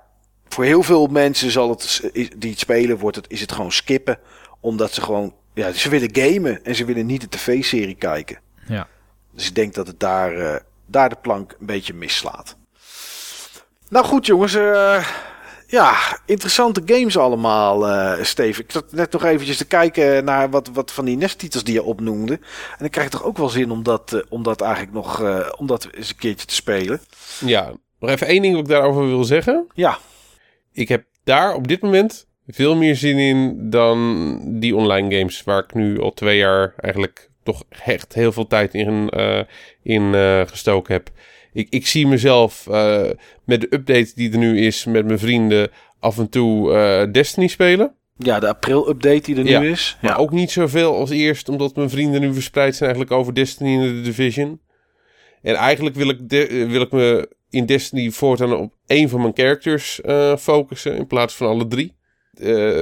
voor 0.47 0.63
heel 0.63 0.83
veel 0.83 1.07
mensen 1.07 1.51
zal 1.51 1.69
het, 1.69 2.09
die 2.37 2.49
het 2.49 2.59
spelen, 2.59 2.97
wordt 2.97 3.15
het, 3.15 3.25
is 3.29 3.41
het 3.41 3.51
gewoon 3.51 3.71
skippen. 3.71 4.19
Omdat 4.59 4.93
ze 4.93 5.01
gewoon, 5.01 5.33
ja, 5.59 5.71
ze 5.71 5.89
willen 5.89 6.09
gamen 6.11 6.63
en 6.65 6.75
ze 6.75 6.85
willen 6.85 7.05
niet 7.05 7.21
de 7.21 7.29
tv-serie 7.29 7.95
kijken. 7.95 8.39
Ja. 8.67 8.87
Dus 9.33 9.47
ik 9.47 9.55
denk 9.55 9.73
dat 9.73 9.87
het 9.87 9.99
daar, 9.99 10.33
eh, 10.33 10.55
daar 10.85 11.09
de 11.09 11.17
plank 11.21 11.55
een 11.59 11.65
beetje 11.65 11.93
misslaat. 11.93 12.57
Nou 13.89 14.05
goed 14.05 14.25
jongens, 14.25 14.55
eh, 14.55 15.07
ja, 15.69 16.19
interessante 16.25 16.81
games 16.85 17.17
allemaal, 17.17 17.87
eh 17.87 18.23
Steven. 18.23 18.63
Ik 18.63 18.71
zat 18.71 18.91
net 18.91 19.11
nog 19.11 19.23
eventjes 19.23 19.57
te 19.57 19.65
kijken 19.65 20.23
naar 20.23 20.49
wat, 20.49 20.69
wat 20.73 20.91
van 20.91 21.05
die 21.05 21.17
nesttitels 21.17 21.63
die 21.63 21.73
je 21.73 21.83
opnoemde. 21.83 22.39
En 22.77 22.85
ik 22.85 22.91
krijg 22.91 23.09
toch 23.09 23.23
ook 23.23 23.37
wel 23.37 23.49
zin 23.49 23.71
om 23.71 23.83
dat, 23.83 24.13
eh, 24.13 24.21
om 24.29 24.43
dat 24.43 24.61
eigenlijk 24.61 24.93
nog, 24.93 25.21
eh, 25.21 25.49
om 25.57 25.67
dat 25.67 25.87
eens 25.91 26.09
een 26.09 26.15
keertje 26.15 26.47
te 26.47 26.55
spelen. 26.55 27.01
Ja, 27.45 27.71
nog 27.99 28.09
even 28.09 28.27
één 28.27 28.41
ding 28.41 28.53
wat 28.53 28.63
ik 28.63 28.69
daarover 28.69 29.07
wil 29.07 29.23
zeggen. 29.23 29.67
Ja, 29.73 29.97
Ik 30.73 30.87
heb 30.87 31.05
daar 31.23 31.53
op 31.53 31.67
dit 31.67 31.81
moment 31.81 32.27
veel 32.51 32.75
meer 32.75 32.95
zin 32.95 33.17
in 33.17 33.69
dan 33.69 34.39
die 34.59 34.75
online 34.75 35.15
games 35.17 35.43
waar 35.43 35.63
ik 35.63 35.73
nu 35.73 35.99
al 35.99 36.13
twee 36.13 36.37
jaar 36.37 36.73
eigenlijk 36.77 37.29
toch 37.43 37.63
echt 37.85 38.13
heel 38.13 38.31
veel 38.31 38.47
tijd 38.47 38.73
in, 38.73 39.09
eh, 39.09 39.39
in 39.83 40.13
eh, 40.15 40.41
gestoken 40.45 40.93
heb. 40.93 41.09
Ik, 41.53 41.67
ik 41.69 41.87
zie 41.87 42.07
mezelf 42.07 42.67
eh, 42.67 43.09
met 43.45 43.61
de 43.61 43.67
update 43.69 44.11
die 44.15 44.31
er 44.31 44.37
nu 44.37 44.59
is 44.59 44.85
met 44.85 45.05
mijn 45.05 45.19
vrienden 45.19 45.69
af 45.99 46.17
en 46.17 46.29
toe 46.29 46.71
Destiny 47.11 47.47
spelen. 47.47 47.93
ja 48.17 48.39
de 48.39 48.47
april-update 48.47 49.21
die 49.21 49.35
er 49.35 49.43
nu 49.43 49.49
Ja, 49.49 49.61
is. 49.61 49.97
Maar 50.01 50.11
Ja. 50.11 50.17
ook 50.17 50.31
niet 50.31 50.51
zoveel 50.51 50.95
als 50.95 51.09
eerst, 51.09 51.49
omdat 51.49 51.75
mijn 51.75 51.89
vrienden 51.89 52.21
nu 52.21 52.33
verspreid 52.33 52.75
zijn 52.75 52.89
eigenlijk 52.89 53.19
over 53.19 53.33
Destiny 53.35 53.73
en 53.79 53.95
de 53.95 54.01
Division. 54.01 54.59
En 55.41 55.55
eigenlijk 55.55 55.95
wil 55.95 56.09
ik, 56.09 56.29
de- 56.29 56.65
wil 56.69 56.81
ik 56.81 56.91
me 56.91 57.29
in 57.49 57.65
Destiny 57.65 58.09
voortaan 58.09 58.55
op 58.55 58.73
één 58.87 59.09
van 59.09 59.21
mijn 59.21 59.33
characters 59.35 59.99
focussen 60.39 60.95
in 60.95 61.07
plaats 61.07 61.35
van 61.35 61.47
alle 61.47 61.67
drie. 61.67 61.97
Eh, 62.39 62.81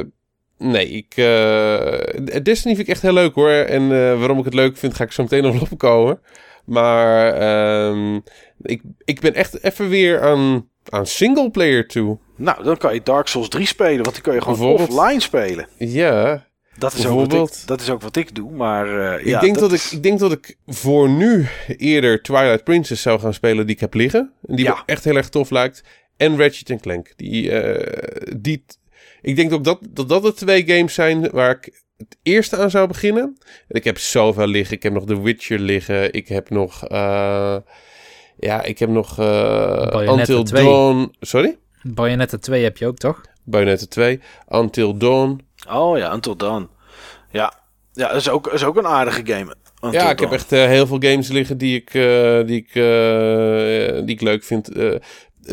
nee, 0.57 0.87
ik, 0.89 1.13
eh, 1.15 2.41
Destiny 2.43 2.75
vind 2.75 2.87
ik 2.87 2.93
echt 2.93 3.01
heel 3.01 3.13
leuk 3.13 3.33
hoor. 3.33 3.49
En 3.49 3.81
eh, 3.81 4.19
waarom 4.19 4.39
ik 4.39 4.45
het 4.45 4.53
leuk 4.53 4.77
vind, 4.77 4.93
ga 4.93 5.03
ik 5.03 5.11
zo 5.11 5.23
meteen 5.23 5.43
nog 5.43 5.61
op 5.71 5.77
komen. 5.77 6.19
Maar 6.65 7.33
ehm, 7.33 8.15
ik, 8.61 8.81
ik 9.05 9.19
ben 9.19 9.33
echt 9.33 9.63
even 9.63 9.89
weer 9.89 10.21
aan, 10.21 10.69
aan 10.89 11.05
singleplayer 11.05 11.87
toe. 11.87 12.17
Nou, 12.35 12.63
dan 12.63 12.77
kan 12.77 12.93
je 12.93 13.01
Dark 13.03 13.27
Souls 13.27 13.49
3 13.49 13.65
spelen, 13.65 14.01
want 14.03 14.13
die 14.13 14.23
kan 14.23 14.33
je 14.33 14.41
gewoon 14.41 14.73
offline 14.73 15.19
spelen. 15.19 15.67
Ja, 15.77 16.45
Dat 16.77 16.93
is, 16.93 17.05
ook 17.07 17.31
wat 17.31 17.49
ik, 17.49 17.67
dat 17.67 17.81
is 17.81 17.89
ook 17.89 18.01
wat 18.01 18.15
ik 18.15 18.35
doe, 18.35 18.51
maar 18.51 19.19
Ik, 19.19 19.25
ja, 19.25 19.39
denk 19.39 19.59
dat, 19.59 19.71
is- 19.71 19.85
ik, 19.85 19.91
ik 19.91 20.03
denk 20.03 20.19
dat 20.19 20.31
ik 20.31 20.57
voor 20.67 21.09
nu 21.09 21.47
eerder 21.77 22.21
Twilight 22.21 22.63
Princess 22.63 23.01
zou 23.01 23.19
gaan 23.19 23.33
spelen 23.33 23.65
die 23.65 23.75
ik 23.75 23.81
heb 23.81 23.93
liggen. 23.93 24.31
En 24.47 24.55
die 24.55 24.65
Ja. 24.65 24.73
me 24.73 24.81
echt 24.85 25.03
heel 25.03 25.15
erg 25.15 25.29
tof 25.29 25.49
lijkt. 25.49 25.83
En 26.17 26.37
Ratchet 26.37 26.81
Clank. 26.81 27.13
Die, 27.15 27.51
die, 28.37 28.65
ik 29.27 29.35
denk 29.35 29.53
ook 29.53 29.63
dat, 29.63 29.79
dat 29.89 30.09
dat 30.09 30.23
de 30.23 30.33
twee 30.33 30.63
games 30.67 30.93
zijn 30.93 31.29
waar 31.29 31.51
ik 31.51 31.83
het 31.97 32.17
eerste 32.23 32.57
aan 32.57 32.69
zou 32.69 32.87
beginnen. 32.87 33.37
En 33.67 33.75
ik 33.75 33.83
heb 33.83 33.97
zoveel 33.97 34.47
liggen. 34.47 34.75
Ik 34.75 34.83
heb 34.83 34.93
nog 34.93 35.05
The 35.05 35.21
Witcher 35.21 35.59
liggen. 35.59 36.13
Ik 36.13 36.27
heb 36.27 36.49
nog... 36.49 36.87
eh, 36.87 37.55
ja, 38.39 38.63
ik 38.63 38.79
heb 38.79 38.89
nog... 38.89 39.19
eh 39.19 39.89
Bayonetta 39.91 40.11
Until 40.11 40.43
2. 40.43 40.63
Dawn... 40.63 41.15
Sorry? 41.19 41.57
Bayonetta 41.83 42.37
2 42.37 42.63
heb 42.63 42.77
je 42.77 42.87
ook, 42.87 42.97
toch? 42.97 43.21
Bayonetta 43.43 43.85
2. 43.89 44.19
Until 44.47 44.97
Dawn. 44.97 45.41
Oh 45.69 45.97
ja, 45.97 46.13
Until 46.13 46.35
Dawn. 46.35 46.69
Ja, 47.31 47.53
ja 47.93 48.07
dat 48.07 48.15
is 48.15 48.29
ook, 48.29 48.47
is 48.47 48.63
ook 48.63 48.77
een 48.77 48.87
aardige 48.87 49.21
game. 49.25 49.55
Until 49.81 50.01
ja, 50.01 50.09
ik 50.09 50.19
heb 50.19 50.31
echt 50.31 50.51
eh, 50.51 50.65
heel 50.65 50.87
veel 50.87 50.99
games 50.99 51.27
liggen 51.27 51.57
die 51.57 51.75
ik, 51.75 51.93
eh, 51.93 52.45
die 52.45 52.57
ik, 52.57 52.75
eh, 52.75 54.05
die 54.05 54.15
ik 54.15 54.21
leuk 54.21 54.43
vind. 54.43 54.69
Eh, 54.69 54.95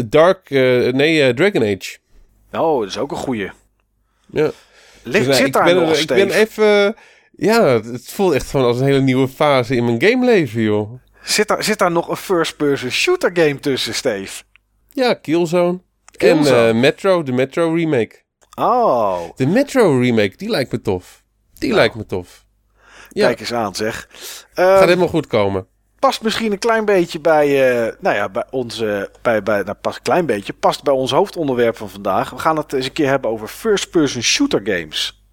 Dark, 0.06 0.50
eh, 0.50 0.92
nee, 0.92 1.34
Dragon 1.34 1.62
Age. 1.62 1.96
Oh, 2.52 2.80
dat 2.80 2.88
is 2.88 2.98
ook 2.98 3.10
een 3.10 3.16
goeie. 3.16 3.50
Ja. 4.34 4.50
Ligt, 5.02 5.24
Dus, 5.26 5.26
eh, 5.26 5.34
zit 5.34 5.46
ik 5.46 5.52
daar 5.52 5.64
ben, 5.64 5.74
nog, 5.74 5.90
er- 5.90 6.00
Ik 6.00 6.06
ben 6.06 6.18
Steve? 6.30 6.38
even... 6.38 6.96
Ja, 7.36 7.62
het 7.64 8.10
voelt 8.10 8.32
echt 8.34 8.50
gewoon 8.50 8.66
als 8.66 8.78
een 8.78 8.84
hele 8.86 9.00
nieuwe 9.00 9.28
fase 9.28 9.76
in 9.76 9.84
mijn 9.84 10.02
gameleven, 10.02 10.60
joh. 10.62 10.92
Zit, 11.22 11.48
daar, 11.48 11.64
zit 11.64 11.78
daar 11.78 11.90
nog 11.90 12.08
een 12.08 12.16
first-person 12.16 12.90
shooter 12.90 13.30
game 13.34 13.60
tussen, 13.60 13.94
Steve? 13.94 14.42
Ja, 14.92 15.14
Killzone. 15.14 15.80
Killzone. 16.16 16.56
En 16.68 16.74
eh, 16.74 16.80
Metro, 16.80 17.22
de 17.22 17.32
Metro 17.32 17.74
remake. 17.74 18.22
Oh, 18.58 19.20
De 19.36 19.46
Metro 19.46 19.98
remake, 20.00 20.36
die 20.36 20.48
lijkt 20.48 20.72
me 20.72 20.80
tof. 20.80 21.22
Die 21.54 21.68
Nou. 21.68 21.80
lijkt 21.80 21.94
me 21.94 22.06
tof. 22.06 22.44
Ja, 23.10 23.26
kijk 23.26 23.40
eens 23.40 23.52
aan 23.52 23.74
zeg. 23.74 24.08
gaat 24.54 24.78
Ehm, 24.78 24.84
helemaal 24.88 25.08
goed 25.08 25.26
komen. 25.26 25.66
Past 26.04 26.22
misschien 26.22 26.52
een 26.52 26.58
klein 26.58 26.84
beetje 26.84 27.20
bij, 27.20 27.46
eh, 27.46 27.92
nou 28.00 28.16
ja, 28.16 28.28
bij 28.28 28.44
onze, 28.50 29.10
bij, 29.22 29.42
bij, 29.42 29.62
nou, 29.62 29.76
past 29.80 29.96
een 29.96 30.02
klein 30.02 30.26
beetje, 30.26 30.52
past 30.52 30.82
bij 30.82 30.94
ons 30.94 31.10
hoofdonderwerp 31.10 31.76
van 31.76 31.90
vandaag. 31.90 32.30
We 32.30 32.38
gaan 32.38 32.56
het 32.56 32.72
eens 32.72 32.86
een 32.86 32.92
keer 32.92 33.08
hebben 33.08 33.30
over 33.30 33.48
first-person 33.48 34.22
shooter 34.22 34.60
games. 34.64 35.23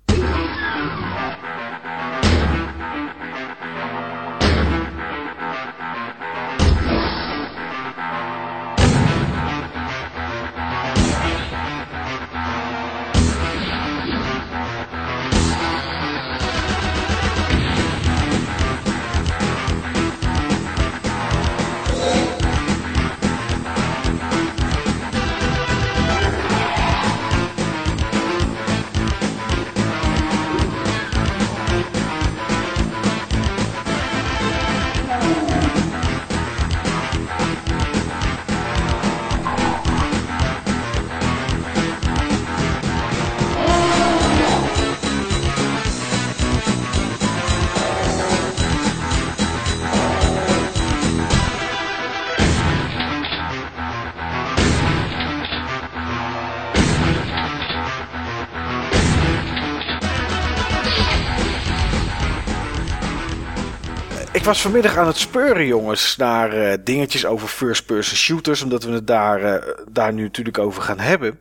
Ik 64.42 64.48
was 64.48 64.62
vanmiddag 64.62 64.98
aan 64.98 65.08
het 65.08 65.18
speuren, 65.18 65.66
jongens, 65.66 66.18
naar 66.18 66.54
eh, 66.54 66.78
dingetjes 66.84 67.26
over 67.26 67.48
first-person 67.48 68.18
shooters, 68.18 68.62
omdat 68.62 68.84
we 68.84 68.92
het 68.92 69.08
daar, 69.08 69.44
eh, 69.44 69.76
daar 69.92 70.14
nu 70.14 70.24
natuurlijk 70.24 70.58
over 70.58 70.82
gaan 70.82 71.00
hebben. 71.00 71.40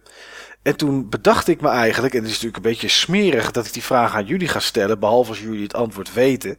En 0.63 0.77
toen 0.77 1.09
bedacht 1.09 1.49
ik 1.49 1.61
me 1.61 1.69
eigenlijk, 1.69 2.15
en 2.15 2.21
het 2.21 2.29
is 2.29 2.35
natuurlijk 2.35 2.65
een 2.65 2.71
beetje 2.71 2.89
smerig 2.89 3.51
dat 3.51 3.67
ik 3.67 3.73
die 3.73 3.83
vraag 3.83 4.15
aan 4.15 4.25
jullie 4.25 4.49
ga 4.49 4.59
stellen, 4.59 4.99
behalve 4.99 5.31
als 5.31 5.41
jullie 5.41 5.63
het 5.63 5.75
antwoord 5.75 6.13
weten. 6.13 6.59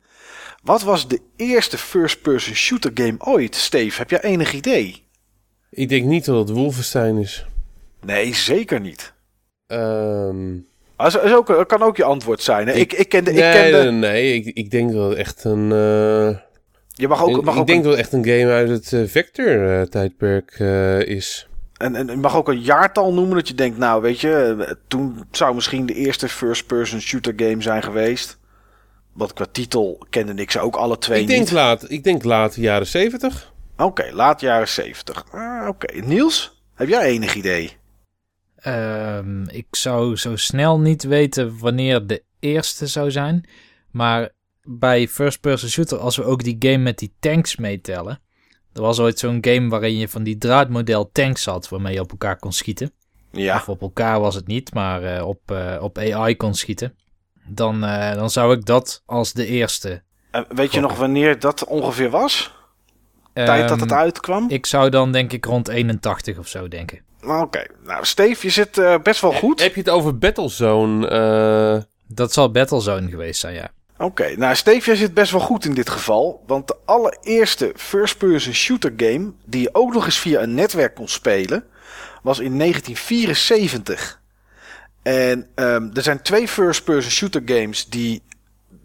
Wat 0.63 0.81
was 0.81 1.07
de 1.07 1.21
eerste 1.35 1.77
first-person 1.77 2.55
shooter 2.55 2.91
game 2.93 3.15
ooit? 3.19 3.55
Steve, 3.55 3.97
heb 3.97 4.09
jij 4.09 4.21
enig 4.21 4.53
idee? 4.53 5.07
Ik 5.69 5.89
denk 5.89 6.05
niet 6.05 6.25
dat 6.25 6.47
het 6.47 6.57
Wolfenstein 6.57 7.17
is. 7.17 7.45
Nee, 8.05 8.35
zeker 8.35 8.79
niet. 8.79 9.13
Ehm 9.67 10.57
Dat 11.03 11.15
is, 11.15 11.21
is 11.29 11.35
ook, 11.35 11.47
dat 11.47 11.65
kan 11.67 11.81
ook 11.81 11.97
je 11.97 12.03
antwoord 12.03 12.41
zijn. 12.41 12.67
Hè? 12.67 12.73
Ik, 12.73 12.93
Ik- 12.93 13.13
ik 13.13 13.23
nee, 13.23 13.33
kende, 13.53 13.77
nee, 13.83 13.91
nee, 13.91 14.33
ik, 14.33 14.45
ik 14.57 14.71
denk 14.71 14.91
dat 14.91 15.13
echt 15.13 15.43
een... 15.43 15.71
eh, 15.71 16.37
je 16.93 17.07
mag 17.07 17.23
ook, 17.23 17.37
ik 17.37 17.43
mag 17.43 17.53
ik 17.53 17.59
ook 17.59 17.67
denk 17.67 17.83
een, 17.83 17.89
dat 17.89 17.99
echt 17.99 18.13
een 18.13 18.25
game 18.25 18.51
uit 18.51 18.69
het 18.69 18.93
eh, 18.93 19.01
Vector-tijdperk 19.07 20.59
is. 21.07 21.47
en, 21.77 21.95
en 21.95 22.07
je 22.07 22.17
mag 22.17 22.35
ook 22.35 22.47
een 22.47 22.61
jaartal 22.61 23.13
noemen 23.13 23.35
dat 23.35 23.47
je 23.47 23.53
denkt, 23.53 23.77
nou 23.77 24.01
weet 24.01 24.19
je, 24.19 24.55
eh, 24.67 24.73
toen 24.87 25.23
zou 25.31 25.55
misschien 25.55 25.85
de 25.85 25.93
eerste 25.93 26.29
first-person 26.29 27.01
shooter 27.01 27.33
game 27.35 27.61
zijn 27.61 27.83
geweest. 27.83 28.39
Want 29.13 29.33
qua 29.33 29.45
titel 29.51 30.05
kende 30.09 30.33
ik 30.41 30.51
ze 30.51 30.59
ook 30.59 30.75
alle 30.75 30.97
twee 30.97 31.21
Ik 31.21 31.27
denk, 31.27 31.51
laat, 31.51 31.85
ik 31.91 32.03
denk 32.03 32.23
laat 32.23 32.55
jaren 32.55 32.87
zeventig. 32.87 33.53
Oké, 33.77 34.09
laat 34.11 34.41
jaren 34.41 34.67
70. 34.67 35.25
Ah, 35.31 35.67
Oké, 35.67 35.99
Niels, 36.05 36.61
heb 36.75 36.87
jij 36.87 37.01
enig 37.01 37.35
idee? 37.35 37.77
Ehm, 38.61 39.43
ik 39.43 39.67
zou 39.71 40.15
zo 40.15 40.35
snel 40.35 40.79
niet 40.79 41.03
weten 41.03 41.57
wanneer 41.59 42.07
de 42.07 42.23
eerste 42.39 42.87
zou 42.87 43.11
zijn. 43.11 43.45
Maar 43.91 44.29
bij 44.63 45.07
first 45.07 45.41
person 45.41 45.69
shooter, 45.69 45.97
als 45.97 46.15
we 46.15 46.23
ook 46.23 46.43
die 46.43 46.55
game 46.59 46.77
met 46.77 46.97
die 46.97 47.13
tanks 47.19 47.55
meetellen. 47.55 48.19
Er 48.73 48.81
was 48.81 48.99
ooit 48.99 49.19
zo'n 49.19 49.37
game 49.41 49.69
waarin 49.69 49.97
je 49.97 50.07
van 50.07 50.23
die 50.23 50.37
draadmodel 50.37 51.09
tanks 51.11 51.45
had 51.45 51.69
waarmee 51.69 51.93
je 51.93 51.99
op 51.99 52.11
elkaar 52.11 52.39
kon 52.39 52.53
schieten. 52.53 52.91
Ja, 53.31 53.55
Of 53.55 53.69
op 53.69 53.81
elkaar 53.81 54.19
was 54.19 54.35
het 54.35 54.47
niet, 54.47 54.73
maar 54.73 55.03
eh, 55.03 55.27
op, 55.27 55.51
eh, 55.51 55.77
op 55.81 55.97
AI 55.97 56.35
kon 56.35 56.53
schieten. 56.53 56.95
Dan, 57.45 57.83
eh, 57.83 58.13
dan 58.13 58.29
zou 58.29 58.55
ik 58.55 58.65
dat 58.65 59.03
als 59.05 59.33
de 59.33 59.45
eerste. 59.45 60.03
Weet 60.49 60.73
je 60.73 60.79
nog 60.79 60.97
wanneer 60.97 61.39
dat 61.39 61.65
ongeveer 61.65 62.09
was? 62.09 62.53
Tijd 63.33 63.69
dat 63.69 63.79
het 63.79 63.91
Ehm, 63.91 63.99
uitkwam? 63.99 64.49
Ik 64.49 64.65
zou 64.65 64.89
dan 64.89 65.11
denk 65.11 65.31
ik 65.33 65.45
rond 65.45 65.67
81 65.67 66.37
of 66.37 66.47
zo 66.47 66.67
denken. 66.67 66.99
Oké, 67.25 67.63
nou 67.83 68.05
Steve, 68.05 68.45
je 68.45 68.49
zit 68.51 68.77
eh, 68.77 68.95
best 69.03 69.21
wel 69.21 69.31
goed. 69.33 69.61
Heb 69.61 69.73
je 69.75 69.79
het 69.81 69.89
over 69.89 70.17
Battlezone? 70.17 71.07
eh, 71.07 71.83
Dat 72.07 72.33
zal 72.33 72.51
Battlezone 72.51 73.09
geweest 73.09 73.39
zijn, 73.39 73.53
ja. 73.53 73.71
Oké, 73.97 74.35
nou 74.37 74.55
Steve, 74.55 74.85
jij 74.85 74.95
zit 74.95 75.13
best 75.13 75.31
wel 75.31 75.41
goed 75.41 75.65
in 75.65 75.73
dit 75.73 75.89
geval. 75.89 76.43
Want 76.47 76.67
de 76.67 76.75
allereerste 76.85 77.73
first-person 77.75 78.53
shooter 78.53 78.93
game 78.97 79.31
die 79.45 79.61
je 79.61 79.69
ook 79.73 79.93
nog 79.93 80.05
eens 80.05 80.19
via 80.19 80.41
een 80.41 80.53
netwerk 80.53 80.95
kon 80.95 81.07
spelen, 81.07 81.63
was 82.23 82.39
in 82.39 82.57
1974. 82.57 84.19
En 85.01 85.47
ehm, 85.55 85.89
er 85.93 86.01
zijn 86.03 86.21
twee 86.21 86.47
first-person 86.47 87.11
shooter 87.11 87.41
games 87.45 87.85
die 87.85 88.21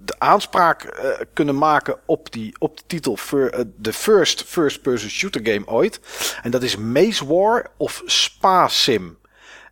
de 0.06 0.14
aanspraak 0.18 0.82
eh, 0.82 1.10
kunnen 1.32 1.58
maken 1.58 1.96
op, 2.04 2.32
die, 2.32 2.54
op 2.58 2.76
de 2.76 2.82
titel 2.86 3.16
fir- 3.16 3.52
eh, 3.52 3.64
de 3.76 3.92
first 3.92 4.44
first-person 4.46 5.10
shooter 5.10 5.40
game 5.44 5.66
ooit. 5.66 6.00
En 6.42 6.50
dat 6.50 6.62
is 6.62 6.76
Maze 6.76 7.26
War 7.26 7.66
of 7.76 8.02
Spa 8.04 8.68
Sim. 8.68 9.18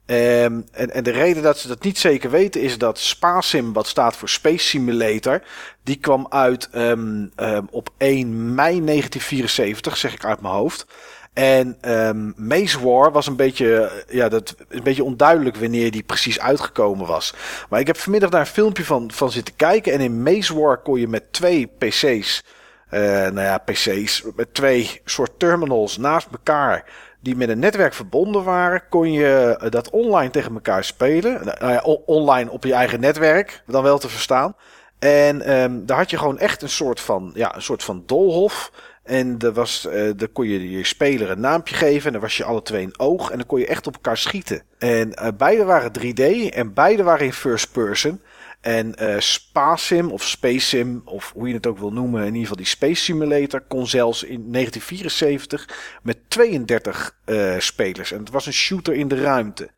Ehm, 0.06 0.60
en, 0.72 0.90
en 0.90 1.04
de 1.04 1.10
reden 1.10 1.42
dat 1.42 1.58
ze 1.58 1.68
dat 1.68 1.82
niet 1.82 1.98
zeker 1.98 2.30
weten 2.30 2.60
is 2.60 2.78
dat 2.78 2.98
SpaSim, 2.98 3.72
wat 3.72 3.86
staat 3.86 4.16
voor 4.16 4.28
Space 4.28 4.66
Simulator, 4.66 5.42
die 5.82 5.96
kwam 5.96 6.26
uit 6.28 6.68
ehm, 6.70 7.26
ehm, 7.34 7.64
op 7.70 7.90
1 7.98 8.54
mei 8.54 8.84
1974, 8.84 9.96
zeg 9.96 10.14
ik 10.14 10.24
uit 10.24 10.40
mijn 10.40 10.54
hoofd. 10.54 10.86
En 11.34 11.76
ehm 11.80 12.30
Maze 12.36 12.84
War 12.84 13.12
was 13.12 13.26
een 13.26 13.36
beetje, 13.36 13.76
eh, 13.76 14.14
ja, 14.14 14.28
dat 14.28 14.54
een 14.68 14.82
beetje 14.82 15.04
onduidelijk 15.04 15.56
wanneer 15.56 15.90
die 15.90 16.02
precies 16.02 16.40
uitgekomen 16.40 17.06
was. 17.06 17.34
Maar 17.68 17.80
ik 17.80 17.86
heb 17.86 17.96
vanmiddag 17.96 18.30
daar 18.30 18.40
een 18.40 18.46
filmpje 18.46 18.84
van, 18.84 19.10
van 19.12 19.30
zitten 19.30 19.56
kijken. 19.56 19.92
En 19.92 20.00
in 20.00 20.22
Maze 20.22 20.60
War 20.60 20.78
kon 20.78 21.00
je 21.00 21.08
met 21.08 21.32
twee 21.32 21.66
PC's, 21.78 22.44
eh, 22.88 23.00
nou 23.00 23.40
ja, 23.40 23.58
PC's, 23.58 24.22
met 24.36 24.54
twee 24.54 25.00
soort 25.04 25.38
terminals 25.38 25.96
naast 25.96 26.28
elkaar 26.32 26.84
die 27.20 27.36
met 27.36 27.48
een 27.48 27.58
netwerk 27.58 27.94
verbonden 27.94 28.44
waren, 28.44 28.82
kon 28.88 29.12
je 29.12 29.56
eh, 29.60 29.70
dat 29.70 29.90
online 29.90 30.30
tegen 30.30 30.54
elkaar 30.54 30.84
spelen. 30.84 31.40
Nou 31.44 31.72
ja, 31.72 31.80
o- 31.84 32.02
online 32.06 32.50
op 32.50 32.64
je 32.64 32.72
eigen 32.74 33.00
netwerk, 33.00 33.62
dan 33.66 33.82
wel 33.82 33.98
te 33.98 34.08
verstaan. 34.08 34.56
En 34.98 35.42
ehm, 35.42 35.84
daar 35.84 35.96
had 35.96 36.10
je 36.10 36.18
gewoon 36.18 36.38
echt 36.38 36.62
een 36.62 36.68
soort 36.68 37.00
van, 37.00 37.30
ja, 37.34 37.54
een 37.54 37.62
soort 37.62 37.84
van 37.84 38.02
doolhof. 38.06 38.70
En 39.04 39.38
er 39.38 39.52
was, 39.52 39.88
daar 40.16 40.28
kon 40.32 40.48
je 40.48 40.70
je 40.70 40.84
speler 40.84 41.30
een 41.30 41.40
naampje 41.40 41.74
geven. 41.74 42.06
En 42.06 42.12
dan 42.12 42.20
was 42.20 42.36
je 42.36 42.44
alle 42.44 42.62
twee 42.62 42.84
een 42.84 42.98
oog. 42.98 43.30
En 43.30 43.36
dan 43.36 43.46
kon 43.46 43.58
je 43.58 43.66
echt 43.66 43.86
op 43.86 43.94
elkaar 43.94 44.16
schieten. 44.16 44.62
En 44.78 45.14
eh, 45.14 45.28
beide 45.36 45.64
waren 45.64 45.92
3D. 46.00 46.52
En 46.54 46.74
beide 46.74 47.02
waren 47.02 47.26
in 47.26 47.32
first 47.32 47.72
person. 47.72 48.20
En 48.60 48.94
eh 48.94 49.18
SpaSim 49.18 50.10
of 50.10 50.22
Space 50.22 50.66
Sim, 50.66 51.02
of 51.04 51.32
hoe 51.34 51.48
je 51.48 51.54
het 51.54 51.66
ook 51.66 51.78
wil 51.78 51.92
noemen, 51.92 52.20
in 52.20 52.26
ieder 52.26 52.40
geval 52.40 52.56
die 52.56 52.66
Space 52.66 53.02
Simulator, 53.02 53.60
kon 53.60 53.86
zelfs 53.86 54.22
in 54.22 54.52
1974 54.52 55.68
met 56.02 56.18
32 56.28 57.16
eh, 57.24 57.58
spelers. 57.58 58.12
En 58.12 58.18
het 58.18 58.30
was 58.30 58.46
een 58.46 58.52
shooter 58.52 58.94
in 58.94 59.08
de 59.08 59.20
ruimte. 59.20 59.70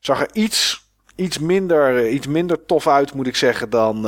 Zag 0.00 0.20
er 0.20 0.28
iets, 0.32 0.88
iets, 1.14 1.38
minder, 1.38 2.08
iets 2.08 2.26
minder 2.26 2.66
tof 2.66 2.88
uit, 2.88 3.14
moet 3.14 3.26
ik 3.26 3.36
zeggen, 3.36 3.70
dan, 3.70 4.02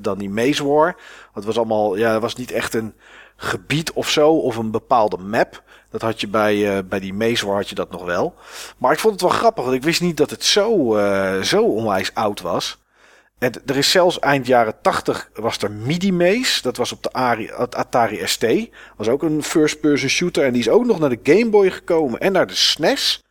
dan 0.00 0.18
die 0.18 0.30
Maze 0.30 0.66
War. 0.66 0.96
Het 1.32 1.44
was 1.44 1.56
allemaal, 1.56 1.96
ja, 1.96 2.12
het 2.12 2.22
was 2.22 2.34
niet 2.34 2.50
echt 2.50 2.74
een 2.74 2.94
gebied 3.42 3.92
of 3.92 4.10
zo, 4.10 4.30
of 4.30 4.56
een 4.56 4.70
bepaalde 4.70 5.16
map. 5.16 5.62
Dat 5.90 6.02
had 6.02 6.20
je 6.20 6.28
bij, 6.28 6.76
eh, 6.76 6.84
bij 6.84 7.00
die 7.00 7.14
Maze 7.14 7.46
War 7.46 7.56
had 7.56 7.68
je 7.68 7.74
dat 7.74 7.90
nog 7.90 8.04
wel. 8.04 8.34
Maar 8.78 8.92
ik 8.92 8.98
vond 8.98 9.12
het 9.12 9.22
wel 9.22 9.30
grappig, 9.30 9.64
want 9.64 9.76
ik 9.76 9.82
wist 9.82 10.00
niet 10.00 10.16
dat 10.16 10.30
het 10.30 10.44
zo, 10.44 10.96
eh, 10.96 11.40
zo 11.40 11.62
onwijs 11.62 12.14
oud 12.14 12.40
was. 12.40 12.80
En 13.38 13.52
er 13.66 13.76
is 13.76 13.90
zelfs 13.90 14.18
eind 14.18 14.46
jaren 14.46 14.80
80 14.82 15.30
was 15.34 15.58
er 15.58 15.70
Midi 15.70 16.12
Maze. 16.12 16.62
Dat 16.62 16.76
was 16.76 16.92
op 16.92 17.02
de 17.02 17.12
Atari 17.70 18.26
ST. 18.26 18.46
Was 18.96 19.08
ook 19.08 19.22
een 19.22 19.42
first-person 19.42 20.08
shooter. 20.08 20.44
En 20.44 20.52
die 20.52 20.60
is 20.60 20.68
ook 20.68 20.84
nog 20.84 20.98
naar 20.98 21.08
de 21.08 21.20
Game 21.22 21.50
Boy 21.50 21.70
gekomen 21.70 22.20
en 22.20 22.32
naar 22.32 22.46
de 22.46 22.54
SNES. 22.54 23.22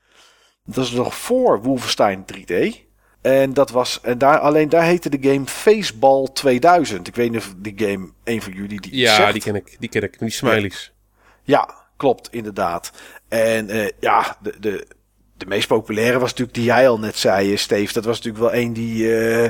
Dat 0.66 0.84
is 0.84 0.92
nog 0.92 1.16
voor 1.16 1.62
Wolfenstein 1.62 2.26
3D. 2.26 2.91
En 3.22 3.54
dat 3.54 3.70
was. 3.70 4.00
En 4.02 4.18
daar, 4.18 4.40
alleen 4.40 4.70
daar 4.70 4.84
heette 4.84 5.10
de 5.20 5.30
game 5.30 5.46
Faceball 5.46 6.28
2000. 6.34 7.08
Ik 7.08 7.16
weet 7.16 7.32
niet 7.32 7.40
of 7.40 7.54
die 7.58 7.74
game 7.76 8.10
een 8.24 8.42
van 8.42 8.54
jullie 8.54 8.82
die 8.82 8.96
Ja, 8.96 9.16
zegt. 9.16 9.34
die 9.34 9.42
ken 9.42 9.56
ik. 9.56 9.76
Die 9.80 9.90
ken 9.90 10.04
ik. 10.04 10.20
Die 10.20 10.30
smileys. 10.30 10.94
Ja, 11.44 11.70
klopt, 11.98 12.28
inderdaad. 12.34 12.92
En 13.28 13.70
eh, 13.70 13.90
ja, 14.00 14.38
de, 14.42 14.54
de, 14.60 14.88
de 15.38 15.46
meest 15.46 15.68
populaire 15.68 16.20
was 16.20 16.30
natuurlijk 16.30 16.58
die 16.58 16.66
jij 16.66 16.90
al 16.90 17.00
net 17.00 17.18
zei, 17.18 17.52
eh, 17.52 17.58
Steve. 17.58 17.94
Dat 17.94 18.06
was 18.06 18.22
natuurlijk 18.22 18.44
wel 18.54 18.62
een 18.62 18.74
die, 18.74 19.20
eh, 19.20 19.50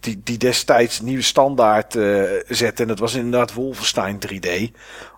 die, 0.00 0.20
die 0.24 0.38
destijds 0.38 1.00
nieuwe 1.00 1.22
standaard 1.22 1.94
eh, 1.96 2.22
zette. 2.48 2.82
En 2.82 2.88
dat 2.88 2.98
was 2.98 3.14
inderdaad 3.14 3.52
Wolfenstein 3.54 4.18
3D. 4.18 4.70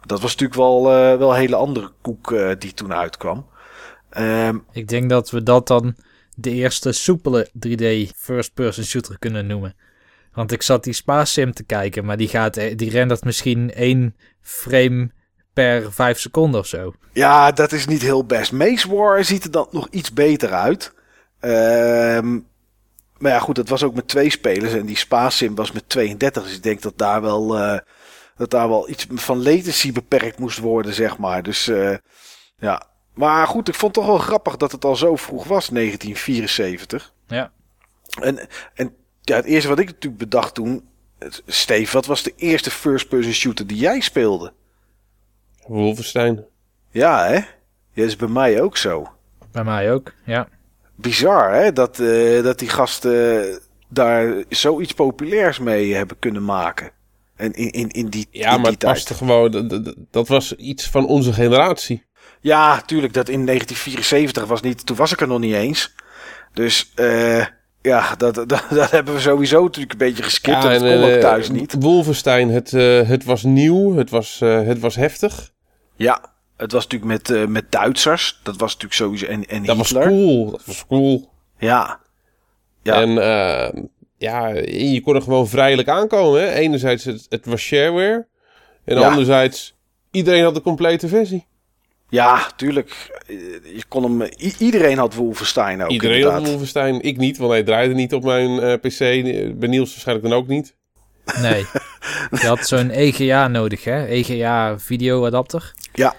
Dat 0.07 0.21
was 0.21 0.31
natuurlijk 0.31 0.55
wel, 0.61 0.79
eh, 0.93 1.19
wel 1.19 1.31
een 1.31 1.39
hele 1.41 1.57
andere 1.57 1.91
koek 2.01 2.33
eh, 2.33 2.51
die 2.59 2.75
toen 2.75 2.95
uitkwam. 2.95 3.47
Ehm, 4.11 4.59
Ik 4.73 4.89
denk 4.89 5.11
dat 5.11 5.31
we 5.31 5.43
dat 5.43 5.67
dan 5.67 5.95
de 6.41 6.51
eerste 6.51 6.93
soepele 6.93 7.51
3D 7.53 8.17
first-person 8.17 8.85
shooter 8.85 9.19
kunnen 9.19 9.47
noemen. 9.47 9.77
Want 10.33 10.53
ik 10.53 10.63
zat 10.63 10.85
die 10.85 10.93
Spa 10.93 11.25
Sim 11.25 11.53
te 11.53 11.65
kijken, 11.65 12.05
maar 12.05 12.17
die, 12.17 12.29
gaat, 12.29 12.57
eh, 12.57 12.77
die 12.77 12.91
rendert 12.91 13.25
misschien 13.25 13.73
één 13.73 14.17
frame 14.41 15.11
per 15.53 15.93
vijf 15.93 16.19
seconden 16.19 16.61
of 16.61 16.67
zo. 16.67 16.93
Ja, 17.13 17.53
dat 17.53 17.73
is 17.73 17.87
niet 17.87 18.03
heel 18.03 18.25
best. 18.25 18.53
Maze 18.53 18.95
War 18.95 19.25
ziet 19.25 19.45
er 19.45 19.51
dan 19.51 19.69
nog 19.71 19.89
iets 19.91 20.13
beter 20.13 20.53
uit. 20.53 20.93
Ehm, 21.41 22.39
maar 23.19 23.33
ja, 23.33 23.39
goed, 23.39 23.57
dat 23.57 23.69
was 23.69 23.83
ook 23.83 23.95
met 23.95 24.09
twee 24.09 24.31
spelers. 24.31 24.73
En 24.73 24.87
die 24.87 24.97
Spa-sim 24.97 25.55
was 25.55 25.73
met 25.73 25.89
32. 25.89 26.43
Dus 26.43 26.55
ik 26.55 26.63
denk 26.63 26.83
dat 26.83 26.99
daar 26.99 27.23
wel, 27.23 27.59
eh, 27.59 27.79
dat 28.37 28.51
daar 28.51 28.69
wel 28.69 28.89
iets 28.89 29.07
van 29.11 29.43
latency 29.43 29.93
beperkt 29.93 30.39
moest 30.39 30.59
worden, 30.59 30.95
zeg 30.95 31.19
maar. 31.19 31.43
Dus 31.43 31.69
eh, 31.69 31.97
ja. 32.59 32.87
Maar 33.19 33.47
goed, 33.47 33.69
ik 33.69 33.75
vond 33.75 33.95
het 33.97 34.05
toch 34.05 34.15
wel 34.15 34.23
grappig 34.25 34.57
dat 34.57 34.73
het 34.73 34.85
al 34.85 34.97
zo 34.97 35.17
vroeg 35.17 35.45
was, 35.45 35.69
1974. 35.69 37.13
Ja. 37.27 37.51
En, 38.21 38.39
en 38.75 38.95
ja, 39.23 39.37
het 39.37 39.45
eerste 39.45 39.69
wat 39.69 39.79
ik 39.79 39.87
natuurlijk 39.87 40.23
bedacht 40.23 40.55
toen... 40.55 40.89
Steve, 41.47 41.93
wat 41.93 42.07
was 42.07 42.23
de 42.23 42.33
eerste 42.37 42.71
first-person 42.71 43.33
shooter 43.33 43.67
die 43.67 43.77
jij 43.77 44.01
speelde? 44.01 44.53
Wolfenstein. 45.67 46.45
Ja, 46.91 47.25
hè? 47.27 47.35
Ja, 47.35 47.45
dat 47.95 48.07
is 48.07 48.17
bij 48.17 48.29
mij 48.29 48.61
ook 48.63 48.77
zo. 48.77 49.09
Bij 49.53 49.65
mij 49.65 49.93
ook, 49.93 50.13
ja. 50.25 50.49
Bizar, 50.95 51.53
hè? 51.55 51.73
Dat, 51.73 51.99
eh, 51.99 52.43
dat 52.43 52.59
die 52.59 52.69
gasten 52.69 53.61
daar 53.89 54.45
zoiets 54.49 54.93
populairs 54.93 55.59
mee 55.59 55.95
hebben 55.95 56.19
kunnen 56.19 56.45
maken. 56.45 56.91
En 57.37 57.53
in, 57.53 57.71
in, 57.71 57.89
in 57.89 58.07
die, 58.09 58.27
Ja, 58.31 58.45
in 58.45 58.61
maar 58.61 58.63
die 58.63 58.71
het 58.71 58.79
paste 58.79 59.15
gewoon. 59.15 59.51
dat- 59.51 59.71
dat- 59.71 59.95
Dat 60.11 60.29
was 60.29 60.55
iets 60.57 60.89
van 60.91 61.07
onze 61.07 61.33
generatie. 61.33 62.07
Ja, 62.41 62.81
tuurlijk. 62.81 63.13
Dat 63.13 63.29
in 63.29 63.47
1974 63.47 64.45
was 64.47 64.61
niet. 64.61 64.87
Toen 64.87 64.97
was 64.97 65.13
ik 65.13 65.21
er 65.21 65.27
nog 65.29 65.39
niet 65.39 65.55
eens. 65.55 65.95
Dus 66.53 66.93
eh, 66.95 67.45
ja, 67.83 68.15
dat, 68.17 68.35
dat, 68.49 68.65
dat 68.71 68.91
hebben 68.91 69.15
we 69.15 69.21
sowieso 69.21 69.63
natuurlijk 69.63 69.93
een 69.93 69.99
beetje 69.99 70.23
geskipt. 70.23 70.63
dat 70.63 70.71
en, 70.73 70.79
kon 70.81 71.03
ook 71.11 71.17
eh, 71.17 71.21
thuis 71.21 71.51
niet. 71.51 71.75
Wolfenstein, 71.79 72.49
het, 72.49 72.73
eh, 72.73 73.09
het 73.09 73.25
was 73.25 73.43
nieuw. 73.43 73.97
Het 73.97 74.11
was, 74.11 74.39
het 74.41 74.79
was 74.79 74.97
heftig. 74.97 75.51
Ja, 75.97 76.21
het 76.57 76.73
was 76.73 76.87
natuurlijk 76.87 77.29
met, 77.29 77.49
met 77.49 77.73
Duitsers. 77.73 78.41
Dat 78.43 78.57
was 78.57 78.73
natuurlijk 78.73 79.01
sowieso. 79.01 79.27
En, 79.27 79.47
en 79.47 79.65
Dat 79.65 79.77
was 79.77 79.93
cool. 79.93 80.51
Dat 80.51 80.65
was 80.65 80.87
cool. 80.87 81.31
Ja. 81.59 82.01
Ja. 82.83 83.01
En 83.01 83.19
eh, 83.19 83.83
ja, 84.17 84.49
je 84.67 85.01
kon 85.01 85.15
er 85.15 85.23
gewoon 85.23 85.49
vrijelijk 85.49 85.89
aankomen. 85.89 86.41
Hè? 86.41 86.53
Enerzijds, 86.53 87.05
het, 87.05 87.27
het 87.29 87.47
was 87.47 87.61
shareware. 87.61 88.27
En 88.85 88.99
Ja. 88.99 89.09
anderzijds, 89.09 89.75
iedereen 90.11 90.43
had 90.43 90.55
de 90.55 90.61
complete 90.61 91.09
versie. 91.09 91.47
Ja, 92.09 92.51
tuurlijk. 92.57 93.21
Eh, 93.27 93.37
Je 93.77 93.83
kon 93.89 94.03
hem, 94.03 94.31
iedereen 94.59 94.99
had 94.99 95.15
Wolfenstein 95.15 95.83
ook. 95.83 95.91
iedereen 95.91 96.17
inderdaad. 96.17 96.41
had 96.41 96.49
Wolfenstein. 96.49 97.01
Ik 97.01 97.17
niet, 97.17 97.39
want 97.39 97.51
hij 97.51 97.63
draaide 97.63 97.95
niet 97.95 98.15
op 98.15 98.25
mijn 98.25 98.61
eh, 98.61 98.73
PC. 98.75 98.99
Bij 99.59 99.69
Niels 99.69 99.91
waarschijnlijk 99.91 100.29
dan 100.29 100.39
ook 100.39 100.47
niet. 100.47 100.77
Nee. 101.41 101.67
Je 102.41 102.47
had 102.47 102.67
zo'n 102.67 102.91
EGA 102.91 103.49
nodig, 103.49 103.85
hè? 103.85 104.07
EGA 104.07 104.79
videoadapter. 104.79 105.73
Ja. 105.93 106.15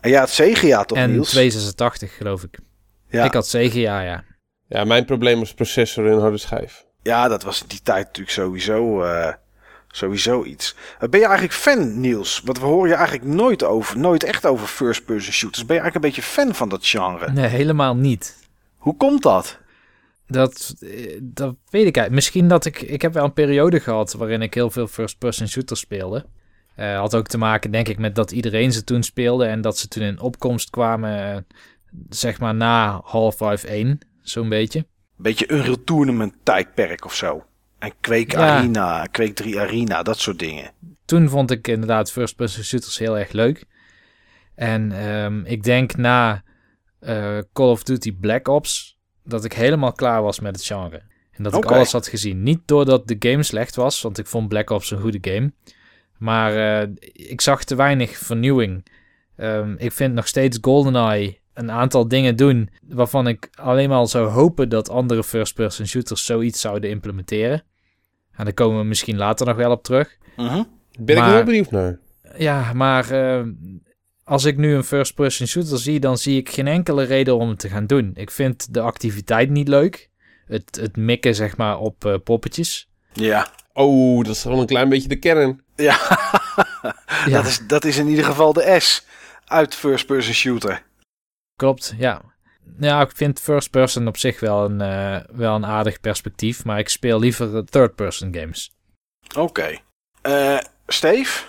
En 0.00 0.10
ja, 0.10 0.20
het 0.20 0.30
CGA 0.30 0.84
toch, 0.84 0.98
en 0.98 1.10
Niels? 1.12 1.28
286, 1.30 2.16
geloof 2.16 2.42
ik. 2.42 2.58
Ja. 3.08 3.24
Ik 3.24 3.32
had 3.32 3.46
CGA, 3.46 4.00
ja. 4.00 4.24
Ja, 4.68 4.84
mijn 4.84 5.04
probleem 5.04 5.38
was 5.38 5.54
processor 5.54 6.10
en 6.10 6.18
harde 6.20 6.38
schijf. 6.38 6.84
ja, 7.02 7.28
dat 7.28 7.42
was 7.42 7.60
in 7.62 7.68
die 7.68 7.80
tijd 7.82 8.04
natuurlijk 8.04 8.30
sowieso, 8.36 9.02
eh, 9.02 9.32
sowieso 9.96 10.44
iets. 10.44 10.74
Eh, 10.98 11.08
Ben 11.08 11.20
je 11.20 11.26
eigenlijk 11.26 11.56
fan, 11.56 12.00
Niels? 12.00 12.40
Want 12.44 12.58
we 12.58 12.64
horen 12.64 12.88
je 12.88 12.94
eigenlijk 12.94 13.28
nooit, 13.28 13.64
over, 13.64 13.98
nooit 13.98 14.24
echt 14.24 14.46
over 14.46 14.66
first-person 14.66 15.32
shooters. 15.32 15.64
Ben 15.66 15.76
je 15.76 15.82
eigenlijk 15.82 15.94
een 15.94 16.14
beetje 16.14 16.32
fan 16.32 16.54
van 16.54 16.68
dat 16.68 16.86
genre? 16.86 17.32
Nee, 17.32 17.46
helemaal 17.46 17.96
niet. 17.96 18.36
Hoe 18.76 18.96
komt 18.96 19.22
dat? 19.22 19.58
Dat, 20.26 20.74
eh, 20.80 21.18
dat 21.22 21.54
weet 21.70 21.86
ik 21.86 21.96
eigenlijk. 21.96 22.10
Misschien 22.10 22.48
dat 22.48 22.64
ik... 22.64 22.82
Ik 22.82 23.02
heb 23.02 23.12
wel 23.12 23.24
een 23.24 23.32
periode 23.32 23.80
gehad 23.80 24.12
waarin 24.12 24.42
ik 24.42 24.54
heel 24.54 24.70
veel 24.70 24.86
first-person 24.86 25.48
shooters 25.48 25.80
speelde. 25.80 26.26
Eh, 26.74 26.98
had 26.98 27.14
ook 27.14 27.26
te 27.26 27.38
maken, 27.38 27.70
denk 27.70 27.88
ik, 27.88 27.98
met 27.98 28.14
dat 28.14 28.30
iedereen 28.32 28.72
ze 28.72 28.84
toen 28.84 29.02
speelde. 29.02 29.46
En 29.46 29.60
dat 29.60 29.78
ze 29.78 29.88
toen 29.88 30.02
in 30.02 30.20
opkomst 30.20 30.70
kwamen, 30.70 31.46
zeg 32.08 32.40
maar 32.40 32.54
na 32.54 33.00
Half-Life 33.04 33.66
1. 33.68 33.98
Zo'n 34.22 34.48
beetje. 34.48 34.86
Beetje 35.16 35.48
Unreal 35.48 35.84
Tournament 35.84 36.34
tijdperk 36.42 37.04
of 37.04 37.14
zo. 37.14 37.44
En 37.86 37.92
Quake 38.00 38.36
Ja. 38.36 38.56
Arena, 38.56 39.06
Quake 39.10 39.32
3 39.32 39.60
Arena, 39.60 40.02
dat 40.02 40.18
soort 40.18 40.38
dingen. 40.38 40.70
Toen 41.04 41.28
vond 41.28 41.50
ik 41.50 41.68
inderdaad 41.68 42.12
first-person 42.12 42.64
shooters 42.64 42.98
heel 42.98 43.18
erg 43.18 43.32
leuk. 43.32 43.64
En 44.54 44.92
ehm, 44.92 45.44
ik 45.44 45.62
denk 45.62 45.96
na 45.96 46.42
eh, 47.00 47.38
Call 47.52 47.70
of 47.70 47.82
Duty 47.82 48.16
Black 48.16 48.48
Ops 48.48 48.98
dat 49.24 49.44
ik 49.44 49.52
helemaal 49.52 49.92
klaar 49.92 50.22
was 50.22 50.40
met 50.40 50.56
het 50.56 50.64
genre. 50.64 51.02
En 51.30 51.42
dat 51.42 51.54
ik 51.54 51.64
alles 51.64 51.92
had 51.92 52.08
gezien. 52.08 52.42
Niet 52.42 52.60
doordat 52.64 53.08
de 53.08 53.16
game 53.18 53.42
slecht 53.42 53.76
was, 53.76 54.02
want 54.02 54.18
ik 54.18 54.26
vond 54.26 54.48
Black 54.48 54.70
Ops 54.70 54.90
een 54.90 55.00
goede 55.00 55.30
game. 55.30 55.52
Maar 56.18 56.80
eh, 56.80 56.88
ik 57.12 57.40
zag 57.40 57.64
te 57.64 57.74
weinig 57.74 58.18
vernieuwing. 58.18 58.86
Ehm, 59.36 59.74
ik 59.78 59.92
vind 59.92 60.14
nog 60.14 60.26
steeds 60.26 60.58
GoldenEye 60.60 61.38
een 61.54 61.70
aantal 61.70 62.08
dingen 62.08 62.36
doen 62.36 62.70
waarvan 62.88 63.28
ik 63.28 63.48
alleen 63.54 63.88
maar 63.88 64.06
zou 64.06 64.28
hopen 64.28 64.68
dat 64.68 64.90
andere 64.90 65.24
first-person 65.24 65.86
shooters 65.86 66.24
zoiets 66.24 66.60
zouden 66.60 66.90
implementeren. 66.90 67.64
En 68.36 68.44
daar 68.44 68.54
komen 68.54 68.78
we 68.78 68.84
misschien 68.84 69.16
later 69.16 69.46
nog 69.46 69.56
wel 69.56 69.70
op 69.70 69.82
terug. 69.82 70.16
Mhm. 70.36 70.62
Ben 70.98 71.16
ik 71.16 71.22
heel 71.22 71.44
benieuwd 71.44 71.70
naar. 71.70 71.98
Ja, 72.36 72.72
maar 72.72 73.10
eh, 73.10 73.44
als 74.24 74.44
ik 74.44 74.56
nu 74.56 74.74
een 74.74 74.84
first-person 74.84 75.46
shooter 75.46 75.78
zie, 75.78 76.00
dan 76.00 76.18
zie 76.18 76.36
ik 76.38 76.48
geen 76.50 76.66
enkele 76.66 77.04
reden 77.04 77.36
om 77.36 77.48
het 77.48 77.58
te 77.58 77.68
gaan 77.68 77.86
doen. 77.86 78.10
Ik 78.14 78.30
vind 78.30 78.74
de 78.74 78.80
activiteit 78.80 79.50
niet 79.50 79.68
leuk. 79.68 80.10
Het, 80.46 80.78
het 80.80 80.96
mikken, 80.96 81.34
zeg 81.34 81.56
maar, 81.56 81.78
op 81.78 82.04
eh, 82.04 82.14
poppetjes. 82.24 82.88
Ja. 83.12 83.48
Oh, 83.72 84.24
dat 84.24 84.34
is 84.34 84.42
gewoon 84.42 84.58
een 84.58 84.66
klein 84.66 84.88
beetje 84.88 85.08
de 85.08 85.18
kern. 85.18 85.62
Ja. 85.76 85.96
Ja, 87.26 87.32
Dat, 87.36 87.46
is, 87.46 87.66
dat 87.66 87.84
is 87.84 87.96
in 87.96 88.08
ieder 88.08 88.24
geval 88.24 88.52
de 88.52 88.76
S 88.80 89.06
uit 89.44 89.74
first-person 89.74 90.34
shooter. 90.34 90.82
klopt, 91.56 91.94
ja. 91.98 92.22
Ja, 92.80 93.00
ik 93.00 93.10
vind 93.14 93.40
first-person 93.40 94.08
op 94.08 94.16
zich 94.16 94.40
wel 94.40 94.64
een, 94.64 94.80
eh, 94.80 95.16
wel 95.32 95.54
een 95.54 95.66
aardig 95.66 96.00
perspectief, 96.00 96.64
maar 96.64 96.78
ik 96.78 96.88
speel 96.88 97.18
liever 97.18 97.64
third-person 97.64 98.34
games. 98.34 98.70
Oké. 99.38 99.78
Eh, 100.22 100.58
Steve? 100.86 101.44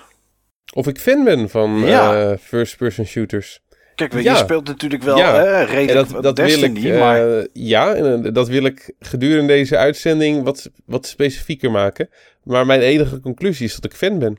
Of 0.74 0.88
ik 0.88 0.98
fan 1.00 1.24
ben 1.24 1.50
van 1.50 1.80
Ja. 1.80 2.32
eh, 2.32 2.38
first-person 2.38 3.06
shooters. 3.06 3.60
Kijk, 3.96 4.14
je 4.22 4.36
speelt 4.36 4.68
natuurlijk 4.68 5.04
wel 5.04 5.18
Ja. 5.18 5.36
hè, 5.36 5.46
En 5.46 5.66
redelijk 5.66 6.10
dat, 6.10 6.24
dat 6.24 6.36
Destiny, 6.36 6.82
wil 6.82 6.94
ik, 6.94 7.00
maar... 7.00 7.38
eh, 7.38 7.46
ja, 7.54 7.94
en 7.96 8.26
eh, 8.26 8.34
dat 8.34 8.48
wil 8.48 8.64
ik 8.64 8.94
gedurende 9.00 9.48
deze 9.54 9.78
uitzending 9.78 10.44
wat, 10.44 10.70
wat 10.86 11.08
specifieker 11.08 11.72
maken. 11.72 12.10
Maar 12.44 12.66
mijn 12.66 12.82
enige 12.82 13.20
conclusie 13.20 13.66
is 13.66 13.76
dat 13.76 13.86
ik 13.86 13.94
fan 13.98 14.20
ben. 14.20 14.38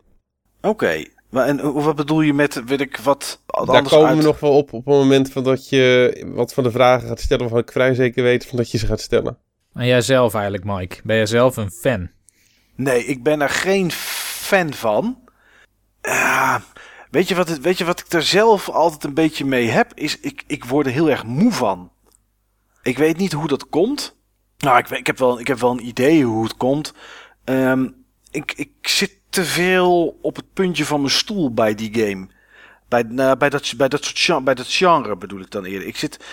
Oké. 0.60 1.04
Maar 1.30 1.46
en 1.46 1.60
hoe- 1.60 1.82
wat 1.82 1.96
bedoel 1.96 2.20
je 2.20 2.34
met, 2.34 2.64
weet 2.64 2.80
ik, 2.80 2.96
wat 2.96 3.42
Daar 3.46 3.82
komen 3.82 4.08
uit... 4.08 4.16
we 4.18 4.22
nog 4.22 4.40
wel 4.40 4.56
op 4.56 4.72
op 4.72 4.84
het 4.84 4.94
moment 4.94 5.32
van 5.32 5.44
dat 5.44 5.68
je 5.68 6.24
wat 6.34 6.54
van 6.54 6.62
de 6.64 6.70
vragen 6.70 7.08
gaat 7.08 7.20
stellen... 7.20 7.42
waarvan 7.42 7.60
ik 7.62 7.72
vrij 7.72 7.94
zeker 7.94 8.22
weet 8.22 8.46
van 8.46 8.56
dat 8.56 8.70
je 8.70 8.78
ze 8.78 8.86
gaat 8.86 9.00
stellen. 9.00 9.38
En 9.72 9.86
jij 9.86 10.00
zelf 10.00 10.34
eigenlijk, 10.34 10.64
Mike. 10.64 10.96
Ben 11.04 11.16
jij 11.16 11.26
zelf 11.26 11.56
een 11.56 11.70
fan? 11.70 12.10
Nee, 12.74 13.04
ik 13.04 13.22
ben 13.22 13.40
er 13.40 13.48
geen 13.50 13.90
fan 13.92 14.72
van. 14.72 15.18
Ah, 16.00 16.54
weet, 17.10 17.28
je 17.28 17.34
wat 17.34 17.48
het, 17.48 17.60
weet 17.60 17.78
je 17.78 17.84
wat 17.84 18.00
ik 18.00 18.12
er 18.12 18.22
zelf 18.22 18.68
altijd 18.68 19.04
een 19.04 19.14
beetje 19.14 19.44
mee 19.44 19.68
heb? 19.68 19.92
Is 19.94 20.20
ik, 20.20 20.44
ik 20.46 20.64
word 20.64 20.86
er 20.86 20.92
heel 20.92 21.10
erg 21.10 21.24
moe 21.24 21.52
van. 21.52 21.90
Ik 22.82 22.98
weet 22.98 23.16
niet 23.16 23.32
hoe 23.32 23.48
dat 23.48 23.68
komt. 23.68 24.16
Nou, 24.58 24.78
ik, 24.78 24.90
ik, 24.90 25.06
heb, 25.06 25.18
wel, 25.18 25.40
ik 25.40 25.46
heb 25.46 25.58
wel 25.58 25.70
een 25.70 25.86
idee 25.86 26.24
hoe 26.24 26.42
het 26.44 26.56
komt. 26.56 26.94
Ehm, 27.44 27.88
ik, 28.30 28.52
ik 28.56 28.70
zit 28.82 29.17
te 29.30 29.44
veel 29.44 30.18
op 30.22 30.36
het 30.36 30.52
puntje 30.52 30.84
van 30.84 31.00
mijn 31.00 31.12
stoel 31.12 31.54
bij 31.54 31.74
die 31.74 31.94
game. 31.94 32.28
Bij, 32.88 33.02
nou, 33.02 33.36
bij, 33.36 33.48
dat, 33.48 33.74
bij, 33.76 33.88
dat 33.88 34.04
soort 34.04 34.18
genre, 34.18 34.42
bij 34.42 34.54
dat 34.54 34.66
genre 34.68 35.16
bedoel 35.16 35.40
ik 35.40 35.50
dan 35.50 35.64
eerder. 35.64 35.88
Ik 35.88 35.96
zit... 35.96 36.24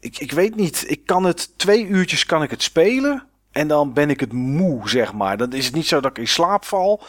Ik, 0.00 0.18
ik 0.18 0.32
weet 0.32 0.56
niet. 0.56 0.84
Ik 0.90 1.06
kan 1.06 1.24
het 1.24 1.58
twee 1.58 1.86
uurtjes 1.86 2.26
kan 2.26 2.42
ik 2.42 2.50
het 2.50 2.62
spelen. 2.62 3.26
en 3.52 3.68
dan 3.68 3.92
ben 3.92 4.10
ik 4.10 4.20
het 4.20 4.32
moe, 4.32 4.88
zeg 4.88 5.12
maar. 5.12 5.36
Dan 5.36 5.52
is 5.52 5.64
het 5.64 5.74
niet 5.74 5.86
zo 5.86 6.00
dat 6.00 6.10
ik 6.10 6.18
in 6.18 6.28
slaap 6.28 6.64
val. 6.64 7.02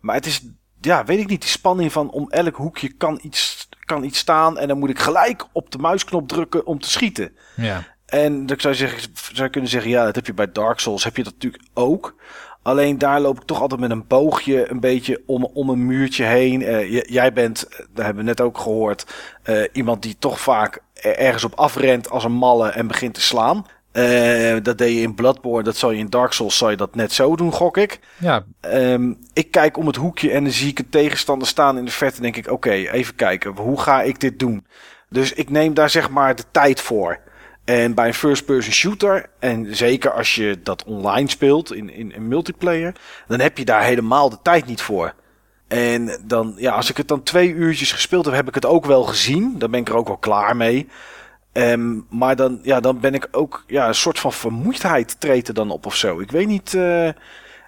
Maar 0.00 0.14
het 0.14 0.26
is, 0.26 0.46
ja, 0.80 1.04
weet 1.04 1.18
ik 1.18 1.28
niet, 1.28 1.40
die 1.40 1.50
spanning 1.50 1.92
van 1.92 2.10
om 2.10 2.30
elk 2.30 2.56
hoekje 2.56 2.92
kan 2.92 3.18
iets, 3.22 3.68
kan 3.84 4.04
iets 4.04 4.18
staan. 4.18 4.58
En 4.58 4.68
dan 4.68 4.78
moet 4.78 4.90
ik 4.90 4.98
gelijk 4.98 5.46
op 5.52 5.70
de 5.70 5.78
muisknop 5.78 6.28
drukken 6.28 6.66
om 6.66 6.80
te 6.80 6.90
schieten. 6.90 7.36
Ja. 7.56 7.84
En 8.06 8.46
dan 8.46 8.60
zou 8.60 8.74
je, 8.74 8.78
zeggen, 8.80 9.12
zou 9.14 9.44
je 9.44 9.50
kunnen 9.50 9.70
zeggen, 9.70 9.90
ja, 9.90 10.04
dat 10.04 10.14
heb 10.14 10.26
je 10.26 10.34
bij 10.34 10.52
Dark 10.52 10.78
Souls, 10.78 11.04
heb 11.04 11.16
je 11.16 11.22
dat 11.22 11.32
natuurlijk 11.32 11.64
ook. 11.74 12.14
Alleen 12.62 12.98
daar 12.98 13.20
loop 13.20 13.36
ik 13.40 13.46
toch 13.46 13.60
altijd 13.60 13.80
met 13.80 13.90
een 13.90 14.06
boogje 14.06 14.70
een 14.70 14.80
beetje 14.80 15.22
om, 15.26 15.44
om 15.44 15.68
een 15.68 15.86
muurtje 15.86 16.24
heen. 16.24 16.62
Eh, 16.62 17.02
jij 17.04 17.32
bent, 17.32 17.62
eh, 17.68 17.78
dat 17.78 18.04
hebben 18.04 18.22
we 18.24 18.28
net 18.28 18.40
ook 18.40 18.58
gehoord, 18.58 19.06
eh, 19.42 19.62
iemand 19.72 20.02
die 20.02 20.16
toch 20.18 20.40
vaak 20.40 20.78
er- 20.94 21.16
ergens 21.18 21.44
op 21.44 21.54
afrent 21.54 22.10
als 22.10 22.24
een 22.24 22.32
malle 22.32 22.68
en 22.68 22.86
begint 22.86 23.14
te 23.14 23.20
slaan. 23.20 23.66
Dat 24.62 24.78
deed 24.78 24.94
je 24.94 25.00
in 25.00 25.14
Bloodborne, 25.14 25.62
dat 25.62 25.76
zal 25.76 25.90
je 25.90 25.98
in 25.98 26.08
Dark 26.10 26.32
Souls 26.32 26.58
zal 26.58 26.70
je 26.70 26.76
dat 26.76 26.94
net 26.94 27.12
zo 27.12 27.36
doen, 27.36 27.52
gok 27.52 27.76
ik. 27.76 28.00
Ja, 28.18 28.44
Ehm, 28.60 29.12
ik 29.32 29.50
kijk 29.50 29.76
om 29.76 29.86
het 29.86 29.96
hoekje 29.96 30.30
en 30.30 30.44
dan 30.44 30.52
zie 30.52 30.68
ik 30.68 30.78
een 30.78 30.88
tegenstander 30.88 31.48
staan 31.48 31.78
in 31.78 31.84
de 31.84 31.90
verte. 31.90 32.16
En 32.16 32.22
denk 32.22 32.36
ik, 32.36 32.50
oké, 32.50 32.70
even 32.70 33.14
kijken, 33.14 33.56
hoe 33.56 33.80
ga 33.80 34.02
ik 34.02 34.20
dit 34.20 34.38
doen? 34.38 34.66
Dus 35.08 35.32
ik 35.32 35.50
neem 35.50 35.74
daar 35.74 35.90
zeg 35.90 36.10
maar 36.10 36.34
de 36.36 36.44
tijd 36.50 36.80
voor. 36.80 37.18
En 37.70 37.94
bij 37.94 38.06
een 38.06 38.14
first-person 38.14 38.72
shooter, 38.72 39.30
en 39.38 39.76
zeker 39.76 40.12
als 40.12 40.34
je 40.34 40.60
dat 40.62 40.84
online 40.84 41.28
speelt 41.28 41.74
in, 41.74 41.90
in, 41.90 42.12
in 42.14 42.28
multiplayer, 42.28 42.94
dan 43.26 43.40
heb 43.40 43.58
je 43.58 43.64
daar 43.64 43.82
helemaal 43.82 44.30
de 44.30 44.38
tijd 44.42 44.66
niet 44.66 44.80
voor. 44.80 45.14
En 45.68 46.20
dan, 46.24 46.54
ja, 46.56 46.72
als 46.72 46.90
ik 46.90 46.96
het 46.96 47.08
dan 47.08 47.22
twee 47.22 47.52
uurtjes 47.52 47.92
gespeeld 47.92 48.24
heb, 48.24 48.34
heb 48.34 48.48
ik 48.48 48.54
het 48.54 48.66
ook 48.66 48.84
wel 48.84 49.02
gezien. 49.02 49.58
Dan 49.58 49.70
ben 49.70 49.80
ik 49.80 49.88
er 49.88 49.96
ook 49.96 50.06
wel 50.06 50.16
klaar 50.16 50.56
mee. 50.56 50.88
Ehm, 51.52 51.98
maar 52.08 52.36
dan, 52.36 52.60
ja, 52.62 52.80
dan 52.80 53.00
ben 53.00 53.14
ik 53.14 53.28
ook, 53.30 53.64
ja, 53.66 53.88
een 53.88 53.94
soort 53.94 54.18
van 54.18 54.32
vermoeidheid 54.32 55.20
treedt 55.20 55.48
er 55.48 55.54
dan 55.54 55.70
op 55.70 55.86
of 55.86 55.96
zo. 55.96 56.20
Ik 56.20 56.30
weet 56.30 56.46
niet, 56.46 56.74
eh, 56.74 57.06
en 57.06 57.14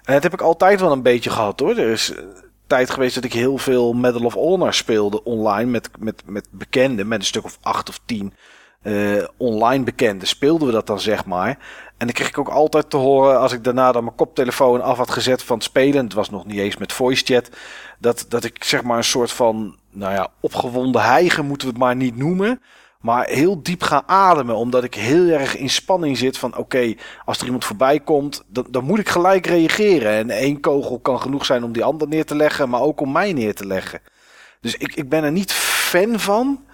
dat 0.03 0.23
heb 0.23 0.33
ik 0.33 0.41
altijd 0.41 0.79
wel 0.79 0.91
een 0.91 1.01
beetje 1.01 1.29
gehad 1.29 1.59
hoor. 1.59 1.77
Er 1.77 1.91
is 1.91 2.13
eh, 2.13 2.23
tijd 2.67 2.89
geweest 2.89 3.15
dat 3.15 3.23
ik 3.23 3.33
heel 3.33 3.57
veel 3.57 3.93
Medal 3.93 4.25
of 4.25 4.33
Honor 4.33 4.73
speelde 4.73 5.23
online 5.23 5.71
met, 5.71 5.89
met, 5.99 6.23
met 6.25 6.47
bekenden, 6.51 7.07
met 7.07 7.19
een 7.19 7.25
stuk 7.25 7.43
of 7.43 7.57
acht 7.61 7.89
of 7.89 7.99
tien 8.05 8.33
eh, 8.83 9.23
online 9.37 9.83
bekenden. 9.83 10.27
Speelden 10.27 10.67
we 10.67 10.73
dat 10.73 10.87
dan 10.87 10.99
zeg 10.99 11.25
maar. 11.25 11.49
En 11.97 12.09
dan 12.09 12.11
kreeg 12.11 12.27
ik 12.27 12.37
ook 12.37 12.49
altijd 12.49 12.89
te 12.89 12.97
horen 12.97 13.39
als 13.39 13.51
ik 13.51 13.63
daarna 13.63 13.91
dan 13.91 14.03
mijn 14.03 14.15
koptelefoon 14.15 14.81
af 14.81 14.97
had 14.97 15.11
gezet 15.11 15.43
van 15.43 15.55
het 15.55 15.65
spelen. 15.65 16.03
Het 16.03 16.13
was 16.13 16.29
nog 16.29 16.45
niet 16.45 16.59
eens 16.59 16.77
met 16.77 16.93
voice 16.93 17.25
chat. 17.25 17.49
Dat, 17.99 18.25
dat 18.29 18.43
ik 18.43 18.63
zeg 18.63 18.83
maar 18.83 18.97
een 18.97 19.03
soort 19.03 19.31
van, 19.31 19.75
nou 19.91 20.13
ja, 20.13 20.27
opgewonden 20.39 21.01
hijgen 21.01 21.45
moeten 21.45 21.67
we 21.67 21.73
het 21.73 21.83
maar 21.83 21.95
niet 21.95 22.17
noemen. 22.17 22.61
Maar 22.99 23.27
heel 23.27 23.63
diep 23.63 23.83
ga 23.83 24.03
ademen, 24.05 24.55
omdat 24.55 24.83
ik 24.83 24.93
heel 24.93 25.27
erg 25.27 25.57
in 25.57 25.69
spanning 25.69 26.17
zit 26.17 26.37
van 26.37 26.57
oké, 26.57 26.93
als 27.25 27.39
er 27.39 27.45
iemand 27.45 27.65
voorbij 27.65 27.99
komt, 27.99 28.43
dan, 28.47 28.65
dan 28.69 28.83
moet 28.83 28.99
ik 28.99 29.09
gelijk 29.09 29.45
reageren. 29.45 30.11
En 30.11 30.29
één 30.29 30.59
kogel 30.59 30.99
kan 30.99 31.21
genoeg 31.21 31.45
zijn 31.45 31.63
om 31.63 31.71
die 31.71 31.83
ander 31.83 32.07
neer 32.07 32.25
te 32.25 32.35
leggen, 32.35 32.69
maar 32.69 32.81
ook 32.81 33.01
om 33.01 33.11
mij 33.11 33.33
neer 33.33 33.55
te 33.55 33.67
leggen. 33.67 33.99
Dus 34.61 34.75
ik, 34.75 34.95
ik 34.95 35.09
ben 35.09 35.23
er 35.23 35.31
niet 35.31 35.51
fan 35.53 36.19
van. 36.19 36.65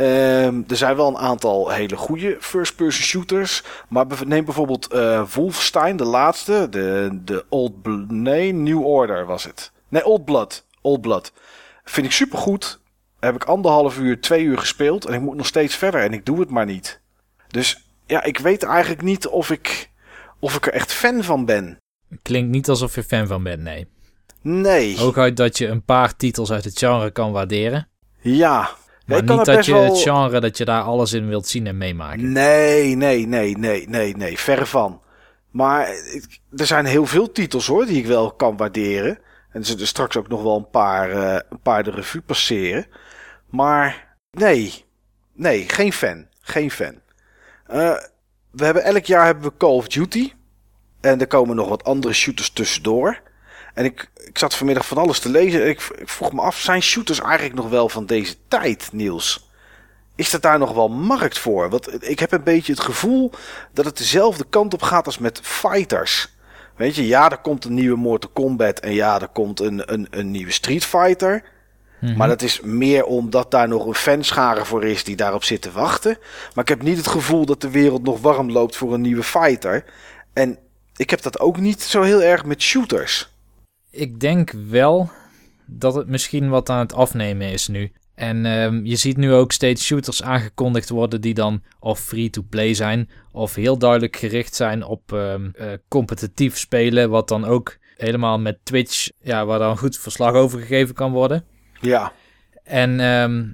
Ehm, 0.00 0.62
er 0.68 0.76
zijn 0.76 0.96
wel 0.96 1.08
een 1.08 1.16
aantal 1.18 1.70
hele 1.70 1.96
goede 1.96 2.36
first-person 2.40 3.02
shooters. 3.04 3.62
Maar 3.88 4.06
neem 4.26 4.44
bijvoorbeeld 4.44 4.86
eh 4.92 5.22
Wolfenstein, 5.34 5.96
de 5.96 6.04
laatste. 6.04 6.66
De, 6.70 7.18
de 7.24 7.44
Old 7.48 7.82
Bl- 7.82 8.04
Nee, 8.08 8.52
New 8.52 8.86
Order 8.86 9.26
was 9.26 9.44
het. 9.44 9.72
Nee, 9.88 10.04
Old 10.04 10.24
Blood. 10.24 10.64
Old 10.80 11.00
Blood. 11.00 11.32
Vind 11.84 12.06
ik 12.06 12.12
supergoed. 12.12 12.80
Heb 13.20 13.34
ik 13.34 13.44
anderhalf 13.44 13.98
uur, 13.98 14.20
twee 14.20 14.42
uur 14.44 14.58
gespeeld. 14.58 15.04
En 15.06 15.14
ik 15.14 15.20
moet 15.20 15.36
nog 15.36 15.46
steeds 15.46 15.74
verder. 15.76 16.00
En 16.02 16.12
ik 16.12 16.26
doe 16.26 16.40
het 16.40 16.50
maar 16.50 16.66
niet. 16.66 17.00
Dus 17.48 17.86
ja, 18.06 18.22
ik 18.22 18.38
weet 18.38 18.62
eigenlijk 18.62 19.02
niet 19.02 19.26
of 19.26 19.50
ik, 19.50 19.90
of 20.38 20.56
ik 20.56 20.66
er 20.66 20.72
echt 20.72 20.92
fan 20.92 21.24
van 21.24 21.44
ben. 21.44 21.76
klinkt 22.22 22.50
niet 22.50 22.68
alsof 22.68 22.94
je 22.94 23.02
fan 23.02 23.26
van 23.26 23.42
bent, 23.42 23.62
nee. 23.62 23.86
Nee. 24.42 24.98
Hooguit 24.98 25.36
dat 25.36 25.58
je 25.58 25.66
een 25.66 25.84
paar 25.84 26.16
titels 26.16 26.52
uit 26.52 26.64
het 26.64 26.78
genre 26.78 27.10
kan 27.10 27.32
waarderen. 27.32 27.88
Ja. 28.20 28.70
Maar 29.10 29.36
niet 29.36 29.44
dat 29.44 29.66
je 29.66 29.72
wel- 29.72 29.82
het 29.84 29.98
genre, 29.98 30.40
dat 30.40 30.56
je 30.58 30.64
daar 30.64 30.82
alles 30.82 31.12
in 31.12 31.28
wilt 31.28 31.46
zien 31.46 31.66
en 31.66 31.78
meemaken. 31.78 32.32
Nee, 32.32 32.94
nee, 32.96 33.26
nee, 33.26 33.58
nee, 33.58 33.88
nee, 33.88 34.16
nee. 34.16 34.38
Verre 34.38 34.66
van. 34.66 35.02
Maar 35.50 35.86
er 36.56 36.66
zijn 36.66 36.84
heel 36.84 37.06
veel 37.06 37.32
titels 37.32 37.66
hoor 37.66 37.86
die 37.86 37.96
ik 37.98 38.06
wel 38.06 38.32
kan 38.32 38.56
waarderen. 38.56 39.18
En 39.50 39.60
er 39.60 39.66
zullen 39.66 39.86
straks 39.86 40.16
ook 40.16 40.28
nog 40.28 40.42
wel 40.42 40.56
een 40.56 40.70
paar, 40.70 41.10
eh, 41.10 41.40
een 41.50 41.60
paar 41.62 41.82
de 41.84 41.90
revue 41.90 42.20
passeren. 42.22 42.86
Maar 43.50 44.16
nee, 44.30 44.84
nee, 45.34 45.68
geen 45.68 45.92
fan. 45.92 46.26
Geen 46.40 46.70
fan. 46.70 46.94
Eh, 47.66 47.94
we 48.50 48.64
hebben 48.64 48.84
elk 48.84 49.04
jaar 49.04 49.24
hebben 49.24 49.44
we 49.44 49.56
Call 49.56 49.70
of 49.74 49.88
Duty. 49.88 50.32
En 51.00 51.20
er 51.20 51.26
komen 51.26 51.56
nog 51.56 51.68
wat 51.68 51.84
andere 51.84 52.14
shooters 52.14 52.50
tussendoor. 52.50 53.20
En 53.80 53.86
ik, 53.86 54.10
ik 54.16 54.38
zat 54.38 54.54
vanmiddag 54.54 54.86
van 54.86 54.98
alles 54.98 55.18
te 55.18 55.28
lezen. 55.28 55.62
En 55.62 55.68
ik, 55.68 55.80
ik 55.98 56.08
vroeg 56.08 56.32
me 56.32 56.40
af, 56.40 56.58
zijn 56.58 56.82
shooters 56.82 57.20
eigenlijk 57.20 57.54
nog 57.54 57.68
wel 57.68 57.88
van 57.88 58.06
deze 58.06 58.34
tijd, 58.48 58.88
Niels? 58.92 59.48
Is 60.14 60.32
er 60.32 60.40
daar 60.40 60.58
nog 60.58 60.72
wel 60.72 60.88
markt 60.88 61.38
voor? 61.38 61.70
Want 61.70 62.08
ik 62.08 62.18
heb 62.18 62.32
een 62.32 62.42
beetje 62.42 62.72
het 62.72 62.80
gevoel 62.80 63.30
dat 63.72 63.84
het 63.84 63.96
dezelfde 63.96 64.44
kant 64.50 64.74
op 64.74 64.82
gaat 64.82 65.06
als 65.06 65.18
met 65.18 65.40
fighters. 65.42 66.28
Weet 66.76 66.94
je, 66.94 67.06
ja, 67.06 67.30
er 67.30 67.38
komt 67.38 67.64
een 67.64 67.74
nieuwe 67.74 67.96
Mortal 67.96 68.30
Kombat 68.32 68.80
en 68.80 68.92
ja, 68.92 69.20
er 69.20 69.28
komt 69.28 69.60
een, 69.60 69.92
een, 69.92 70.06
een 70.10 70.30
nieuwe 70.30 70.52
Street 70.52 70.84
Fighter. 70.84 71.42
Mhm. 72.00 72.16
Maar 72.16 72.28
dat 72.28 72.42
is 72.42 72.60
meer 72.60 73.04
omdat 73.04 73.50
daar 73.50 73.68
nog 73.68 73.86
een 73.86 73.94
fanschare 73.94 74.64
voor 74.64 74.84
is 74.84 75.04
die 75.04 75.16
daarop 75.16 75.44
zit 75.44 75.62
te 75.62 75.72
wachten. 75.72 76.18
Maar 76.54 76.64
ik 76.64 76.70
heb 76.70 76.82
niet 76.82 76.96
het 76.96 77.08
gevoel 77.08 77.46
dat 77.46 77.60
de 77.60 77.70
wereld 77.70 78.02
nog 78.02 78.20
warm 78.20 78.50
loopt 78.50 78.76
voor 78.76 78.94
een 78.94 79.00
nieuwe 79.00 79.22
fighter. 79.22 79.84
En 80.32 80.58
ik 80.96 81.10
heb 81.10 81.22
dat 81.22 81.40
ook 81.40 81.56
niet 81.56 81.82
zo 81.82 82.02
heel 82.02 82.22
erg 82.22 82.44
met 82.44 82.62
shooters. 82.62 83.38
Ik 83.90 84.20
denk 84.20 84.50
wel 84.50 85.10
dat 85.66 85.94
het 85.94 86.08
misschien 86.08 86.48
wat 86.48 86.70
aan 86.70 86.78
het 86.78 86.94
afnemen 86.94 87.52
is 87.52 87.68
nu. 87.68 87.92
En 88.14 88.46
ehm, 88.46 88.84
je 88.84 88.96
ziet 88.96 89.16
nu 89.16 89.32
ook 89.32 89.52
steeds 89.52 89.84
shooters 89.84 90.22
aangekondigd 90.22 90.88
worden 90.88 91.20
die 91.20 91.34
dan 91.34 91.62
of 91.78 92.00
free-to-play 92.00 92.74
zijn 92.74 93.08
of 93.32 93.54
heel 93.54 93.78
duidelijk 93.78 94.16
gericht 94.16 94.54
zijn 94.54 94.84
op 94.84 95.12
ehm, 95.12 95.50
eh, 95.54 95.66
competitief 95.88 96.58
spelen, 96.58 97.10
wat 97.10 97.28
dan 97.28 97.44
ook 97.44 97.76
helemaal 97.96 98.38
met 98.38 98.58
Twitch, 98.62 99.08
ja, 99.22 99.46
waar 99.46 99.58
dan 99.58 99.78
goed 99.78 99.98
verslag 99.98 100.32
over 100.34 100.60
gegeven 100.60 100.94
kan 100.94 101.12
worden. 101.12 101.44
Ja, 101.80 102.12
En 102.64 103.00
ehm, 103.00 103.46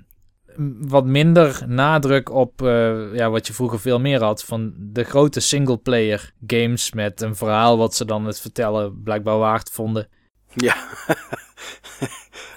wat 0.89 1.05
minder 1.05 1.63
nadruk 1.67 2.31
op 2.31 2.63
eh, 2.63 3.15
ja, 3.15 3.31
wat 3.31 3.47
je 3.47 3.53
vroeger 3.53 3.81
veel 3.81 4.01
meer 4.01 4.23
had 4.23 4.45
van 4.45 4.75
de 4.77 5.05
grote 5.05 5.41
singleplayer 5.41 6.33
games 6.47 6.93
met 6.93 7.21
een 7.21 7.37
verhaal 7.37 7.79
wat 7.79 7.95
ze 7.95 8.05
dan 8.05 8.27
het 8.27 8.41
vertellen 8.41 9.03
blijkbaar 9.03 9.39
waard 9.39 9.71
vonden. 9.71 10.09
Ja, 10.57 10.77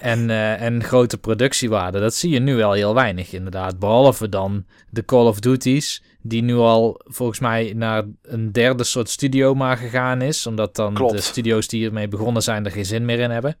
En, 0.00 0.30
eh, 0.30 0.62
en 0.62 0.84
grote 0.84 1.18
productiewaarde. 1.18 2.00
Dat 2.00 2.14
zie 2.14 2.30
je 2.30 2.38
nu 2.38 2.54
wel 2.54 2.72
heel 2.72 2.94
weinig 2.94 3.32
inderdaad. 3.32 3.78
Behalve 3.78 4.28
dan 4.28 4.64
de 4.90 5.04
Call 5.04 5.26
of 5.26 5.40
Duties. 5.40 6.02
Die 6.22 6.42
nu 6.42 6.54
al 6.54 7.00
volgens 7.04 7.38
mij 7.38 7.72
naar 7.76 8.04
een 8.22 8.52
derde 8.52 8.84
soort 8.84 9.08
studio 9.08 9.54
maar 9.54 9.76
gegaan 9.76 10.22
is. 10.22 10.46
Omdat 10.46 10.76
dan 10.76 10.94
Klopt. 10.94 11.12
de 11.12 11.20
studio's 11.20 11.68
die 11.68 11.86
ermee 11.86 12.08
begonnen 12.08 12.42
zijn 12.42 12.64
er 12.64 12.70
geen 12.70 12.84
zin 12.84 13.04
meer 13.04 13.18
in 13.18 13.30
hebben. 13.30 13.56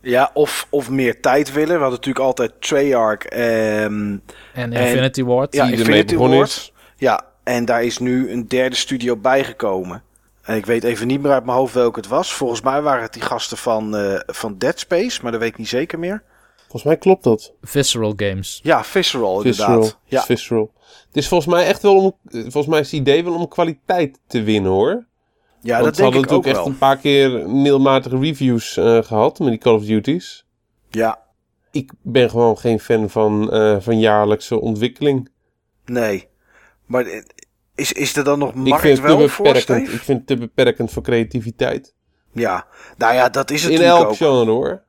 ja 0.00 0.30
of, 0.34 0.66
of 0.70 0.90
meer 0.90 1.20
tijd 1.20 1.52
willen. 1.52 1.74
We 1.74 1.80
hadden 1.80 1.90
natuurlijk 1.98 2.24
altijd 2.24 2.52
Treyarch. 2.60 3.24
En 3.24 4.22
En- 4.54 4.72
Infinity 4.72 5.22
Ward. 5.22 5.54
Ja, 5.54 5.66
die 5.66 5.76
Infinity 5.76 6.16
Ward. 6.16 6.72
Ja, 6.96 7.24
en 7.44 7.64
daar 7.64 7.84
is 7.84 7.98
nu 7.98 8.30
een 8.30 8.48
derde 8.48 8.76
studio 8.76 9.16
bijgekomen. 9.16 10.02
En 10.46 10.56
ik 10.56 10.66
weet 10.66 10.84
even 10.84 11.06
niet 11.06 11.22
meer 11.22 11.32
uit 11.32 11.44
mijn 11.44 11.56
hoofd 11.56 11.74
welke 11.74 11.98
het 12.00 12.08
was. 12.08 12.32
Volgens 12.34 12.60
mij 12.60 12.82
waren 12.82 13.02
het 13.02 13.12
die 13.12 13.22
gasten 13.22 13.56
van, 13.56 13.96
eh, 13.96 14.20
van 14.26 14.58
Dead 14.58 14.78
Space, 14.78 15.22
maar 15.22 15.32
dat 15.32 15.40
weet 15.40 15.50
ik 15.50 15.58
niet 15.58 15.68
zeker 15.68 15.98
meer. 15.98 16.22
Volgens 16.56 16.82
mij 16.82 16.96
klopt 16.96 17.24
dat. 17.24 17.52
Visceral 17.62 18.12
Games. 18.16 18.60
Ja, 18.62 18.84
Visceral 18.84 19.40
Visceral. 19.40 19.72
inderdaad. 19.74 19.98
Ja, 20.04 20.22
Visceral. 20.22 20.72
Het 21.06 21.16
is 21.16 21.28
volgens 21.28 21.54
mij 21.54 21.66
echt 21.66 21.82
wel 21.82 21.96
om, 21.96 22.16
volgens 22.30 22.66
mij 22.66 22.80
is 22.80 22.90
het 22.90 23.00
idee 23.00 23.24
wel 23.24 23.34
om 23.34 23.48
kwaliteit 23.48 24.20
te 24.26 24.42
winnen 24.42 24.70
hoor. 24.70 25.06
ja 25.60 25.72
Want 25.72 25.84
dat 25.84 25.94
denk 25.96 26.12
hadden 26.12 26.22
ik 26.22 26.30
ook 26.32 26.44
natuurlijk 26.44 26.46
echt 26.46 26.56
wel. 26.56 26.66
een 26.66 26.78
paar 26.78 26.96
keer 26.96 27.48
middelmatige 27.50 28.18
reviews 28.18 28.76
eh, 28.76 29.02
gehad 29.02 29.38
met 29.38 29.48
die 29.48 29.58
Call 29.58 29.74
of 29.74 29.84
Duties. 29.84 30.46
Ja, 30.90 31.18
Ik 31.70 31.92
ben 32.02 32.30
gewoon 32.30 32.58
geen 32.58 32.80
fan 32.80 33.10
van, 33.10 33.52
eh, 33.52 33.76
van 33.80 33.98
jaarlijkse 33.98 34.60
ontwikkeling. 34.60 35.28
nee. 35.84 36.28
Maar 36.86 37.22
is, 37.76 37.92
is 37.92 38.16
er 38.16 38.24
dan 38.24 38.38
nog 38.38 38.48
Ik 38.48 38.54
markt 38.54 38.80
vind, 38.82 38.96
te 38.96 39.28
voor, 39.28 39.44
beperkend, 39.44 39.92
ik 39.92 40.00
vind 40.00 40.18
het 40.18 40.26
te 40.26 40.36
beperkend 40.36 40.90
voor 40.90 41.02
creativiteit. 41.02 41.94
Ja, 42.32 42.66
nou 42.96 43.14
ja, 43.14 43.28
dat 43.28 43.50
is 43.50 43.62
het 43.62 43.72
In 43.72 43.80
elk 43.82 44.06
ook. 44.08 44.16
genre 44.16 44.50
hoor. 44.50 44.84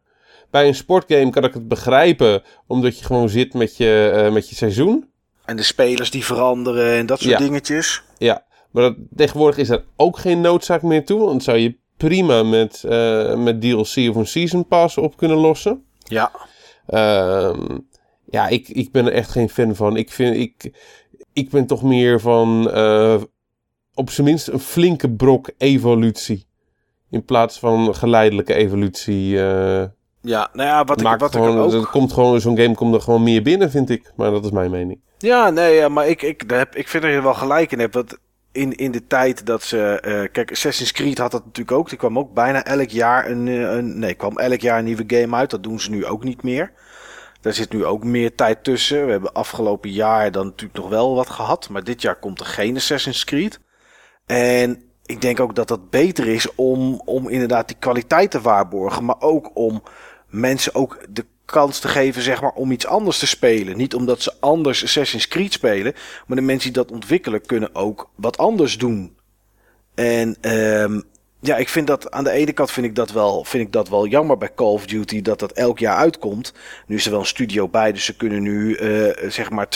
Bij 0.52 0.68
een 0.68 0.76
sportgame 0.76 1.30
kan 1.30 1.44
ik 1.44 1.54
het 1.54 1.68
begrijpen, 1.68 2.44
omdat 2.68 3.00
je 3.00 3.06
gewoon 3.06 3.30
zit 3.30 3.54
met 3.54 3.78
je, 3.78 4.12
eh, 4.16 4.34
met 4.34 4.50
je 4.50 4.56
seizoen. 4.56 5.10
En 5.46 5.56
de 5.56 5.64
spelers 5.64 6.12
die 6.12 6.26
veranderen 6.26 6.94
en 6.98 7.06
dat 7.06 7.20
soort 7.20 7.32
Ja. 7.32 7.38
dingetjes. 7.38 8.04
Ja, 8.18 8.46
maar 8.72 8.84
dat, 8.84 8.96
tegenwoordig 9.16 9.58
is 9.58 9.70
er 9.70 9.84
ook 9.96 10.18
geen 10.18 10.42
noodzaak 10.42 10.82
meer 10.82 11.06
toe. 11.06 11.26
Want 11.26 11.44
zou 11.44 11.58
je 11.58 11.78
prima 11.98 12.44
met, 12.44 12.84
eh, 12.84 13.36
met 13.36 13.62
DLC 13.62 14.10
of 14.10 14.16
een 14.16 14.28
Season 14.28 14.68
Pass 14.68 14.98
op 14.98 15.18
kunnen 15.18 15.38
lossen. 15.38 15.84
Ja, 16.04 16.32
Ehm, 16.88 17.78
ja, 18.30 18.48
ik, 18.48 18.68
ik 18.70 18.92
ben 18.92 19.06
er 19.06 19.12
echt 19.14 19.32
geen 19.32 19.50
fan 19.50 19.76
van. 19.76 19.98
Ik, 19.98 20.12
vind, 20.12 20.36
ik, 20.38 20.72
ik 21.38 21.50
ben 21.50 21.66
toch 21.66 21.84
meer 21.84 22.20
van 22.20 22.72
eh, 22.72 23.22
op 23.94 24.10
zijn 24.10 24.28
minst 24.28 24.48
een 24.48 24.60
flinke 24.60 25.10
brok 25.12 25.50
evolutie. 25.58 26.46
In 27.10 27.26
plaats 27.26 27.60
van 27.60 27.96
geleidelijke 27.96 28.54
evolutie. 28.54 29.38
eh, 29.38 29.86
Ja, 30.22 30.50
nou 30.54 30.68
ja, 30.70 30.84
wat 30.84 31.02
ik, 31.02 31.08
wat 31.08 31.22
ik 31.36 31.42
gewoon, 31.42 31.58
er 31.58 31.64
ook... 31.64 31.72
er 31.74 31.88
komt 31.90 32.14
gewoon, 32.14 32.42
zo'n 32.42 32.58
game 32.58 32.76
komt 32.76 32.94
er 32.94 33.02
gewoon 33.02 33.24
meer 33.24 33.42
binnen, 33.42 33.72
vind 33.72 33.90
ik. 33.90 34.12
Maar 34.16 34.32
dat 34.32 34.46
is 34.46 34.52
mijn 34.52 34.72
mening. 34.72 35.00
Ja, 35.18 35.50
nee, 35.50 35.74
ja, 35.76 35.90
maar 35.90 36.08
ik, 36.08 36.22
ik, 36.22 36.44
heb, 36.48 36.76
ik 36.76 36.88
vind 36.88 37.04
dat 37.04 37.12
je 37.12 37.18
er 37.18 37.24
wel 37.24 37.34
gelijk 37.34 37.72
in 37.72 37.80
hebt. 37.80 37.94
Want 37.94 38.18
in, 38.52 38.72
in 38.76 38.92
de 38.92 39.08
tijd 39.08 39.46
dat 39.46 39.64
ze... 39.64 40.00
eh, 40.00 40.32
kijk, 40.32 40.52
Assassin's 40.52 40.92
Creed 40.92 41.18
had 41.18 41.32
dat 41.32 41.46
natuurlijk 41.46 41.78
ook. 41.78 41.90
Er 41.92 41.98
kwam 41.98 42.18
ook 42.20 42.34
bijna 42.34 42.64
elk 42.66 42.90
jaar 42.90 43.30
een, 43.30 43.48
een... 43.48 44.00
Nee, 44.00 44.14
kwam 44.14 44.38
elk 44.38 44.62
jaar 44.62 44.78
een 44.78 44.86
nieuwe 44.86 45.04
game 45.08 45.36
uit. 45.36 45.50
Dat 45.50 45.64
doen 45.64 45.80
ze 45.80 45.90
nu 45.90 46.06
ook 46.06 46.24
niet 46.24 46.44
meer. 46.44 46.72
Daar 47.48 47.56
zit 47.56 47.74
nu 47.74 47.86
ook 47.86 48.04
meer 48.04 48.36
tijd 48.36 48.64
tussen. 48.64 49.06
We 49.06 49.12
hebben 49.12 49.34
afgelopen 49.34 49.92
jaar 49.92 50.32
dan 50.32 50.46
natuurlijk 50.46 50.80
nog 50.80 50.90
wel 50.90 51.16
wat 51.16 51.30
gehad. 51.30 51.70
Maar 51.70 51.84
dit 51.84 52.02
jaar 52.02 52.20
komt 52.20 52.40
er 52.40 52.46
geen 52.46 52.76
Assassin's 52.76 53.24
Creed. 53.24 53.60
En 54.26 54.84
ik 55.06 55.22
denk 55.22 55.40
ook 55.40 55.56
dat 55.56 55.68
dat 55.68 55.90
beter 55.90 56.28
is 56.28 56.56
om, 56.56 57.02
om 57.06 57.30
inderdaad 57.30 57.68
die 57.68 57.78
kwaliteit 57.80 58.32
te 58.32 58.42
waarborgen. 58.42 59.06
Maar 59.06 59.16
ook 59.20 59.52
om 59.54 59.84
mensen 60.28 60.76
ook 60.76 61.00
de 61.10 61.26
kans 61.46 61.80
te 61.80 61.88
geven, 61.88 62.22
zeg 62.22 62.42
maar, 62.42 62.52
om 62.52 62.72
iets 62.72 62.88
anders 62.88 63.20
te 63.20 63.28
spelen. 63.28 63.78
Niet 63.78 63.96
omdat 63.96 64.22
ze 64.22 64.34
anders 64.40 64.84
Assassin's 64.84 65.28
Creed 65.28 65.54
spelen, 65.54 65.94
maar 66.26 66.38
de 66.38 66.44
mensen 66.44 66.74
die 66.74 66.84
dat 66.84 66.92
ontwikkelen 66.92 67.46
kunnen 67.46 67.76
ook 67.76 68.10
wat 68.16 68.38
anders 68.38 68.78
doen. 68.78 69.18
En 69.96 70.38
ehm, 70.42 71.02
ja, 71.48 71.58
ik 71.58 71.70
vind 71.70 71.88
dat 71.88 72.12
aan 72.12 72.24
de 72.24 72.32
ene 72.32 72.54
kant 72.54 72.72
vind 72.72 72.86
ik 72.86 72.96
dat 72.96 73.12
wel, 73.12 73.44
vind 73.44 73.64
ik 73.64 73.72
dat 73.72 73.90
wel 73.90 74.08
jammer 74.08 74.38
bij 74.38 74.54
Call 74.56 74.68
of 74.68 74.86
Duty 74.86 75.22
dat 75.22 75.40
dat 75.40 75.52
elk 75.52 75.80
jaar 75.80 75.96
uitkomt. 75.96 76.54
Nu 76.88 76.96
is 76.96 77.06
er 77.06 77.12
wel 77.12 77.20
een 77.20 77.26
studio 77.26 77.68
bij, 77.68 77.92
dus 77.92 78.06
ze 78.06 78.16
kunnen 78.16 78.42
nu 78.42 78.76
eh, 78.76 79.30
zeg 79.30 79.50
maar 79.50 79.68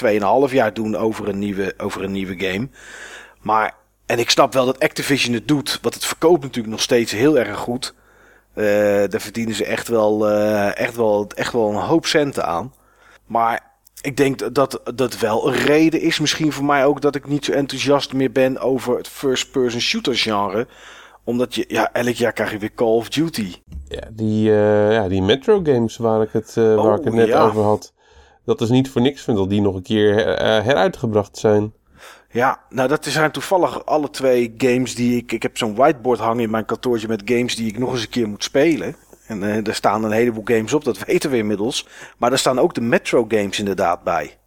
2,5 0.49 0.53
jaar 0.53 0.73
doen 0.73 0.95
over 0.95 1.27
een 1.27 1.39
nieuwe, 1.39 1.73
over 1.77 2.03
een 2.03 2.11
nieuwe 2.11 2.39
game. 2.39 2.69
Maar 3.41 3.75
en 4.05 4.19
ik 4.19 4.29
snap 4.29 4.53
wel 4.53 4.65
dat 4.65 4.79
Activision 4.79 5.33
het 5.33 5.47
doet, 5.47 5.79
want 5.81 5.93
het 5.93 6.05
verkoopt 6.05 6.41
natuurlijk 6.41 6.73
nog 6.73 6.81
steeds 6.81 7.11
heel 7.11 7.39
erg 7.39 7.57
goed. 7.57 7.93
Eh, 8.53 8.63
daar 9.07 9.21
verdienen 9.21 9.55
ze 9.55 9.65
echt 9.65 9.87
wel, 9.87 10.29
eh, 10.29 10.77
echt, 10.77 10.95
wel, 10.95 11.31
echt 11.35 11.53
wel 11.53 11.69
een 11.69 11.75
hoop 11.75 12.05
centen 12.05 12.45
aan. 12.45 12.73
Maar 13.25 13.71
ik 14.01 14.17
denk 14.17 14.55
dat 14.55 14.81
dat 14.95 15.17
wel 15.17 15.47
een 15.47 15.57
reden 15.57 16.01
is. 16.01 16.19
Misschien 16.19 16.51
voor 16.51 16.65
mij 16.65 16.85
ook 16.85 17.01
dat 17.01 17.15
ik 17.15 17.27
niet 17.27 17.45
zo 17.45 17.51
enthousiast 17.51 18.13
meer 18.13 18.31
ben 18.31 18.59
over 18.59 18.97
het 18.97 19.07
first-person 19.07 19.81
shooter 19.81 20.15
genre. 20.15 20.67
Omdat 21.23 21.55
je, 21.55 21.65
ja, 21.67 21.93
elk 21.93 22.15
jaar 22.15 22.33
krijg 22.33 22.51
je 22.51 22.57
weer 22.57 22.73
Call 22.73 22.87
of 22.95 23.09
Duty. 23.09 23.53
Ja, 23.87 24.07
die, 24.11 24.49
eh, 24.49 24.91
ja, 24.91 25.07
die 25.07 25.21
Metro 25.21 25.61
games 25.63 25.97
waar 25.97 26.21
ik 26.21 26.31
het, 26.31 26.57
eh, 26.57 26.75
waar 26.75 26.97
ik 26.97 27.03
het 27.03 27.13
Oh, 27.13 27.19
net 27.19 27.27
ja. 27.27 27.43
over 27.43 27.61
had. 27.61 27.93
Dat 28.45 28.61
is 28.61 28.69
niet 28.69 28.89
voor 28.89 29.01
niks, 29.01 29.21
vind 29.21 29.37
dat 29.37 29.49
die 29.49 29.61
nog 29.61 29.75
een 29.75 29.81
keer 29.81 30.27
eh, 30.27 30.63
heruitgebracht 30.63 31.37
zijn. 31.37 31.73
Ja, 32.31 32.61
nou 32.69 32.87
dat 32.87 33.05
zijn 33.05 33.31
toevallig 33.31 33.85
alle 33.85 34.09
twee 34.09 34.53
games 34.57 34.95
die 34.95 35.17
ik... 35.17 35.31
Ik 35.31 35.41
heb 35.41 35.57
zo'n 35.57 35.75
whiteboard 35.75 36.19
hangen 36.19 36.43
in 36.43 36.49
mijn 36.49 36.65
kantoortje 36.65 37.07
met 37.07 37.21
games 37.25 37.55
die 37.55 37.67
ik 37.67 37.79
nog 37.79 37.91
eens 37.91 38.01
een 38.01 38.09
keer 38.09 38.29
moet 38.29 38.43
spelen. 38.43 38.95
En 39.27 39.43
eh 39.43 39.67
er 39.67 39.75
staan 39.75 40.03
een 40.03 40.11
heleboel 40.11 40.43
games 40.45 40.73
op, 40.73 40.83
dat 40.83 41.05
weten 41.05 41.29
we 41.29 41.37
inmiddels. 41.37 41.87
Maar 42.17 42.29
daar 42.29 42.39
staan 42.39 42.59
ook 42.59 42.73
de 42.73 42.81
Metro 42.81 43.25
games 43.27 43.59
inderdaad 43.59 44.03
bij. 44.03 44.37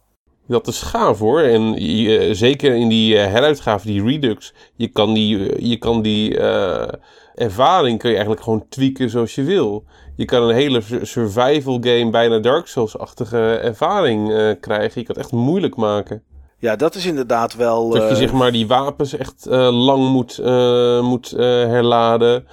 Dat 0.47 0.67
is 0.67 0.81
gaaf 0.81 1.19
hoor. 1.19 1.41
En 1.41 1.73
je- 1.85 2.17
eh, 2.17 2.33
zeker 2.35 2.75
in 2.75 2.87
die 2.89 3.17
eh, 3.17 3.31
heruitgave, 3.31 3.87
die 3.87 4.03
Redux, 4.03 4.53
je 4.75 4.87
kan 4.87 5.13
die, 5.13 5.49
eh, 5.49 5.69
je 5.69 5.77
kan 5.77 6.01
die 6.01 6.37
eh, 6.39 6.87
ervaring 7.35 7.99
kun 7.99 8.09
je 8.09 8.15
eigenlijk 8.15 8.43
gewoon 8.45 8.65
tweaken 8.69 9.09
zoals 9.09 9.35
je 9.35 9.43
wil. 9.43 9.83
Je 10.15 10.25
kan 10.25 10.43
een 10.43 10.55
hele 10.55 10.81
sur- 10.81 11.07
survival 11.07 11.77
game, 11.81 12.09
bijna 12.09 12.39
Dark 12.39 12.67
Souls-achtige 12.67 13.55
ervaring 13.55 14.31
eh, 14.33 14.51
krijgen. 14.59 14.99
Je 15.01 15.05
kan 15.07 15.15
het 15.15 15.17
echt 15.23 15.31
moeilijk 15.31 15.75
maken. 15.75 16.23
Ja, 16.59 16.75
dat 16.75 16.95
is 16.95 17.05
inderdaad 17.05 17.55
wel... 17.55 17.89
Dat 17.89 18.01
je 18.01 18.07
eh, 18.07 18.15
zeg 18.15 18.31
maar 18.33 18.51
die 18.51 18.67
wapens 18.67 19.17
echt 19.17 19.45
eh, 19.45 19.85
lang 19.85 20.09
moet, 20.09 20.37
eh, 20.39 21.01
moet 21.01 21.31
eh, 21.31 21.39
herladen. 21.45 22.45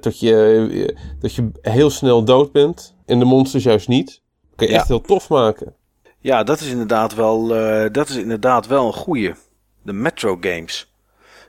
Tot 0.00 0.20
je, 0.20 0.94
dat 1.20 1.34
je 1.34 1.50
heel 1.60 1.90
snel 1.90 2.24
dood 2.24 2.52
bent. 2.52 2.96
En 3.06 3.18
de 3.18 3.24
monsters 3.24 3.64
juist 3.64 3.88
niet. 3.88 4.22
Kan 4.56 4.66
je 4.66 4.72
Ja. 4.72 4.78
echt 4.78 4.88
heel 4.88 5.00
tof 5.00 5.28
maken. 5.28 5.74
Ja, 6.22 6.42
dat 6.42 6.60
is 6.60 6.66
inderdaad 6.66 7.14
wel, 7.14 7.54
eh, 7.54 7.92
dat 7.92 8.08
is 8.08 8.16
inderdaad 8.16 8.66
wel 8.66 8.86
een 8.86 8.92
goeie. 8.92 9.34
De 9.82 9.92
Metro 9.92 10.36
games. 10.40 10.92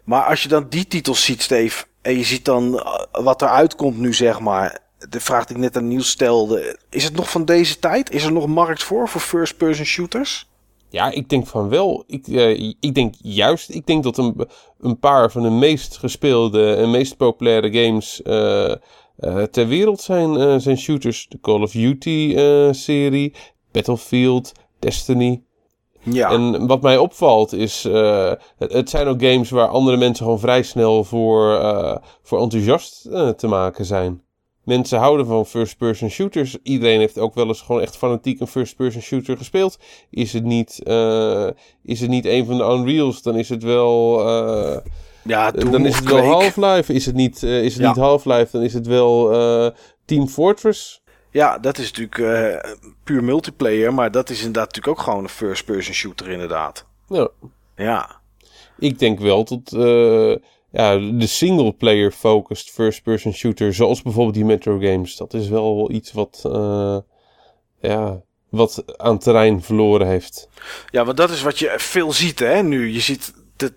Maar 0.03 0.23
als 0.23 0.43
je 0.43 0.49
dan 0.49 0.65
die 0.69 0.87
titels 0.87 1.25
ziet, 1.25 1.41
Steve, 1.41 1.85
en 2.01 2.17
je 2.17 2.23
ziet 2.23 2.45
dan 2.45 2.79
eh, 2.79 3.23
wat 3.23 3.41
er 3.41 3.47
uitkomt 3.47 3.97
nu, 3.97 4.13
zeg 4.13 4.39
maar. 4.39 4.79
De 5.09 5.19
vraag 5.19 5.45
die 5.45 5.55
ik 5.55 5.61
net 5.61 5.77
aan 5.77 5.87
Niels 5.87 6.09
stelde. 6.09 6.79
Is 6.89 7.03
het 7.03 7.15
nog 7.15 7.29
van 7.29 7.45
deze 7.45 7.79
tijd? 7.79 8.11
Is 8.11 8.23
er 8.23 8.31
nog 8.31 8.47
markt 8.47 8.83
voor, 8.83 9.09
voor 9.09 9.21
first-person 9.21 9.85
shooters? 9.85 10.49
Ja, 10.89 11.11
ik 11.11 11.29
denk 11.29 11.47
van 11.47 11.69
wel. 11.69 12.03
Ik, 12.07 12.27
eh, 12.27 12.73
ik 12.79 12.93
denk 12.93 13.13
juist, 13.17 13.69
ik 13.69 13.85
denk 13.85 14.03
dat 14.03 14.17
een, 14.17 14.47
een 14.79 14.99
paar 14.99 15.31
van 15.31 15.41
de 15.41 15.49
meest 15.49 15.97
gespeelde 15.97 16.75
en 16.75 16.91
meest 16.91 17.17
populaire 17.17 17.71
games 17.71 18.21
ter 19.51 19.67
wereld 19.67 20.01
zijn, 20.01 20.61
zijn 20.61 20.77
shooters. 20.77 21.25
De 21.29 21.39
Call 21.41 21.61
of 21.61 21.71
Duty 21.71 22.33
eh, 22.35 22.67
serie, 22.71 23.33
Battlefield, 23.71 24.51
Destiny. 24.81 25.43
Ja, 26.03 26.29
En 26.29 26.67
wat 26.67 26.81
mij 26.81 26.97
opvalt 26.97 27.53
is, 27.53 27.85
eh, 27.85 28.31
het, 28.57 28.73
het 28.73 28.89
zijn 28.89 29.07
ook 29.07 29.21
games 29.23 29.49
waar 29.49 29.67
andere 29.67 29.97
mensen 29.97 30.25
gewoon 30.25 30.39
vrij 30.39 30.63
snel 30.63 31.03
voor, 31.03 31.55
eh, 31.59 31.95
voor 32.23 32.41
enthousiast 32.41 33.05
eh, 33.05 33.29
te 33.29 33.47
maken 33.47 33.85
zijn. 33.85 34.21
Mensen 34.63 34.99
houden 34.99 35.25
van 35.25 35.45
first-person 35.45 36.09
shooters. 36.09 36.57
Iedereen 36.63 36.99
heeft 36.99 37.17
ook 37.19 37.33
wel 37.33 37.47
eens 37.47 37.61
gewoon 37.61 37.81
echt 37.81 37.97
fanatiek 37.97 38.39
een 38.39 38.47
first-person 38.47 39.01
shooter 39.01 39.37
gespeeld. 39.37 39.77
Is 40.09 40.33
het 40.33 40.43
niet, 40.43 40.79
is 41.83 42.01
het 42.01 42.09
niet 42.09 42.25
een 42.25 42.45
van 42.45 42.57
de 42.57 42.63
Unreals, 42.63 43.21
dan 43.21 43.35
is 43.35 43.49
het 43.49 43.63
wel, 43.63 44.21
ja 45.23 45.51
dan 45.51 45.85
is 45.85 45.95
het 45.95 46.09
wel. 46.09 46.23
Half-Life. 46.23 46.93
Is 46.93 47.05
het 47.05 47.15
niet, 47.15 47.43
is 47.43 47.73
het 47.73 47.81
Ja. 47.81 47.87
niet 47.87 47.97
Half-Life, 47.97 48.47
dan 48.51 48.61
is 48.61 48.73
het 48.73 48.87
wel 48.87 49.29
Team 50.05 50.27
Fortress. 50.27 51.00
Ja, 51.31 51.57
dat 51.57 51.77
is 51.77 51.91
natuurlijk 51.91 52.17
eh, 52.17 52.71
puur 53.03 53.23
multiplayer, 53.23 53.93
maar 53.93 54.11
dat 54.11 54.29
is 54.29 54.37
inderdaad 54.37 54.65
natuurlijk 54.65 54.99
ook 54.99 55.05
gewoon 55.05 55.23
een 55.23 55.29
first-person 55.29 55.93
shooter 55.93 56.29
inderdaad. 56.29 56.85
Nou, 57.07 57.29
Ja, 57.75 58.21
Ik 58.79 58.99
denk 58.99 59.19
wel 59.19 59.43
dat 59.43 59.73
eh, 59.73 60.35
ja, 60.71 60.97
de 60.97 61.27
single-player 61.27 62.11
focused 62.11 62.69
first-person 62.69 63.33
shooter, 63.33 63.73
zoals 63.73 64.01
bijvoorbeeld 64.01 64.35
die 64.35 64.45
Metro 64.45 64.79
games, 64.79 65.15
dat 65.15 65.33
is 65.33 65.47
wel 65.47 65.91
iets 65.91 66.11
wat, 66.11 66.41
eh, 66.45 66.97
ja, 67.81 68.21
wat 68.49 68.83
aan 68.97 69.19
terrein 69.19 69.61
verloren 69.61 70.07
heeft. 70.07 70.49
Ja, 70.89 71.05
want 71.05 71.17
dat 71.17 71.29
is 71.29 71.41
wat 71.41 71.59
je 71.59 71.73
veel 71.77 72.11
ziet 72.11 72.39
hè, 72.39 72.63
nu. 72.63 72.91
Je 72.93 72.99
ziet 72.99 73.33
dat 73.55 73.73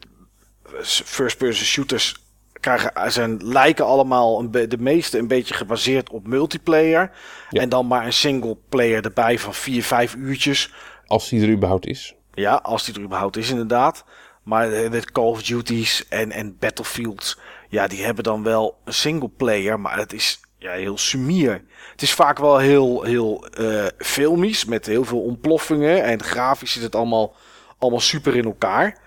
first-person 0.82 1.66
shooters 1.66 2.23
krijgen, 2.64 3.12
zijn, 3.12 3.40
lijken 3.42 3.84
allemaal 3.84 4.40
een 4.40 4.50
de 4.50 4.78
meeste 4.78 5.18
een 5.18 5.28
beetje 5.28 5.54
gebaseerd 5.54 6.10
op 6.10 6.26
multiplayer. 6.26 7.10
Ja. 7.50 7.60
En 7.60 7.68
dan 7.68 7.86
maar 7.86 8.06
een 8.06 8.12
single 8.12 8.56
player 8.68 9.04
erbij 9.04 9.38
van 9.38 9.54
4, 9.54 9.82
5 9.82 10.14
uurtjes. 10.14 10.72
Als 11.06 11.28
die 11.28 11.42
er 11.42 11.48
überhaupt 11.48 11.86
is. 11.86 12.14
Ja, 12.32 12.54
als 12.54 12.84
die 12.84 12.94
er 12.94 13.00
überhaupt 13.00 13.36
is 13.36 13.50
inderdaad. 13.50 14.04
Maar 14.42 14.70
de, 14.70 14.88
de 14.90 15.04
Call 15.12 15.24
of 15.24 15.42
Duties 15.42 16.08
en, 16.08 16.32
en 16.32 16.56
Battlefields, 16.58 17.38
ja, 17.68 17.86
die 17.86 18.04
hebben 18.04 18.24
dan 18.24 18.42
wel 18.42 18.78
een 18.84 18.94
single 18.94 19.28
player, 19.28 19.80
maar 19.80 19.98
het 19.98 20.12
is 20.12 20.40
ja, 20.58 20.72
heel 20.72 20.98
sumier. 20.98 21.64
Het 21.90 22.02
is 22.02 22.12
vaak 22.12 22.38
wel 22.38 22.58
heel, 22.58 23.02
heel 23.02 23.46
eh 23.46 23.86
filmisch, 23.98 24.64
met 24.64 24.86
heel 24.86 25.04
veel 25.04 25.20
ontploffingen 25.20 26.04
en 26.04 26.22
grafisch 26.22 26.72
zit 26.72 26.82
het 26.82 26.94
allemaal, 26.94 27.34
allemaal 27.78 28.00
super 28.00 28.36
in 28.36 28.44
elkaar. 28.44 29.02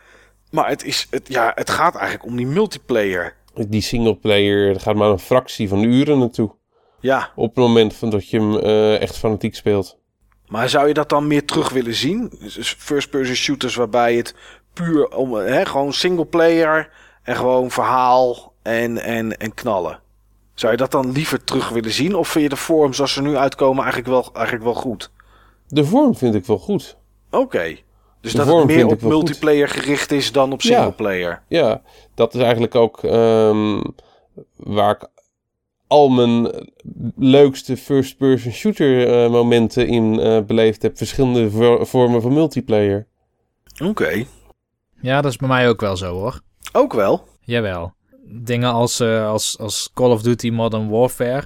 Maar 0.51 0.69
het, 0.69 0.83
is, 0.83 1.07
het, 1.09 1.27
ja, 1.27 1.51
het 1.55 1.69
gaat 1.69 1.95
eigenlijk 1.95 2.25
om 2.25 2.35
die 2.35 2.47
multiplayer. 2.47 3.35
Die 3.67 3.81
single-player, 3.81 4.69
er 4.69 4.79
gaat 4.79 4.95
maar 4.95 5.09
een 5.09 5.19
fractie 5.19 5.69
van 5.69 5.81
de 5.81 5.87
uren 5.87 6.19
naartoe. 6.19 6.55
Ja, 6.99 7.31
Op 7.35 7.45
het 7.55 7.55
moment 7.65 7.93
van 7.93 8.09
dat 8.09 8.29
je 8.29 8.39
hem 8.39 8.57
eh, 8.57 9.01
echt 9.01 9.17
fanatiek 9.17 9.55
speelt. 9.55 9.97
maar 10.47 10.69
zou 10.69 10.87
je 10.87 10.93
dat 10.93 11.09
dan 11.09 11.27
meer 11.27 11.45
terug 11.45 11.69
willen 11.69 11.93
zien? 11.95 12.31
First-person 12.77 13.35
shooters 13.35 13.75
waarbij 13.75 14.15
het 14.15 14.35
puur 14.73 15.15
om, 15.15 15.33
hè, 15.33 15.65
gewoon 15.65 15.93
single 15.93 16.25
player 16.25 16.89
en 17.23 17.35
gewoon 17.35 17.71
verhaal 17.71 18.53
en, 18.63 18.97
en, 18.97 19.37
en 19.37 19.53
knallen. 19.53 19.99
Zou 20.53 20.71
je 20.71 20.77
dat 20.77 20.91
dan 20.91 21.11
liever 21.11 21.43
terug 21.43 21.69
willen 21.69 21.91
zien? 21.91 22.15
Of 22.15 22.27
vind 22.27 22.43
je 22.43 22.49
de 22.49 22.55
vorm 22.55 22.93
zoals 22.93 23.13
ze 23.13 23.21
nu 23.21 23.35
uitkomen 23.35 23.83
eigenlijk 23.83 24.07
wel, 24.13 24.29
eigenlijk 24.33 24.65
wel 24.65 24.73
goed? 24.73 25.11
De 25.67 25.85
vorm 25.85 26.15
vind 26.15 26.35
ik 26.35 26.45
wel 26.45 26.57
goed. 26.57 26.97
Oké. 27.31 27.77
Dus 28.33 28.45
De 28.45 28.51
dat 28.51 28.57
het 28.57 28.65
meer 28.75 28.85
op 28.85 28.91
goed. 29.01 29.09
multiplayer 29.09 29.67
gericht 29.69 30.11
is 30.11 30.31
dan 30.31 30.51
op 30.51 30.61
Ja. 30.61 30.75
single 30.75 30.91
player. 30.93 31.43
Ja, 31.47 31.81
dat 32.15 32.33
is 32.35 32.41
eigenlijk 32.41 32.75
ook 32.75 33.03
ehm, 33.03 33.81
waar 34.55 34.91
ik 34.91 35.07
al 35.87 36.09
mijn 36.09 36.51
leukste 37.17 37.77
first-person 37.77 38.51
shooter 38.51 39.07
eh, 39.23 39.29
momenten 39.31 39.87
in 39.87 40.19
eh, 40.19 40.41
beleefd 40.41 40.81
heb. 40.81 40.97
Verschillende 40.97 41.51
vo- 41.51 41.85
vormen 41.85 42.21
van 42.21 42.33
multiplayer. 42.33 43.07
Oké. 43.83 44.25
Ja, 45.01 45.21
dat 45.21 45.31
is 45.31 45.37
bij 45.37 45.47
mij 45.47 45.69
ook 45.69 45.81
wel 45.81 45.97
zo 45.97 46.13
hoor. 46.13 46.41
Ook 46.73 46.93
wel. 46.93 47.27
Jawel. 47.41 47.93
Dingen 48.29 48.71
als, 48.73 48.99
eh, 48.99 49.27
als, 49.29 49.57
als 49.59 49.91
Call 49.93 50.11
of 50.11 50.21
Duty 50.21 50.49
Modern 50.49 50.89
Warfare 50.89 51.43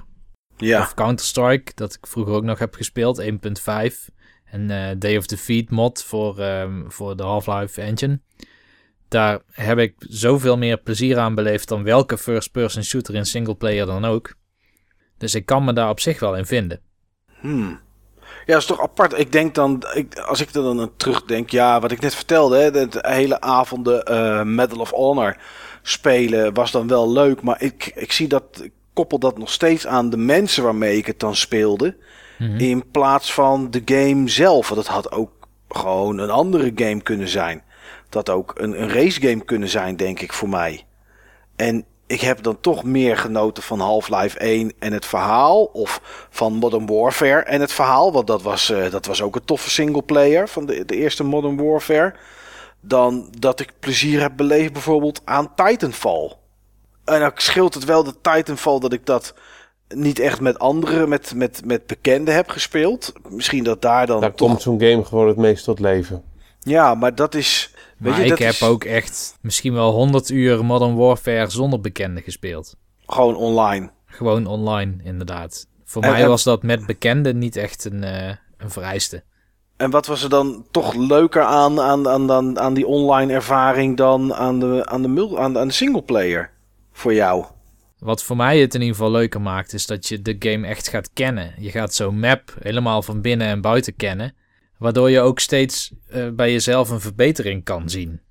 Ja. 0.57 0.79
of 0.79 0.93
Counter-Strike, 0.93 1.71
dat 1.75 1.93
ik 1.93 2.07
vroeger 2.07 2.33
ook 2.33 2.43
nog 2.43 2.59
heb 2.59 2.73
gespeeld, 2.75 3.19
1.5. 3.19 4.09
En 4.51 4.71
eh, 4.71 4.95
Day 4.97 5.17
of 5.17 5.25
Defeat 5.25 5.69
mod 5.69 6.03
voor, 6.03 6.39
ehm, 6.39 6.89
voor 6.89 7.17
de 7.17 7.23
Half-Life 7.23 7.81
engine. 7.81 8.19
daar 9.07 9.39
heb 9.51 9.77
ik 9.77 9.95
zoveel 9.97 10.57
meer 10.57 10.77
plezier 10.77 11.17
aan 11.17 11.35
beleefd 11.35 11.67
dan 11.67 11.83
welke 11.83 12.17
first-person 12.17 12.83
shooter 12.83 13.15
in 13.15 13.25
singleplayer 13.25 13.85
dan 13.85 14.05
ook. 14.05 14.33
Dus 15.17 15.35
ik 15.35 15.45
kan 15.45 15.63
me 15.63 15.73
daar 15.73 15.89
op 15.89 15.99
zich 15.99 16.19
wel 16.19 16.35
in 16.35 16.45
vinden. 16.45 16.81
Hmm. 17.39 17.79
Ja, 18.45 18.53
dat 18.53 18.61
is 18.61 18.65
toch 18.65 18.81
apart. 18.81 19.19
Ik 19.19 19.31
denk 19.31 19.55
dan, 19.55 19.83
ik, 19.93 20.19
als 20.19 20.41
ik 20.41 20.47
er 20.47 20.63
dan 20.63 20.79
aan 20.79 20.95
terugdenk, 20.95 21.49
ja, 21.49 21.79
wat 21.79 21.91
ik 21.91 21.99
net 21.99 22.15
vertelde, 22.15 22.57
hè, 22.57 22.71
de, 22.71 22.89
hele 23.01 23.41
avonden 23.41 24.03
eh 24.03 24.43
Medal 24.43 24.79
of 24.79 24.89
Honor 24.89 25.37
spelen 25.81 26.53
was 26.53 26.71
dan 26.71 26.87
wel 26.87 27.11
leuk, 27.11 27.41
maar 27.41 27.61
ik, 27.61 27.91
ik 27.95 28.11
zie 28.11 28.27
dat, 28.27 28.43
ik 28.63 28.71
koppel 28.93 29.19
dat 29.19 29.37
nog 29.37 29.51
steeds 29.51 29.87
aan 29.87 30.09
de 30.09 30.17
mensen 30.17 30.63
waarmee 30.63 30.97
ik 30.97 31.05
het 31.05 31.19
dan 31.19 31.35
speelde, 31.35 31.95
Mhm. 32.41 32.57
in 32.57 32.91
plaats 32.91 33.33
van 33.33 33.71
de 33.71 33.81
game 33.85 34.29
zelf. 34.29 34.69
Want 34.69 34.81
het 34.81 34.89
had 34.89 35.11
ook 35.11 35.31
gewoon 35.69 36.17
een 36.17 36.29
andere 36.29 36.71
game 36.75 37.01
kunnen 37.01 37.27
zijn. 37.27 37.63
Dat 38.09 38.29
ook 38.29 38.53
een, 38.55 38.81
een 38.81 38.89
race 38.89 39.21
game 39.21 39.45
kunnen 39.45 39.69
zijn, 39.69 39.95
denk 39.95 40.19
ik, 40.19 40.33
voor 40.33 40.49
mij. 40.49 40.85
En 41.55 41.85
ik 42.07 42.21
heb 42.21 42.43
dan 42.43 42.59
toch 42.59 42.83
meer 42.83 43.17
genoten 43.17 43.63
van 43.63 43.79
Half-Life 43.79 44.37
1 44.37 44.73
en 44.79 44.93
het 44.93 45.05
verhaal. 45.05 45.63
Of 45.63 46.01
van 46.29 46.53
Modern 46.53 46.85
Warfare 46.85 47.41
en 47.41 47.61
het 47.61 47.71
verhaal. 47.71 48.11
Want 48.11 48.27
dat 48.27 48.41
was, 48.41 48.69
eh, 48.69 48.91
dat 48.91 49.05
was 49.05 49.21
ook 49.21 49.35
een 49.35 49.45
toffe 49.45 49.69
singleplayer 49.69 50.49
van 50.49 50.65
de, 50.65 50.85
de 50.85 50.95
eerste 50.95 51.23
Modern 51.23 51.63
Warfare. 51.63 52.13
Dan 52.79 53.27
dat 53.39 53.59
ik 53.59 53.73
plezier 53.79 54.21
heb 54.21 54.31
beleefd 54.35 54.73
bijvoorbeeld 54.73 55.21
aan 55.25 55.55
Titanfall. 55.55 56.33
En 57.05 57.19
dan 57.19 57.31
scheelt 57.35 57.73
het 57.73 57.85
wel 57.85 58.03
de 58.03 58.21
Titanfall 58.21 58.79
dat 58.79 58.93
ik 58.93 59.05
dat 59.05 59.33
niet 59.93 60.19
echt 60.19 60.39
met 60.41 60.59
anderen, 60.59 61.09
met, 61.09 61.33
met, 61.35 61.61
met 61.65 61.87
bekenden 61.87 62.33
heb 62.35 62.49
gespeeld. 62.49 63.13
Misschien 63.29 63.63
dat 63.63 63.81
daar 63.81 64.07
dan 64.07 64.21
Daar 64.21 64.33
toch... 64.33 64.47
komt 64.47 64.61
zo'n 64.61 64.79
game 64.81 65.03
gewoon 65.05 65.27
het 65.27 65.37
meest 65.37 65.63
tot 65.63 65.79
leven. 65.79 66.23
Ja, 66.59 66.95
maar 66.95 67.15
dat 67.15 67.35
is... 67.35 67.73
Weet 67.97 68.11
Maar 68.11 68.19
je, 68.19 68.23
ik 68.25 68.29
dat 68.29 68.39
heb 68.39 68.49
is 68.49 68.63
ook 68.63 68.83
echt 68.83 69.37
misschien 69.41 69.73
wel 69.73 69.91
100 69.91 70.29
uur 70.29 70.65
Modern 70.65 70.95
Warfare 70.95 71.49
zonder 71.49 71.81
bekenden 71.81 72.23
gespeeld. 72.23 72.75
gewoon 73.05 73.35
online. 73.35 73.89
Gewoon 74.05 74.45
online, 74.47 74.93
inderdaad. 75.03 75.67
Voor 75.85 76.01
En- 76.01 76.11
mij 76.11 76.21
en- 76.21 76.27
was 76.27 76.43
dat 76.43 76.63
met 76.63 76.85
bekenden 76.85 77.37
niet 77.37 77.55
echt 77.55 77.85
een, 77.85 78.03
eh, 78.03 78.35
een 78.57 78.69
vereiste. 78.69 79.23
En 79.77 79.89
wat 79.89 80.05
was 80.05 80.23
er 80.23 80.29
dan 80.29 80.65
toch 80.71 80.93
leuker 80.93 81.41
aan, 81.43 81.79
aan, 81.81 82.07
aan, 82.09 82.31
aan, 82.31 82.59
aan 82.59 82.73
die 82.73 82.87
online 82.87 83.33
ervaring 83.33 83.97
dan 83.97 84.33
aan 84.33 84.59
de, 84.59 84.85
aan 84.85 85.01
de, 85.01 85.07
mul- 85.07 85.39
aan 85.39 85.53
de, 85.53 85.59
aan 85.59 85.67
de 85.67 85.73
singleplayer 85.73 86.49
voor 86.91 87.13
jou? 87.13 87.45
Wat 88.01 88.23
voor 88.23 88.35
mij 88.35 88.59
het 88.59 88.73
in 88.73 88.81
ieder 88.81 88.95
geval 88.95 89.11
leuker 89.11 89.41
maakt, 89.41 89.73
is 89.73 89.85
dat 89.85 90.07
je 90.07 90.21
de 90.21 90.35
game 90.39 90.67
echt 90.67 90.87
gaat 90.87 91.09
kennen. 91.13 91.53
Je 91.57 91.71
gaat 91.71 91.93
zo'n 91.93 92.19
map 92.19 92.55
helemaal 92.59 93.01
van 93.01 93.21
binnen 93.21 93.47
en 93.47 93.61
buiten 93.61 93.95
kennen. 93.95 94.33
Waardoor 94.77 95.09
je 95.09 95.19
ook 95.19 95.39
steeds 95.39 95.91
eh, 96.07 96.29
bij 96.29 96.51
jezelf 96.51 96.89
een 96.89 96.99
verbetering 96.99 97.63
kan 97.63 97.89
zien. 97.89 98.21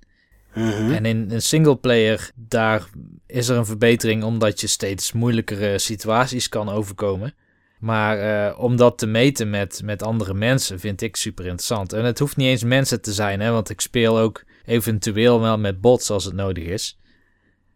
Mhm. 0.53 0.91
En 0.91 1.05
in 1.05 1.31
een 1.31 1.41
singleplayer, 1.41 2.31
daar 2.35 2.85
is 3.27 3.47
er 3.47 3.57
een 3.57 3.65
verbetering 3.65 4.23
omdat 4.23 4.61
je 4.61 4.67
steeds 4.67 5.11
moeilijkere 5.11 5.79
situaties 5.79 6.49
kan 6.49 6.69
overkomen. 6.69 7.33
Maar 7.79 8.19
eh, 8.19 8.59
om 8.59 8.75
dat 8.75 8.97
te 8.97 9.05
meten 9.05 9.49
met, 9.49 9.81
met 9.83 10.03
andere 10.03 10.33
mensen 10.33 10.79
vind 10.79 11.01
ik 11.01 11.15
super 11.15 11.45
interessant. 11.45 11.93
En 11.93 12.05
het 12.05 12.19
hoeft 12.19 12.37
niet 12.37 12.47
eens 12.47 12.63
mensen 12.63 13.01
te 13.01 13.13
zijn, 13.13 13.39
hè, 13.39 13.51
want 13.51 13.69
ik 13.69 13.81
speel 13.81 14.19
ook 14.19 14.43
eventueel 14.65 15.41
wel 15.41 15.57
met 15.57 15.81
bots 15.81 16.09
als 16.09 16.25
het 16.25 16.33
nodig 16.33 16.63
is. 16.63 16.99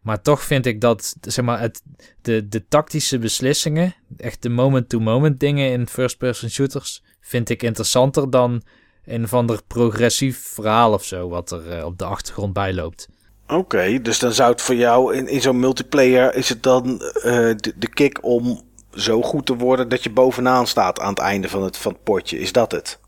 Maar 0.06 0.22
toch 0.22 0.42
vind 0.42 0.66
ik 0.66 0.80
dat 0.80 1.16
zeg 1.20 1.44
maar, 1.44 1.60
het, 1.60 1.82
de, 2.22 2.48
de 2.48 2.68
tactische 2.68 3.18
beslissingen, 3.18 3.94
echt 4.16 4.42
de 4.42 4.48
moment-to-moment 4.48 5.40
dingen 5.40 5.70
in 5.70 5.88
first-person 5.88 6.50
shooters, 6.50 7.02
vind 7.20 7.48
ik 7.48 7.62
interessanter 7.62 8.30
dan 8.30 8.62
een 9.04 9.28
van 9.28 9.46
de 9.46 9.62
progressief 9.66 10.38
verhaal 10.38 10.92
of 10.92 11.04
zo, 11.04 11.28
wat 11.28 11.50
er 11.50 11.70
eh, 11.70 11.84
op 11.84 11.98
de 11.98 12.04
achtergrond 12.04 12.52
bij 12.52 12.74
loopt. 12.74 13.08
Oké, 13.48 14.02
dus 14.02 14.18
dan 14.18 14.32
zou 14.32 14.50
het 14.50 14.62
voor 14.62 14.74
jou 14.74 15.14
in, 15.14 15.28
in 15.28 15.40
zo'n 15.40 15.60
multiplayer 15.60 16.34
is 16.34 16.48
het 16.48 16.62
dan 16.62 17.00
eh, 17.00 17.32
de, 17.56 17.72
de 17.76 17.88
kick 17.88 18.24
om 18.24 18.60
zo 18.90 19.22
goed 19.22 19.46
te 19.46 19.56
worden 19.56 19.88
dat 19.88 20.02
je 20.02 20.10
bovenaan 20.10 20.66
staat 20.66 21.00
aan 21.00 21.10
het 21.10 21.18
einde 21.18 21.48
van 21.48 21.62
het, 21.62 21.76
van 21.76 21.92
het 21.92 22.02
potje. 22.02 22.38
Is 22.38 22.52
dat 22.52 22.72
het? 22.72 23.00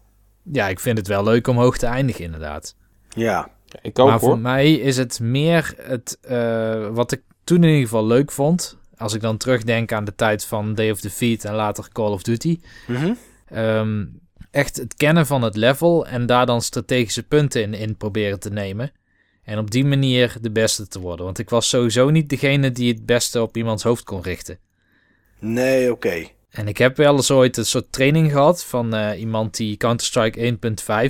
Ja, 0.43 0.69
ik 0.69 0.81
vind 0.81 0.99
het 0.99 1.07
wel 1.07 1.25
leuk 1.25 1.47
om 1.47 1.57
hoog 1.57 1.79
te 1.79 1.87
eindigen, 1.87 2.25
inderdaad. 2.25 2.75
Ja. 3.09 3.57
Ik 3.83 3.99
ook 3.99 4.09
maar 4.09 4.19
voor 4.19 4.29
hoor. 4.29 4.39
mij 4.39 4.73
is 4.73 4.97
het 4.97 5.21
meer 5.21 5.75
het, 5.77 6.19
eh, 6.21 6.89
wat 6.89 7.13
ik 7.13 7.23
toen 7.45 7.63
in 7.63 7.69
ieder 7.69 7.83
geval 7.83 8.07
leuk 8.07 8.33
vond. 8.33 8.77
Als 8.97 9.15
ik 9.15 9.21
dan 9.21 9.37
terugdenk 9.37 9.93
aan 9.93 10.05
de 10.05 10.15
tijd 10.15 10.45
van 10.45 10.75
Day 10.75 10.91
of 10.91 11.01
Defeat 11.01 11.45
en 11.45 11.55
later 11.55 11.89
Call 11.93 12.11
of 12.11 12.23
Duty. 12.23 12.61
Mhm. 12.87 13.13
Ehm, 13.49 14.05
echt 14.51 14.77
het 14.77 14.95
kennen 14.95 15.27
van 15.27 15.43
het 15.43 15.57
level 15.57 16.07
en 16.07 16.27
daar 16.27 16.47
dan 16.47 16.63
strategische 16.63 17.23
punten 17.23 17.63
in, 17.63 17.75
in 17.75 17.97
proberen 17.97 18.41
te 18.41 18.51
nemen. 18.51 18.93
En 19.43 19.59
op 19.59 19.71
die 19.71 19.85
manier 19.85 20.37
de 20.41 20.51
beste 20.51 20.89
te 20.89 21.01
worden. 21.01 21.25
Want 21.25 21.39
ik 21.39 21.51
was 21.51 21.69
sowieso 21.69 22.11
niet 22.11 22.29
degene 22.29 22.73
die 22.73 22.93
het 22.93 23.07
beste 23.07 23.43
op 23.43 23.57
iemands 23.57 23.83
hoofd 23.83 24.05
kon 24.05 24.23
richten. 24.23 24.59
Nee, 25.39 25.93
oké. 25.93 26.27
En 26.51 26.69
ik 26.69 26.79
heb 26.79 26.97
wel 26.97 27.17
eens 27.17 27.31
ooit 27.31 27.57
een 27.57 27.67
soort 27.67 27.93
training 27.93 28.31
gehad 28.31 28.65
van 28.65 28.95
eh, 28.95 29.21
iemand 29.21 29.57
die 29.57 29.77
Counter-Strike 29.77 30.59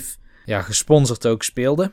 1.5 0.01 0.19
ja, 0.45 0.63
gesponsord 0.63 1.27
ook 1.27 1.43
speelde. 1.43 1.93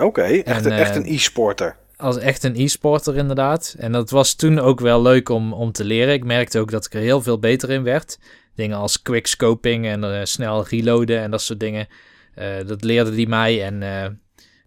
Oké, 0.00 0.22
echt, 0.22 0.66
En, 0.66 0.72
echt 0.72 0.90
eh, 0.90 0.96
een 0.96 1.14
e-sporter. 1.14 1.76
Als 1.96 2.18
echt 2.18 2.44
een 2.44 2.56
e-sporter 2.56 3.16
inderdaad. 3.16 3.74
En 3.78 3.92
dat 3.92 4.10
was 4.10 4.34
toen 4.34 4.58
ook 4.58 4.80
wel 4.80 5.02
leuk 5.02 5.28
om, 5.28 5.52
om 5.52 5.72
te 5.72 5.84
leren. 5.84 6.14
Ik 6.14 6.24
merkte 6.24 6.58
ook 6.58 6.70
dat 6.70 6.86
ik 6.86 6.94
er 6.94 7.00
heel 7.00 7.22
veel 7.22 7.38
beter 7.38 7.70
in 7.70 7.82
werd. 7.82 8.18
Dingen 8.54 8.76
als 8.76 9.02
quickscoping 9.02 9.86
en 9.86 10.04
eh, 10.04 10.24
snel 10.24 10.66
reloaden 10.68 11.20
en 11.20 11.30
dat 11.30 11.42
soort 11.42 11.60
dingen. 11.60 11.86
Eh, 12.34 12.66
dat 12.66 12.84
leerde 12.84 13.14
die 13.14 13.28
mij. 13.28 13.64
En 13.64 14.20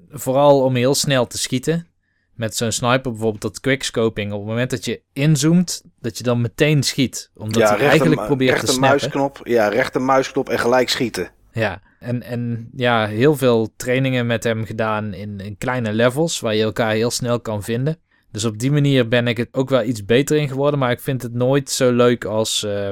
vooral 0.10 0.64
om 0.64 0.76
heel 0.76 0.95
snel 0.95 1.27
te 1.27 1.38
schieten. 1.38 1.88
Met 2.34 2.56
zo'n 2.56 2.72
sniper 2.72 3.11
bijvoorbeeld, 3.11 3.41
dat 3.41 3.60
quickscoping. 3.60 4.31
Op 4.31 4.39
het 4.39 4.47
moment 4.47 4.69
dat 4.69 4.85
je 4.85 5.02
inzoomt, 5.14 5.84
dat 5.99 6.18
je 6.18 6.23
dan 6.23 6.41
meteen 6.41 6.84
schiet. 6.84 7.31
Omdat 7.35 7.61
ja, 7.61 7.68
hij 7.68 7.77
rechter, 7.77 7.89
eigenlijk 7.89 8.26
probeert 8.26 8.60
te 8.60 8.65
snappen. 8.65 8.89
muisknop. 8.89 9.39
Ja, 9.43 9.68
rechter 9.68 10.02
muisknop 10.02 10.49
en 10.49 10.60
gelijk 10.60 10.89
schieten. 10.89 11.31
Ja, 11.52 11.81
en, 12.00 12.24
en 12.24 12.70
ja, 12.76 13.08
heel 13.08 13.36
veel 13.36 13.74
trainingen 13.76 14.26
met 14.26 14.44
hem 14.44 14.66
gedaan 14.66 15.14
in, 15.14 15.40
in 15.40 15.58
kleine 15.58 15.94
levels, 15.94 16.40
waar 16.40 16.56
je 16.56 16.64
elkaar 16.64 16.94
heel 16.94 17.12
snel 17.12 17.40
kan 17.40 17.64
vinden. 17.64 17.98
Dus 18.32 18.46
op 18.46 18.60
die 18.60 18.72
manier 18.72 19.08
ben 19.08 19.28
ik 19.28 19.38
het 19.38 19.50
ook 19.52 19.70
wel 19.70 19.84
iets 19.84 20.06
beter 20.06 20.38
in 20.38 20.48
geworden, 20.48 20.80
maar 20.80 20.92
ik 20.92 21.00
vind 21.00 21.22
het 21.22 21.34
nooit 21.34 21.70
zo 21.70 21.92
leuk 21.92 22.26
als, 22.26 22.64
eh, 22.64 22.92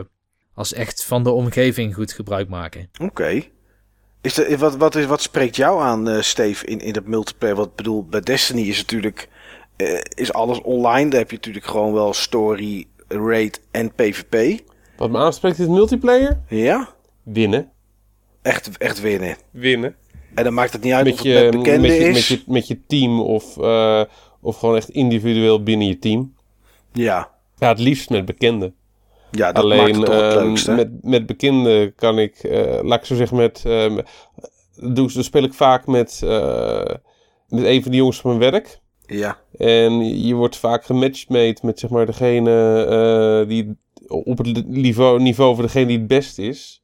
als 0.54 0.74
echt 0.74 1.04
van 1.04 1.24
de 1.24 1.32
omgeving 1.32 1.96
goed 1.96 2.12
gebruik 2.12 2.50
maken. 2.50 2.90
Oké. 3.02 3.44
Is 4.22 4.38
er, 4.38 4.58
wat, 4.58 4.76
wat, 4.76 4.96
is, 4.96 5.06
wat 5.06 5.22
spreekt 5.22 5.56
jou 5.56 5.82
aan, 5.82 6.10
eh 6.10 6.22
Steve, 6.22 6.66
in, 6.66 6.80
in 6.80 6.94
dat 6.94 7.06
multiplayer? 7.06 7.56
Wat 7.56 7.68
ik 7.68 7.76
bedoel, 7.76 8.06
bij 8.06 8.22
Destiny 8.22 8.62
is 8.62 8.78
natuurlijk 8.78 9.30
eh, 9.76 10.00
is 10.14 10.34
alles 10.34 10.62
online. 10.62 11.10
Daar 11.10 11.20
heb 11.20 11.30
je 11.30 11.36
natuurlijk 11.36 11.66
gewoon 11.66 11.94
wel 11.94 12.14
story, 12.14 12.86
raid 13.08 13.62
en 13.72 13.94
PvP. 13.94 14.62
Wat 14.98 15.10
me 15.10 15.18
aanspreekt 15.18 15.60
is 15.60 15.68
multiplayer. 15.68 16.40
Ja, 16.48 16.90
Winnen. 17.24 17.72
Echt, 18.44 18.78
echt 18.78 19.02
winnen. 19.02 19.38
Winnen. 19.52 19.96
En 20.36 20.44
dan 20.44 20.54
maakt 20.54 20.74
het 20.74 20.84
niet 20.84 20.94
uit 20.94 21.06
Met 21.06 21.14
of 21.14 21.20
het 21.20 21.28
je, 21.28 21.34
met 21.34 21.44
met, 21.44 21.64
bekenden 21.64 21.92
je, 21.92 21.98
is. 21.98 22.14
met, 22.30 22.40
je, 22.40 22.52
met 22.52 22.68
je 22.68 22.80
team 22.88 23.22
of, 23.22 23.58
eh, 23.58 24.04
of 24.42 24.58
gewoon 24.58 24.76
echt 24.76 24.90
individueel 24.90 25.64
binnen 25.64 25.88
je 25.88 26.00
team. 26.00 26.36
Ja, 26.94 27.30
Ja, 27.58 27.68
het 27.68 27.80
liefst 27.80 28.10
met 28.10 28.26
bekenden. 28.26 28.76
ja 29.32 29.52
dat 29.52 29.64
maakt 29.64 29.80
Alleen 29.80 29.96
het 29.96 30.06
toch 30.06 30.16
het 30.16 30.34
ehm, 30.34 30.46
leukste. 30.46 30.72
met, 30.72 31.04
met 31.04 31.26
bekenden 31.26 31.96
kan 31.96 32.20
ik, 32.20 32.36
eh, 32.38 32.80
laat 32.82 33.00
ik 33.00 33.06
zo 33.06 33.16
zeggen, 33.16 33.38
met, 33.38 33.62
ehm, 33.66 34.00
doe, 34.76 35.14
dan 35.14 35.24
speel 35.24 35.44
ik 35.44 35.54
vaak 35.54 35.88
met, 35.88 36.22
eh, 36.24 36.96
met 37.48 37.64
een 37.64 37.82
van 37.82 37.92
de 37.92 37.98
jongens 37.98 38.22
van 38.22 38.38
mijn 38.38 38.52
werk. 38.52 38.82
Ja, 39.06 39.38
En 39.58 40.22
je 40.26 40.34
wordt 40.34 40.58
vaak 40.58 40.86
gematchmade 40.86 41.58
met 41.62 41.80
zeg 41.80 41.90
maar 41.90 42.06
degene 42.06 43.46
die 43.48 43.78
op 44.08 44.38
het 44.38 44.68
niveau, 44.68 45.22
niveau 45.22 45.56
van 45.56 45.64
degene 45.64 45.86
die 45.86 45.98
het 45.98 46.08
best 46.08 46.38
is. 46.38 46.83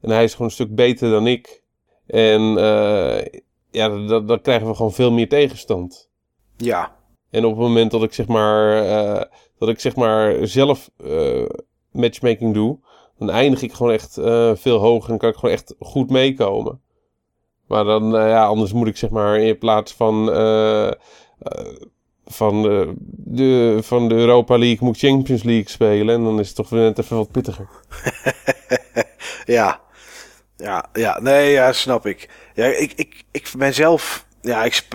En 0.00 0.10
hij 0.10 0.24
is 0.24 0.32
gewoon 0.32 0.46
een 0.46 0.52
stuk 0.52 0.74
beter 0.74 1.10
dan 1.10 1.26
ik. 1.26 1.62
En 2.06 2.56
eh, 2.58 3.40
ja, 3.70 3.88
dan, 3.88 4.26
dan 4.26 4.40
krijgen 4.40 4.66
we 4.66 4.74
gewoon 4.74 4.92
veel 4.92 5.12
meer 5.12 5.28
tegenstand. 5.28 6.10
ja, 6.56 6.96
En 7.30 7.44
op 7.44 7.50
het 7.50 7.60
moment 7.60 7.90
dat 7.90 8.02
ik 8.02 8.12
zeg 8.12 8.26
maar, 8.26 8.84
eh, 8.84 9.22
dat 9.58 9.68
ik 9.68 9.80
zeg 9.80 9.96
maar 9.96 10.46
zelf 10.46 10.90
eh, 11.04 11.46
matchmaking 11.90 12.54
doe, 12.54 12.78
dan 13.18 13.30
eindig 13.30 13.62
ik 13.62 13.72
gewoon 13.72 13.92
echt 13.92 14.14
veel 14.54 14.78
hoger 14.78 15.12
en 15.12 15.18
kan 15.18 15.28
ik 15.28 15.34
gewoon 15.34 15.54
echt 15.54 15.74
goed 15.78 16.10
meekomen. 16.10 16.80
Maar 17.66 17.84
dan, 17.84 18.10
ja, 18.10 18.46
anders 18.46 18.72
moet 18.72 18.86
ik 18.86 18.96
zeg 18.96 19.10
maar 19.10 19.38
in 19.38 19.58
plaats 19.58 19.92
van, 19.92 20.24
van, 22.26 22.62
de, 22.62 22.94
de, 23.08 23.78
van 23.82 24.08
de 24.08 24.14
Europa 24.14 24.58
League 24.58 24.78
moet 24.80 25.02
ik 25.02 25.08
Champions 25.08 25.42
League 25.42 25.68
spelen. 25.68 26.14
En 26.14 26.24
dan 26.24 26.40
is 26.40 26.46
het 26.46 26.56
toch 26.56 26.68
weer 26.68 26.80
net 26.80 26.98
even 26.98 27.16
wat 27.16 27.30
pittiger. 27.30 27.68
ja. 29.44 29.80
Ja, 30.60 30.84
ja, 30.92 31.20
nee, 31.20 31.50
ja, 31.50 31.72
snap 31.72 32.06
ik. 32.06 32.28
Ja, 32.54 32.66
ik, 32.66 32.92
ik, 32.92 33.24
ik 33.30 33.52
ben 33.58 33.74
zelf, 33.74 34.26
ja, 34.40 34.64
ik 34.64 34.86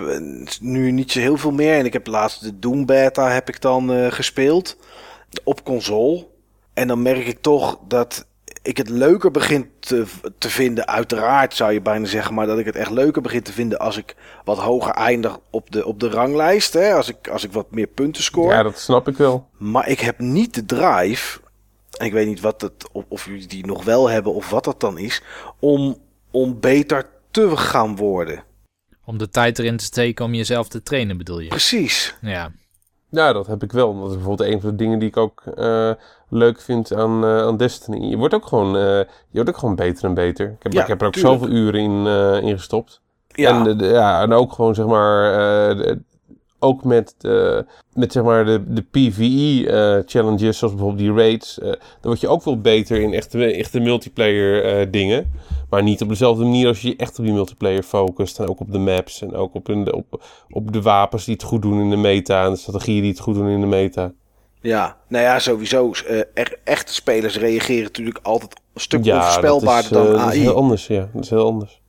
nu 0.60 0.92
niet 0.92 1.12
zo 1.12 1.20
heel 1.20 1.38
veel 1.38 1.52
meer. 1.52 1.78
En 1.78 1.86
ik 1.86 1.94
heb 1.94 2.08
laatst 2.08 2.42
de 2.42 2.60
Doom 2.60 2.86
Beta 2.86 3.30
heb 3.30 3.50
ik 3.50 3.62
dan 3.62 3.94
eh, 3.94 4.12
gespeeld 4.12 4.78
op 5.44 5.64
console. 5.64 6.28
En 6.74 6.88
dan 6.88 7.02
merk 7.02 7.28
ik 7.28 7.42
toch 7.42 7.80
dat 7.88 8.26
ik 8.62 8.78
het 8.78 8.90
leuker 8.90 9.32
begin 9.32 9.70
te, 9.80 10.06
te 10.38 10.50
vinden. 10.50 10.88
Uiteraard 10.88 11.54
zou 11.54 11.74
je 11.74 11.82
bijna 11.82 12.06
zeggen, 12.06 12.34
maar 12.34 12.48
dat 12.48 12.60
ik 12.60 12.66
het 12.66 12.76
echt 12.76 12.92
leuker 12.92 13.22
begin 13.22 13.42
te 13.42 13.54
vinden 13.54 13.80
als 13.80 13.98
ik 13.98 14.16
wat 14.44 14.58
hoger 14.58 14.94
eindig 14.94 15.40
op 15.50 15.72
de, 15.72 15.86
op 15.86 16.00
de 16.00 16.10
ranglijst. 16.10 16.74
Hè? 16.74 16.94
Als, 16.94 17.10
ik, 17.10 17.28
als 17.28 17.44
ik 17.44 17.52
wat 17.52 17.72
meer 17.72 17.88
punten 17.88 18.24
score. 18.24 18.54
Ja, 18.54 18.64
dat 18.64 18.80
snap 18.80 19.08
ik 19.08 19.18
wel. 19.18 19.48
Maar 19.58 19.88
ik 19.88 20.00
heb 20.00 20.20
niet 20.20 20.54
de 20.54 20.66
drive. 20.66 21.40
En 21.98 22.06
ik 22.06 22.14
weet 22.14 22.28
niet 22.28 22.40
wat 22.42 22.62
het, 22.62 22.90
of, 22.92 23.04
of 23.08 23.26
jullie 23.26 23.48
die 23.48 23.66
nog 23.66 23.84
wel 23.84 24.10
hebben 24.10 24.34
of 24.34 24.50
wat 24.50 24.64
dat 24.64 24.80
dan 24.80 24.98
is. 24.98 25.22
Om, 25.60 25.98
om 26.32 26.60
beter 26.60 27.10
te 27.32 27.58
gaan 27.58 27.96
worden. 27.96 28.44
Om 29.06 29.18
de 29.18 29.30
tijd 29.30 29.60
erin 29.60 29.78
te 29.78 29.84
steken 29.84 30.26
om 30.26 30.34
jezelf 30.34 30.68
te 30.68 30.84
trainen, 30.84 31.18
bedoel 31.18 31.40
je? 31.40 31.48
Precies. 31.48 32.16
Ja. 32.22 32.52
Ja, 33.10 33.34
dat 33.34 33.48
heb 33.48 33.64
ik 33.64 33.72
wel. 33.72 34.00
Dat 34.00 34.10
is 34.10 34.16
bijvoorbeeld 34.16 34.50
een 34.50 34.62
van 34.62 34.70
de 34.70 34.76
dingen 34.76 35.00
die 35.00 35.08
ik 35.08 35.18
ook 35.18 35.42
eh, 35.56 35.92
leuk 36.30 36.62
vind 36.62 36.94
aan, 36.94 37.24
eh, 37.24 37.38
aan 37.42 37.58
Destiny. 37.58 38.06
Je 38.10 38.18
wordt 38.18 38.34
ook 38.34 38.46
gewoon, 38.48 38.76
eh, 38.76 38.82
je 38.84 39.06
wordt 39.32 39.50
ook 39.50 39.58
gewoon 39.58 39.76
beter 39.76 40.04
en 40.06 40.14
beter. 40.14 40.46
Ik 40.52 40.64
heb, 40.64 40.74
Ja, 40.74 40.82
ik 40.82 40.88
heb 40.88 41.02
er 41.02 41.08
ook 41.08 41.14
tuurlijk. 41.14 41.40
zoveel 41.40 41.56
uren 41.56 41.80
in, 41.82 42.08
eh, 42.08 42.48
in 42.50 42.56
gestopt. 42.58 43.02
Ja, 43.28 43.58
En, 43.58 43.64
de, 43.64 43.76
de- 43.76 43.86
ja, 43.86 44.22
en 44.22 44.34
ook 44.34 44.54
gewoon 44.54 44.76
zeg 44.76 44.86
maar, 44.86 45.32
eh, 45.32 45.78
de- 45.78 46.02
ook 46.66 46.84
met, 46.84 47.16
de, 47.18 47.66
met 47.94 48.12
zeg 48.12 48.24
maar 48.24 48.46
de, 48.46 48.64
de 48.68 48.82
PvE-challenges, 48.92 50.58
zoals 50.58 50.74
bijvoorbeeld 50.74 50.98
die 51.08 51.14
raids. 51.24 51.60
eh 51.60 51.66
dan 51.70 51.78
word 52.02 52.20
je 52.20 52.28
ook 52.28 52.44
wel 52.44 52.62
beter 52.62 53.02
in 53.02 53.14
echte, 53.14 53.46
echte 53.46 53.80
multiplayer 53.80 54.64
eh, 54.64 54.88
dingen. 54.92 55.32
Maar 55.70 55.84
niet 55.84 56.02
op 56.02 56.10
dezelfde 56.10 56.44
manier 56.44 56.68
als 56.68 56.82
je 56.82 56.88
je 56.88 56.96
echt 56.96 57.20
op 57.20 57.26
die 57.26 57.34
multiplayer 57.34 57.84
focust. 57.84 58.40
En 58.40 58.48
ook 58.50 58.60
op 58.60 58.72
de 58.72 58.78
maps 58.78 59.22
en 59.22 59.36
ook 59.36 59.54
op, 59.54 59.66
de, 59.66 59.96
op, 59.96 60.24
op 60.50 60.72
de 60.74 60.82
wapens 60.82 61.26
die 61.26 61.34
het 61.34 61.44
goed 61.44 61.62
doen 61.62 61.80
in 61.82 61.90
de 61.90 61.96
meta. 61.96 62.46
En 62.46 62.52
de 62.52 62.58
strategieën 62.58 63.02
die 63.02 63.12
het 63.12 63.20
goed 63.20 63.36
doen 63.36 63.48
in 63.50 63.60
de 63.62 63.68
meta. 63.68 64.12
ja. 64.62 64.98
Nou 65.08 65.24
ja, 65.24 65.40
sowieso. 65.40 65.92
eh, 66.08 66.46
echte 66.64 66.94
spelers 66.94 67.38
reageren 67.38 67.84
natuurlijk 67.84 68.20
altijd 68.22 68.56
een 68.74 68.82
stuk 68.82 69.04
Ja, 69.06 69.16
onvoorspelbaarder 69.16 69.92
dan 69.92 70.06
eh, 70.06 70.12
dat 70.12 70.20
is 70.22 70.26
AI. 70.26 70.40
heel 70.40 70.56
anders, 70.56 70.88
ja. 70.88 71.10
Dat 71.14 71.24
is 71.24 71.30
heel 71.30 71.46
anders. 71.46 71.82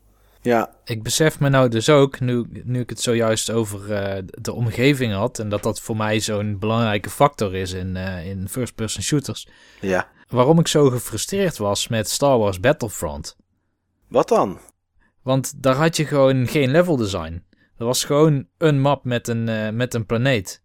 Ja, 0.47 0.71
Ik 0.85 1.03
besef 1.03 1.41
me 1.41 1.49
nou 1.49 1.69
dus 1.69 1.89
ook, 1.89 2.21
nu, 2.21 2.45
nu 2.65 2.81
ik 2.81 2.91
het 2.91 3.01
zojuist 3.01 3.51
over 3.51 3.93
eh, 3.93 4.23
de 4.27 4.53
omgeving 4.53 5.13
had... 5.13 5.39
en 5.39 5.49
dat 5.49 5.63
dat 5.63 5.81
voor 5.81 5.97
mij 5.97 6.21
zo'n 6.21 6.59
belangrijke 6.59 7.11
factor 7.11 7.55
is 7.55 7.73
in, 7.73 7.97
eh, 7.97 8.27
in 8.27 8.49
first-person 8.49 9.03
shooters... 9.03 9.49
ja. 9.81 10.09
waarom 10.29 10.59
ik 10.59 10.69
zo 10.69 10.91
gefrustreerd 10.91 11.57
was 11.57 11.89
met 11.89 12.09
Star 12.11 12.39
Wars 12.39 12.61
Battlefront. 12.61 13.37
Wat 14.09 14.29
dan? 14.29 14.59
Want 15.23 15.63
daar 15.63 15.75
had 15.75 15.97
je 15.97 16.05
gewoon 16.05 16.47
geen 16.47 16.71
level 16.71 16.97
design. 16.97 17.45
Er 17.79 17.85
was 17.85 18.05
gewoon 18.05 18.47
een 18.59 18.81
map 18.81 19.05
met 19.05 19.29
een, 19.29 19.49
eh, 19.49 19.71
met 19.71 19.95
een 19.95 20.07
planeet. 20.07 20.63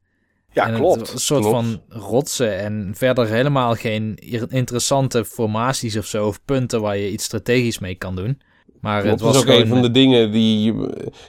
Ja, 0.51 0.67
en 0.67 0.75
klopt. 0.75 1.13
Een 1.13 1.19
soort 1.19 1.41
Klopt. 1.41 1.55
van 1.55 1.81
rotsen 1.87 2.57
en 2.57 2.91
verder 2.95 3.27
helemaal 3.27 3.75
geen 3.75 4.15
interessante 4.49 5.25
formaties 5.25 5.97
of 5.97 6.05
zo... 6.05 6.27
of 6.27 6.45
punten 6.45 6.81
waar 6.81 6.97
je 6.97 7.11
iets 7.11 7.23
strategisch 7.23 7.79
mee 7.79 7.95
kan 7.95 8.15
doen. 8.15 8.41
Maar 8.81 9.01
Dat 9.03 9.11
het 9.11 9.21
was 9.21 9.31
was 9.33 9.41
ook 9.41 9.45
gewoon... 9.49 9.61
een 9.61 9.67
van 9.67 9.81
de 9.81 9.91
dingen 9.91 10.31
die, 10.31 10.73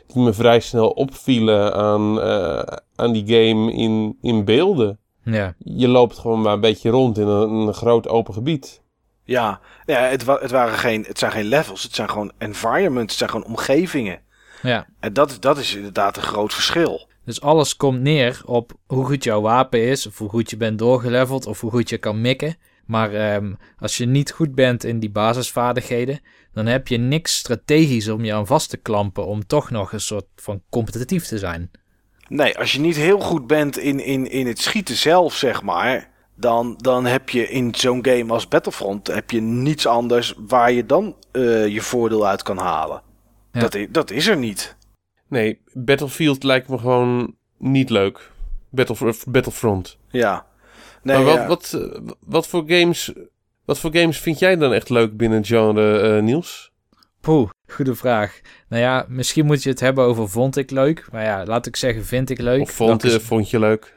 die 0.07 0.23
me 0.23 0.33
vrij 0.33 0.61
snel 0.61 0.89
opvielen 0.91 1.75
aan, 1.75 2.21
eh, 2.21 2.77
aan 2.97 3.13
die 3.13 3.23
game 3.27 3.73
in, 3.73 4.17
in 4.21 4.45
beelden. 4.45 4.99
Ja, 5.25 5.55
Je 5.59 5.89
loopt 5.89 6.19
gewoon 6.19 6.41
maar 6.41 6.53
een 6.53 6.61
beetje 6.61 6.91
rond 6.91 7.19
in 7.19 7.27
een, 7.27 7.51
een 7.51 7.75
groot 7.75 8.09
open 8.09 8.35
gebied. 8.35 8.83
Ja, 9.25 9.61
ja 9.85 10.01
het, 10.01 10.25
wa- 10.25 10.39
het, 10.41 10.51
waren 10.51 10.79
geen, 10.79 11.05
het 11.09 11.19
zijn 11.19 11.33
geen 11.33 11.45
levels. 11.45 11.83
Het 11.83 11.95
zijn 11.95 12.11
gewoon 12.11 12.33
environments. 12.39 13.09
Het 13.09 13.19
zijn 13.19 13.31
gewoon 13.31 13.47
omgevingen. 13.47 14.21
ja. 14.63 14.87
En 15.01 15.13
dat, 15.13 15.31
is- 15.31 15.41
dat 15.41 15.59
is 15.59 15.75
inderdaad 15.75 16.17
een 16.17 16.23
groot 16.23 16.55
verschil. 16.55 17.07
Dus 17.25 17.41
alles 17.41 17.77
komt 17.77 18.01
neer 18.01 18.43
op 18.45 18.73
hoe 18.87 19.05
goed 19.05 19.25
jouw 19.25 19.41
wapen 19.41 19.83
is, 19.89 20.07
of 20.07 20.19
hoe 20.19 20.29
goed 20.29 20.51
je 20.51 20.57
bent 20.57 20.79
doorgeleveld, 20.79 21.47
of 21.47 21.61
hoe 21.61 21.71
goed 21.71 21.89
je 21.89 21.99
kan 21.99 22.21
mikken. 22.21 22.57
Maar 22.87 23.13
ehm, 23.15 23.53
als 23.79 23.97
je 23.97 24.07
niet 24.07 24.33
goed 24.33 24.55
bent 24.55 24.85
in 24.85 24.99
die 24.99 25.11
basisvaardigheden, 25.11 26.21
dan 26.53 26.67
heb 26.67 26.89
je 26.89 26.97
niks 26.99 27.37
strategisch 27.37 28.09
om 28.09 28.25
je 28.25 28.35
aan 28.35 28.47
vast 28.47 28.71
te 28.71 28.77
klampen 28.77 29.27
om 29.27 29.47
toch 29.47 29.71
nog 29.71 29.93
een 29.93 30.01
soort 30.01 30.27
van 30.37 30.63
competitief 30.71 31.27
te 31.27 31.39
zijn. 31.39 31.71
Nee, 32.29 32.59
als 32.59 32.73
je 32.73 32.81
niet 32.81 32.97
heel 32.97 33.21
goed 33.21 33.47
bent 33.47 33.79
in, 33.79 34.01
in, 34.05 34.31
in 34.31 34.47
het 34.47 34.59
schieten 34.59 34.97
zelf, 34.97 35.35
zeg 35.35 35.63
maar. 35.63 36.11
Dan, 36.37 36.75
dan 36.81 37.05
heb 37.05 37.29
je 37.29 37.49
in 37.49 37.75
zo'n 37.75 38.05
game 38.07 38.33
als 38.33 38.49
Battlefront 38.49 39.07
heb 39.07 39.31
je 39.31 39.41
niets 39.41 39.87
anders 39.87 40.35
waar 40.47 40.73
je 40.73 40.87
dan 40.87 41.17
eh, 41.33 41.69
je 41.69 41.81
voordeel 41.81 42.27
uit 42.27 42.43
kan 42.43 42.59
halen. 42.59 43.03
Ja. 43.53 43.61
Dat, 43.61 43.75
i- 43.75 43.91
dat 43.91 44.11
is 44.11 44.27
er 44.27 44.37
niet. 44.37 44.77
Nee, 45.29 45.61
Battlefield 45.73 46.43
lijkt 46.43 46.69
me 46.69 46.79
gewoon 46.79 47.35
niet 47.59 47.91
leuk. 47.91 48.31
Battle, 48.71 49.15
Battlefront. 49.29 49.99
Ja. 50.11 50.47
Nee, 51.03 51.17
maar 51.17 51.25
wat, 51.25 51.35
ja. 51.35 51.47
wat, 51.47 51.73
eh, 51.73 52.01
wat, 52.27 52.47
voor 52.49 52.63
games, 52.67 53.13
wat 53.65 53.79
voor 53.79 53.97
games 53.97 54.19
vind 54.19 54.39
jij 54.39 54.57
dan 54.57 54.73
echt 54.73 54.89
leuk 54.89 55.17
binnen 55.17 55.39
het 55.39 55.47
genre, 55.47 55.99
eh, 56.17 56.23
Niels? 56.23 56.71
Poeh, 57.21 57.51
goede 57.73 57.95
vraag. 57.95 58.41
Nou 58.69 58.83
ja, 58.83 59.05
misschien 59.09 59.47
moet 59.47 59.63
je 59.63 59.69
het 59.71 59.81
hebben 59.81 60.05
over 60.05 60.29
vond 60.29 60.57
ik 60.57 60.71
leuk. 60.71 61.07
Maar 61.13 61.25
ja, 61.25 61.45
laat 61.45 61.67
ik 61.67 61.77
zeggen 61.77 62.05
vind 62.05 62.31
ik 62.31 62.39
leuk. 62.41 62.61
Of 62.61 62.71
vond, 62.71 63.05
is- 63.05 63.17
vond 63.23 63.51
je 63.51 63.59
leuk? 63.59 63.95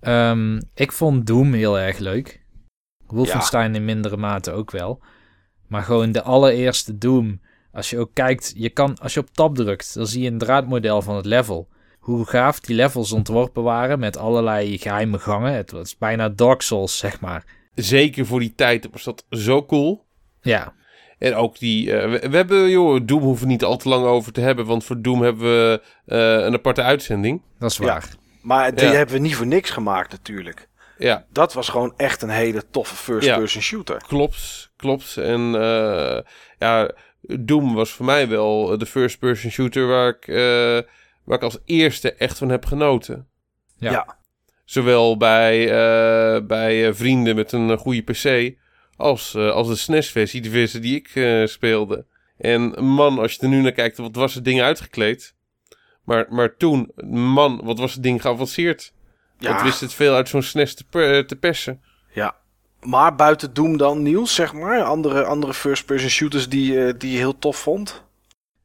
Ehm, 0.00 0.60
ik 0.74 0.92
vond 0.92 1.26
Doom 1.26 1.52
heel 1.52 1.78
erg 1.78 1.98
leuk. 1.98 2.44
Wolfenstein 3.06 3.74
in 3.74 3.84
mindere 3.84 4.16
mate 4.16 4.52
ook 4.52 4.70
wel. 4.70 5.00
Maar 5.68 5.82
gewoon 5.82 6.12
de 6.12 6.22
allereerste 6.22 6.98
Doom. 6.98 7.40
Als 7.72 7.90
je 7.90 7.98
ook 7.98 8.10
kijkt, 8.12 8.52
je 8.56 8.70
kan, 8.70 8.98
als 8.98 9.14
je 9.14 9.20
op 9.20 9.30
tab 9.32 9.54
drukt, 9.54 9.94
dan 9.94 10.06
zie 10.06 10.22
je 10.22 10.30
een 10.30 10.38
draadmodel 10.38 11.02
van 11.02 11.16
het 11.16 11.26
level. 11.26 11.68
Hoe 11.98 12.26
gaaf 12.26 12.60
die 12.60 12.76
levels 12.76 13.12
ontworpen 13.12 13.62
waren 13.62 13.98
met 13.98 14.16
allerlei 14.16 14.78
geheime 14.78 15.18
gangen. 15.18 15.52
Het 15.52 15.70
was 15.70 15.98
bijna 15.98 16.28
Dark 16.28 16.62
Souls, 16.62 16.98
zeg 16.98 17.20
maar. 17.20 17.44
Zeker 17.76 18.26
voor 18.26 18.40
die 18.40 18.54
tijd 18.54 18.88
was 18.92 19.04
dat 19.04 19.24
zo 19.30 19.64
cool. 19.64 20.04
Ja, 20.40 20.74
En 21.18 21.34
ook 21.34 21.58
die... 21.58 21.92
eh, 21.92 22.10
we, 22.10 22.28
we 22.28 22.36
hebben, 22.36 22.70
joh, 22.70 23.00
Doom 23.06 23.22
hoeven 23.22 23.46
we 23.46 23.52
niet 23.52 23.64
al 23.64 23.76
te 23.76 23.88
lang 23.88 24.04
over 24.04 24.32
te 24.32 24.40
hebben. 24.40 24.66
Want 24.66 24.84
voor 24.84 25.02
Doom 25.02 25.22
hebben 25.22 25.42
we 25.44 25.82
eh, 26.06 26.44
een 26.46 26.54
aparte 26.54 26.82
uitzending. 26.82 27.42
dat 27.58 27.70
is 27.70 27.76
Ja. 27.76 27.84
waar. 27.84 28.08
Maar 28.42 28.74
die 28.74 28.84
Ja. 28.86 28.92
hebben 28.92 29.14
we 29.14 29.20
niet 29.20 29.34
voor 29.36 29.46
niks 29.46 29.70
gemaakt 29.70 30.10
natuurlijk. 30.10 30.68
Ja, 30.98 31.26
Dat 31.32 31.52
was 31.52 31.68
gewoon 31.68 31.94
echt 31.96 32.22
een 32.22 32.28
hele 32.28 32.62
toffe 32.70 32.94
first-person 32.96 33.62
shooter. 33.62 34.02
klopt. 34.06 34.70
Klopt. 34.76 35.16
En 35.16 35.54
eh, 35.54 36.18
ja, 36.58 36.90
Doom 37.20 37.74
was 37.74 37.90
voor 37.90 38.04
mij 38.06 38.28
wel 38.28 38.78
de 38.78 38.86
first-person 38.86 39.50
shooter 39.50 39.86
waar 39.86 40.08
ik, 40.08 40.28
eh, 40.28 40.90
waar 41.24 41.36
ik 41.36 41.42
als 41.42 41.58
eerste 41.64 42.12
echt 42.14 42.38
van 42.38 42.48
heb 42.48 42.64
genoten. 42.64 43.26
Ja. 43.78 44.16
Zowel 44.66 45.16
bij, 45.16 45.64
eh, 45.64 46.46
bij 46.46 46.86
eh, 46.88 46.94
vrienden 46.94 47.36
met 47.36 47.52
een 47.52 47.70
eh, 47.70 47.76
goede 47.78 48.02
PC 48.02 48.56
als, 48.96 49.34
als 49.36 49.68
de 49.68 49.74
SNES-versie, 49.76 50.40
de 50.40 50.50
versie 50.50 50.80
die 50.80 50.96
ik 50.96 51.08
eh, 51.14 51.46
speelde. 51.46 52.04
En 52.38 52.84
man, 52.84 53.18
als 53.18 53.32
je 53.34 53.40
er 53.42 53.48
nu 53.48 53.60
naar 53.62 53.72
kijkt, 53.72 53.96
wat 53.96 54.16
was 54.16 54.34
het 54.34 54.44
ding 54.44 54.60
uitgekleed. 54.60 55.34
Maar, 56.04 56.26
maar 56.30 56.56
toen, 56.56 56.90
man, 57.34 57.60
wat 57.64 57.78
was 57.78 57.94
het 57.94 58.02
ding 58.02 58.20
geavanceerd. 58.20 58.92
Ja. 59.38 59.52
Wat 59.52 59.62
wist 59.62 59.80
het 59.80 59.92
veel 59.94 60.14
uit 60.14 60.28
zo'n 60.28 60.42
SNES 60.42 60.74
te, 60.74 60.84
per- 60.90 61.26
te 61.26 61.36
persen. 61.36 61.80
Ja. 62.12 62.36
Maar 62.82 63.14
buiten 63.14 63.54
Doom 63.54 63.76
dan, 63.76 64.02
Niels, 64.02 64.34
zeg 64.34 64.52
maar. 64.52 64.82
Andere, 64.82 65.24
andere 65.24 65.54
first-person 65.54 66.10
shooters 66.10 66.48
die, 66.48 66.84
eh, 66.84 66.94
die 66.98 67.10
je 67.10 67.16
heel 67.18 67.38
tof 67.38 67.56
vond. 67.56 68.04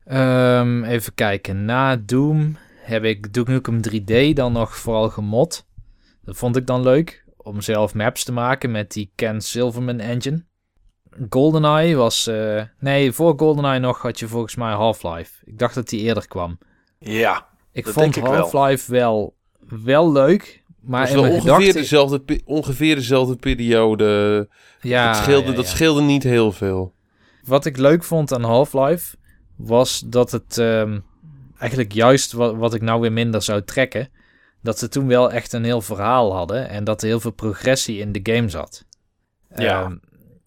Ehm, 0.06 0.84
even 0.84 1.14
kijken. 1.14 1.66
Na 1.66 1.96
Doom 1.96 2.58
heb 2.82 3.04
ik 3.04 3.34
Duke 3.34 3.52
Nukem 3.52 3.82
3D 3.82 4.36
dan 4.36 4.52
nog 4.52 4.76
vooral 4.78 5.10
gemod. 5.10 5.66
Dat 6.24 6.38
vond 6.38 6.56
ik 6.56 6.68
dan 6.68 6.82
leuk. 6.82 7.24
Om 7.38 7.62
zelf 7.62 7.94
maps 7.94 8.24
te 8.24 8.32
maken 8.32 8.72
met 8.72 8.92
die 8.92 9.12
Ken 9.16 9.42
Silverman 9.42 10.00
engine. 10.00 10.46
GoldenEye 11.30 11.96
was... 11.96 12.28
eh, 12.28 12.64
nee, 12.80 13.12
voor 13.12 13.34
GoldenEye 13.38 13.80
nog 13.80 14.02
had 14.02 14.20
je 14.20 14.28
volgens 14.28 14.56
mij 14.56 14.72
Half-Life. 14.74 15.34
Ik 15.44 15.60
dacht 15.60 15.76
dat 15.76 15.90
die 15.90 16.00
eerder 16.00 16.28
kwam. 16.28 16.58
Ja. 17.00 17.48
Ik 17.72 17.86
Dat 17.86 17.94
vond 17.94 18.14
denk 18.14 18.26
ik 18.26 18.32
wel. 18.32 18.50
Half-Life 18.50 18.92
wel, 18.92 19.36
wel 19.84 20.12
leuk. 20.12 20.64
Maar 20.82 21.08
in 21.08 21.14
wel 21.14 21.24
mijn 21.24 21.34
ongeveer, 21.34 21.54
gedachten... 21.54 21.82
dezelfde, 21.82 22.42
ongeveer 22.46 22.96
dezelfde 22.96 23.36
periode. 23.36 24.50
Ja, 24.82 25.08
dat, 25.08 25.22
scheelde, 25.24 25.50
ja, 25.50 25.56
dat 25.56 25.68
scheelde 25.68 26.02
niet 26.02 26.24
heel 26.24 26.52
veel. 26.52 26.94
Wat 27.44 27.66
ik 27.66 27.78
leuk 27.78 28.04
vond 28.04 28.34
aan 28.34 28.44
Half-Life 28.44 29.16
was 29.56 30.04
dat 30.06 30.32
het 30.32 30.58
ehm, 30.58 31.00
eigenlijk 31.58 31.92
juist 31.92 32.32
wat, 32.32 32.56
wat 32.56 32.74
ik 32.74 32.82
nou 32.82 33.02
weer 33.02 33.12
minder 33.12 33.42
zou 33.42 33.64
trekken, 33.64 34.10
dat 34.62 34.80
ze 34.80 34.90
toen 34.90 35.08
wel 35.08 35.32
echt 35.32 35.54
een 35.54 35.64
heel 35.64 35.82
verhaal 35.82 36.36
hadden 36.36 36.70
en 36.70 36.84
dat 36.84 37.02
er 37.02 37.08
heel 37.08 37.20
veel 37.20 37.32
progressie 37.32 38.00
in 38.00 38.12
de 38.12 38.34
game 38.34 38.50
zat. 38.50 38.86
Ja. 39.56 39.82
Ehm, 39.82 39.96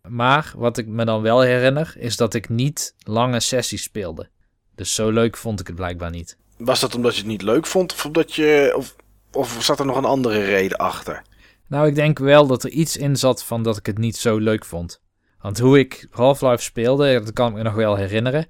maar 0.08 0.52
wat 0.56 0.78
ik 0.78 0.86
me 0.86 1.04
dan 1.04 1.22
wel 1.22 1.40
herinner, 1.40 1.94
is 1.98 2.16
dat 2.16 2.34
ik 2.34 2.48
niet 2.48 2.94
lange 2.98 3.40
sessies 3.40 3.82
speelde. 3.82 4.28
Dus 4.74 4.94
zo 4.94 5.10
leuk 5.10 5.36
vond 5.36 5.60
ik 5.60 5.66
het 5.66 5.76
blijkbaar 5.76 6.10
niet. 6.10 6.36
Was 6.56 6.80
dat 6.80 6.94
omdat 6.94 7.14
je 7.14 7.20
het 7.20 7.30
niet 7.30 7.42
leuk 7.42 7.66
vond? 7.66 7.92
Of, 7.92 8.04
omdat 8.04 8.34
je, 8.34 8.72
of, 8.76 8.96
of 9.32 9.62
zat 9.62 9.78
er 9.78 9.86
nog 9.86 9.96
een 9.96 10.04
andere 10.04 10.44
reden 10.44 10.78
achter? 10.78 11.22
Nou, 11.68 11.86
ik 11.86 11.94
denk 11.94 12.18
wel 12.18 12.46
dat 12.46 12.64
er 12.64 12.70
iets 12.70 12.96
in 12.96 13.16
zat 13.16 13.44
van 13.44 13.62
dat 13.62 13.76
ik 13.76 13.86
het 13.86 13.98
niet 13.98 14.16
zo 14.16 14.38
leuk 14.38 14.64
vond. 14.64 15.00
Want 15.40 15.58
hoe 15.58 15.78
ik 15.78 16.06
Half-Life 16.10 16.62
speelde, 16.62 17.12
dat 17.12 17.32
kan 17.32 17.48
ik 17.48 17.54
me 17.54 17.62
nog 17.62 17.74
wel 17.74 17.96
herinneren, 17.96 18.46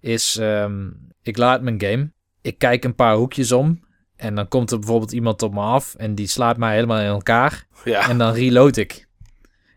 is 0.00 0.36
ehm, 0.36 0.90
ik 1.22 1.36
laat 1.36 1.62
mijn 1.62 1.80
game, 1.80 2.12
ik 2.40 2.58
kijk 2.58 2.84
een 2.84 2.94
paar 2.94 3.14
hoekjes 3.14 3.52
om 3.52 3.84
en 4.22 4.34
dan 4.34 4.48
komt 4.48 4.70
er 4.70 4.78
bijvoorbeeld 4.78 5.12
iemand 5.12 5.42
op 5.42 5.52
me 5.54 5.60
af 5.60 5.94
en 5.94 6.14
die 6.14 6.26
slaat 6.26 6.56
mij 6.56 6.74
helemaal 6.74 6.98
in 7.00 7.06
elkaar 7.06 7.66
Ja. 7.84 8.08
en 8.08 8.18
dan 8.18 8.32
reload 8.32 8.76
ik. 8.76 9.06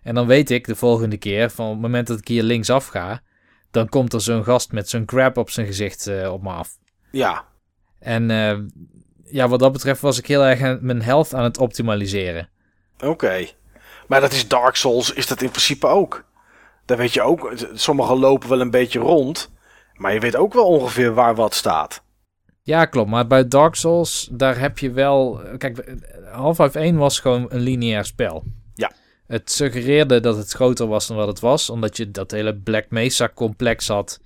En 0.03 0.15
dan 0.15 0.27
weet 0.27 0.49
ik 0.51 0.65
de 0.65 0.75
volgende 0.75 1.17
keer, 1.17 1.49
van 1.49 1.69
het 1.69 1.79
moment 1.79 2.07
dat 2.07 2.19
ik 2.19 2.27
hier 2.27 2.43
linksaf 2.43 2.87
ga, 2.87 3.21
dan 3.71 3.89
komt 3.89 4.13
er 4.13 4.21
zo'n 4.21 4.43
gast 4.43 4.71
met 4.71 4.89
zo'n 4.89 5.05
crab 5.05 5.37
op 5.37 5.49
zijn 5.49 5.65
gezicht 5.67 6.07
eh, 6.07 6.31
op 6.33 6.41
me 6.41 6.49
af. 6.49 6.69
Ja, 7.11 7.45
En 7.99 8.31
eh, 8.31 8.57
ja, 9.23 9.47
wat 9.47 9.59
dat 9.59 9.71
betreft 9.71 10.01
was 10.01 10.17
ik 10.17 10.27
heel 10.27 10.45
erg 10.45 10.61
aan- 10.61 10.79
mijn 10.81 11.01
health 11.01 11.33
aan 11.33 11.43
het 11.43 11.57
optimaliseren. 11.57 12.49
oké. 12.99 13.45
Maar 14.07 14.21
dat 14.21 14.31
is 14.31 14.47
Dark 14.47 14.75
Souls, 14.75 15.13
is 15.13 15.27
dat 15.27 15.41
in 15.41 15.49
principe 15.49 15.87
ook. 15.87 16.25
Dan 16.85 16.97
weet 16.97 17.13
je 17.13 17.21
ook, 17.21 17.53
sommigen 17.73 18.17
lopen 18.17 18.49
wel 18.49 18.61
een 18.61 18.71
beetje 18.71 18.99
rond. 18.99 19.51
Maar 19.95 20.13
je 20.13 20.19
weet 20.19 20.35
ook 20.35 20.53
wel 20.53 20.65
ongeveer 20.65 21.13
waar 21.13 21.35
wat 21.35 21.53
staat. 21.53 22.03
Ja, 22.65 22.85
klopt. 22.85 23.09
Maar 23.09 23.27
bij 23.27 23.47
Dark 23.47 23.75
Souls, 23.75 24.29
daar 24.31 24.59
heb 24.59 24.77
je 24.79 24.91
wel... 24.91 25.41
Kijk, 25.57 25.95
Half-Life 26.31 26.79
1 26.79 26.97
was 26.97 27.19
gewoon 27.19 27.45
een 27.49 27.59
lineair 27.59 28.05
spel. 28.05 28.43
Ja. 28.73 28.91
Het 29.27 29.51
suggereerde 29.51 30.19
dat 30.19 30.37
het 30.37 30.51
groter 30.51 30.87
was 30.87 31.07
dan 31.07 31.17
wat 31.17 31.27
het 31.27 31.39
was. 31.39 31.69
Omdat 31.69 31.97
je 31.97 32.11
dat 32.11 32.31
hele 32.31 32.55
Black 32.55 32.85
Mesa-complex 32.89 33.87
had. 33.87 34.19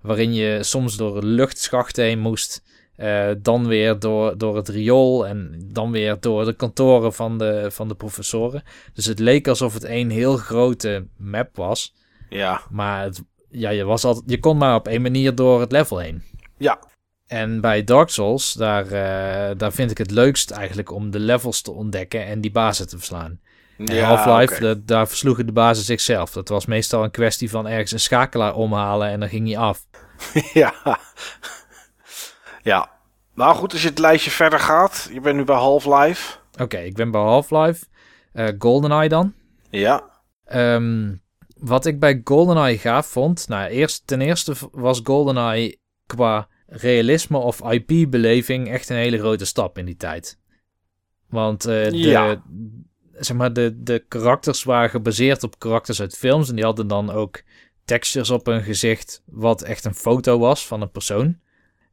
Waarin 0.00 0.34
je 0.34 0.62
soms 0.62 0.96
door 0.96 1.22
luchtschachten 1.22 2.04
heen 2.04 2.18
moest. 2.18 2.62
eh, 2.96 3.30
dan 3.38 3.66
weer 3.66 3.98
door, 3.98 4.38
door 4.38 4.56
het 4.56 4.68
riool. 4.68 5.26
En 5.26 5.62
dan 5.72 5.90
weer 5.90 6.16
door 6.20 6.44
de 6.44 6.52
kantoren 6.52 7.12
van 7.12 7.38
de, 7.38 7.66
van 7.70 7.88
de 7.88 7.94
professoren. 7.94 8.62
Dus 8.94 9.04
het 9.06 9.18
leek 9.18 9.48
alsof 9.48 9.74
het 9.74 9.84
één 9.84 10.10
heel 10.10 10.36
grote 10.36 11.06
map 11.16 11.56
was. 11.56 11.94
Ja, 12.28 12.60
Maar 12.70 13.02
het, 13.02 13.22
ja, 13.50 13.70
je, 13.70 13.84
was 13.84 14.04
altijd, 14.04 14.30
je 14.30 14.38
kon 14.40 14.56
maar 14.56 14.74
op 14.74 14.88
één 14.88 15.02
manier 15.02 15.34
door 15.34 15.60
het 15.60 15.72
level 15.72 15.98
heen. 15.98 16.22
ja, 16.58 16.78
En 17.26 17.60
bij 17.60 17.84
Dark 17.84 18.08
Souls, 18.08 18.52
daar, 18.52 18.84
eh, 18.86 19.56
daar 19.56 19.72
vind 19.72 19.90
ik 19.90 19.98
het 19.98 20.10
leukst 20.10 20.50
eigenlijk 20.50 20.90
om 20.92 21.10
de 21.10 21.18
levels 21.18 21.62
te 21.62 21.70
ontdekken 21.72 22.26
en 22.26 22.40
die 22.40 22.50
bazen 22.52 22.88
te 22.88 22.96
verslaan. 22.96 23.40
Ja 23.76 24.04
Half-Life, 24.14 24.60
da- 24.60 24.74
daar 24.84 25.08
versloegen 25.08 25.46
de 25.46 25.52
bazen 25.52 25.84
zichzelf. 25.84 26.30
Dat 26.32 26.48
was 26.48 26.66
meestal 26.66 27.04
een 27.04 27.10
kwestie 27.10 27.50
van 27.50 27.66
ergens 27.68 27.92
een 27.92 28.00
schakelaar 28.00 28.54
omhalen 28.54 29.08
en 29.08 29.20
dan 29.20 29.28
ging 29.28 29.46
hij 29.46 29.58
af. 29.58 29.86
Ja. 30.52 30.74
ja. 32.62 32.90
Nou 33.34 33.54
goed, 33.54 33.72
als 33.72 33.82
je 33.82 33.88
het 33.88 33.98
lijstje 33.98 34.30
verder 34.30 34.60
gaat. 34.60 35.08
Je 35.12 35.20
bent 35.20 35.36
nu 35.36 35.44
bij 35.44 35.56
Half-Life. 35.56 36.36
Oké, 36.60 36.78
ik 36.78 36.94
ben 36.94 37.10
bij 37.10 37.20
Half-Life. 37.20 37.84
Eh, 38.32 38.48
GoldenEye 38.58 39.08
dan. 39.08 39.34
Ja. 39.70 40.02
Ehm, 40.44 41.14
wat 41.58 41.86
ik 41.86 41.98
bij 42.00 42.20
GoldenEye 42.24 42.78
gaaf 42.78 43.06
vond... 43.06 43.48
Nou, 43.48 43.68
eerst, 43.70 44.06
ten 44.06 44.20
eerste 44.20 44.54
was 44.72 45.00
GoldenEye 45.04 45.78
qua 46.06 46.48
realisme 46.66 47.38
of 47.38 47.60
IP-beleving 47.72 48.68
echt 48.70 48.88
een 48.88 48.96
hele 48.96 49.18
grote 49.18 49.44
stap 49.44 49.78
in 49.78 49.84
die 49.84 49.96
tijd. 49.96 50.38
Want 51.28 51.64
eh, 51.64 51.88
de, 51.90 51.96
Ja. 51.98 52.42
zeg 53.12 53.36
maar, 53.36 53.52
de, 53.52 53.82
de 53.82 54.04
karakters 54.08 54.62
waren 54.62 54.90
gebaseerd 54.90 55.42
op 55.42 55.58
karakters 55.58 56.00
uit 56.00 56.16
films. 56.16 56.48
En 56.48 56.54
die 56.54 56.64
hadden 56.64 56.86
dan 56.86 57.10
ook 57.10 57.42
textures 57.84 58.30
op 58.30 58.46
hun 58.46 58.62
gezicht, 58.62 59.22
wat 59.26 59.62
echt 59.62 59.84
een 59.84 59.94
foto 59.94 60.38
was 60.38 60.66
van 60.66 60.80
een 60.82 60.90
persoon. 60.90 61.38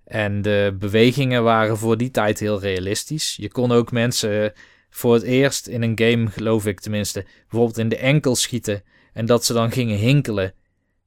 En 0.06 0.42
de 0.42 0.76
bewegingen 0.80 1.44
waren 1.44 1.78
voor 1.78 1.98
die 1.98 2.12
tijd 2.12 2.40
heel 2.40 2.60
realistisch. 2.60 3.36
Je 3.36 3.50
kon 3.52 3.72
ook 3.72 3.92
mensen 3.92 4.54
voor 4.90 5.14
het 5.14 5.24
eerst 5.24 5.68
in 5.68 5.82
een 5.82 6.00
game, 6.00 6.28
geloof 6.30 6.66
ik 6.66 6.80
tenminste, 6.80 7.26
bijvoorbeeld 7.50 7.78
in 7.78 7.90
de 7.90 7.98
enkel 7.98 8.36
schieten. 8.36 8.84
En 9.14 9.26
dat 9.26 9.46
ze 9.46 9.54
dan 9.54 9.72
gingen 9.72 9.98
hinkelen. 9.98 10.54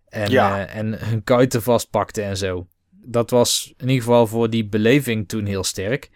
En, 0.08 0.30
Ja. 0.30 0.66
eh, 0.66 0.76
en 0.76 1.06
hun 1.06 1.24
kuiten 1.24 1.62
vastpakten 1.62 2.24
en 2.24 2.36
zo. 2.36 2.66
Dat 3.04 3.30
was 3.30 3.74
in 3.76 3.88
ieder 3.88 4.04
geval 4.04 4.26
voor 4.26 4.50
die 4.50 4.66
beleving 4.66 5.28
toen 5.28 5.44
heel 5.44 5.64
sterk. 5.64 6.10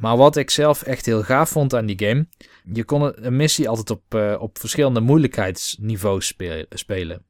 Maar 0.00 0.16
wat 0.16 0.36
ik 0.36 0.50
zelf 0.50 0.82
echt 0.82 1.06
heel 1.06 1.22
gaaf 1.22 1.50
vond 1.50 1.74
aan 1.74 1.86
die 1.86 1.98
game. 2.08 2.26
Je 2.72 2.84
kon 2.84 3.26
een 3.26 3.36
missie 3.36 3.68
altijd 3.68 3.90
op, 3.90 4.14
eh, 4.14 4.36
op 4.38 4.58
verschillende 4.58 5.00
moeilijkheidsniveaus 5.00 6.34
spelen. 6.70 7.22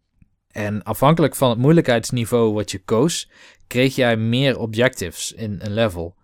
En 0.49 0.83
afhankelijk 0.83 1.37
van 1.37 1.51
het 1.51 1.59
moeilijkheidsniveau 1.59 2.53
wat 2.53 2.71
je 2.71 2.79
koos, 2.79 3.31
kreeg 3.67 3.95
jij 3.95 4.17
meer 4.17 4.59
objectives 4.59 5.33
in 5.33 5.59
een 5.63 5.73
level. 5.73 6.17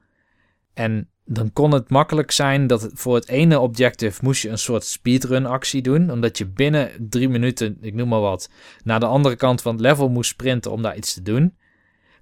En 0.75 1.09
dan 1.25 1.53
kon 1.53 1.73
het 1.73 1.91
makkelijk 1.91 2.31
zijn 2.31 2.67
dat 2.67 2.91
voor 2.93 3.15
het 3.15 3.29
ene 3.29 3.59
objective 3.59 4.25
moest 4.25 4.43
je 4.43 4.49
een 4.49 4.59
soort 4.59 4.85
speedrun 4.85 5.47
actie 5.47 5.83
doen. 5.83 6.11
Omdat 6.11 6.39
je 6.39 6.47
binnen 6.47 6.91
drie 6.99 7.29
minuten, 7.29 7.79
ik 7.81 7.95
noem 7.95 8.09
maar 8.09 8.21
wat, 8.21 8.51
naar 8.85 9.01
de 9.01 9.07
andere 9.07 9.37
kant 9.37 9.63
van 9.63 9.73
het 9.73 9.81
level 9.81 10.09
moest 10.09 10.31
sprinten 10.31 10.71
om 10.73 10.83
daar 10.83 10.97
iets 10.97 11.15
te 11.15 11.23
doen. 11.23 11.55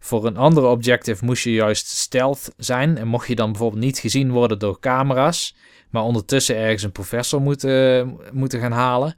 Voor 0.04 0.26
een 0.26 0.36
andere 0.36 0.66
objective 0.66 1.24
moest 1.24 1.44
je 1.44 1.52
juist 1.52 1.86
stealth 1.86 2.52
zijn. 2.56 2.98
En 2.98 3.06
mocht 3.06 3.28
je 3.28 3.34
dan 3.34 3.50
bijvoorbeeld 3.50 3.82
niet 3.82 3.98
gezien 3.98 4.30
worden 4.30 4.58
door 4.58 4.80
camera's. 4.80 5.56
Maar 5.90 6.02
ondertussen 6.02 6.56
ergens 6.56 6.82
een 6.82 6.92
professor 6.92 7.40
moeten, 7.40 8.18
moeten 8.32 8.60
gaan 8.60 8.72
halen. 8.72 9.16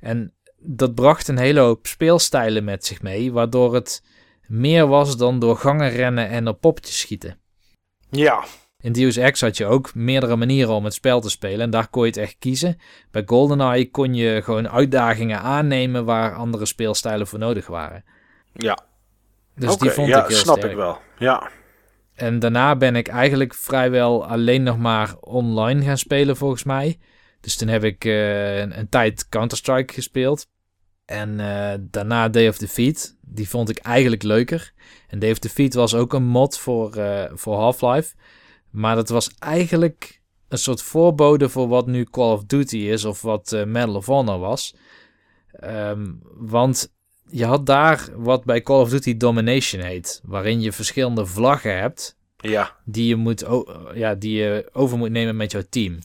En 0.00 0.34
dat 0.58 0.94
bracht 0.94 1.28
een 1.28 1.38
hele 1.38 1.60
hoop 1.60 1.86
speelstijlen 1.86 2.64
met 2.64 2.84
zich 2.84 3.02
mee. 3.02 3.32
Waardoor 3.32 3.74
het 3.74 4.04
meer 4.46 4.86
was 4.86 5.16
dan 5.16 5.38
door 5.38 5.56
gangen 5.56 5.90
rennen 5.90 6.28
en 6.28 6.48
op 6.48 6.60
poppetjes 6.60 6.98
schieten. 6.98 7.38
Ja. 8.10 8.44
In 8.80 8.92
Deus 8.92 9.16
Ex 9.16 9.40
had 9.40 9.56
je 9.56 9.66
ook 9.66 9.94
meerdere 9.94 10.36
manieren 10.36 10.74
om 10.74 10.84
het 10.84 10.94
spel 10.94 11.20
te 11.20 11.30
spelen 11.30 11.60
en 11.60 11.70
daar 11.70 11.88
kon 11.88 12.02
je 12.02 12.08
het 12.08 12.16
echt 12.16 12.36
kiezen. 12.38 12.78
Bij 13.10 13.22
GoldenEye 13.26 13.90
kon 13.90 14.14
je 14.14 14.42
gewoon 14.42 14.68
uitdagingen 14.68 15.40
aannemen 15.40 16.04
waar 16.04 16.34
andere 16.34 16.66
speelstijlen 16.66 17.26
voor 17.26 17.38
nodig 17.38 17.66
waren. 17.66 18.04
Ja. 18.52 18.90
Dus 19.54 19.76
die 19.76 19.90
vond 19.90 20.08
ja, 20.08 20.22
ik 20.22 20.28
heel 20.28 20.36
snap 20.36 20.56
sterk. 20.56 20.72
ik 20.72 20.78
wel. 20.78 20.98
Ja. 21.18 21.50
En 22.14 22.38
daarna 22.38 22.76
ben 22.76 22.96
ik 22.96 23.08
eigenlijk 23.08 23.54
vrijwel 23.54 24.26
alleen 24.26 24.62
nog 24.62 24.78
maar 24.78 25.14
online 25.20 25.84
gaan 25.84 25.98
spelen 25.98 26.36
volgens 26.36 26.64
mij. 26.64 26.98
Dus 27.40 27.56
toen 27.56 27.68
heb 27.68 27.84
ik 27.84 28.04
eh, 28.04 28.58
een, 28.58 28.78
een 28.78 28.88
tijd 28.88 29.28
Counter-Strike 29.28 29.92
gespeeld. 29.92 30.46
En 31.04 31.40
eh, 31.40 31.78
daarna 31.80 32.28
Day 32.28 32.48
of 32.48 32.58
Defeat. 32.58 33.16
Die 33.20 33.48
vond 33.48 33.68
ik 33.68 33.78
eigenlijk 33.78 34.22
leuker. 34.22 34.72
En 35.08 35.18
Day 35.18 35.30
of 35.30 35.38
Defeat 35.38 35.74
was 35.74 35.94
ook 35.94 36.12
een 36.12 36.24
mod 36.24 36.58
voor, 36.58 36.94
eh, 36.94 37.30
voor 37.34 37.56
Half-Life. 37.56 38.14
Maar 38.70 38.94
dat 38.94 39.08
was 39.08 39.30
eigenlijk 39.38 40.20
een 40.48 40.58
soort 40.58 40.82
voorbode 40.82 41.48
voor 41.48 41.68
wat 41.68 41.86
nu 41.86 42.04
Call 42.04 42.32
of 42.32 42.44
Duty 42.44 42.78
is. 42.78 43.04
Of 43.04 43.22
wat 43.22 43.64
Medal 43.66 43.94
of 43.94 44.06
Honor 44.06 44.38
was. 44.38 44.74
Ehm, 45.52 46.12
want 46.34 46.92
je 47.32 47.44
had 47.44 47.66
daar 47.66 48.08
wat 48.14 48.44
bij 48.44 48.62
Call 48.62 48.80
of 48.80 48.90
Duty 48.90 49.16
Domination 49.16 49.82
heet. 49.82 50.20
Waarin 50.24 50.60
je 50.60 50.72
verschillende 50.72 51.26
vlaggen 51.26 51.78
hebt 51.78 52.16
Ja. 52.36 52.76
die 52.84 53.06
je, 53.06 53.16
moet 53.16 53.44
ja, 53.94 54.14
die 54.14 54.36
je 54.36 54.68
over 54.72 54.98
moet 54.98 55.10
nemen 55.10 55.36
met 55.36 55.52
jouw 55.52 55.62
team. 55.70 55.98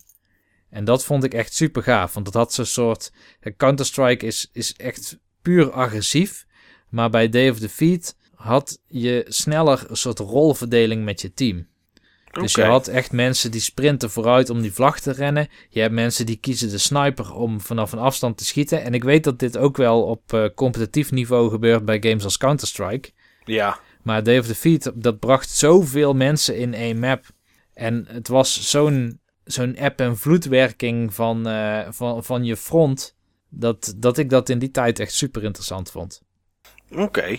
En 0.70 0.86
dat 0.86 1.06
vond 1.06 1.24
ik 1.24 1.34
echt 1.34 1.54
super 1.54 1.84
gaaf. 1.84 2.14
Want 2.14 2.26
dat 2.26 2.34
had 2.34 2.54
zo'n 2.54 2.66
soort. 2.66 3.12
Counter-Strike 3.58 4.26
is, 4.26 4.50
is 4.52 4.76
echt 4.76 5.18
puur 5.42 5.72
agressief. 5.72 6.46
Maar 6.90 7.10
bij 7.10 7.30
Day 7.30 7.50
of 7.50 7.60
Defeat 7.60 8.16
had 8.36 8.80
je 8.88 9.26
sneller 9.28 9.86
een 9.88 9.98
soort 9.98 10.20
rolverdeling 10.20 11.04
met 11.04 11.22
je 11.22 11.34
team. 11.34 11.68
Dus 12.32 12.54
je 12.54 12.62
had 12.64 12.88
echt 12.88 13.12
mensen 13.12 13.52
die 13.52 13.62
sprinten 13.62 14.10
vooruit 14.10 14.50
om 14.50 14.62
die 14.62 14.74
vlag 14.74 15.00
te 15.00 15.12
rennen. 15.12 15.48
Je 15.70 15.80
hebt 15.80 15.94
mensen 15.94 16.26
die 16.26 16.36
kiezen 16.36 16.70
de 16.70 16.78
sniper 16.78 17.34
om 17.34 17.62
vanaf 17.62 17.92
een 17.92 18.00
afstand 18.00 18.38
te 18.38 18.46
schieten. 18.46 18.84
En 18.84 18.94
ik 18.94 19.04
weet 19.04 19.24
dat 19.24 19.40
dit 19.40 19.58
ook 19.58 19.78
wel 19.78 20.04
op 20.04 20.34
eh, 20.34 20.46
competitief 20.56 21.12
niveau 21.12 21.50
gebeurt 21.50 21.86
bij 21.86 21.98
games 22.02 22.24
als 22.24 22.38
Counter-Strike. 22.38 23.10
Ja. 23.46 23.80
Maar 24.04 24.24
Day 24.24 24.40
of 24.40 24.48
Defeat, 24.48 24.92
dat 24.96 25.20
bracht 25.20 25.50
zoveel 25.50 26.14
mensen 26.14 26.58
in 26.58 26.74
één 26.74 27.00
map. 27.00 27.26
En 27.74 28.06
het 28.08 28.28
was 28.28 28.70
zo'n 28.70 29.20
zo'n 29.44 29.76
eb- 29.76 30.00
en 30.00 30.18
vloedwerking 30.18 31.14
van, 31.14 31.48
eh, 31.48 31.88
van, 31.90 32.24
van 32.24 32.44
je 32.44 32.56
front... 32.58 33.16
Dat, 33.50 33.94
dat 33.98 34.18
ik 34.18 34.30
dat 34.30 34.50
in 34.50 34.60
die 34.60 34.72
tijd 34.72 35.00
echt 35.00 35.14
super 35.14 35.44
interessant 35.44 35.92
vond. 35.92 36.22
Oké. 36.92 37.38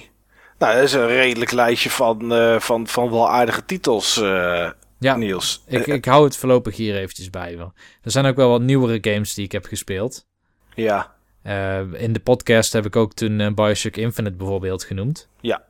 Nou, 0.58 0.74
dat 0.74 0.82
is 0.82 0.92
een 0.92 1.06
redelijk 1.06 1.50
lijstje 1.52 1.90
van, 1.90 2.32
eh, 2.34 2.60
van, 2.60 2.86
van 2.86 3.10
wel 3.10 3.30
aardige 3.30 3.64
titels, 3.64 4.16
eh, 4.22 4.70
Ja, 4.98 5.16
Niels. 5.16 5.62
ik, 5.66 5.86
ik 5.86 6.04
hou 6.04 6.24
het 6.24 6.36
voorlopig 6.36 6.76
hier 6.76 6.96
eventjes 6.96 7.30
bij. 7.30 7.56
wel. 7.56 7.72
Er 8.02 8.10
zijn 8.10 8.26
ook 8.26 8.36
wel 8.36 8.50
wat 8.50 8.60
nieuwere 8.60 8.98
games 9.12 9.34
die 9.34 9.44
ik 9.44 9.52
heb 9.52 9.64
gespeeld. 9.64 10.26
ja. 10.74 11.16
Eh, 11.42 11.80
in 11.92 12.12
de 12.12 12.20
podcast 12.20 12.72
heb 12.72 12.86
ik 12.86 12.96
ook 12.96 13.12
toen 13.14 13.54
Bioshock 13.54 13.96
Infinite 13.96 14.36
bijvoorbeeld 14.36 14.84
genoemd. 14.84 15.28
Ja. 15.40 15.62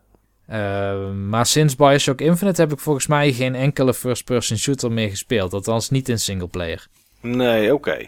Maar 1.14 1.46
sinds 1.46 1.76
Bioshock 1.76 2.20
Infinite 2.20 2.60
heb 2.60 2.72
ik 2.72 2.78
volgens 2.78 3.06
mij 3.06 3.32
geen 3.32 3.54
enkele 3.54 3.94
first-person 3.94 4.58
shooter 4.58 4.92
meer 4.92 5.08
gespeeld. 5.08 5.52
Althans 5.52 5.90
niet 5.90 6.08
in 6.08 6.18
singleplayer. 6.18 6.86
Nee, 7.20 7.74
oké. 7.74 8.06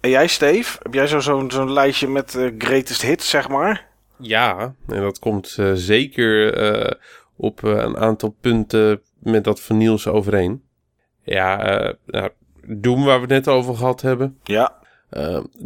En 0.00 0.10
jij, 0.10 0.26
Steve? 0.26 0.78
Heb 0.82 0.94
jij 0.94 1.06
zo- 1.06 1.20
zo'n 1.20 1.50
zo'n 1.50 1.72
lijstje 1.72 2.08
met 2.08 2.38
greatest 2.58 3.02
hits, 3.02 3.30
zeg 3.30 3.48
maar? 3.48 3.85
Ja, 4.18 4.74
en 4.86 5.00
dat 5.00 5.18
komt 5.18 5.54
eh, 5.58 5.70
zeker 5.74 6.54
eh, 6.54 7.00
op 7.36 7.64
eh, 7.64 7.70
een 7.70 7.96
aantal 7.96 8.36
punten 8.40 9.02
met 9.18 9.44
dat 9.44 9.60
van 9.60 9.76
Niels 9.76 10.06
overeen. 10.06 10.62
Ja, 11.22 11.56
nou, 12.06 12.30
Doom 12.68 13.04
waar 13.04 13.14
we 13.16 13.20
het 13.34 13.44
net 13.46 13.48
over 13.48 13.76
gehad 13.76 14.00
hebben. 14.00 14.38
Ja. 14.44 14.78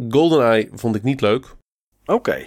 GoldenEye 0.09 0.69
vond 0.73 0.95
ik 0.95 1.03
niet 1.03 1.21
leuk. 1.21 1.45
Oké. 2.05 2.45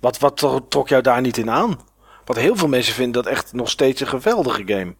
Wat, 0.00 0.18
wat 0.18 0.36
tro- 0.36 0.66
trok 0.68 0.88
jou 0.88 1.02
daar 1.02 1.20
niet 1.20 1.36
in 1.36 1.50
aan? 1.50 1.78
Want 2.24 2.38
heel 2.38 2.56
veel 2.56 2.68
mensen 2.68 2.94
vinden 2.94 3.22
dat 3.22 3.32
echt 3.32 3.52
nog 3.52 3.70
steeds 3.70 4.00
een 4.00 4.06
geweldige 4.06 4.62
game. 4.66 4.94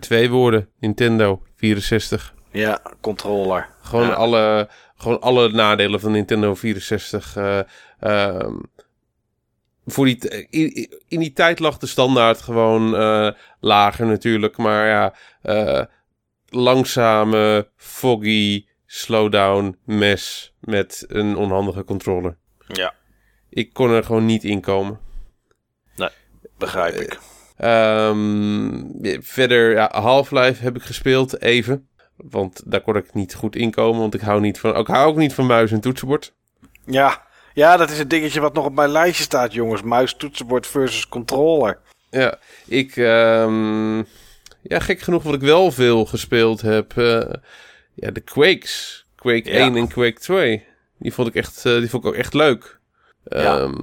Twee 0.00 0.30
woorden, 0.30 0.68
Nintendo 0.80 1.42
64. 1.56 2.34
Ja, 2.50 2.80
controller. 3.00 3.68
Gewoon 3.80 4.06
Ja. 4.06 4.12
alle, 4.12 4.68
gewoon 4.96 5.20
alle 5.20 5.48
nadelen 5.48 6.00
van 6.00 6.12
Nintendo 6.12 6.54
64. 6.54 7.36
eh, 7.36 7.58
ehm, 8.00 8.54
voor 9.86 10.04
die, 10.04 10.16
t- 10.16 10.46
in, 10.50 10.88
in 11.08 11.20
die 11.20 11.32
tijd 11.32 11.58
lag 11.58 11.78
de 11.78 11.86
standaard 11.86 12.40
gewoon 12.40 12.96
eh, 12.96 13.30
lager 13.60 14.06
natuurlijk. 14.06 14.56
Maar 14.56 14.86
ja, 14.86 15.14
eh, 15.42 15.84
langzame, 16.48 17.68
foggy, 17.76 18.66
slowdown 18.86 19.78
mes 19.84 20.54
met 20.60 21.04
een 21.08 21.36
onhandige 21.36 21.84
controller. 21.84 22.36
Ja, 22.66 22.94
Ik 23.50 23.72
kon 23.72 23.90
er 23.90 24.04
gewoon 24.04 24.26
niet 24.26 24.44
in 24.44 24.60
komen. 24.60 25.00
begrijp 26.58 26.94
ik. 26.94 27.18
Ehm, 27.56 28.82
verder, 29.20 29.70
ja, 29.72 29.90
Half-Life 30.00 30.62
heb 30.62 30.76
ik 30.76 30.82
gespeeld 30.82 31.40
even. 31.40 31.88
Want 32.16 32.62
daar 32.70 32.80
kon 32.80 32.96
ik 32.96 33.14
niet 33.14 33.34
goed 33.34 33.56
in 33.56 33.70
komen. 33.70 34.00
Want 34.00 34.14
ik 34.14 34.20
hou, 34.20 34.40
niet 34.40 34.58
van, 34.60 34.76
ik 34.76 34.86
hou 34.86 35.06
ook 35.08 35.16
niet 35.16 35.34
van 35.34 35.46
muis 35.46 35.72
en 35.72 35.80
toetsenbord. 35.80 36.34
Ja. 36.86 37.25
Ja, 37.56 37.76
dat 37.76 37.90
is 37.90 37.98
het 37.98 38.10
dingetje 38.10 38.40
wat 38.40 38.54
nog 38.54 38.64
op 38.64 38.74
mijn 38.74 38.90
lijstje 38.90 39.22
staat, 39.24 39.52
jongens. 39.52 39.82
Muis, 39.82 40.14
toetsenbord 40.14 40.66
versus 40.66 41.08
controller. 41.08 41.78
Ja, 42.10 42.38
ik... 42.66 42.96
ehm, 42.96 43.96
ja, 44.62 44.78
gek 44.78 45.00
genoeg 45.00 45.22
wat 45.22 45.34
ik 45.34 45.40
wel 45.40 45.70
veel 45.72 46.06
gespeeld 46.06 46.60
heb. 46.60 46.96
eh, 46.96 47.32
ja, 47.94 48.10
de 48.10 48.20
Quakes. 48.20 49.04
Quake 49.16 49.50
Ja. 49.50 49.58
1 49.58 49.76
en 49.76 49.88
Quake 49.88 50.20
2. 50.20 50.64
Die 50.98 51.12
vond 51.12 51.28
ik 51.28 51.34
echt, 51.34 51.56
eh, 51.66 51.78
die 51.78 51.90
vond 51.90 52.04
ik 52.04 52.08
ook 52.10 52.16
echt 52.16 52.34
leuk. 52.34 52.80
Ja. 53.24 53.58
Ehm, 53.58 53.74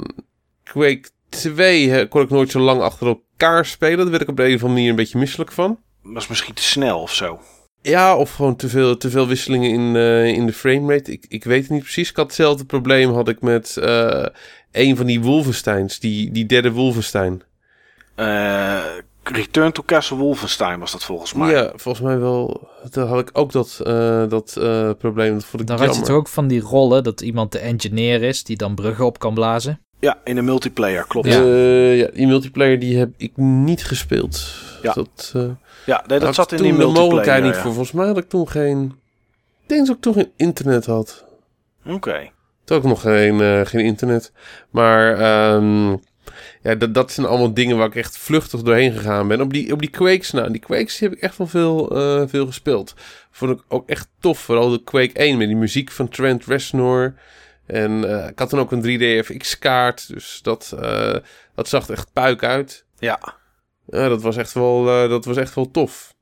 Quake 0.64 1.10
2 1.30 1.96
eh, 2.00 2.10
kon 2.10 2.22
ik 2.22 2.30
nooit 2.30 2.52
zo 2.52 2.60
lang 2.60 2.82
achter 2.82 3.08
elkaar 3.08 3.66
spelen. 3.66 3.98
Daar 3.98 4.10
werd 4.10 4.22
ik 4.22 4.30
op 4.30 4.38
de 4.38 4.44
een 4.44 4.48
of 4.48 4.54
andere 4.54 4.74
manier 4.74 4.90
een 4.90 4.96
beetje 4.96 5.18
misselijk 5.20 5.52
van. 5.52 5.80
Was 6.02 6.28
misschien 6.28 6.54
te 6.54 6.64
snel 6.64 7.02
of 7.02 7.14
zo. 7.14 7.40
Ja, 7.86 8.18
of 8.18 8.34
gewoon 8.34 8.56
te 8.56 8.70
veel, 8.70 8.98
te 8.98 9.10
veel 9.10 9.28
wisselingen 9.28 9.70
in, 9.70 9.96
eh, 9.96 10.28
in 10.28 10.46
de 10.46 10.54
framerate. 10.54 11.12
Ik, 11.12 11.26
ik 11.30 11.44
weet 11.44 11.62
het 11.62 11.70
niet 11.72 11.82
precies. 11.82 12.10
Ik 12.10 12.16
had 12.16 12.26
hetzelfde 12.26 12.66
probleem 12.66 13.14
had 13.14 13.28
ik 13.28 13.42
met 13.42 13.78
eh, 13.78 14.26
een 14.72 14.96
van 14.98 15.06
die 15.06 15.22
Wolfensteins. 15.22 16.00
Die, 16.00 16.32
die 16.32 16.46
derde 16.46 16.72
Wolfenstein. 16.72 17.42
Eh, 18.16 18.80
Return 19.24 19.72
to 19.72 19.84
Castle 19.86 20.18
Wolfenstein 20.18 20.80
was 20.80 20.92
dat 20.92 21.04
volgens 21.04 21.34
mij. 21.34 21.52
Ja, 21.52 21.72
volgens 21.76 22.06
mij 22.06 22.20
wel. 22.20 22.68
Daar 22.90 23.06
had 23.08 23.20
ik 23.20 23.30
ook 23.34 23.52
dat, 23.52 23.80
eh, 23.84 24.28
dat 24.30 24.56
eh, 24.62 24.90
probleem. 24.98 25.34
Dat 25.34 25.46
vond 25.46 25.62
ik 25.62 25.68
Dan 25.68 25.80
had 25.80 25.96
je 25.96 26.02
toch 26.02 26.16
ook 26.16 26.28
van 26.28 26.48
die 26.48 26.62
rollen 26.62 27.04
dat 27.04 27.22
iemand 27.22 27.52
de 27.52 27.60
engineer 27.60 28.22
is 28.24 28.44
die 28.44 28.58
dan 28.58 28.76
bruggen 28.76 29.06
op 29.06 29.20
kan 29.20 29.34
blazen. 29.34 29.80
Ja, 30.00 30.18
in 30.24 30.36
de 30.36 30.42
multiplayer, 30.42 31.06
klopt. 31.08 31.28
Ja. 31.28 31.34
Ja, 31.34 31.44
Eh, 31.44 31.98
ja, 31.98 32.08
die 32.14 32.28
multiplayer 32.28 32.80
die 32.80 32.98
heb 32.98 33.10
ik 33.18 33.38
niet 33.38 33.84
gespeeld. 33.86 34.54
Ja. 34.82 34.94
Dat, 34.94 35.34
nee, 35.86 36.20
dat 36.20 36.36
zat 36.36 36.52
in 36.52 36.58
die 36.58 36.68
toen 36.68 36.78
de 36.78 36.84
multiplayer. 36.84 37.10
mogelijkheid 37.10 37.44
niet 37.44 37.56
ja. 37.56 37.62
voor. 37.62 37.72
Volgens 37.72 37.92
mij 37.92 38.08
had 38.08 38.18
ik 38.18 38.30
toen 38.30 38.50
geen... 38.50 39.02
Ik 39.62 39.70
denk 39.70 39.88
dat 39.88 39.96
ik 39.96 40.02
toen 40.02 40.14
geen 40.14 40.32
internet 40.36 40.86
had. 40.86 41.26
Oké. 41.86 42.32
Toen 42.64 42.76
had 42.76 42.86
ik 42.86 42.92
nog 42.92 43.02
geen, 43.02 43.42
eh, 43.42 43.66
geen 43.66 43.86
internet. 43.86 44.32
Maar 44.70 45.20
ehm, 45.20 45.90
ja, 46.62 46.76
dat, 46.78 46.94
dat 46.94 47.12
zijn 47.12 47.28
allemaal 47.28 47.54
dingen 47.54 47.78
waar 47.78 47.88
ik 47.88 47.96
echt 47.96 48.18
vluchtig 48.18 48.62
doorheen 48.62 48.92
gegaan 48.92 49.28
ben. 49.28 49.42
Op 49.42 49.54
die, 49.54 49.74
op 49.74 49.80
die 49.80 49.90
Quakes, 49.90 50.32
nou, 50.32 50.52
die 50.52 50.62
Quakes 50.62 50.98
die 50.98 51.08
heb 51.08 51.18
ik 51.18 51.24
echt 51.24 51.38
wel 51.38 51.48
veel, 51.48 51.98
eh, 51.98 52.24
veel 52.28 52.46
gespeeld. 52.46 52.94
Vond 53.32 53.52
ik 53.52 53.64
ook 53.68 53.90
echt 53.90 54.10
tof. 54.20 54.40
Vooral 54.40 54.70
de 54.70 54.84
Quake 54.84 55.20
1 55.20 55.38
met 55.38 55.48
die 55.48 55.58
muziek 55.58 55.92
van 55.92 56.10
Trent 56.10 56.46
Reznor. 56.46 57.14
En 57.66 58.20
eh, 58.20 58.28
ik 58.28 58.40
had 58.40 58.50
dan 58.50 58.60
ook 58.60 58.72
een 58.72 58.84
3DFX 58.84 59.60
kaart. 59.60 60.08
Dus 60.08 60.40
dat, 60.42 60.76
dat 61.56 61.68
zag 61.68 61.88
er 61.88 61.94
echt 61.94 62.14
puik 62.14 62.44
uit. 62.44 62.86
Ja. 62.98 63.42
Ja, 63.86 64.10
dat 64.10 64.22
was 64.22 64.38
echt 64.38 64.54
wel, 64.54 64.88
eh, 64.88 65.10
dat 65.10 65.26
was 65.26 65.38
echt 65.38 65.56
wel 65.56 65.72
tof. 65.72 66.16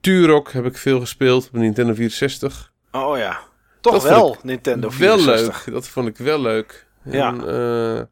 Turok 0.00 0.52
heb 0.52 0.64
ik 0.64 0.76
veel 0.76 1.00
gespeeld 1.00 1.46
op 1.46 1.52
Nintendo 1.52 1.94
64. 1.94 2.72
Oh 2.92 3.18
ja. 3.18 3.40
Toch 3.80 3.92
Dat 3.92 4.02
wel, 4.02 4.36
Nintendo 4.42 4.90
64. 4.90 5.46
Wel 5.46 5.64
leuk. 5.64 5.74
Dat 5.74 5.88
vond 5.88 6.08
ik 6.08 6.16
wel 6.16 6.40
leuk. 6.40 6.86
Ja. 7.04 7.28
En, 7.28 7.38
eh, 7.40 8.02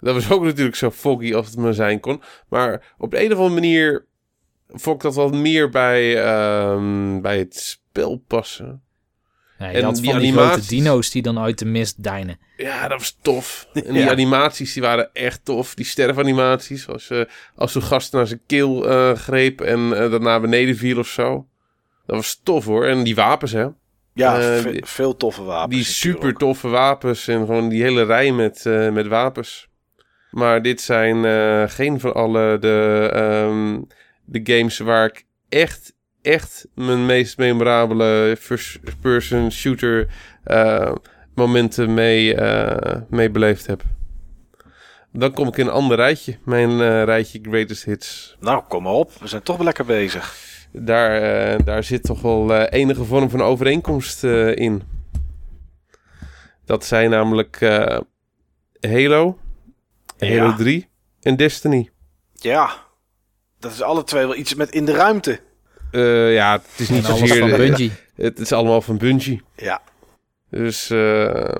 dat 0.00 0.14
was 0.14 0.30
ook 0.30 0.44
natuurlijk 0.44 0.76
zo 0.76 0.90
foggy 0.90 1.34
als 1.34 1.46
het 1.46 1.56
maar 1.56 1.74
zijn 1.74 2.00
kon. 2.00 2.22
Maar 2.48 2.94
op 2.98 3.10
de 3.10 3.24
een 3.24 3.32
of 3.32 3.38
andere 3.38 3.54
manier 3.54 4.06
vond 4.68 4.96
ik 4.96 5.02
dat 5.02 5.14
wel 5.14 5.30
meer 5.30 5.68
bij, 5.68 6.24
ehm, 6.24 7.20
bij 7.20 7.38
het 7.38 7.56
spel 7.56 8.24
passen. 8.26 8.82
En 9.66 9.84
had 9.84 9.94
die 9.96 10.10
van 10.10 10.20
die 10.20 10.28
animaties- 10.32 10.52
grote 10.66 10.68
dino's 10.68 11.10
die 11.10 11.22
dan 11.22 11.38
uit 11.38 11.58
de 11.58 11.64
mist 11.64 12.02
deinen. 12.02 12.38
Ja, 12.56 12.88
dat 12.88 12.98
was 12.98 13.18
tof. 13.22 13.66
En 13.72 13.92
die 13.92 14.02
Ja. 14.02 14.10
animaties 14.10 14.72
die 14.72 14.82
waren 14.82 15.10
echt 15.12 15.44
tof. 15.44 15.74
Die 15.74 15.84
sterfanimaties. 15.84 16.88
Als, 16.88 17.10
eh 17.10 17.20
als 17.54 17.72
zo'n 17.72 17.82
gast 17.82 18.12
naar 18.12 18.26
zijn 18.26 18.40
keel 18.46 18.88
eh, 18.88 19.12
greep 19.12 19.60
en 19.60 19.92
eh, 20.02 20.10
dan 20.10 20.22
naar 20.22 20.40
beneden 20.40 20.76
viel 20.76 20.98
of 20.98 21.08
zo. 21.08 21.46
Dat 22.06 22.16
was 22.16 22.40
tof 22.42 22.64
hoor. 22.64 22.86
En 22.86 23.02
die 23.02 23.14
wapens 23.14 23.52
hè. 23.52 23.66
Ja, 24.14 24.40
ve- 24.60 24.82
veel 24.84 25.16
toffe 25.16 25.42
wapens. 25.42 25.74
Die 25.76 25.84
super 25.84 26.34
toffe 26.34 26.68
wapens 26.68 27.28
en 27.28 27.38
gewoon 27.46 27.68
die 27.68 27.82
hele 27.82 28.04
rij 28.04 28.32
met, 28.32 28.66
eh, 28.66 28.90
met 28.90 29.06
wapens. 29.06 29.68
Maar 30.30 30.62
dit 30.62 30.80
zijn 30.80 31.24
eh, 31.24 31.62
geen 31.66 32.00
van 32.00 32.14
alle 32.14 32.56
de, 32.60 33.08
ehm, 33.12 33.80
de 34.24 34.40
games 34.56 34.78
waar 34.78 35.04
ik 35.06 35.24
echt, 35.48 35.92
echt 36.22 36.66
mijn 36.74 37.06
meest 37.06 37.38
memorabele 37.38 38.36
first-person 38.40 39.52
shooter 39.52 40.08
eh, 40.44 40.92
momenten 41.34 41.94
mee, 41.94 42.34
eh, 42.34 43.00
mee 43.08 43.30
beleefd 43.30 43.66
heb. 43.66 43.82
Dan 45.12 45.32
kom 45.32 45.48
ik 45.48 45.56
in 45.56 45.66
een 45.66 45.72
ander 45.72 45.96
rijtje. 45.96 46.38
Mijn 46.44 46.70
eh, 46.70 47.04
rijtje 47.04 47.38
Greatest 47.42 47.84
Hits. 47.84 48.36
Nou, 48.40 48.62
kom 48.68 48.82
maar 48.82 48.92
op. 48.92 49.12
We 49.12 49.28
zijn 49.28 49.42
toch 49.42 49.56
wel 49.56 49.64
lekker 49.64 49.84
bezig. 49.84 50.48
Daar, 50.72 51.64
daar 51.64 51.84
zit 51.84 52.02
toch 52.02 52.20
wel 52.20 52.64
enige 52.64 53.04
vorm 53.04 53.30
van 53.30 53.42
overeenkomst 53.42 54.24
in. 54.54 54.82
Dat 56.64 56.84
zijn 56.84 57.10
namelijk 57.10 57.60
Halo, 58.80 59.38
Halo 60.18 60.44
Ja. 60.44 60.56
3 60.56 60.88
en 61.20 61.36
Destiny. 61.36 61.90
Ja. 62.32 62.70
Dat 63.58 63.72
is 63.72 63.82
alle 63.82 64.04
twee 64.04 64.26
wel 64.26 64.36
iets 64.36 64.54
met 64.54 64.70
in 64.70 64.84
de 64.84 64.92
ruimte. 64.92 65.40
Eh, 65.90 66.34
ja, 66.34 66.52
het 66.52 66.80
is 66.80 66.88
niet 66.88 67.04
zozeer... 67.04 67.48
van 67.48 67.56
Bungie. 67.58 67.92
Het 68.16 68.38
is 68.38 68.52
allemaal 68.52 68.82
van 68.82 68.98
Bungie. 68.98 69.42
Ja. 69.56 69.82
Dus 70.50 70.90
eh, 70.90 71.54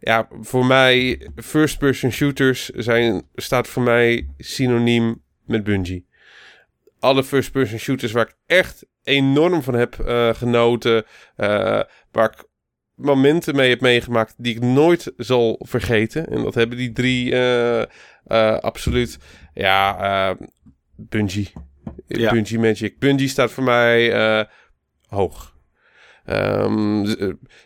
ja, 0.00 0.28
voor 0.40 0.66
mij, 0.66 1.28
first-person 1.36 2.10
shooters 2.10 2.68
zijn, 2.68 3.22
staat 3.34 3.68
voor 3.68 3.82
mij 3.82 4.28
synoniem 4.38 5.22
met 5.46 5.64
Bungie. 5.64 6.06
Alle 6.98 7.24
first-person 7.24 7.78
shooters 7.78 8.12
waar 8.12 8.26
ik 8.28 8.36
echt 8.46 8.86
enorm 9.02 9.62
van 9.62 9.74
heb 9.74 9.98
eh, 10.00 10.34
genoten, 10.34 11.04
eh, 11.36 11.80
waar 12.12 12.30
ik 12.32 12.44
momenten 12.94 13.56
mee 13.56 13.68
heb 13.70 13.80
meegemaakt 13.80 14.34
die 14.36 14.54
ik 14.54 14.62
nooit 14.62 15.12
zal 15.16 15.60
vergeten. 15.68 16.26
En 16.26 16.42
dat 16.42 16.54
hebben 16.54 16.78
die 16.78 16.92
drie 16.92 17.32
eh, 17.32 17.80
eh, 18.24 18.58
absoluut. 18.58 19.18
Ja, 19.54 19.98
eh, 20.30 20.46
Bungie. 20.96 21.52
Ja. 22.18 22.58
Magic. 22.60 22.98
Bungie 22.98 23.28
staat 23.28 23.50
voor 23.52 23.64
mij 23.64 24.12
eh, 24.12 24.44
hoog. 25.06 25.56
Ehm, 26.24 27.04
z- 27.04 27.14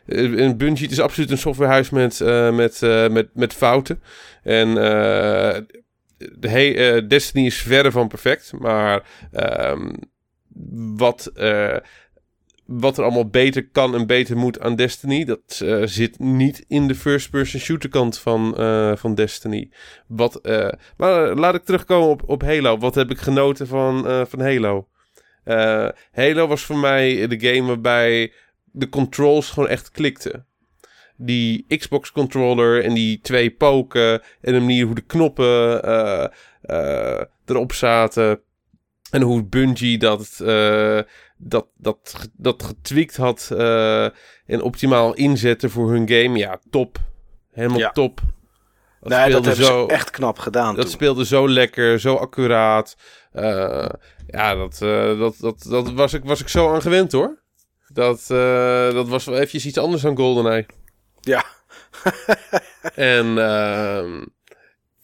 eh, 0.06 0.40
en 0.44 0.56
Bungie 0.56 0.88
is 0.88 1.00
absoluut 1.00 1.30
een 1.30 1.38
softwarehuis 1.38 1.90
met, 1.90 2.20
met, 2.52 2.80
met, 3.34 3.52
fouten. 3.54 4.02
En 4.42 4.68
eh, 4.68 5.60
de 6.18 6.48
he- 6.48 7.06
Destiny 7.06 7.46
is 7.46 7.56
verre 7.62 7.90
van 7.90 8.08
perfect. 8.08 8.52
Maar 8.58 9.02
ehm, 9.32 9.88
wat, 10.96 11.32
wat 12.66 12.98
er 12.98 13.04
allemaal 13.04 13.28
beter 13.28 13.68
kan 13.68 13.94
en 13.94 14.06
beter 14.06 14.36
moet 14.36 14.60
aan 14.60 14.76
Destiny... 14.76 15.24
dat 15.24 15.60
eh, 15.64 15.82
zit 15.84 16.18
niet 16.18 16.64
in 16.68 16.88
de 16.88 16.94
first-person 16.94 17.60
shooter 17.60 17.88
kant 17.88 18.18
van, 18.18 18.56
eh, 18.56 18.96
van 18.96 19.14
Destiny. 19.14 19.70
Wat, 20.06 20.40
eh, 20.40 20.68
maar 20.96 21.34
laat 21.34 21.54
ik 21.54 21.64
terugkomen 21.64 22.08
op, 22.08 22.22
op 22.26 22.42
Halo. 22.42 22.78
Wat 22.78 22.94
heb 22.94 23.10
ik 23.10 23.18
genoten 23.18 23.66
van, 23.66 24.26
van 24.28 24.40
Halo? 24.40 24.88
Halo 26.12 26.46
was 26.46 26.62
voor 26.62 26.78
mij 26.78 27.26
de 27.26 27.40
game 27.40 27.66
waarbij 27.66 28.32
de 28.64 28.88
controls 28.88 29.50
gewoon 29.50 29.68
echt 29.68 29.90
klikten. 29.90 30.46
Die 31.16 31.64
Xbox 31.68 32.12
controller 32.12 32.84
en 32.84 32.94
die 32.94 33.20
twee 33.20 33.50
poken 33.50 34.22
en 34.40 34.52
de 34.52 34.60
manier 34.60 34.86
hoe 34.86 34.94
de 34.94 35.00
knoppen 35.00 35.82
erop 37.44 37.72
zaten. 37.72 38.40
En 39.10 39.22
hoe 39.22 39.44
Bungie 39.44 39.98
dat, 39.98 40.40
dat, 41.36 41.66
dat, 41.76 42.28
dat 42.32 42.62
getweakt 42.62 43.16
had 43.16 43.50
eh, 43.52 44.04
en 44.46 44.62
optimaal 44.62 45.14
inzetten 45.14 45.70
voor 45.70 45.90
hun 45.90 46.08
game. 46.08 46.38
Ja, 46.38 46.58
top. 46.70 46.98
Helemaal 47.52 47.78
Ja. 47.78 47.90
top. 47.90 48.20
Dat 49.00 49.08
nee, 49.18 49.26
speelde 49.28 49.54
zo- 49.54 49.86
ze 49.88 49.94
echt 49.94 50.10
knap 50.10 50.38
gedaan 50.38 50.74
dat 50.74 50.84
toen. 50.84 50.94
speelde 50.94 51.24
zo 51.26 51.48
lekker, 51.48 52.00
zo 52.00 52.14
accuraat. 52.14 52.96
Eh, 53.32 53.88
ja, 54.26 54.54
dat, 54.54 54.82
eh, 54.82 55.18
dat, 55.18 55.34
dat, 55.38 55.66
dat 55.68 55.92
was, 55.92 56.12
ik, 56.14 56.24
was 56.24 56.40
ik 56.40 56.48
zo 56.48 56.74
aan 56.74 56.82
gewend 56.82 57.12
hoor. 57.12 57.42
Dat, 57.92 58.24
dat 58.94 59.08
was 59.08 59.24
wel 59.24 59.34
eventjes 59.34 59.66
iets 59.66 59.78
anders 59.78 60.02
dan 60.02 60.16
GoldenEye. 60.16 60.66
Ja. 61.20 61.44
En, 62.94 63.38
ehm, 63.38 64.24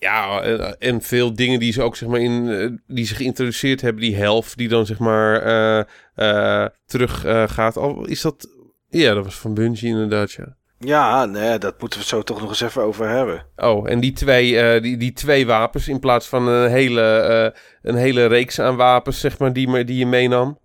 ja, 0.02 0.40
en, 0.42 0.78
en 0.78 1.02
veel 1.02 1.34
dingen 1.34 1.60
die 1.60 1.72
ze 1.72 1.82
ook 1.82 1.96
zeg 1.96 2.08
maar 2.08 2.20
in, 2.20 2.48
eh, 2.48 2.94
die 2.96 3.06
ze 3.06 3.14
geïntroduceerd 3.14 3.80
hebben. 3.80 4.02
Die 4.02 4.16
helft 4.16 4.56
die 4.56 4.68
dan 4.68 4.86
zeg 4.86 4.98
maar 4.98 5.42
eh, 5.42 5.84
eh, 6.14 6.68
terug 6.86 7.24
eh, 7.24 7.48
gaat. 7.48 7.76
Al 7.76 8.06
is 8.06 8.20
dat, 8.20 8.48
ja, 8.88 9.14
dat 9.14 9.24
was 9.24 9.34
van 9.34 9.54
Bungie 9.54 9.88
inderdaad, 9.88 10.32
ja. 10.32 10.56
Ja, 10.78 11.24
nee, 11.24 11.58
dat 11.58 11.80
moeten 11.80 11.98
we 11.98 12.04
het 12.04 12.14
zo 12.14 12.22
toch 12.22 12.40
nog 12.40 12.48
eens 12.48 12.60
even 12.60 12.82
over 12.82 13.08
hebben. 13.08 13.46
Oh, 13.56 13.90
en 13.90 14.00
die 14.00 14.12
twee, 14.12 14.60
eh, 14.60 14.82
die, 14.82 14.96
die 14.96 15.12
twee 15.12 15.46
wapens 15.46 15.88
in 15.88 16.00
plaats 16.00 16.28
van 16.28 16.46
een 16.46 16.70
hele, 16.70 17.02
eh, 17.02 17.60
een 17.82 17.96
hele 17.96 18.26
reeks 18.26 18.60
aan 18.60 18.76
wapens, 18.76 19.20
zeg 19.20 19.38
maar, 19.38 19.52
die, 19.52 19.84
die 19.84 19.98
je 19.98 20.06
meenam. 20.06 20.58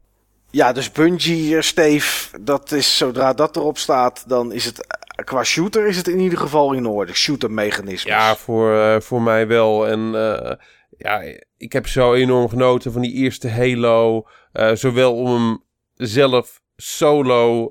Ja, 0.52 0.72
dus 0.72 0.92
Bungie, 0.92 1.56
eh, 1.56 1.62
Steve, 1.62 2.40
dat 2.42 2.72
is 2.72 2.98
zodra 2.98 3.34
dat 3.34 3.56
erop 3.56 3.78
staat, 3.78 4.24
dan 4.28 4.52
is 4.52 4.66
het 4.66 4.88
eh, 4.88 4.97
qua 5.24 5.44
shooter 5.44 5.88
is 5.88 5.98
het 5.98 6.08
in 6.08 6.20
ieder 6.20 6.38
geval 6.40 6.74
in 6.74 6.86
orde. 6.86 7.14
Shooter 7.14 7.52
mechanismes. 7.52 8.04
Ja, 8.14 8.36
voor, 8.36 8.74
eh, 8.80 9.00
voor 9.00 9.22
mij 9.22 9.48
wel. 9.48 9.88
En 9.88 10.16
eh, 10.16 10.52
ja, 10.98 11.22
ik 11.58 11.74
heb 11.74 11.88
zo 11.88 12.14
enorm 12.14 12.50
genoten 12.50 12.92
van 12.92 13.02
die 13.02 13.14
eerste 13.14 13.50
Halo. 13.50 14.28
eh, 14.52 14.72
zowel 14.74 15.16
om 15.16 15.34
hem 15.34 15.64
zelf 15.94 16.62
solo 16.76 17.70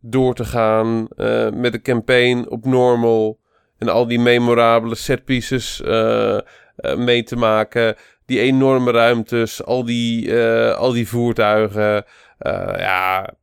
door 0.00 0.34
te 0.34 0.44
gaan 0.44 1.08
met 1.54 1.72
de 1.72 1.80
campaign 1.82 2.46
op 2.48 2.64
normal. 2.64 3.38
En 3.78 3.88
al 3.88 4.06
die 4.06 4.18
memorabele 4.20 4.94
setpieces 4.94 5.80
mee 6.96 7.22
te 7.22 7.36
maken. 7.36 7.96
Die 8.26 8.40
enorme 8.40 8.90
ruimtes, 8.90 9.64
al 9.64 9.84
die, 9.84 10.34
al 10.74 10.92
die 10.92 11.08
voertuigen. 11.08 12.04
Ja, 12.78 13.34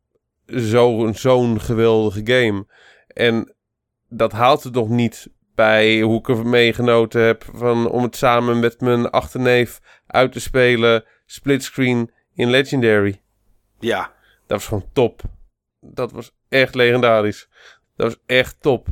zo- 0.47 1.11
zo'n 1.13 1.61
geweldige 1.61 2.21
game. 2.23 2.65
En 3.19 3.55
dat 4.09 4.31
haalt 4.31 4.63
het 4.63 4.73
nog 4.73 4.89
niet 4.89 5.29
bij 5.55 6.01
hoe 6.01 6.19
ik 6.19 6.29
er 6.29 6.47
meegenoten 6.47 7.21
heb 7.21 7.45
van 7.53 7.89
om 7.89 8.03
het 8.03 8.15
samen 8.15 8.59
met 8.59 8.81
mijn 8.81 9.09
achterneef 9.09 9.79
uit 10.07 10.31
te 10.31 10.39
spelen. 10.39 11.03
Splitscreen 11.25 12.11
in 12.33 12.49
Legendary. 12.49 13.21
Ja, 13.79 14.13
Dat 14.47 14.57
was 14.57 14.67
gewoon 14.67 14.89
top. 14.93 15.21
Dat 15.79 16.11
was 16.11 16.31
echt 16.49 16.75
legendarisch. 16.75 17.49
Dat 17.95 18.07
was 18.07 18.23
echt 18.25 18.61
top. 18.61 18.87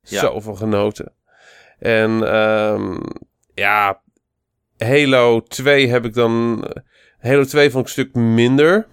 Ja. 0.00 0.20
Zoveel 0.20 0.54
genoten. 0.54 1.12
En 1.78 2.32
ehm, 2.32 3.00
ja, 3.54 4.02
Halo 4.76 5.42
2 5.42 5.88
heb 5.88 6.04
ik 6.04 6.14
dan... 6.14 6.64
Halo 7.18 7.44
2 7.44 7.70
vond 7.70 7.88
ik 7.88 7.96
een 7.96 8.04
stuk 8.04 8.14
minder. 8.14 8.86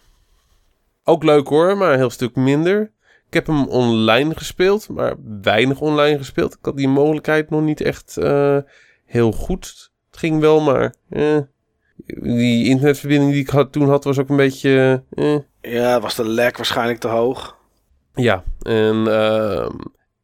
Ook 1.03 1.23
leuk 1.23 1.47
hoor, 1.47 1.77
maar 1.77 1.91
een 1.91 1.97
heel 1.97 2.09
stuk 2.09 2.35
minder. 2.35 2.91
Ik 3.31 3.37
heb 3.37 3.47
hem 3.47 3.67
online 3.67 4.35
gespeeld, 4.35 4.89
maar 4.89 5.15
weinig 5.41 5.81
online 5.81 6.17
gespeeld. 6.17 6.53
Ik 6.53 6.59
had 6.65 6.77
die 6.77 6.87
mogelijkheid 6.87 7.49
nog 7.49 7.61
niet 7.61 7.81
echt 7.81 8.17
eh, 8.17 8.57
heel 9.05 9.31
goed. 9.31 9.91
Het 10.09 10.19
ging 10.19 10.39
wel, 10.39 10.59
maar... 10.61 10.93
eh, 11.09 11.37
die 12.21 12.65
internetverbinding 12.67 13.31
die 13.31 13.41
ik 13.41 13.49
had, 13.49 13.71
toen 13.71 13.89
had, 13.89 14.03
was 14.03 14.19
ook 14.19 14.29
een 14.29 14.35
beetje... 14.35 15.03
eh, 15.09 15.37
ja, 15.61 15.99
was 15.99 16.15
de 16.15 16.25
lag 16.25 16.57
waarschijnlijk 16.57 16.99
te 16.99 17.07
hoog. 17.07 17.57
ja, 18.13 18.43
en 18.61 19.07
ehm, 19.07 19.75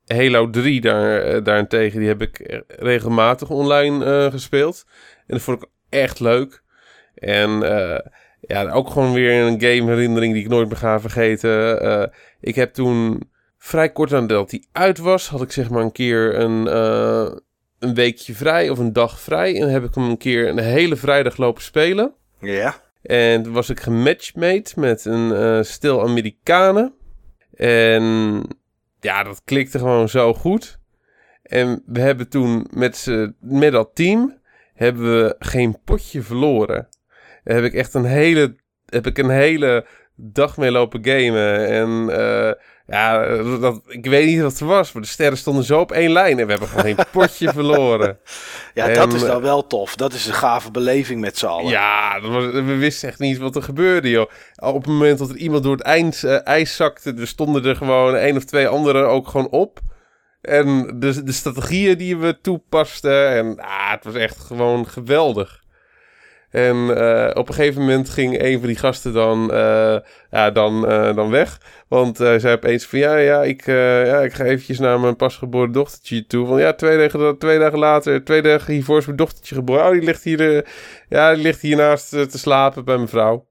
Halo 0.05 0.49
3 0.49 0.81
daar, 0.81 1.21
eh, 1.21 1.43
daarentegen, 1.43 1.99
die 1.99 2.07
heb 2.07 2.21
ik 2.21 2.61
regelmatig 2.67 3.49
online 3.49 4.05
eh, 4.05 4.31
gespeeld. 4.31 4.85
En 5.17 5.23
dat 5.27 5.41
vond 5.41 5.61
ik 5.63 5.69
echt 5.89 6.19
leuk. 6.19 6.63
En 7.15 7.63
eh, 7.63 7.99
ja, 8.47 8.71
ook 8.71 8.89
gewoon 8.89 9.13
weer 9.13 9.41
een 9.41 9.61
game 9.61 9.91
herinnering 9.91 10.33
die 10.33 10.43
ik 10.43 10.49
nooit 10.49 10.67
meer 10.67 10.77
ga 10.77 10.99
vergeten. 10.99 11.81
Eh, 11.81 12.07
ik 12.39 12.55
heb 12.55 12.73
toen 12.73 13.21
vrij 13.57 13.91
kort 13.91 14.09
nadat 14.09 14.49
die 14.49 14.67
uit 14.71 14.97
was, 14.97 15.27
had 15.27 15.41
ik 15.41 15.51
zeg 15.51 15.69
maar 15.69 15.81
een 15.81 15.91
keer 15.91 16.39
een, 16.39 16.67
eh, 16.67 17.37
een 17.79 17.93
weekje 17.93 18.33
vrij 18.33 18.69
of 18.69 18.77
een 18.77 18.93
dag 18.93 19.19
vrij. 19.19 19.61
En 19.61 19.69
heb 19.69 19.83
ik 19.83 19.95
hem 19.95 20.03
een 20.03 20.17
keer 20.17 20.47
een 20.47 20.59
hele 20.59 20.95
vrijdag 20.95 21.37
lopen 21.37 21.63
spelen. 21.63 22.13
Ja. 22.39 22.75
En 23.01 23.51
was 23.51 23.69
ik 23.69 23.79
gematchmade 23.79 24.69
met 24.75 25.05
een 25.05 25.33
eh, 25.33 25.61
stel 25.61 26.03
Amerikanen. 26.03 26.93
En 27.53 28.43
ja, 28.99 29.23
dat 29.23 29.41
klikte 29.45 29.77
gewoon 29.77 30.09
zo 30.09 30.33
goed. 30.33 30.79
En 31.43 31.83
we 31.85 31.99
hebben 31.99 32.29
toen 32.29 32.67
met, 32.69 33.07
met 33.39 33.71
dat 33.71 33.89
team 33.93 34.39
hebben 34.73 35.23
we 35.23 35.35
geen 35.39 35.77
potje 35.83 36.21
verloren. 36.21 36.87
Heb 37.47 37.63
ik 37.63 37.73
echt 37.73 37.93
een 37.93 38.05
hele, 38.05 38.55
heb 38.85 39.07
ik 39.07 39.17
een 39.17 39.29
hele 39.29 39.85
dag 40.15 40.57
mee 40.57 40.71
lopen 40.71 40.99
gamen. 41.05 41.67
En 41.67 42.09
eh, 42.09 42.51
ja, 42.87 43.35
dat, 43.59 43.81
ik 43.87 44.05
weet 44.05 44.25
niet 44.25 44.41
wat 44.41 44.51
het 44.51 44.59
was, 44.59 44.91
maar 44.91 45.01
de 45.01 45.07
sterren 45.07 45.37
stonden 45.37 45.63
zo 45.63 45.79
op 45.79 45.91
één 45.91 46.11
lijn. 46.11 46.39
En 46.39 46.45
we 46.45 46.51
hebben 46.51 46.69
gewoon 46.69 46.83
geen 46.83 47.05
potje 47.11 47.51
verloren. 47.51 48.19
Ja, 48.73 48.87
En, 48.87 48.93
dat 48.93 49.13
is 49.13 49.21
dan 49.21 49.41
wel 49.41 49.67
tof. 49.67 49.95
Dat 49.95 50.13
is 50.13 50.27
een 50.27 50.33
gave 50.33 50.71
beleving 50.71 51.21
met 51.21 51.37
z'n 51.37 51.45
allen. 51.45 51.69
Ja, 51.69 52.19
dat 52.19 52.31
was, 52.31 52.43
we 52.43 52.75
wisten 52.75 53.09
echt 53.09 53.19
niet 53.19 53.37
wat 53.37 53.55
er 53.55 53.63
gebeurde, 53.63 54.09
joh. 54.09 54.29
Op 54.55 54.75
het 54.75 54.91
moment 54.91 55.19
dat 55.19 55.29
er 55.29 55.37
iemand 55.37 55.63
door 55.63 55.75
het 55.75 55.85
eind, 55.85 56.23
eh, 56.23 56.47
ijs 56.47 56.75
zakte, 56.75 57.13
er 57.13 57.27
stonden 57.27 57.65
er 57.65 57.75
gewoon 57.75 58.15
één 58.15 58.35
of 58.35 58.43
twee 58.43 58.67
anderen 58.67 59.07
ook 59.09 59.27
gewoon 59.27 59.49
op. 59.49 59.79
En 60.41 60.95
de, 60.99 61.23
de 61.23 61.31
strategieën 61.31 61.97
die 61.97 62.17
we 62.17 62.41
toepasten, 62.41 63.29
en 63.29 63.59
ah, 63.59 63.91
het 63.91 64.03
was 64.03 64.15
echt 64.15 64.39
gewoon 64.39 64.87
geweldig. 64.87 65.65
En 66.51 66.75
eh, 66.97 67.29
op 67.33 67.47
een 67.47 67.53
gegeven 67.53 67.81
moment 67.81 68.09
ging 68.09 68.41
een 68.41 68.57
van 68.59 68.67
die 68.67 68.75
gasten 68.77 69.13
dan, 69.13 69.51
eh, 69.53 69.97
ja, 70.31 70.51
dan, 70.51 70.87
eh, 70.87 71.15
dan 71.15 71.29
weg. 71.29 71.57
Want 71.87 72.17
hij 72.17 72.39
zei 72.39 72.55
opeens 72.55 72.85
van 72.85 72.99
ja, 72.99 73.15
ja, 73.17 73.43
ik, 73.43 73.67
eh, 73.67 74.05
ja, 74.05 74.19
ik 74.21 74.33
ga 74.33 74.43
eventjes 74.43 74.79
naar 74.79 74.99
mijn 74.99 75.15
pasgeboren 75.15 75.71
dochtertje 75.71 76.25
toe. 76.27 76.47
Van 76.47 76.59
ja, 76.59 76.73
twee 76.73 76.97
dagen, 76.97 77.37
twee 77.37 77.59
dagen 77.59 77.79
later, 77.79 78.23
twee 78.23 78.41
dagen 78.41 78.73
hiervoor 78.73 78.97
is 78.97 79.05
mijn 79.05 79.17
dochtertje 79.17 79.55
geboren. 79.55 79.85
Oh, 79.85 79.91
die 79.91 80.01
ligt 80.01 80.23
hier, 80.23 80.55
eh, 80.57 80.61
ja, 81.09 81.33
die 81.33 81.43
ligt 81.43 81.61
hiernaast 81.61 82.09
te 82.09 82.37
slapen 82.37 82.85
bij 82.85 82.95
mijn 82.95 83.07
vrouw. 83.09 83.45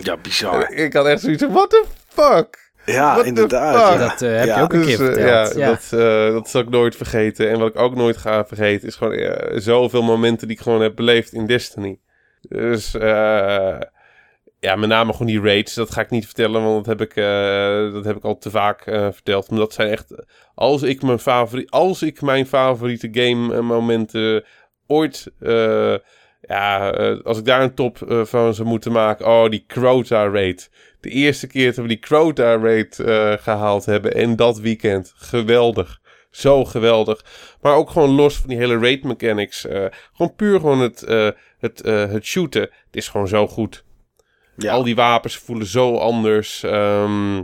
Ja, 0.00 0.16
bizar. 0.16 0.72
Ik 0.72 0.92
had 0.92 1.06
echt 1.06 1.20
zoiets 1.20 1.42
van, 1.42 1.52
what 1.52 1.70
the 1.70 1.84
fuck? 2.08 2.66
Ja, 2.84 3.14
What 3.14 3.26
inderdaad. 3.26 3.98
Dat 3.98 4.22
eh, 4.22 4.36
heb 4.38 4.46
Ja, 4.46 4.56
je 4.56 4.62
ook 4.62 4.72
een 4.72 4.78
Dus, 4.78 4.88
keer 4.88 4.96
verteld. 4.96 5.54
ja, 5.54 5.58
Ja, 5.64 5.66
Dat, 5.70 6.00
eh, 6.00 6.32
dat 6.32 6.48
zal 6.48 6.60
ik 6.60 6.68
nooit 6.68 6.96
vergeten. 6.96 7.50
En 7.50 7.58
wat 7.58 7.68
ik 7.68 7.78
ook 7.78 7.94
nooit 7.94 8.16
ga 8.16 8.44
vergeten 8.46 8.88
is 8.88 8.94
gewoon 8.94 9.12
eh, 9.12 9.58
zoveel 9.60 10.02
momenten 10.02 10.48
die 10.48 10.56
ik 10.56 10.62
gewoon 10.62 10.80
heb 10.80 10.96
beleefd 10.96 11.32
in 11.32 11.46
Destiny. 11.46 11.98
Dus 12.40 12.94
eh, 12.94 13.80
ja, 14.60 14.76
met 14.76 14.88
name 14.88 15.12
gewoon 15.12 15.26
die 15.26 15.40
raids. 15.40 15.74
Dat 15.74 15.92
ga 15.92 16.00
ik 16.00 16.10
niet 16.10 16.24
vertellen, 16.24 16.62
want 16.62 16.84
dat 16.84 16.98
heb 16.98 17.08
ik, 17.10 17.16
eh, 17.16 17.92
dat 17.92 18.04
heb 18.04 18.16
ik 18.16 18.24
al 18.24 18.38
te 18.38 18.50
vaak 18.50 18.86
eh, 18.86 19.08
verteld. 19.12 19.50
Maar 19.50 19.58
dat 19.58 19.72
zijn 19.72 19.90
echt... 19.90 20.26
Als 20.54 20.82
ik 20.82 21.02
mijn, 21.02 21.18
favori 21.18 21.66
als 21.68 22.02
ik 22.02 22.20
mijn 22.20 22.46
favoriete 22.46 23.08
game 23.12 23.62
momenten 23.62 24.44
ooit... 24.86 25.32
ja, 26.40 26.90
als 27.22 27.38
ik 27.38 27.44
daar 27.44 27.62
een 27.62 27.74
top 27.74 27.98
van 28.22 28.54
zou 28.54 28.68
moeten 28.68 28.92
maken... 28.92 29.26
Oh, 29.26 29.48
die 29.48 29.64
Crota 29.66 30.28
raid. 30.28 30.70
De 31.00 31.08
eerste 31.08 31.46
keer 31.46 31.66
dat 31.66 31.76
we 31.76 31.88
die 31.88 31.98
Crota 31.98 32.56
raid 32.56 32.98
eh, 32.98 33.32
gehaald 33.32 33.84
hebben. 33.84 34.14
En 34.14 34.36
dat 34.36 34.58
weekend. 34.58 35.12
Geweldig. 35.16 36.00
Zo 36.30 36.64
geweldig. 36.64 37.24
Maar 37.60 37.74
ook 37.74 37.90
gewoon 37.90 38.10
los 38.10 38.36
van 38.36 38.48
die 38.48 38.58
hele 38.58 38.78
raid 38.78 39.04
mechanics. 39.04 39.66
eh, 39.66 39.84
gewoon 40.12 40.34
puur 40.34 40.60
gewoon 40.60 40.80
het, 40.80 41.02
het, 41.58 41.80
eh, 41.80 42.10
het 42.10 42.24
shooten. 42.24 42.62
Het 42.62 42.96
is 42.96 43.08
gewoon 43.08 43.28
zo 43.28 43.46
goed. 43.46 43.84
Ja. 44.56 44.72
Al 44.72 44.82
die 44.82 44.94
wapens 44.94 45.36
voelen 45.36 45.66
zo 45.66 45.96
anders. 45.96 46.62
ehm, 46.62 47.36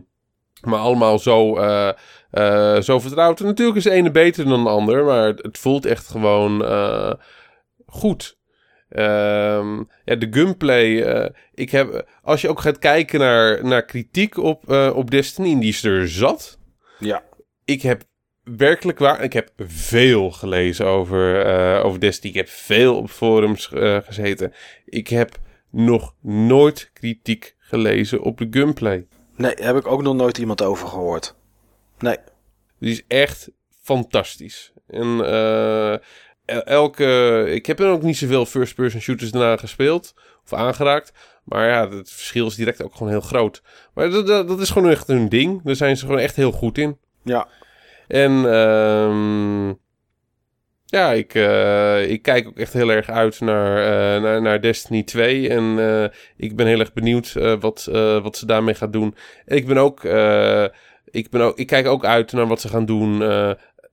maar 0.60 0.78
allemaal 0.78 1.18
zo, 1.18 1.56
eh, 1.56 1.92
eh, 2.30 2.82
zo 2.82 3.00
vertrouwd. 3.00 3.40
En 3.40 3.46
natuurlijk 3.46 3.76
is 3.76 3.84
de 3.84 3.90
ene 3.90 4.10
beter 4.10 4.44
dan 4.44 4.64
de 4.64 4.70
ander. 4.70 5.04
Maar 5.04 5.26
het, 5.26 5.42
het 5.42 5.58
voelt 5.58 5.86
echt 5.86 6.06
gewoon 6.08 6.62
goed. 7.86 8.38
Ehm, 8.88 9.76
ja, 10.04 10.14
de 10.14 10.28
gunplay. 10.30 11.32
ik 11.54 11.70
heb, 11.70 12.08
als 12.22 12.40
je 12.40 12.48
ook 12.48 12.60
gaat 12.60 12.78
kijken 12.78 13.18
naar, 13.20 13.64
naar 13.64 13.84
kritiek 13.84 14.36
op, 14.36 14.70
op 14.94 15.10
Destiny, 15.10 15.60
die 15.60 15.68
is 15.68 15.84
er 15.84 16.08
zat. 16.08 16.58
Ja. 16.98 17.22
Ik 17.64 17.82
heb 17.82 18.02
werkelijk 18.44 18.98
waar. 18.98 19.22
Ik 19.22 19.32
heb 19.32 19.50
veel 19.58 20.30
gelezen 20.30 20.86
over, 20.86 21.40
eh, 21.46 21.84
over 21.84 22.00
Destiny. 22.00 22.32
Ik 22.32 22.38
heb 22.38 22.48
veel 22.48 22.96
op 22.96 23.10
forums 23.10 23.72
eh, 23.72 23.98
gezeten. 24.04 24.52
Ik 24.84 25.08
heb 25.08 25.38
nog 25.70 26.14
nooit 26.20 26.90
kritiek 26.92 27.54
gelezen 27.58 28.20
op 28.22 28.38
de 28.38 28.46
gunplay. 28.50 29.06
Nee, 29.36 29.54
heb 29.56 29.76
ik 29.76 29.86
ook 29.86 30.02
nog 30.02 30.14
nooit 30.14 30.38
iemand 30.38 30.62
over 30.62 30.88
gehoord. 30.88 31.34
Nee. 31.98 32.16
Die 32.78 32.90
is 32.92 33.02
echt 33.08 33.50
fantastisch. 33.82 34.72
En 34.88 35.24
eh, 35.26 35.92
el- 36.44 36.64
elke. 36.64 37.44
Ik 37.50 37.66
heb 37.66 37.80
er 37.80 37.88
ook 37.90 38.02
niet 38.02 38.16
zoveel 38.16 38.46
first-person 38.46 39.00
shooters 39.00 39.30
daarna 39.30 39.56
gespeeld 39.56 40.14
of 40.44 40.52
aangeraakt. 40.52 41.12
Maar 41.44 41.68
ja, 41.68 41.88
het 41.90 42.10
verschil 42.10 42.46
is 42.46 42.54
direct 42.54 42.82
ook 42.82 42.94
gewoon 42.94 43.12
heel 43.12 43.20
groot. 43.20 43.62
Maar 43.94 44.10
dat, 44.10 44.26
dat, 44.26 44.48
dat 44.48 44.60
is 44.60 44.70
gewoon 44.70 44.90
echt 44.90 45.06
hun 45.06 45.28
ding. 45.28 45.62
Daar 45.62 45.76
zijn 45.76 45.96
ze 45.96 46.04
gewoon 46.06 46.20
echt 46.20 46.36
heel 46.36 46.52
goed 46.52 46.78
in. 46.78 46.98
Ja. 47.22 47.48
En 48.08 48.52
ehm, 48.52 49.72
ja, 50.94 51.12
ik, 51.12 51.34
eh, 51.34 52.10
ik 52.10 52.22
kijk 52.22 52.46
ook 52.46 52.58
echt 52.58 52.72
heel 52.72 52.90
erg 52.90 53.10
uit 53.10 53.40
naar, 53.40 53.76
eh, 53.76 54.22
naar, 54.22 54.42
naar 54.42 54.60
Destiny 54.60 55.02
2. 55.02 55.48
En 55.48 55.78
eh, 55.78 56.04
ik 56.36 56.56
ben 56.56 56.66
heel 56.66 56.78
erg 56.78 56.92
benieuwd 56.92 57.32
wat, 57.60 57.88
wat 58.22 58.36
ze 58.36 58.46
daarmee 58.46 58.74
gaat 58.74 58.92
doen. 58.92 59.14
En 59.44 59.56
ik 59.56 59.66
ben 59.66 59.76
ook, 59.76 60.04
ik 61.04 61.30
ben 61.30 61.40
ook, 61.40 61.58
ik 61.58 61.66
kijk 61.66 61.86
ook 61.86 62.04
uit 62.04 62.32
naar 62.32 62.46
wat 62.46 62.60
ze 62.60 62.68
gaan 62.68 62.84
doen 62.86 63.18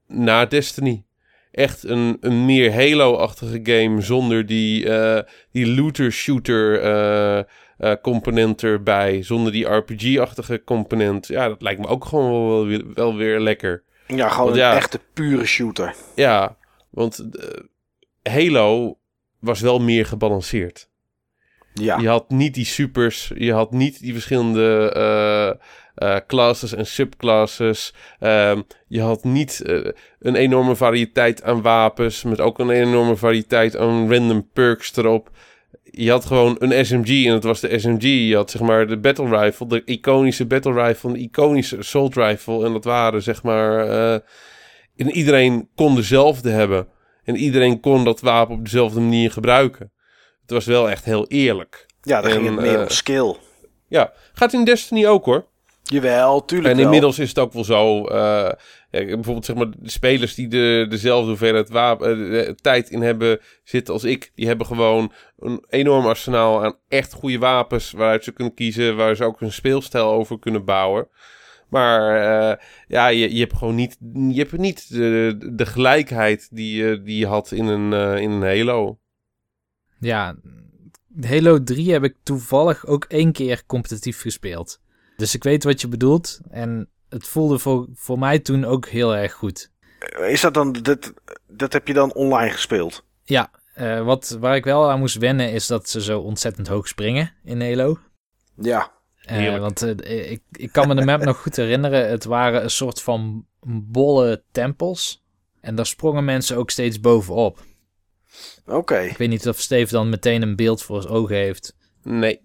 na 0.06 0.46
Destiny. 0.46 1.04
echt 1.50 1.84
een, 1.84 2.16
een 2.20 2.44
meer 2.44 2.74
Halo-achtige 2.74 3.60
game 3.62 4.00
zonder 4.00 4.46
die, 4.46 4.88
die 5.50 5.74
looter-shooter 5.74 7.46
component 8.02 8.62
erbij. 8.62 9.22
Zonder 9.22 9.52
die 9.52 9.68
RPG-achtige 9.68 10.64
component. 10.64 11.26
Ja, 11.26 11.48
dat 11.48 11.62
lijkt 11.62 11.80
me 11.80 11.86
ook 11.86 12.04
gewoon 12.04 12.68
wel, 12.68 12.82
wel 12.94 13.16
weer 13.16 13.40
lekker. 13.40 13.84
Ja, 14.06 14.28
gewoon 14.28 14.46
Want 14.46 14.60
een 14.60 14.70
echte 14.70 15.00
pure 15.12 15.46
shooter. 15.46 15.94
Ja, 16.14 16.56
want 16.90 17.18
eh, 17.36 18.32
Halo 18.32 18.98
was 19.40 19.60
wel 19.60 19.80
meer 19.80 20.06
gebalanceerd. 20.06 20.90
Ja, 21.74 21.98
Je 21.98 22.08
had 22.08 22.30
niet 22.30 22.54
die 22.54 22.64
supers, 22.64 23.32
je 23.34 23.52
had 23.52 23.72
niet 23.72 24.00
die 24.00 24.12
verschillende 24.12 24.92
eh, 25.94 26.16
classes 26.26 26.72
en 26.72 26.86
subclasses. 26.86 27.94
Ehm, 28.18 28.62
je 28.86 29.00
had 29.00 29.24
niet 29.24 29.62
een 30.18 30.34
enorme 30.34 30.76
variëteit 30.76 31.42
aan 31.42 31.62
wapens, 31.62 32.22
met 32.22 32.40
ook 32.40 32.58
een 32.58 32.70
enorme 32.70 33.16
variëteit 33.16 33.76
aan 33.76 34.12
random 34.12 34.48
perks 34.52 34.96
erop. 34.96 35.30
Je 35.94 36.10
had 36.10 36.24
gewoon 36.24 36.56
een 36.58 36.86
SMG 36.86 37.26
en 37.26 37.32
het 37.32 37.44
was 37.44 37.60
de 37.60 37.78
SMG. 37.78 38.02
Je 38.28 38.34
had 38.36 38.50
zeg 38.50 38.60
maar 38.62 38.86
de 38.86 38.98
battle 38.98 39.38
rifle, 39.38 39.66
de 39.66 39.82
iconische 39.84 40.46
battle 40.46 40.72
rifle, 40.84 41.12
de 41.12 41.18
iconische 41.18 41.78
assault 41.78 42.14
rifle. 42.14 42.64
En 42.64 42.72
dat 42.72 42.84
waren 42.84 43.22
zeg 43.22 43.42
maar... 43.42 43.88
eh, 43.88 44.12
en 44.96 45.10
iedereen 45.10 45.68
kon 45.74 45.94
dezelfde 45.94 46.50
hebben. 46.50 46.88
En 47.24 47.36
iedereen 47.36 47.80
kon 47.80 48.04
dat 48.04 48.20
wapen 48.20 48.54
op 48.54 48.64
dezelfde 48.64 49.00
manier 49.00 49.30
gebruiken. 49.30 49.92
Het 50.40 50.50
was 50.50 50.64
wel 50.64 50.90
echt 50.90 51.04
heel 51.04 51.26
eerlijk. 51.26 51.86
ja 52.02 52.20
daar 52.20 52.30
ging 52.30 52.44
het 52.46 52.54
meer 52.60 52.74
eh, 52.74 52.80
om 52.80 52.88
skill. 52.88 53.34
Ja, 53.88 54.12
gaat 54.32 54.52
in 54.52 54.64
Destiny 54.64 55.06
ook 55.06 55.24
hoor. 55.24 55.46
Jawel, 55.82 56.44
tuurlijk 56.44 56.68
En 56.70 56.76
wel. 56.76 56.84
inmiddels 56.84 57.18
is 57.18 57.28
het 57.28 57.38
ook 57.38 57.52
wel 57.52 57.64
zo. 57.64 58.04
eh, 58.06 58.52
bijvoorbeeld 59.00 59.44
zeg 59.44 59.56
maar 59.56 59.70
de 59.70 59.90
spelers 59.90 60.34
die 60.34 60.48
de, 60.48 60.86
dezelfde 60.88 61.28
hoeveelheid 61.28 61.68
wapen, 61.68 62.32
eh, 62.46 62.52
tijd 62.54 62.90
in 62.90 63.02
hebben 63.02 63.40
zitten 63.64 63.94
als 63.94 64.04
ik. 64.04 64.32
Die 64.34 64.46
hebben 64.46 64.66
gewoon 64.66 65.12
een 65.38 65.64
enorm 65.68 66.06
arsenaal 66.06 66.64
aan 66.64 66.76
echt 66.88 67.12
goede 67.12 67.38
wapens. 67.38 67.90
Waaruit 67.92 68.24
ze 68.24 68.32
kunnen 68.32 68.54
kiezen. 68.54 68.96
Waar 68.96 69.16
ze 69.16 69.24
ook 69.24 69.40
een 69.40 69.52
speelstijl 69.52 70.10
over 70.12 70.38
kunnen 70.38 70.64
bouwen. 70.64 71.08
Maar 71.68 72.16
eh, 72.50 72.64
ja, 72.88 73.06
je, 73.08 73.34
je 73.34 73.40
hebt 73.40 73.56
gewoon 73.56 73.74
niet, 73.74 73.96
je 74.12 74.38
hebt 74.38 74.56
niet 74.58 74.88
de, 74.88 75.36
de 75.52 75.66
gelijkheid 75.66 76.48
die, 76.50 76.76
je- 76.84 77.02
die 77.02 77.18
je 77.18 77.26
had 77.26 77.50
in 77.52 77.66
een, 77.66 77.92
eh, 77.92 78.22
in 78.22 78.30
een 78.30 78.42
Halo. 78.42 78.98
Ja, 80.00 80.36
Halo 81.20 81.62
3 81.62 81.92
heb 81.92 82.04
ik 82.04 82.16
toevallig 82.22 82.86
ook 82.86 83.04
één 83.04 83.32
keer 83.32 83.62
competitief 83.66 84.20
gespeeld. 84.20 84.80
Dus 85.16 85.34
ik 85.34 85.42
weet 85.42 85.64
wat 85.64 85.80
je 85.80 85.88
bedoelt. 85.88 86.40
En 86.50 86.88
het 87.12 87.28
voelde 87.28 87.58
voor, 87.58 87.86
voor 87.94 88.18
mij 88.18 88.38
toen 88.38 88.64
ook 88.64 88.88
heel 88.88 89.16
erg 89.16 89.32
goed. 89.32 89.70
Is 90.20 90.40
dat 90.40 90.54
dan, 90.54 90.72
dat, 90.72 91.12
dat 91.46 91.72
heb 91.72 91.86
je 91.86 91.92
dan 91.94 92.14
online 92.14 92.50
gespeeld? 92.50 93.04
Ja, 93.24 93.50
eh, 93.74 94.04
wat, 94.04 94.36
waar 94.40 94.56
ik 94.56 94.64
wel 94.64 94.90
aan 94.90 94.98
moest 94.98 95.16
wennen 95.18 95.52
is 95.52 95.66
dat 95.66 95.88
ze 95.88 96.02
zo 96.02 96.20
ontzettend 96.20 96.68
hoog 96.68 96.88
springen 96.88 97.32
in 97.44 97.60
Halo. 97.60 97.98
Ja, 98.56 98.92
Eh, 99.22 99.36
Heerlijk. 99.36 99.62
want 99.62 99.82
eh, 99.82 100.30
ik, 100.30 100.42
ik 100.52 100.72
kan 100.72 100.88
me 100.88 100.94
de 100.94 101.04
map 101.04 101.24
nog 101.24 101.36
goed 101.42 101.56
herinneren. 101.56 102.08
Het 102.08 102.24
waren 102.24 102.62
een 102.62 102.70
soort 102.70 103.02
van 103.02 103.46
bolle 103.66 104.42
tempels. 104.52 105.24
En 105.60 105.74
daar 105.74 105.86
sprongen 105.86 106.24
mensen 106.24 106.56
ook 106.56 106.70
steeds 106.70 107.00
bovenop. 107.00 107.62
oké. 108.66 108.98
Ik 108.98 109.16
weet 109.16 109.28
niet 109.28 109.48
of 109.48 109.60
Steve 109.60 109.92
dan 109.92 110.08
meteen 110.08 110.42
een 110.42 110.56
beeld 110.56 110.82
voor 110.82 111.02
zijn 111.02 111.14
ogen 111.14 111.36
heeft. 111.36 111.76
Nee. 112.02 112.40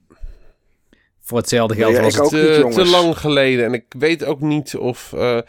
Voor 1.28 1.38
hetzelfde 1.38 1.76
Nee, 1.76 1.84
geld 1.84 1.96
ja, 1.96 2.02
was 2.02 2.14
ik 2.32 2.40
het... 2.40 2.74
te, 2.74 2.86
lang 2.86 3.18
geleden. 3.18 3.66
En 3.66 3.74
ik 3.74 3.86
weet 3.98 4.26
ook 4.26 4.42
niet 4.42 4.76
of... 4.76 5.14
eh, 5.14 5.40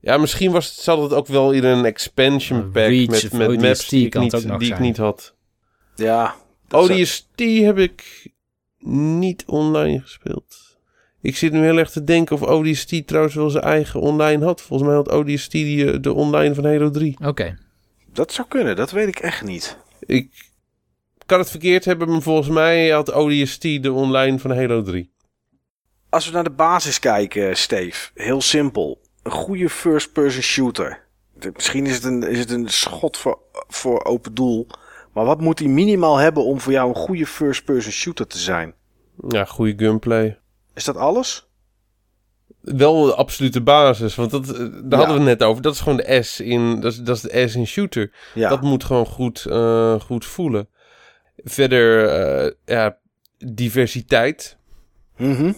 ja, 0.00 0.16
misschien 0.16 0.52
was 0.52 0.66
het, 0.66 0.74
zat 0.74 1.02
het 1.02 1.12
ook 1.12 1.26
wel 1.26 1.52
in 1.52 1.64
een 1.64 1.84
expansion 1.84 2.70
pack 2.70 2.88
Reach 2.88 3.08
met, 3.08 3.32
met 3.32 3.48
ODST 3.48 3.62
maps 3.62 3.88
die 3.88 4.06
ik, 4.06 4.18
niet, 4.18 4.58
die 4.58 4.72
ik 4.72 4.78
niet 4.78 4.96
had. 4.96 5.34
Ja. 5.94 6.34
ODST 6.70 7.40
heb 7.40 7.78
ik 7.78 8.30
niet 8.86 9.44
online 9.46 10.00
gespeeld. 10.00 10.56
Ik 11.20 11.36
zit 11.36 11.52
nu 11.52 11.62
heel 11.62 11.78
erg 11.78 11.90
te 11.90 12.04
denken 12.04 12.36
of 12.36 12.42
ODST 12.42 13.06
trouwens 13.06 13.34
wel 13.34 13.50
zijn 13.50 13.64
eigen 13.64 14.00
online 14.00 14.44
had. 14.44 14.60
Volgens 14.62 14.88
mij 14.88 14.96
had 14.98 15.12
ODST 15.12 15.50
die, 15.50 15.92
eh, 15.92 15.98
de 16.00 16.12
online 16.12 16.54
van 16.54 16.64
Halo 16.64 16.90
3. 16.90 17.16
Oké. 17.24 17.58
Dat 18.12 18.32
zou 18.32 18.48
kunnen, 18.48 18.76
dat 18.76 18.90
weet 18.90 19.08
ik 19.08 19.18
echt 19.18 19.42
niet. 19.42 19.78
Ik 20.00 20.50
kan 21.26 21.38
het 21.38 21.50
verkeerd 21.50 21.84
hebben, 21.84 22.10
maar 22.10 22.22
volgens 22.22 22.48
mij 22.48 22.88
had 22.88 23.12
ODST 23.12 23.62
de 23.62 23.92
online 23.92 24.38
van 24.38 24.50
Halo 24.50 24.82
3. 24.82 25.12
Als 26.14 26.26
we 26.26 26.32
naar 26.32 26.44
de 26.44 26.50
basis 26.50 26.98
kijken, 26.98 27.56
Steve, 27.56 28.10
heel 28.14 28.40
simpel. 28.40 29.00
Een 29.22 29.30
goede 29.30 29.68
first-person 29.68 30.42
shooter. 30.42 31.06
Misschien 31.54 31.86
is 31.86 31.94
het 31.94 32.04
een, 32.04 32.22
is 32.22 32.38
het 32.38 32.50
een 32.50 32.68
schot 32.68 33.16
voor, 33.16 33.38
voor 33.68 34.04
open 34.04 34.34
doel. 34.34 34.66
Maar 35.12 35.24
wat 35.24 35.40
moet 35.40 35.58
hij 35.58 35.68
minimaal 35.68 36.16
hebben 36.16 36.44
om 36.44 36.60
voor 36.60 36.72
jou 36.72 36.88
een 36.88 36.94
goede 36.94 37.26
first-person 37.26 37.92
shooter 37.92 38.26
te 38.26 38.38
zijn? 38.38 38.74
Ja, 39.28 39.44
goede 39.44 39.84
gunplay. 39.84 40.38
Is 40.74 40.84
dat 40.84 40.96
alles? 40.96 41.48
wel 42.60 43.04
de 43.04 43.14
absolute 43.14 43.60
basis. 43.62 44.14
Want 44.14 44.30
dat, 44.30 44.48
eh, 44.48 44.58
daar 44.58 44.68
Ja. 44.88 44.96
hadden 44.96 45.06
we 45.24 45.30
het 45.30 45.38
net 45.38 45.42
over. 45.42 45.62
Dat 45.62 45.74
is 45.74 45.80
gewoon 45.80 45.96
de 45.98 46.22
S 46.22 46.40
in, 46.40 46.80
dat 46.80 46.92
is, 46.92 46.98
dat 46.98 47.16
is 47.16 47.22
de 47.22 47.48
S 47.48 47.54
in 47.54 47.66
shooter. 47.66 48.12
Ja. 48.34 48.48
Dat 48.48 48.60
moet 48.60 48.84
gewoon 48.84 49.06
goed, 49.06 49.44
eh, 49.46 50.00
goed 50.00 50.24
voelen. 50.26 50.68
Verder, 51.36 52.08
eh, 52.08 52.52
ja, 52.64 52.98
diversiteit. 53.38 54.56
Mhm. 55.16 55.52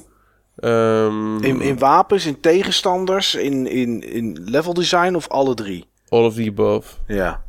Ehm, 0.57 1.43
in, 1.43 1.61
in 1.61 1.79
wapens, 1.79 2.27
in 2.27 2.41
tegenstanders, 2.41 3.35
in, 3.35 3.67
in, 3.67 4.03
in 4.03 4.39
level 4.45 4.75
design 4.75 5.15
of 5.15 5.29
alle 5.29 5.55
drie? 5.55 5.87
all 6.09 6.25
of 6.25 6.35
the 6.35 6.49
above. 6.49 6.97
Ja. 7.07 7.45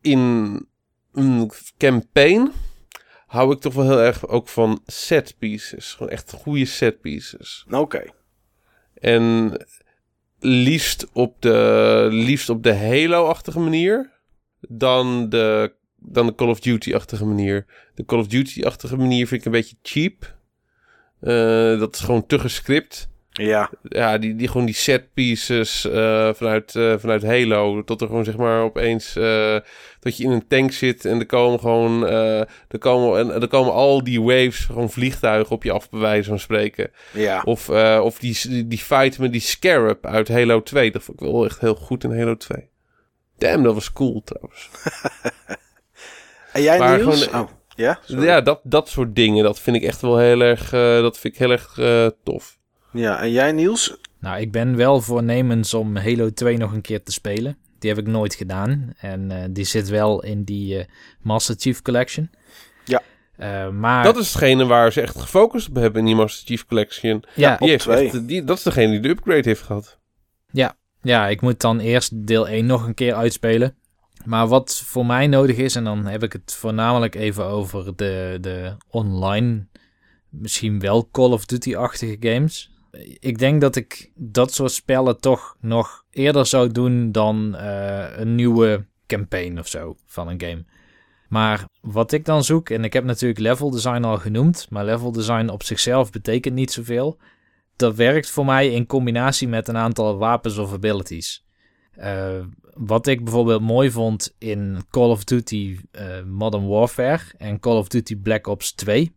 In 0.00 0.20
een 1.12 1.50
campaign 1.78 2.52
hou 3.26 3.52
ik 3.52 3.60
toch 3.60 3.74
wel 3.74 3.84
heel 3.84 4.00
erg 4.00 4.28
ook 4.28 4.48
van 4.48 4.82
set 4.86 5.34
pieces. 5.38 5.92
Gewoon 5.92 6.12
echt 6.12 6.32
goede 6.32 6.64
set 6.64 7.00
pieces. 7.00 7.66
Oké. 7.70 8.04
En 8.94 9.56
liefst 10.38 11.06
op 11.12 11.42
de, 11.42 12.08
liefst 12.10 12.48
op 12.48 12.62
de 12.62 12.74
Halo-achtige 12.74 13.58
manier 13.58 14.12
dan 14.60 15.28
de, 15.28 15.74
dan 15.96 16.26
de 16.26 16.34
Call 16.34 16.48
of 16.48 16.60
Duty-achtige 16.60 17.24
manier. 17.24 17.66
De 17.94 18.04
Call 18.04 18.18
of 18.18 18.26
Duty-achtige 18.26 18.96
manier 18.96 19.26
vind 19.26 19.40
ik 19.40 19.46
een 19.46 19.52
beetje 19.52 19.76
cheap. 19.82 20.35
Eh, 21.26 21.78
dat 21.78 21.94
is 21.94 22.00
gewoon 22.00 22.26
te 22.26 22.38
gescript. 22.38 23.08
Ja. 23.30 23.70
Ja, 23.82 24.18
die, 24.18 24.36
die 24.36 24.48
gewoon 24.48 24.66
die 24.66 24.74
set 24.74 25.14
pieces 25.14 25.84
eh, 25.84 26.30
vanuit, 26.34 26.74
eh, 26.74 26.94
vanuit 26.98 27.22
Halo. 27.22 27.84
Tot 27.84 28.00
er 28.00 28.06
gewoon 28.06 28.24
zeg 28.24 28.36
maar 28.36 28.62
opeens 28.62 29.12
dat 30.00 30.16
je 30.16 30.24
in 30.24 30.30
een 30.30 30.46
tank 30.48 30.72
zit 30.72 31.04
en 31.04 31.18
er 31.18 31.26
komen 31.26 31.60
gewoon 31.60 32.06
er 32.68 32.78
komen, 32.78 33.18
en, 33.18 33.40
er 33.40 33.48
komen 33.48 33.72
al 33.72 34.04
die 34.04 34.22
waves, 34.22 34.64
gewoon 34.64 34.90
vliegtuigen 34.90 35.54
op 35.54 35.62
je 35.62 35.72
af, 35.72 35.90
bij 35.90 36.00
wijze 36.00 36.28
van 36.28 36.38
spreken. 36.38 36.90
Ja. 37.12 37.42
Of, 37.44 37.68
of 38.00 38.18
die, 38.18 38.66
die, 38.66 38.78
fight 38.78 39.18
met 39.18 39.32
die 39.32 39.40
Scarab 39.40 40.06
uit 40.06 40.28
Halo 40.28 40.62
2. 40.62 40.90
Dat 40.90 41.02
vond 41.02 41.20
ik 41.20 41.26
wel 41.26 41.44
echt 41.44 41.60
heel 41.60 41.74
goed 41.74 42.04
in 42.04 42.18
Halo 42.18 42.36
2. 42.36 42.68
Damn, 43.38 43.62
dat 43.62 43.74
was 43.74 43.92
cool 43.92 44.22
trouwens. 44.24 44.68
En 46.52 46.62
jij 46.62 46.78
Maar 46.78 46.98
gewoon- 46.98 47.42
oh, 47.42 47.48
ja? 47.76 47.98
Sorry. 48.04 48.24
Ja, 48.24 48.40
dat, 48.40 48.60
dat 48.62 48.88
soort 48.88 49.14
dingen, 49.14 49.44
dat 49.44 49.60
vind 49.60 49.76
ik 49.76 49.82
echt 49.82 50.00
wel 50.00 50.18
heel 50.18 50.40
erg, 50.40 50.72
eh, 50.72 50.80
dat 51.00 51.18
vind 51.18 51.34
ik 51.34 51.38
heel 51.40 51.50
erg 51.50 51.78
eh, 51.78 52.06
tof. 52.24 52.58
Ja, 52.92 53.20
en 53.20 53.30
jij 53.30 53.52
Niels? 53.52 53.96
Nou, 54.20 54.40
ik 54.40 54.52
ben 54.52 54.76
wel 54.76 55.00
voornemens 55.00 55.74
om 55.74 55.96
Halo 55.96 56.30
2 56.32 56.56
nog 56.56 56.72
een 56.72 56.80
keer 56.80 57.02
te 57.02 57.12
spelen. 57.12 57.56
Die 57.78 57.90
heb 57.90 57.98
ik 57.98 58.06
nooit 58.06 58.34
gedaan. 58.34 58.92
En 58.98 59.30
eh, 59.30 59.44
die 59.50 59.64
zit 59.64 59.88
wel 59.88 60.22
in 60.22 60.44
die 60.44 60.86
Master 61.20 61.54
Chief 61.58 61.82
Collection. 61.82 62.30
Ja. 62.84 63.02
Eh, 63.36 63.68
maar 63.68 64.04
Dat 64.04 64.16
is 64.16 64.32
degene 64.32 64.66
waar 64.66 64.92
ze 64.92 65.00
echt 65.00 65.18
gefocust 65.20 65.68
op 65.68 65.74
hebben 65.74 66.00
in 66.00 66.06
die 66.06 66.14
Master 66.14 66.46
Chief 66.46 66.66
Collection. 66.66 67.24
ja, 67.34 67.56
Die 67.56 67.68
heeft 67.68 67.82
twee. 67.82 68.04
echt, 68.06 68.28
die, 68.28 68.44
dat 68.44 68.56
is 68.56 68.62
degene 68.62 68.90
die 68.90 69.00
de 69.00 69.08
upgrade 69.08 69.48
heeft 69.48 69.62
gehad. 69.62 69.98
ja, 71.02 71.26
ik 71.28 71.40
moet 71.40 71.60
dan 71.60 71.78
eerst 71.78 72.26
deel 72.26 72.48
1 72.48 72.66
nog 72.66 72.86
een 72.86 72.94
keer 72.94 73.14
uitspelen. 73.14 73.76
Maar 74.26 74.46
wat 74.46 74.82
voor 74.84 75.06
mij 75.06 75.26
nodig 75.26 75.56
is, 75.56 75.76
en 75.76 75.84
dan 75.84 76.06
heb 76.06 76.22
ik 76.22 76.32
het 76.32 76.54
voornamelijk 76.54 77.14
even 77.14 77.44
over 77.44 77.96
de, 77.96 78.38
de 78.40 78.76
online, 78.88 79.66
misschien 80.28 80.80
wel 80.80 81.08
Call 81.10 81.30
of 81.30 81.46
Duty-achtige 81.46 82.16
games. 82.20 82.70
Ik 83.18 83.38
denk 83.38 83.60
dat 83.60 83.76
ik 83.76 84.10
dat 84.14 84.54
soort 84.54 84.72
spellen 84.72 85.20
toch 85.20 85.56
nog 85.60 86.04
eerder 86.10 86.46
zou 86.46 86.72
doen 86.72 87.12
dan 87.12 87.54
eh, 87.56 88.18
een 88.18 88.34
nieuwe 88.34 88.86
campaign 89.06 89.58
of 89.58 89.68
zo 89.68 89.96
van 90.06 90.28
een 90.28 90.40
game. 90.40 90.64
Maar 91.28 91.64
wat 91.80 92.12
ik 92.12 92.24
dan 92.24 92.44
zoek, 92.44 92.70
en 92.70 92.84
ik 92.84 92.92
heb 92.92 93.04
natuurlijk 93.04 93.40
level 93.40 93.70
design 93.70 94.04
al 94.04 94.16
genoemd, 94.16 94.66
maar 94.70 94.84
level 94.84 95.12
design 95.12 95.48
op 95.48 95.62
zichzelf 95.62 96.10
betekent 96.10 96.54
niet 96.54 96.72
zoveel. 96.72 97.18
Dat 97.76 97.94
werkt 97.94 98.30
voor 98.30 98.44
mij 98.44 98.68
in 98.68 98.86
combinatie 98.86 99.48
met 99.48 99.68
een 99.68 99.76
aantal 99.76 100.18
wapens 100.18 100.58
of 100.58 100.72
abilities. 100.72 101.44
Eh, 101.92 102.40
wat 102.76 103.06
ik 103.06 103.24
bijvoorbeeld 103.24 103.60
mooi 103.60 103.90
vond 103.90 104.34
in 104.38 104.84
Call 104.90 105.10
of 105.10 105.24
Duty 105.24 105.78
eh, 105.90 106.22
Modern 106.22 106.66
Warfare 106.66 107.20
en 107.38 107.60
Call 107.60 107.76
of 107.76 107.88
Duty 107.88 108.16
Black 108.16 108.46
Ops 108.46 108.72
2, 108.72 109.14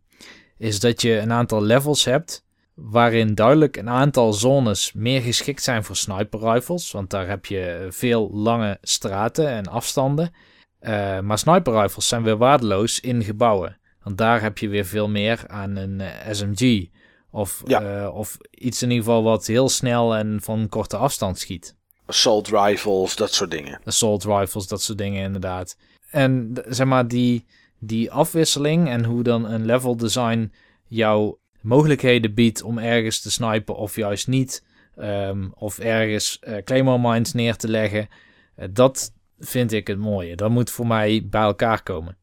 is 0.58 0.80
dat 0.80 1.02
je 1.02 1.18
een 1.18 1.32
aantal 1.32 1.62
levels 1.62 2.04
hebt 2.04 2.44
waarin 2.74 3.34
duidelijk 3.34 3.76
een 3.76 3.88
aantal 3.88 4.32
zones 4.32 4.92
meer 4.92 5.20
geschikt 5.20 5.62
zijn 5.62 5.84
voor 5.84 5.96
sniper 5.96 6.40
rifles, 6.40 6.90
want 6.92 7.10
daar 7.10 7.28
heb 7.28 7.46
je 7.46 7.86
veel 7.90 8.30
lange 8.32 8.78
straten 8.82 9.48
en 9.48 9.66
afstanden. 9.66 10.32
Uh, 10.80 11.20
maar 11.20 11.38
sniper 11.38 11.72
rifles 11.80 12.08
zijn 12.08 12.22
weer 12.22 12.36
waardeloos 12.36 13.00
in 13.00 13.22
gebouwen, 13.24 13.78
want 14.02 14.18
daar 14.18 14.42
heb 14.42 14.58
je 14.58 14.68
weer 14.68 14.84
veel 14.84 15.08
meer 15.08 15.44
aan 15.46 15.76
een 15.76 16.00
uh, 16.00 16.08
SMG 16.30 16.88
of, 17.30 17.62
Ja. 17.66 18.02
uh, 18.02 18.14
of 18.14 18.36
iets 18.50 18.82
in 18.82 18.90
ieder 18.90 19.04
geval 19.04 19.22
wat 19.22 19.46
heel 19.46 19.68
snel 19.68 20.16
en 20.16 20.38
van 20.42 20.68
korte 20.68 20.96
afstand 20.96 21.38
schiet. 21.38 21.78
Assault 22.10 22.48
rifles, 22.48 23.16
dat 23.16 23.32
soort 23.32 23.50
dingen. 23.50 23.80
Assault 23.84 24.24
rifles, 24.24 24.66
dat 24.66 24.82
soort 24.82 24.98
dingen 24.98 25.22
inderdaad. 25.22 25.76
En 26.10 26.52
zeg 26.68 26.86
maar 26.86 27.08
die, 27.08 27.44
die 27.78 28.10
afwisseling 28.10 28.88
en 28.88 29.04
hoe 29.04 29.22
dan 29.22 29.44
een 29.44 29.64
level 29.64 29.96
design 29.96 30.52
jou 30.86 31.36
mogelijkheden 31.60 32.34
biedt 32.34 32.62
om 32.62 32.78
ergens 32.78 33.20
te 33.20 33.30
snipen 33.30 33.76
of 33.76 33.96
juist 33.96 34.28
niet. 34.28 34.64
ehm, 34.96 35.48
of 35.54 35.78
ergens 35.78 36.38
eh, 36.40 36.56
claymore 36.64 36.98
mines 37.12 37.32
neer 37.32 37.56
te 37.56 37.68
leggen. 37.68 38.08
eh, 38.56 38.68
dat 38.70 39.12
vind 39.38 39.72
ik 39.72 39.86
het 39.86 39.98
mooie. 39.98 40.36
Dat 40.36 40.50
moet 40.50 40.70
voor 40.70 40.86
mij 40.86 41.26
bij 41.30 41.42
elkaar 41.42 41.82
komen. 41.82 42.16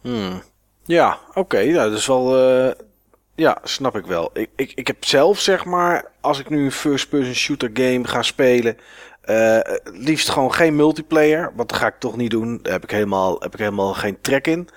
Hmm. 0.00 0.42
Ja, 0.84 1.18
oké. 1.34 1.64
nou, 1.64 1.90
dat 1.90 1.98
is 1.98 2.06
wel. 2.06 2.36
eh, 2.38 2.72
ja, 3.34 3.58
snap 3.64 3.96
ik 3.96 4.06
wel. 4.06 4.30
Ik, 4.32 4.50
ik, 4.56 4.72
ik 4.74 4.86
heb 4.86 5.04
zelf, 5.04 5.40
zeg 5.40 5.64
maar, 5.64 6.10
als 6.20 6.38
ik 6.38 6.48
nu 6.50 6.64
een 6.64 6.72
first-person 6.72 7.34
shooter 7.34 7.70
game 7.74 8.04
ga 8.06 8.22
spelen. 8.22 8.76
Eh, 9.26 9.74
liefst 9.84 10.28
gewoon 10.28 10.54
geen 10.54 10.76
multiplayer. 10.76 11.52
Want 11.56 11.68
dat 11.68 11.78
ga 11.78 11.86
ik 11.86 11.98
toch 11.98 12.16
niet 12.16 12.30
doen. 12.30 12.58
Daar 12.62 12.72
heb 12.72 12.82
ik 12.82 12.90
helemaal, 12.90 13.38
heb 13.38 13.52
ik 13.52 13.58
helemaal 13.58 13.94
geen 13.94 14.20
trek 14.20 14.46
in. 14.46 14.68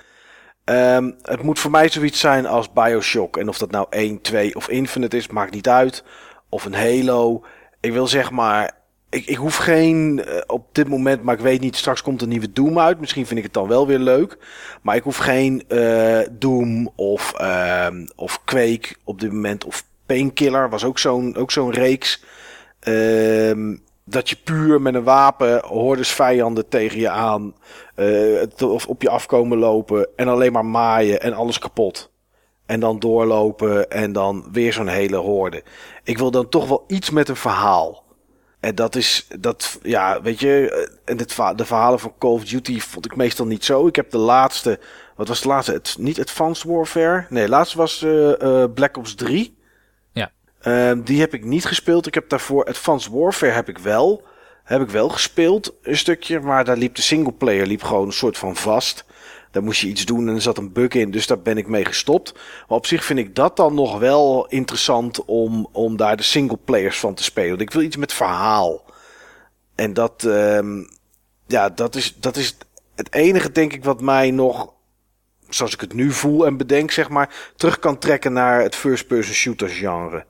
Ehm, 0.64 1.12
het 1.22 1.42
moet 1.42 1.60
voor 1.60 1.72
mij 1.72 1.90
zoiets 1.90 2.20
zijn 2.20 2.46
als 2.46 2.74
Bioshock. 2.74 3.38
En 3.38 3.50
of 3.50 3.58
dat 3.58 3.72
nou 3.72 3.86
1, 3.90 4.22
2 4.22 4.56
of 4.56 4.70
Infinite 4.70 5.18
is, 5.18 5.28
maakt 5.28 5.54
niet 5.54 5.70
uit. 5.70 6.04
Of 6.50 6.66
een 6.66 6.74
Halo. 6.74 7.44
Ik 7.80 7.92
wil 7.92 8.08
zeg 8.08 8.32
maar. 8.32 8.78
Ik, 9.10 9.26
ik 9.26 9.36
hoef 9.36 9.56
geen 9.56 10.24
eh, 10.26 10.42
op 10.48 10.68
dit 10.72 10.88
moment, 10.88 11.24
maar 11.24 11.36
ik 11.36 11.42
weet 11.42 11.62
niet. 11.62 11.76
Straks 11.76 12.02
komt 12.02 12.22
een 12.22 12.30
nieuwe 12.30 12.52
Doom 12.52 12.80
uit. 12.80 13.00
Misschien 13.00 13.26
vind 13.26 13.38
ik 13.40 13.46
het 13.46 13.54
dan 13.54 13.68
wel 13.68 13.88
weer 13.88 14.00
leuk. 14.00 14.38
Maar 14.82 14.96
ik 14.96 15.04
hoef 15.04 15.18
geen 15.18 15.64
eh, 15.68 16.20
Doom 16.32 16.90
of, 16.96 17.34
ehm, 17.34 18.06
of 18.16 18.44
Quake 18.44 18.96
op 19.04 19.20
dit 19.20 19.32
moment. 19.32 19.66
Of 19.66 19.84
Painkiller 20.06 20.70
was 20.70 20.84
ook 20.84 21.00
zo'n 21.00 21.38
zo'n 21.48 21.72
reeks. 21.72 22.24
Ehm, 22.80 23.76
dat 24.10 24.30
je 24.30 24.36
puur 24.44 24.82
met 24.82 24.96
een 24.96 25.04
wapen 25.04 25.66
hordes 25.66 26.10
vijanden 26.10 26.68
tegen 26.68 27.00
je 27.00 27.10
aan. 27.10 27.54
eh, 27.96 28.70
of 28.70 28.88
op 28.88 29.02
je 29.02 29.10
afkomen 29.10 29.58
lopen. 29.58 30.08
En 30.16 30.28
alleen 30.28 30.52
maar 30.52 30.66
maaien 30.66 31.22
en 31.22 31.34
alles 31.34 31.60
kapot. 31.60 32.12
En 32.66 32.80
dan 32.80 33.00
doorlopen 33.00 33.90
en 33.92 34.12
dan 34.12 34.46
weer 34.52 34.74
zo'n 34.74 34.88
hele 34.88 35.16
horde. 35.18 35.64
Ik 36.04 36.18
wil 36.18 36.32
dan 36.32 36.50
toch 36.50 36.68
wel 36.68 36.84
iets 36.88 37.10
met 37.10 37.30
een 37.30 37.36
verhaal. 37.36 38.04
En 38.60 38.76
dat 38.76 38.96
is, 38.96 39.28
dat, 39.40 39.80
ja, 39.84 40.22
weet 40.22 40.40
je, 40.40 40.72
eh, 41.06 41.14
en 41.14 41.30
verha- 41.30 41.54
de 41.54 41.66
verhalen 41.66 42.00
van 42.00 42.14
Call 42.18 42.32
of 42.32 42.44
Duty 42.44 42.80
vond 42.80 43.06
ik 43.06 43.16
meestal 43.16 43.46
niet 43.46 43.66
zo. 43.66 43.88
Ik 43.88 43.96
heb 43.96 44.12
de 44.12 44.18
laatste, 44.18 44.80
wat 45.16 45.28
was 45.28 45.42
de 45.42 45.48
laatste? 45.48 45.72
Het, 45.72 45.96
niet 46.00 46.20
Advanced 46.20 46.72
Warfare? 46.72 47.26
Nee, 47.30 47.50
laatste 47.50 47.78
was 47.78 48.02
eh, 48.04 48.64
Black 48.74 48.98
Ops 48.98 49.16
3. 49.16 49.58
Ehm, 50.60 51.02
die 51.02 51.20
heb 51.20 51.34
ik 51.34 51.44
niet 51.46 51.66
gespeeld. 51.66 52.08
Ik 52.08 52.14
heb 52.14 52.30
daarvoor 52.30 52.66
Advanced 52.66 53.12
Warfare 53.12 53.52
heb 53.52 53.70
ik 53.70 53.78
wel. 53.78 54.24
Heb 54.64 54.82
ik 54.82 54.90
wel 54.90 55.10
gespeeld, 55.10 55.74
een 55.82 55.98
stukje. 55.98 56.40
Maar 56.40 56.66
daar 56.66 56.78
liep 56.78 56.96
de 56.96 57.02
singleplayer 57.02 57.68
liep 57.68 57.84
gewoon 57.84 58.06
een 58.06 58.14
soort 58.14 58.38
van 58.38 58.56
vast. 58.56 59.06
Daar 59.52 59.64
moest 59.64 59.82
je 59.82 59.88
iets 59.88 60.06
doen 60.06 60.28
en 60.28 60.36
er 60.36 60.42
zat 60.42 60.58
een 60.58 60.74
bug 60.74 60.94
in. 60.94 61.12
Dus 61.12 61.28
daar 61.28 61.42
ben 61.42 61.58
ik 61.58 61.68
mee 61.68 61.86
gestopt. 61.86 62.34
Maar 62.34 62.78
op 62.78 62.86
zich 62.86 63.04
vind 63.04 63.20
ik 63.20 63.36
dat 63.36 63.56
dan 63.56 63.74
nog 63.74 64.00
wel 64.00 64.48
interessant 64.48 65.26
om, 65.26 65.68
om 65.72 65.98
daar 65.98 66.18
de 66.18 66.24
singleplayers 66.24 67.00
van 67.00 67.14
te 67.14 67.24
spelen. 67.24 67.50
Want 67.50 67.62
ik 67.62 67.72
wil 67.72 67.82
iets 67.82 67.96
met 67.96 68.14
verhaal. 68.14 68.86
En 69.76 69.94
dat, 69.94 70.24
ehm, 70.24 70.84
ja, 71.48 71.70
dat 71.70 71.96
is, 71.96 72.16
dat 72.20 72.36
is 72.36 72.58
het 72.96 73.14
enige, 73.14 73.52
denk 73.52 73.74
ik, 73.74 73.84
wat 73.84 74.02
mij 74.02 74.32
nog, 74.32 74.74
zoals 75.50 75.74
ik 75.74 75.82
het 75.82 75.94
nu 75.94 76.12
voel 76.12 76.46
en 76.46 76.58
bedenk, 76.58 76.92
zeg 76.92 77.10
maar, 77.10 77.52
terug 77.56 77.80
kan 77.80 77.98
trekken 77.98 78.34
naar 78.34 78.62
het 78.62 78.76
first-person 78.76 79.34
shooters 79.34 79.78
genre. 79.78 80.26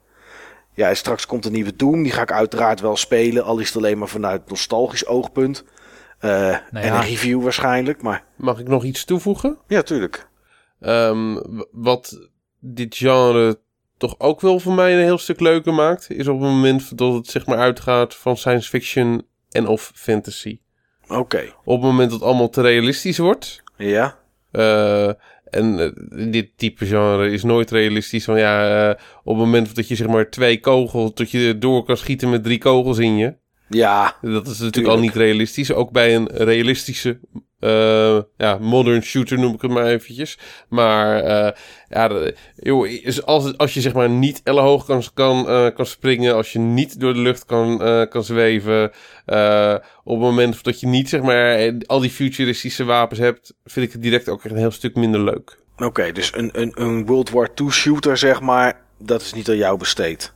Ja, 0.80 0.90
en 0.90 0.98
straks 0.98 1.26
komt 1.26 1.46
een 1.46 1.52
nieuwe 1.52 1.76
Doom. 1.76 2.04
Die 2.04 2.12
ga 2.12 2.22
ik 2.22 2.32
uiteraard 2.32 2.80
wel 2.80 2.96
spelen. 2.96 3.44
Al 3.44 3.60
is 3.60 3.68
het 3.68 3.78
alleen 3.78 3.98
maar 3.98 4.08
vanuit 4.08 4.50
nostalgisch 4.50 5.06
oogpunt. 5.06 5.64
Eh, 6.20 6.50
En 6.50 6.62
ja. 6.72 6.96
een 6.96 7.02
review 7.02 7.44
waarschijnlijk. 7.44 8.02
Maar 8.02 8.24
Mag 8.36 8.60
ik 8.60 8.68
nog 8.68 8.84
iets 8.84 9.06
toevoegen? 9.06 9.58
ja, 9.68 9.82
tuurlijk. 9.82 10.28
Ehm, 10.80 11.38
wat 11.72 12.30
dit 12.60 12.96
genre 12.96 13.60
toch 13.98 14.16
ook 14.18 14.42
wel 14.42 14.60
voor 14.60 14.74
mij 14.74 14.94
een 14.94 15.04
heel 15.04 15.18
stuk 15.18 15.40
leuker 15.40 15.74
maakt, 15.74 16.10
is 16.10 16.28
op 16.28 16.40
het 16.40 16.50
moment 16.50 16.98
dat 16.98 17.14
het 17.14 17.28
zeg 17.28 17.46
maar 17.46 17.58
uitgaat 17.58 18.16
van 18.16 18.38
science 18.38 18.70
fiction 18.70 19.26
en 19.50 19.68
of 19.68 19.92
fantasy. 19.96 20.60
Oké. 21.08 21.54
Op 21.64 21.76
het 21.82 21.92
moment 21.92 22.10
dat 22.10 22.20
het 22.20 22.28
allemaal 22.30 22.50
te 22.50 22.62
realistisch 22.62 23.18
wordt. 23.18 23.64
Ja. 23.78 24.18
eh, 24.52 25.10
en 25.52 25.80
eh, 25.80 26.32
dit 26.32 26.50
type 26.56 26.86
genre 26.86 27.32
is 27.32 27.44
nooit 27.44 27.72
realistisch. 27.72 28.24
Van 28.24 28.40
ja, 28.40 28.90
eh, 28.90 29.04
op 29.24 29.36
het 29.36 29.46
moment 29.46 29.76
dat 29.76 29.88
je 29.88 29.96
zeg 29.96 30.08
maar 30.08 30.30
twee 30.30 30.60
kogels, 30.60 31.14
dat 31.14 31.32
je 31.32 31.58
door 31.58 31.84
kan 31.84 31.98
schieten 31.98 32.30
met 32.30 32.44
drie 32.44 32.58
kogels 32.58 32.98
in 32.98 33.18
je. 33.18 33.34
Ja. 33.70 34.16
Dat 34.22 34.32
is 34.32 34.48
natuurlijk 34.48 34.74
Tuurlijk. 34.74 34.96
al 34.96 35.00
niet 35.00 35.16
realistisch. 35.16 35.74
Ook 35.74 35.92
bij 35.92 36.16
een 36.16 36.28
realistische 36.28 37.20
eh, 37.60 38.20
ja, 38.38 38.58
modern 38.62 39.04
shooter 39.04 39.40
noem 39.40 39.54
ik 39.54 39.62
het 39.62 39.72
maar 39.72 39.86
eventjes. 39.86 40.38
Maar 40.70 41.20
eh, 41.20 41.52
ja, 41.90 42.32
joh, 42.56 42.88
als, 43.26 43.58
als 43.58 43.74
je 43.74 43.82
zeg 43.82 43.94
maar 43.94 44.10
niet 44.10 44.42
ellenhoog 44.44 44.86
kan, 44.86 45.04
kan, 45.14 45.48
eh, 45.50 45.68
kan 45.76 45.86
springen, 45.86 46.36
als 46.36 46.54
je 46.54 46.60
niet 46.60 47.00
door 47.00 47.14
de 47.14 47.20
lucht 47.20 47.46
kan, 47.46 47.78
kan 48.10 48.24
zweven, 48.24 48.92
op 50.04 50.16
het 50.16 50.20
moment 50.20 50.64
dat 50.64 50.80
je 50.80 50.88
niet 50.88 51.10
zeg 51.10 51.22
maar 51.22 51.74
al 51.86 52.00
die 52.00 52.10
futuristische 52.10 52.84
wapens 52.84 53.20
hebt, 53.20 53.54
vind 53.66 53.86
ik 53.86 53.92
het 53.92 54.02
direct 54.02 54.30
ook 54.30 54.44
echt 54.44 54.54
een 54.54 54.60
heel 54.60 54.72
stuk 54.72 54.96
minder 54.96 55.24
leuk. 55.24 55.58
Oké, 55.78 56.12
dus 56.12 56.32
een, 56.36 56.50
een, 56.54 56.72
een 56.76 57.06
World 57.06 57.30
War 57.30 57.50
II 57.56 57.72
shooter, 57.72 58.18
zeg 58.18 58.42
maar, 58.42 58.82
dat 58.98 59.22
is 59.22 59.34
niet 59.34 59.50
aan 59.50 59.58
jou 59.58 59.78
besteed. 59.78 60.34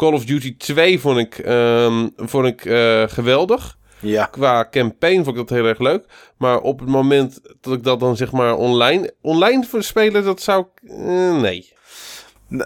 Call 0.00 0.12
of 0.12 0.24
Duty 0.24 0.56
2 0.56 1.00
vond 1.00 1.18
ik, 1.18 1.38
ehm, 1.38 2.08
vond 2.16 2.46
ik 2.46 2.64
eh, 2.64 3.02
geweldig. 3.08 3.78
Ja. 3.98 4.24
qua 4.26 4.68
campaign 4.70 5.16
vond 5.16 5.28
ik 5.28 5.34
dat 5.36 5.50
heel 5.58 5.66
erg 5.66 5.78
leuk. 5.78 6.04
Maar 6.36 6.60
op 6.60 6.80
het 6.80 6.88
moment 6.88 7.40
dat 7.60 7.72
ik 7.74 7.82
dat 7.84 8.00
dan 8.00 8.16
zeg 8.16 8.32
maar 8.32 8.54
online, 8.54 9.12
online 9.20 9.64
voor 9.64 9.82
spelen, 9.82 10.24
dat 10.24 10.40
zou 10.42 10.60
ik... 10.74 10.90
eh, 10.90 11.40
nee. 11.40 11.72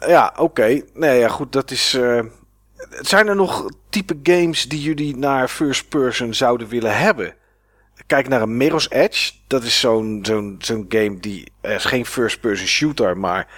Ja, 0.06 0.34
oké. 0.38 0.80
Nee, 0.94 1.18
ja, 1.18 1.28
goed, 1.28 1.52
dat 1.52 1.70
is... 1.70 1.94
eh, 1.94 2.20
Zijn 3.00 3.26
er 3.28 3.36
nog 3.36 3.68
type 3.90 4.18
games 4.22 4.68
die 4.68 4.80
jullie 4.80 5.16
naar 5.16 5.48
first 5.48 5.88
person 5.88 6.34
zouden 6.34 6.68
willen 6.68 6.96
hebben? 6.98 7.34
Kijk 8.06 8.28
naar 8.28 8.42
een 8.42 8.56
Mirror's 8.56 8.90
Edge. 8.90 9.32
Dat 9.46 9.62
is 9.62 9.80
zo'n 9.80 10.18
zo'n 10.22 10.56
zo'n 10.58 10.84
game 10.88 11.20
die... 11.20 11.52
is 11.62 11.84
geen 11.84 12.06
first 12.06 12.40
person 12.40 12.66
shooter, 12.66 13.18
maar 13.18 13.48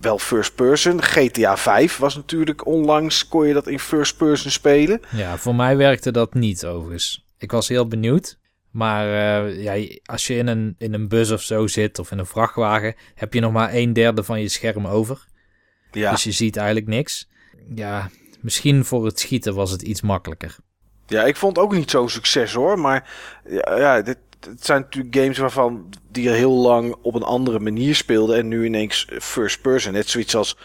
wel 0.00 0.18
first 0.18 0.54
person. 0.54 1.02
GTA 1.02 1.56
5 1.56 1.96
was 1.96 2.14
natuurlijk 2.16 2.66
onlangs... 2.66 3.28
kon 3.28 3.46
je 3.46 3.52
dat 3.54 3.66
in 3.66 3.78
first 3.78 4.16
person 4.16 4.50
spelen. 4.50 5.00
Ja, 5.10 5.38
voor 5.38 5.54
mij 5.54 5.76
werkte 5.76 6.10
dat 6.10 6.34
niet 6.34 6.66
overigens. 6.66 7.24
Ik 7.38 7.50
was 7.50 7.68
heel 7.68 7.86
benieuwd. 7.88 8.38
Maar 8.70 9.06
eh, 9.06 9.62
ja, 9.62 9.96
als 10.04 10.26
je 10.26 10.34
in 10.34 10.46
een, 10.46 10.74
in 10.78 10.94
een 10.94 11.08
bus 11.08 11.30
of 11.30 11.42
zo 11.42 11.66
zit 11.66 11.98
of 11.98 12.10
in 12.10 12.18
een 12.18 12.26
vrachtwagen, 12.26 12.94
heb 13.14 13.34
je 13.34 13.40
nog 13.40 13.52
maar 13.52 13.74
een 13.74 13.92
derde 13.92 14.22
van 14.24 14.40
je 14.40 14.48
scherm 14.48 14.86
over. 14.86 15.26
Ja, 15.92 16.10
Dus 16.10 16.24
je 16.24 16.32
ziet 16.32 16.56
eigenlijk 16.56 16.86
niks. 16.86 17.28
Ja, 17.74 18.10
misschien 18.40 18.84
voor 18.84 19.04
het 19.04 19.20
schieten 19.20 19.54
was 19.54 19.70
het 19.70 19.82
iets 19.82 20.00
makkelijker. 20.00 20.56
ja 21.06 21.24
ik 21.24 21.36
vond 21.36 21.56
het 21.56 21.64
ook 21.64 21.72
niet 21.74 21.90
zo'n 21.90 22.08
succes 22.08 22.52
hoor. 22.52 22.78
Maar 22.78 23.10
ja, 23.48 23.78
ja 23.78 24.02
dit, 24.02 24.18
het 24.40 24.64
zijn 24.64 24.80
natuurlijk 24.80 25.16
games 25.16 25.38
waarvan 25.38 25.88
die 26.10 26.28
er 26.28 26.34
heel 26.34 26.52
lang 26.52 26.96
op 27.02 27.14
een 27.14 27.22
andere 27.22 27.60
manier 27.60 27.94
speelden. 27.94 28.36
En 28.36 28.48
nu 28.48 28.64
ineens 28.64 29.06
first 29.18 29.62
person. 29.62 29.92
Net 29.92 30.08
zoiets 30.08 30.36
als, 30.36 30.56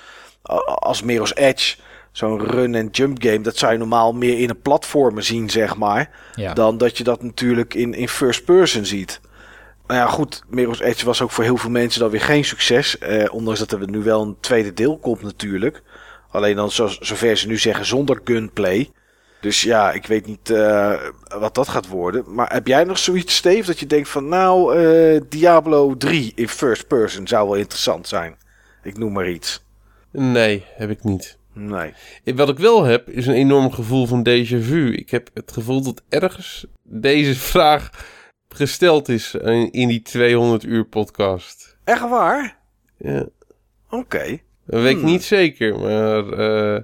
als 0.66 1.02
Mirror's 1.02 1.36
Edge. 1.36 1.76
Zo'n 2.12 2.46
run-and-jump 2.46 3.24
game. 3.24 3.42
Dat 3.42 3.58
zou 3.58 3.72
je 3.72 3.78
normaal 3.78 4.14
meer 4.14 4.40
in 4.40 4.50
een 4.50 4.62
platformen 4.62 5.24
zien, 5.24 5.50
zeg 5.50 5.76
maar. 5.78 6.10
Ja, 6.36 6.54
Dan 6.54 6.78
dat 6.78 6.98
je 6.98 7.04
dat 7.04 7.24
natuurlijk 7.24 7.74
in, 7.74 7.94
in 7.94 8.10
first 8.10 8.46
person 8.46 8.86
ziet. 8.86 9.20
Nou 9.88 10.00
ja, 10.00 10.08
goed. 10.08 10.44
Mirror's 10.50 10.80
Edge 10.80 11.06
was 11.06 11.22
ook 11.22 11.32
voor 11.32 11.44
heel 11.44 11.58
veel 11.58 11.70
mensen 11.70 12.00
dan 12.00 12.10
weer 12.10 12.22
geen 12.22 12.46
succes. 12.46 12.98
Eh, 12.98 13.34
ondanks 13.34 13.60
dat 13.60 13.72
er 13.72 13.90
nu 13.90 14.04
wel 14.04 14.22
een 14.22 14.38
tweede 14.40 14.74
deel 14.74 14.98
komt 14.98 15.22
natuurlijk. 15.22 15.84
Alleen 16.30 16.56
dan 16.56 16.72
zo, 16.72 16.88
zover 17.00 17.38
ze 17.38 17.48
nu 17.48 17.58
zeggen 17.58 17.86
zonder 17.86 18.22
gunplay. 18.24 18.92
Dus 19.46 19.62
ja, 19.62 19.92
ik 19.92 20.08
weet 20.08 20.26
niet 20.26 20.50
eh, 20.50 20.94
wat 21.28 21.56
dat 21.56 21.68
gaat 21.68 21.88
worden. 21.88 22.34
Maar 22.34 22.54
heb 22.54 22.68
jij 22.68 22.84
nog 22.84 22.98
zoiets, 22.98 23.36
Steve, 23.36 23.66
dat 23.66 23.80
je 23.80 23.86
denkt 23.86 24.10
van... 24.10 24.28
Nou, 24.28 24.78
eh, 24.78 25.22
Diablo 25.30 25.98
3 25.98 26.32
in 26.36 26.48
first 26.48 26.88
person 26.88 27.28
zou 27.28 27.50
wel 27.50 27.58
interessant 27.58 28.08
zijn. 28.08 28.36
Ik 28.84 28.98
noem 28.98 29.12
maar 29.14 29.30
iets. 29.30 29.64
Nee, 30.12 30.66
heb 30.76 30.90
ik 30.90 31.04
niet. 31.04 31.38
Nee. 31.54 31.94
Wat 32.24 32.50
ik 32.50 32.58
wel 32.58 32.84
heb, 32.84 33.10
is 33.10 33.28
een 33.28 33.34
enorm 33.34 33.72
gevoel 33.72 34.06
van 34.06 34.28
déjà 34.30 34.58
vu. 34.60 34.94
Ik 34.94 35.10
heb 35.10 35.30
het 35.34 35.52
gevoel 35.52 35.82
dat 35.82 36.02
ergens 36.10 36.66
deze 36.84 37.36
vraag 37.52 37.90
gesteld 38.50 39.10
is 39.10 39.34
in 39.72 39.88
die 39.88 40.02
200 40.02 40.64
uur 40.64 40.86
podcast. 40.86 41.78
Echt 41.84 42.10
waar? 42.10 42.58
Ja. 42.98 43.26
Oké. 43.90 44.40
Dat 44.66 44.82
weet 44.82 44.96
ik 44.96 45.02
Hmm. 45.02 45.12
niet 45.12 45.24
zeker, 45.24 45.80
maar 45.80 46.30
eh, 46.30 46.82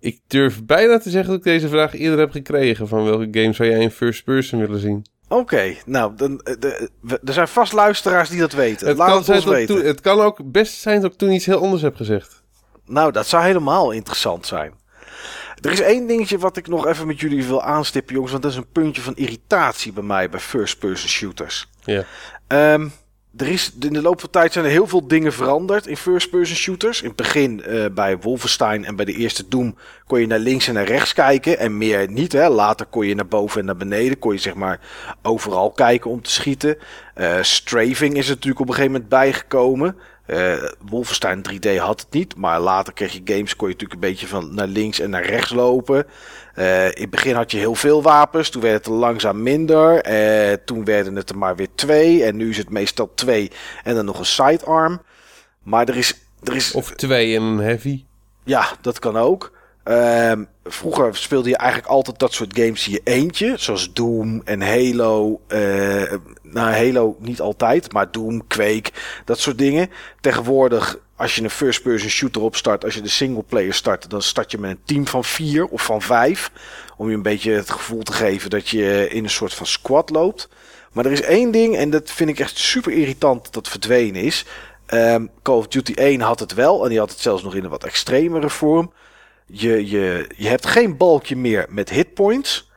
ik 0.00 0.20
durf 0.26 0.64
bijna 0.64 0.98
te 0.98 1.10
zeggen 1.10 1.30
dat 1.30 1.38
ik 1.38 1.44
deze 1.44 1.68
vraag 1.68 1.94
eerder 1.94 2.18
heb 2.18 2.30
gekregen. 2.30 2.88
Van 2.88 3.04
welke 3.04 3.28
game 3.40 3.52
zou 3.52 3.68
jij 3.68 3.80
in 3.80 3.90
first 3.90 4.24
person 4.24 4.58
willen 4.58 4.80
zien? 4.80 5.06
Oké, 5.28 5.74
nou, 5.86 6.12
dan, 6.16 6.40
eh, 6.40 6.54
de- 6.58 6.90
we- 7.00 7.20
er 7.24 7.32
zijn 7.32 7.48
vast 7.48 7.72
luisteraars 7.72 8.28
die 8.28 8.40
dat 8.40 8.52
weten. 8.52 8.88
Het 8.88 8.96
Laat 8.96 9.08
kan, 9.08 9.18
het 9.18 9.28
ons 9.28 9.44
weten. 9.44 9.76
toen- 9.76 9.84
het 9.86 10.00
kan 10.00 10.20
ook 10.20 10.38
best 10.52 10.74
zijn 10.80 11.00
dat 11.00 11.12
ik 11.12 11.18
toen 11.18 11.30
iets 11.30 11.46
heel 11.46 11.60
anders 11.62 11.82
heb 11.82 11.96
gezegd. 11.96 12.42
Nou, 12.86 13.12
dat 13.12 13.26
zou 13.26 13.42
helemaal 13.44 13.90
interessant 13.90 14.46
zijn. 14.46 14.72
Er 15.60 15.70
is 15.72 15.80
één 15.80 16.06
dingetje 16.06 16.38
wat 16.38 16.56
ik 16.56 16.68
nog 16.68 16.86
even 16.86 17.06
met 17.06 17.20
jullie 17.20 17.44
wil 17.44 17.62
aanstippen, 17.62 18.12
jongens. 18.14 18.32
Want 18.32 18.42
dat 18.44 18.52
is 18.52 18.58
een 18.58 18.70
puntje 18.72 19.02
van 19.02 19.16
irritatie 19.16 19.92
bij 19.92 20.02
mij 20.02 20.28
bij 20.30 20.40
first-person 20.40 21.08
shooters. 21.08 21.68
Ja. 21.84 22.04
Ehm, 22.46 22.88
er 23.36 23.48
is, 23.48 23.72
in 23.80 23.92
de 23.92 24.02
loop 24.02 24.20
van 24.20 24.30
tijd 24.30 24.52
zijn 24.52 24.64
er 24.64 24.70
heel 24.70 24.86
veel 24.86 25.06
dingen 25.08 25.32
veranderd 25.32 25.86
in 25.86 25.96
first-person 25.96 26.56
shooters. 26.56 27.00
In 27.02 27.06
het 27.06 27.16
begin 27.16 27.62
eh, 27.62 27.84
bij 27.92 28.18
Wolfenstein 28.18 28.84
en 28.84 28.96
bij 28.96 29.04
de 29.04 29.12
eerste 29.12 29.48
Doom 29.48 29.76
kon 30.06 30.20
je 30.20 30.26
naar 30.26 30.38
links 30.38 30.68
en 30.68 30.74
naar 30.74 30.86
rechts 30.86 31.12
kijken. 31.12 31.58
En 31.58 31.78
meer 31.78 32.10
niet. 32.10 32.32
Hè. 32.32 32.48
Later 32.48 32.86
kon 32.86 33.06
je 33.06 33.14
naar 33.14 33.26
boven 33.26 33.60
en 33.60 33.66
naar 33.66 33.76
beneden. 33.76 34.18
Kon 34.18 34.32
je 34.32 34.38
zeg 34.38 34.54
maar 34.54 34.80
overal 35.22 35.70
kijken 35.70 36.10
om 36.10 36.22
te 36.22 36.30
schieten. 36.30 36.76
Eh, 37.14 37.42
strafing 37.42 38.16
is 38.16 38.28
natuurlijk 38.28 38.60
op 38.60 38.68
een 38.68 38.74
gegeven 38.74 38.92
moment 38.92 39.10
bijgekomen. 39.10 39.96
Eh 40.26 40.62
Wolfenstein 40.88 41.42
3D 41.42 41.76
had 41.76 42.00
het 42.00 42.12
niet. 42.12 42.36
Maar 42.36 42.60
later 42.60 42.92
kreeg 42.92 43.12
je 43.12 43.20
games, 43.24 43.56
kon 43.56 43.68
je 43.68 43.74
natuurlijk 43.74 44.02
een 44.02 44.10
beetje 44.10 44.26
van 44.26 44.54
naar 44.54 44.66
links 44.66 45.00
en 45.00 45.10
naar 45.10 45.26
rechts 45.26 45.50
lopen. 45.50 46.06
Eh, 46.54 46.84
in 46.84 47.00
het 47.00 47.10
begin 47.10 47.34
had 47.34 47.50
je 47.50 47.58
heel 47.58 47.74
veel 47.74 48.02
wapens. 48.02 48.50
Toen 48.50 48.62
werd 48.62 48.74
het 48.74 48.86
er 48.86 48.92
langzaam 48.92 49.42
minder. 49.42 50.00
Eh, 50.00 50.56
toen 50.64 50.84
werden 50.84 51.16
het 51.16 51.30
er 51.30 51.38
maar 51.38 51.56
weer 51.56 51.68
twee. 51.74 52.24
En 52.24 52.36
nu 52.36 52.48
is 52.50 52.56
het 52.56 52.70
meestal 52.70 53.10
twee 53.14 53.50
en 53.84 53.94
dan 53.94 54.04
nog 54.04 54.18
een 54.18 54.26
sidearm. 54.26 55.00
Maar 55.62 55.88
er 55.88 55.96
is... 55.96 56.14
Er 56.42 56.56
is 56.56 56.72
Of 56.72 56.90
twee 56.90 57.36
en 57.36 57.42
een 57.42 57.58
heavy. 57.58 58.04
ja, 58.44 58.66
dat 58.80 58.98
kan 58.98 59.16
ook. 59.16 59.52
Ehm, 59.84 60.44
vroeger 60.64 61.16
speelde 61.16 61.48
je 61.48 61.56
eigenlijk 61.56 61.90
altijd 61.90 62.18
dat 62.18 62.32
soort 62.32 62.58
games 62.58 62.86
in 62.86 62.92
je 62.92 63.00
eentje. 63.04 63.54
Zoals 63.56 63.92
Doom 63.92 64.42
en 64.44 64.62
Halo. 64.62 65.40
eh 65.46 66.12
nou, 66.42 66.70
Halo 66.72 67.16
niet 67.20 67.40
altijd, 67.40 67.92
maar 67.92 68.10
Doom, 68.10 68.46
Quake, 68.46 68.90
dat 69.24 69.38
soort 69.38 69.58
dingen. 69.58 69.90
Tegenwoordig, 70.20 70.98
als 71.20 71.34
je 71.34 71.42
een 71.42 71.50
first-person 71.50 72.10
shooter 72.10 72.42
opstart, 72.42 72.84
als 72.84 72.94
je 72.94 73.00
de 73.00 73.08
singleplayer 73.08 73.74
start, 73.74 74.10
dan 74.10 74.22
start 74.22 74.50
je 74.50 74.58
met 74.58 74.70
een 74.70 74.80
team 74.84 75.06
van 75.06 75.24
vier 75.24 75.66
of 75.66 75.82
van 75.82 76.02
vijf. 76.02 76.50
Om 76.96 77.08
je 77.08 77.14
een 77.14 77.22
beetje 77.22 77.52
het 77.52 77.70
gevoel 77.70 78.02
te 78.02 78.12
geven 78.12 78.50
dat 78.50 78.68
je 78.68 79.08
in 79.08 79.24
een 79.24 79.30
soort 79.30 79.54
van 79.54 79.66
squad 79.66 80.10
loopt. 80.10 80.48
Maar 80.92 81.06
er 81.06 81.12
is 81.12 81.22
één 81.22 81.50
ding, 81.50 81.76
en 81.76 81.90
dat 81.90 82.10
vind 82.10 82.30
ik 82.30 82.38
echt 82.38 82.58
super 82.58 82.92
irritant 82.92 83.44
dat 83.44 83.52
dat 83.52 83.68
verdwenen 83.68 84.22
is. 84.22 84.44
Ehm, 84.86 85.26
Call 85.42 85.56
of 85.56 85.68
Duty 85.68 85.92
1 85.94 86.20
had 86.20 86.40
het 86.40 86.54
wel, 86.54 86.82
en 86.82 86.88
die 86.88 86.98
had 86.98 87.10
het 87.10 87.20
zelfs 87.20 87.42
nog 87.42 87.54
in 87.54 87.64
een 87.64 87.70
wat 87.70 87.84
extremere 87.84 88.50
vorm. 88.50 88.92
Je, 89.46 89.88
je, 89.90 90.30
je 90.36 90.48
hebt 90.48 90.66
geen 90.66 90.96
balkje 90.96 91.36
meer 91.36 91.66
met 91.68 91.90
hitpoints. 91.90 92.69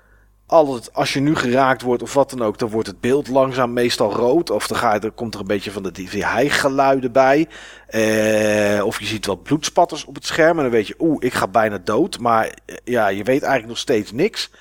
Altijd, 0.54 0.94
als 0.94 1.14
je 1.14 1.20
nu 1.20 1.36
geraakt 1.36 1.82
wordt 1.82 2.02
of 2.02 2.14
wat 2.14 2.30
dan 2.30 2.42
ook, 2.42 2.58
dan 2.58 2.70
wordt 2.70 2.88
het 2.88 3.00
beeld 3.00 3.28
langzaam 3.28 3.74
meestal 3.74 4.12
rood. 4.12 4.50
Of 4.50 4.68
dan, 4.68 4.78
ga 4.78 4.94
je, 4.94 5.10
komt 5.10 5.34
er 5.34 5.40
een 5.40 5.48
beetje 5.48 5.72
van 5.72 5.84
de 5.84 6.08
hijgeluiden 6.10 7.12
bij. 7.12 7.48
Eh, 7.88 8.86
of 8.86 9.00
je 9.00 9.06
ziet 9.06 9.26
wat 9.26 9.44
bloedspatters 9.44 10.06
op 10.06 10.16
het 10.16 10.26
scherm. 10.26 10.58
En 10.58 10.64
dan 10.64 10.72
weet 10.72 10.88
je, 10.88 10.96
oeh, 11.00 11.18
ik 11.20 11.34
ga 11.34 11.48
bijna 11.48 11.78
dood. 11.78 12.20
Maar 12.20 12.46
eh, 12.46 12.76
ja, 12.84 13.08
je 13.08 13.24
weet 13.24 13.42
eigenlijk 13.42 13.68
nog 13.68 13.78
steeds 13.78 14.12
niks. 14.12 14.52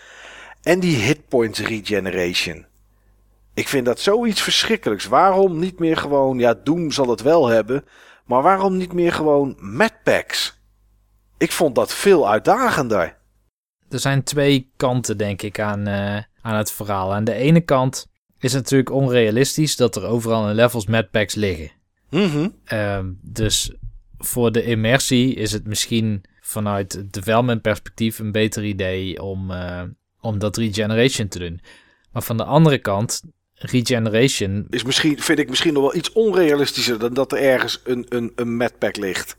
En 0.62 0.80
die 0.80 0.96
hitpoints 0.96 1.60
regeneration. 1.60 2.66
Ik 3.54 3.68
vind 3.68 3.86
dat 3.86 4.00
zoiets 4.00 4.42
verschrikkelijks. 4.42 5.06
Waarom 5.06 5.58
niet 5.58 5.78
meer 5.78 5.96
gewoon, 5.96 6.38
ja, 6.38 6.54
Doom 6.64 6.90
zal 6.90 7.08
het 7.08 7.22
wel 7.22 7.46
hebben. 7.48 7.84
Maar 8.24 8.42
waarom 8.42 8.76
niet 8.76 8.92
meer 8.92 9.12
gewoon 9.12 9.56
medpacks? 9.58 10.60
Ik 11.38 11.52
vond 11.52 11.74
dat 11.74 11.94
veel 11.94 12.30
uitdagender. 12.30 13.20
Er 13.92 13.98
zijn 13.98 14.22
twee 14.22 14.70
kanten, 14.76 15.16
denk 15.16 15.42
ik, 15.42 15.60
aan, 15.60 15.86
eh, 15.86 16.22
aan 16.40 16.56
het 16.56 16.72
verhaal. 16.72 17.14
Aan 17.14 17.24
de 17.24 17.34
ene 17.34 17.60
kant 17.60 18.06
is 18.38 18.52
het 18.52 18.62
natuurlijk 18.62 18.90
onrealistisch 18.90 19.76
dat 19.76 19.96
er 19.96 20.04
overal 20.04 20.48
in 20.48 20.54
levels 20.54 20.86
medpacks 20.86 21.34
liggen. 21.34 21.70
Mhm. 22.10 22.48
Ehm, 22.64 23.10
dus 23.20 23.72
voor 24.18 24.52
de 24.52 24.62
immersie 24.64 25.34
is 25.34 25.52
het 25.52 25.66
misschien 25.66 26.24
vanuit 26.40 26.92
het 26.92 27.12
development 27.12 27.62
perspectief 27.62 28.18
een 28.18 28.32
beter 28.32 28.64
idee 28.64 29.22
om, 29.22 29.50
eh, 29.50 29.82
om 30.20 30.38
dat 30.38 30.56
regeneration 30.56 31.28
te 31.28 31.38
doen. 31.38 31.60
Maar 32.12 32.22
van 32.22 32.36
de 32.36 32.44
andere 32.44 32.78
kant, 32.78 33.22
regeneration, 33.54 34.66
Is 34.70 34.82
misschien, 34.82 35.20
vind 35.20 35.38
ik 35.38 35.48
misschien 35.48 35.72
nog 35.72 35.82
wel 35.82 35.94
iets 35.94 36.12
onrealistischer 36.12 36.98
dan 36.98 37.14
dat 37.14 37.32
er 37.32 37.38
ergens 37.38 37.80
een, 37.84 38.06
een, 38.08 38.32
een 38.34 38.56
medpack 38.56 38.96
ligt. 38.96 39.36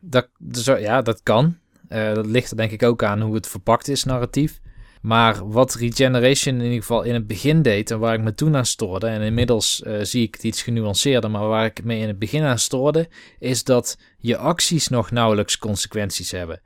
dat, 0.00 0.28
zo, 0.52 0.76
ja, 0.76 1.02
dat 1.02 1.22
kan. 1.22 1.58
Eh, 1.92 2.14
dat 2.14 2.26
ligt 2.26 2.50
er 2.50 2.56
denk 2.56 2.70
ik 2.70 2.82
ook 2.82 3.02
aan 3.02 3.20
hoe 3.20 3.34
het 3.34 3.48
verpakt 3.48 3.88
is, 3.88 4.04
narratief. 4.04 4.60
Maar 5.02 5.48
wat 5.48 5.74
Regeneration 5.74 6.54
in 6.54 6.64
ieder 6.64 6.78
geval 6.78 7.02
in 7.02 7.14
het 7.14 7.26
begin 7.26 7.62
deed 7.62 7.90
en 7.90 7.98
waar 7.98 8.14
ik 8.14 8.20
me 8.20 8.34
toen 8.34 8.56
aan 8.56 8.66
stoorde, 8.66 9.06
en 9.06 9.20
inmiddels 9.20 9.82
eh, 9.82 9.94
zie 10.02 10.22
ik 10.22 10.34
het 10.34 10.44
iets 10.44 10.62
genuanceerder, 10.62 11.30
maar 11.30 11.48
waar 11.48 11.64
ik 11.64 11.84
me 11.84 11.96
in 11.96 12.08
het 12.08 12.18
begin 12.18 12.42
aan 12.42 12.58
stoorde, 12.58 13.08
is 13.38 13.64
dat 13.64 13.98
je 14.18 14.36
acties 14.36 14.88
nog 14.88 15.10
nauwelijks 15.10 15.58
consequenties 15.58 16.30
hebben. 16.30 16.60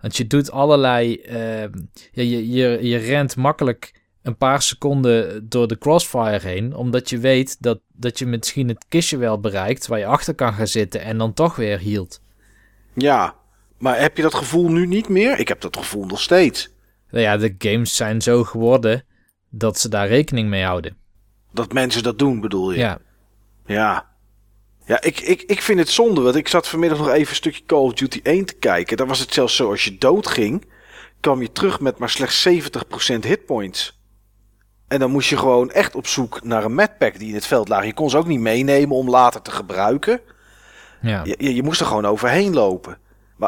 Want 0.00 0.16
je 0.16 0.26
doet 0.26 0.50
allerlei. 0.50 1.16
eh, 1.16 1.60
ja, 2.12 2.22
je, 2.22 2.50
je, 2.50 2.78
je 2.80 2.96
rent 2.96 3.36
makkelijk 3.36 4.00
een 4.22 4.36
paar 4.36 4.62
seconden 4.62 5.48
door 5.48 5.68
de 5.68 5.78
crossfire 5.78 6.48
heen, 6.48 6.74
omdat 6.74 7.10
je 7.10 7.18
weet 7.18 7.62
dat, 7.62 7.80
dat 7.92 8.18
je 8.18 8.26
misschien 8.26 8.68
het 8.68 8.84
kistje 8.88 9.16
wel 9.16 9.40
bereikt 9.40 9.86
waar 9.86 9.98
je 9.98 10.06
achter 10.06 10.34
kan 10.34 10.52
gaan 10.52 10.66
zitten 10.66 11.00
en 11.00 11.18
dan 11.18 11.32
toch 11.32 11.56
weer 11.56 11.78
hield. 11.78 12.20
Ja, 12.94 13.34
maar 13.82 14.00
heb 14.00 14.16
je 14.16 14.22
dat 14.22 14.34
gevoel 14.34 14.70
nu 14.70 14.86
niet 14.86 15.08
meer? 15.08 15.38
Ik 15.38 15.48
heb 15.48 15.60
dat 15.60 15.76
gevoel 15.76 16.04
nog 16.04 16.20
steeds. 16.20 16.70
Nou 17.10 17.24
ja, 17.24 17.36
de 17.36 17.54
games 17.58 17.96
zijn 17.96 18.20
zo 18.20 18.44
geworden 18.44 19.04
dat 19.50 19.78
ze 19.78 19.88
daar 19.88 20.08
rekening 20.08 20.48
mee 20.48 20.64
houden. 20.64 20.96
Dat 21.52 21.72
mensen 21.72 22.02
dat 22.02 22.18
doen, 22.18 22.40
bedoel 22.40 22.72
je? 22.72 22.78
Ja, 22.78 22.98
Ja. 23.66 24.10
Ja, 24.86 25.02
ik, 25.02 25.20
ik, 25.20 25.42
ik 25.42 25.62
vind 25.62 25.78
het 25.78 25.88
zonde, 25.88 26.20
want 26.20 26.36
ik 26.36 26.48
zat 26.48 26.68
vanmiddag 26.68 26.98
nog 26.98 27.08
even 27.08 27.28
een 27.28 27.34
stukje 27.34 27.64
Call 27.66 27.78
of 27.78 27.92
Duty 27.92 28.20
1 28.22 28.44
te 28.44 28.54
kijken. 28.54 28.96
Daar 28.96 29.06
was 29.06 29.18
het 29.18 29.32
zelfs 29.32 29.56
zo, 29.56 29.70
als 29.70 29.84
je 29.84 29.98
doodging, 29.98 30.70
kwam 31.20 31.42
je 31.42 31.52
terug 31.52 31.80
met 31.80 31.98
maar 31.98 32.10
slechts 32.10 32.48
70% 32.48 33.18
hitpoints. 33.20 34.00
En 34.88 34.98
dan 34.98 35.10
moest 35.10 35.28
je 35.28 35.36
gewoon 35.36 35.70
echt 35.70 35.94
op 35.94 36.06
zoek 36.06 36.44
naar 36.44 36.64
een 36.64 36.74
medpack 36.74 37.18
die 37.18 37.28
in 37.28 37.34
het 37.34 37.46
veld 37.46 37.68
lag. 37.68 37.84
Je 37.84 37.94
kon 37.94 38.10
ze 38.10 38.16
ook 38.16 38.26
niet 38.26 38.40
meenemen 38.40 38.96
om 38.96 39.10
later 39.10 39.42
te 39.42 39.50
gebruiken. 39.50 40.20
ja. 41.00 41.22
Je, 41.24 41.54
je 41.54 41.62
moest 41.62 41.80
er 41.80 41.86
gewoon 41.86 42.06
overheen 42.06 42.54
lopen. 42.54 43.00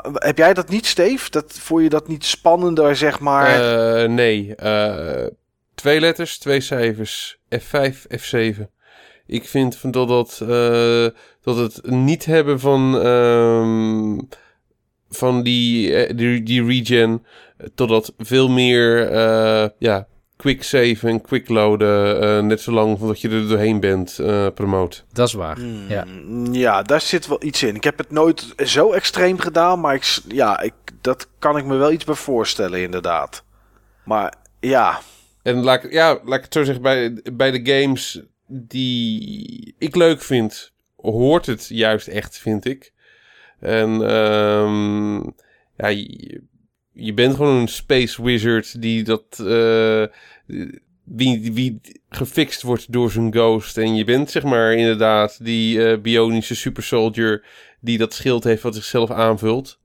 Heb 0.03 0.39
jij 0.39 0.55
dat 0.55 0.69
niet, 0.69 0.87
Steve? 0.87 1.31
Dat, 1.31 1.53
vond 1.53 1.83
je 1.83 1.89
dat 1.89 2.09
niet 2.09 2.25
spannender, 2.25 2.97
zeg 2.97 3.21
maar? 3.21 3.47
Eh, 4.03 4.09
nee, 4.09 4.55
eh, 4.55 5.27
twee 5.75 6.01
letters, 6.01 6.39
twee 6.39 6.61
cijfers. 6.61 7.39
F5, 7.49 8.07
F7. 8.09 8.69
Ik 9.27 9.49
vind 9.49 9.77
van 9.77 9.91
dat, 9.91 10.09
dat, 10.09 10.41
eh, 10.43 11.07
dat 11.43 11.57
het 11.57 11.91
niet 11.91 12.25
hebben 12.25 12.61
van, 12.61 13.01
ehm, 13.01 14.19
van 15.11 15.43
die, 15.43 16.15
die, 16.15 16.43
die 16.43 16.65
regen, 16.65 17.27
totdat 17.75 18.13
veel 18.19 18.49
meer 18.49 19.13
ja, 19.79 20.07
quick 20.37 20.63
save 20.63 21.09
en 21.09 21.21
quick 21.21 21.49
loaden, 21.49 22.21
eh, 22.21 22.43
net 22.43 22.61
zo 22.61 22.73
lang 22.73 22.99
voordat 22.99 23.21
je 23.21 23.29
er 23.29 23.49
doorheen 23.49 23.81
bent, 23.81 24.19
eh 24.19 24.47
promoot. 24.55 25.05
Dat 25.13 25.29
is 25.29 25.33
waar. 25.35 25.57
Hmm, 25.57 25.89
Ja. 25.89 26.05
ja, 26.53 26.83
daar 26.83 27.01
zit 27.01 27.27
wel 27.27 27.43
iets 27.45 27.63
in. 27.63 27.75
Ik 27.75 27.85
heb 27.85 27.99
het 27.99 28.11
nooit 28.11 28.53
zo 28.57 28.93
extreem 28.93 29.39
gedaan, 29.39 29.81
maar 29.81 29.95
ik, 29.95 30.19
ja, 30.29 30.61
ik, 30.61 30.73
dat 31.01 31.29
kan 31.39 31.57
ik 31.57 31.65
me 31.65 31.77
wel 31.77 31.93
iets 31.93 32.05
bij 32.05 32.15
voorstellen, 32.15 32.81
inderdaad. 32.83 33.45
Maar 34.05 34.35
ja, 34.61 35.01
En 35.43 35.63
laat, 35.63 35.85
ik- 35.85 35.93
ja, 35.93 36.19
laat 36.25 36.39
ik 36.39 36.45
het 36.45 36.53
zo 36.53 36.63
zeggen, 36.65 36.83
bij, 36.83 37.21
bij 37.33 37.51
de 37.51 37.73
games 37.73 38.23
die 38.49 39.75
ik 39.79 39.95
leuk 39.97 40.23
vind, 40.23 40.73
hoort 40.97 41.47
het 41.47 41.67
juist 41.69 42.07
echt, 42.09 42.39
vind 42.39 42.65
ik. 42.65 42.93
En 43.61 44.09
ehm, 44.09 45.15
ja, 45.77 46.07
je, 46.95 47.15
bent 47.15 47.35
gewoon 47.35 47.57
een 47.57 47.69
space 47.69 48.23
wizard 48.23 48.83
die 48.83 49.03
dat... 49.03 49.25
eh, 49.39 50.05
wie, 51.05 51.53
wie 51.53 51.81
gefixt 52.09 52.63
wordt 52.63 52.93
door 52.93 53.11
zijn 53.11 53.33
ghost. 53.33 53.79
En 53.79 53.95
je 53.95 54.05
bent 54.05 54.31
zeg 54.31 54.43
maar 54.43 54.73
inderdaad 54.73 55.45
die 55.45 55.87
eh, 55.87 56.01
bionische 56.01 56.55
super 56.55 56.83
soldier 56.83 57.45
die 57.81 57.99
dat 57.99 58.15
schild 58.15 58.45
heeft 58.45 58.63
wat 58.63 58.75
zichzelf 58.75 59.11
aanvult. 59.11 59.79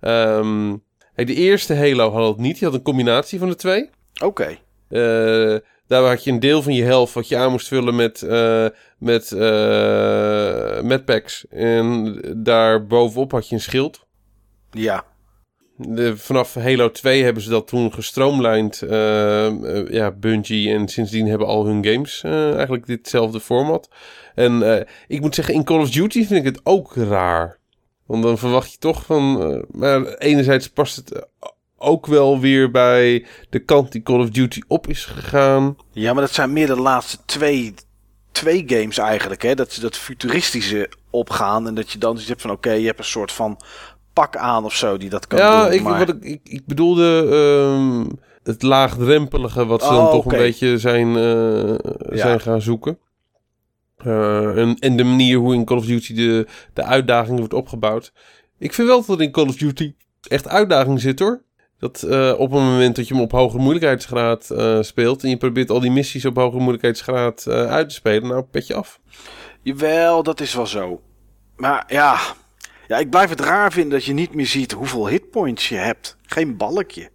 Ehm, 0.00 0.76
hey, 1.14 1.24
de 1.24 1.34
eerste 1.34 1.74
Halo 1.74 2.10
had 2.12 2.28
het 2.28 2.38
niet. 2.38 2.58
Die 2.58 2.68
had 2.68 2.76
een 2.76 2.82
combinatie 2.82 3.38
van 3.38 3.48
de 3.48 3.54
twee. 3.54 3.90
oké. 4.22 4.58
Eh, 4.88 5.56
daar 5.86 6.02
had 6.02 6.24
je 6.24 6.30
een 6.30 6.40
deel 6.40 6.62
van 6.62 6.74
je 6.74 6.82
helft 6.82 7.14
wat 7.14 7.28
je 7.28 7.36
aan 7.36 7.50
moest 7.50 7.68
vullen 7.68 7.94
met, 7.94 8.22
eh 8.22 8.66
met, 8.98 9.30
met 10.84 11.04
packs. 11.04 11.46
En 11.48 12.20
daar 12.36 12.86
bovenop 12.86 13.32
had 13.32 13.48
je 13.48 13.54
een 13.54 13.60
schild. 13.60 14.06
Ja, 14.70 15.04
De, 15.88 16.16
vanaf 16.16 16.54
Halo 16.54 16.90
2 16.90 17.22
hebben 17.22 17.42
ze 17.42 17.50
dat 17.50 17.66
toen 17.66 17.92
gestroomlijnd. 17.92 18.82
eh, 18.82 19.46
eh, 19.46 19.88
ja, 19.90 20.10
Bungie. 20.10 20.72
En 20.72 20.88
sindsdien 20.88 21.26
hebben 21.26 21.46
al 21.46 21.66
hun 21.66 21.84
games 21.84 22.22
eh, 22.22 22.54
eigenlijk 22.54 22.86
ditzelfde 22.86 23.40
format. 23.40 23.88
En 24.34 24.86
ik 25.06 25.20
moet 25.20 25.34
zeggen, 25.34 25.54
in 25.54 25.64
Call 25.64 25.80
of 25.80 25.90
Duty 25.90 26.26
vind 26.26 26.46
ik 26.46 26.54
het 26.54 26.60
ook 26.62 26.94
raar. 26.94 27.58
Want 28.06 28.22
dan 28.22 28.38
verwacht 28.38 28.72
je 28.72 28.78
toch 28.78 29.04
van... 29.04 29.64
maar 29.72 30.04
enerzijds 30.04 30.68
past 30.68 30.96
het 30.96 31.26
ook 31.76 32.06
wel 32.06 32.40
weer 32.40 32.70
bij 32.70 33.26
de 33.50 33.58
kant 33.58 33.92
die 33.92 34.02
Call 34.02 34.20
of 34.20 34.30
Duty 34.30 34.60
op 34.66 34.86
is 34.86 35.04
gegaan. 35.04 35.76
Ja, 35.92 36.12
maar 36.12 36.22
dat 36.22 36.32
zijn 36.32 36.52
meer 36.52 36.66
de 36.66 36.80
laatste 36.80 37.18
twee, 37.24 37.74
twee 38.32 38.62
games 38.66 38.98
eigenlijk. 38.98 39.42
Hè? 39.42 39.54
Dat 39.54 39.72
ze 39.72 39.80
dat 39.80 39.96
futuristische 39.96 40.90
opgaan. 41.10 41.66
En 41.66 41.74
dat 41.74 41.90
je 41.90 41.98
dan 41.98 42.18
zit 42.18 42.40
van 42.40 42.50
oké, 42.50 42.72
je 42.72 42.86
hebt 42.86 42.98
een 42.98 43.04
soort 43.04 43.32
van 43.32 43.60
pak 44.20 44.36
aan 44.36 44.64
of 44.64 44.74
zo 44.74 44.96
die 44.96 45.10
dat 45.10 45.26
kan 45.26 45.38
ja, 45.38 45.64
doen. 45.64 45.72
ik, 45.72 45.82
maar... 45.82 46.06
wat 46.06 46.16
ik, 46.20 46.40
ik, 46.44 46.66
bedoelde 46.66 47.26
ehm, 47.30 48.16
het 48.42 48.62
laagdrempelige 48.62 49.66
wat 49.66 49.82
ze 49.82 49.88
dan 49.88 50.06
Oh, 50.06 50.10
toch 50.10 50.24
een 50.24 50.38
beetje 50.38 50.78
zijn, 50.78 51.16
eh, 51.16 52.18
zijn 52.18 52.40
gaan 52.40 52.60
zoeken. 52.60 52.98
Eh, 53.96 54.56
en, 54.56 54.76
en 54.78 54.96
de 54.96 55.04
manier 55.04 55.38
hoe 55.38 55.54
in 55.54 55.64
Call 55.64 55.76
of 55.76 55.86
Duty 55.86 56.14
de, 56.14 56.46
de 56.72 56.82
uitdaging 56.82 57.38
wordt 57.38 57.54
opgebouwd. 57.54 58.12
Ik 58.58 58.72
vind 58.72 58.88
wel 58.88 59.04
dat 59.04 59.16
er 59.16 59.22
in 59.22 59.30
Call 59.30 59.48
of 59.48 59.56
Duty 59.56 59.94
echt 60.28 60.48
uitdaging 60.48 61.00
zit 61.00 61.18
hoor. 61.18 61.42
Dat 61.78 62.02
eh, 62.02 62.32
op 62.38 62.50
het 62.50 62.60
moment 62.60 62.96
dat 62.96 63.08
je 63.08 63.14
hem 63.14 63.22
op 63.22 63.32
hoge 63.32 63.58
moeilijkheidsgraad 63.58 64.54
speelt... 64.80 65.22
en 65.22 65.28
je 65.28 65.36
probeert 65.36 65.70
al 65.70 65.80
die 65.80 65.90
missies 65.90 66.24
op 66.24 66.36
hoge 66.36 66.56
moeilijkheidsgraad 66.56 67.48
uit 67.48 67.88
te 67.88 67.94
spelen... 67.94 68.28
nou, 68.28 68.42
petje 68.42 68.74
af. 68.74 69.00
Jawel, 69.62 70.22
dat 70.22 70.40
is 70.40 70.54
wel 70.54 70.66
zo. 70.66 71.00
Maar 71.56 71.84
ja, 71.88 72.18
ja, 72.90 72.98
ik 72.98 73.10
blijf 73.10 73.30
het 73.30 73.40
raar 73.40 73.72
vinden 73.72 73.90
dat 73.92 74.04
je 74.04 74.12
niet 74.12 74.34
meer 74.34 74.46
ziet 74.46 74.72
hoeveel 74.72 75.08
hitpoints 75.08 75.68
je 75.68 75.74
hebt. 75.76 76.16
Geen 76.22 76.56
balkje. 76.56 77.10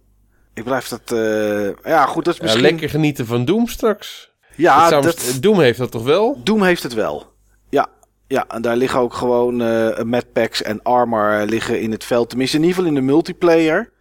Ik 0.54 0.64
blijf 0.64 0.88
dat... 0.88 1.12
eh, 1.12 1.68
Ja, 1.92 2.06
goed, 2.06 2.24
dat 2.24 2.34
is 2.34 2.38
Ja, 2.40 2.44
misschien... 2.44 2.62
lekker 2.62 2.90
genieten 2.90 3.26
van 3.26 3.44
Doom 3.44 3.68
straks. 3.68 4.30
Ja, 4.54 4.80
Dat 4.80 4.88
zou- 4.88 5.02
dat... 5.32 5.42
Doom 5.42 5.60
heeft 5.60 5.78
dat 5.78 5.90
toch 5.90 6.02
wel? 6.04 6.40
Doom 6.44 6.62
heeft 6.62 6.82
het 6.82 6.94
wel. 6.94 7.32
Ja, 7.70 7.86
ja 8.26 8.44
en 8.48 8.62
daar 8.62 8.76
liggen 8.76 9.00
ook 9.00 9.14
gewoon 9.14 9.62
eh 9.62 10.02
medpacks 10.02 10.62
en 10.62 10.82
armor 10.82 11.44
liggen 11.46 11.80
in 11.80 11.90
het 11.90 12.04
veld. 12.04 12.28
Tenminste, 12.28 12.56
in 12.56 12.62
ieder 12.62 12.76
geval 12.76 12.92
in 12.94 13.00
de 13.00 13.06
multiplayer. 13.12 13.92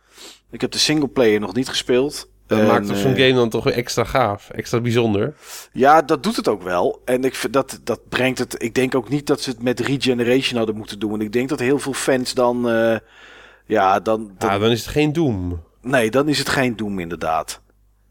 Ik 0.52 0.62
heb 0.62 0.72
de 0.72 0.78
singleplayer 0.78 1.40
nog 1.40 1.54
niet 1.54 1.70
gespeeld. 1.70 2.30
Dat 2.48 2.60
En, 2.60 2.66
maakt 2.66 2.88
zo'n 2.88 3.16
eh, 3.16 3.22
game 3.22 3.34
dan 3.34 3.50
toch 3.50 3.64
weer 3.64 3.74
extra 3.74 4.04
gaaf, 4.04 4.50
extra 4.50 4.80
bijzonder. 4.80 5.34
Ja, 5.72 6.02
dat 6.02 6.24
doet 6.24 6.36
het 6.36 6.48
ook 6.48 6.64
wel. 6.64 7.02
En 7.06 7.24
ik 7.24 7.36
vind 7.36 7.54
dat, 7.54 7.80
dat 7.84 8.10
brengt 8.10 8.40
het. 8.40 8.64
Ik 8.64 8.76
denk 8.76 8.96
ook 8.96 9.10
niet 9.10 9.28
dat 9.28 9.42
ze 9.42 9.50
het 9.50 9.64
met 9.64 9.80
regeneration 9.80 10.58
hadden 10.58 10.76
moeten 10.76 11.00
doen. 11.00 11.14
En 11.14 11.22
ik 11.22 11.32
denk 11.32 11.50
dat 11.50 11.60
heel 11.60 11.80
veel 11.80 11.94
fans 11.94 12.34
dan. 12.34 12.70
eh, 12.70 12.98
ja, 13.66 14.00
dan. 14.00 14.32
dan 14.38 14.50
Ja, 14.50 14.60
dan 14.60 14.72
is 14.72 14.80
het 14.80 14.90
geen 14.90 15.14
Doom. 15.14 15.64
Nee, 15.82 16.12
dan 16.12 16.28
is 16.28 16.40
het 16.40 16.50
geen 16.50 16.76
Doom 16.76 17.00
inderdaad. 17.00 17.62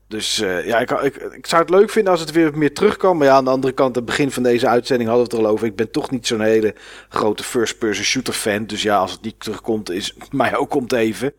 Dus 0.08 0.40
eh, 0.40 0.66
ja, 0.66 0.78
ik, 0.78 0.90
ik, 0.90 1.16
ik 1.16 1.46
zou 1.46 1.62
het 1.62 1.70
leuk 1.70 1.90
vinden 1.90 2.12
als 2.12 2.20
het 2.20 2.30
weer 2.30 2.58
meer 2.58 2.74
terugkwam. 2.74 3.18
Maar 3.18 3.26
ja, 3.26 3.34
aan 3.34 3.44
de 3.44 3.50
andere 3.50 3.72
kant, 3.72 3.96
het 3.96 4.04
begin 4.04 4.30
van 4.30 4.42
deze 4.42 4.68
uitzending 4.68 5.08
hadden 5.08 5.28
we 5.28 5.34
het 5.34 5.42
er 5.42 5.48
al 5.48 5.54
over. 5.54 5.66
Ik 5.66 5.76
ben 5.76 5.90
toch 5.90 6.10
niet 6.10 6.26
zo'n 6.26 6.40
hele 6.40 6.74
grote 7.08 7.42
first-person 7.42 8.04
shooter 8.04 8.34
fan. 8.34 8.66
Dus 8.66 8.82
ja, 8.82 8.96
als 8.96 9.12
het 9.12 9.22
niet 9.22 9.40
terugkomt, 9.40 9.90
is 9.90 10.14
mij 10.30 10.56
ook 10.56 10.70
komt 10.70 10.92
even. 10.92 11.32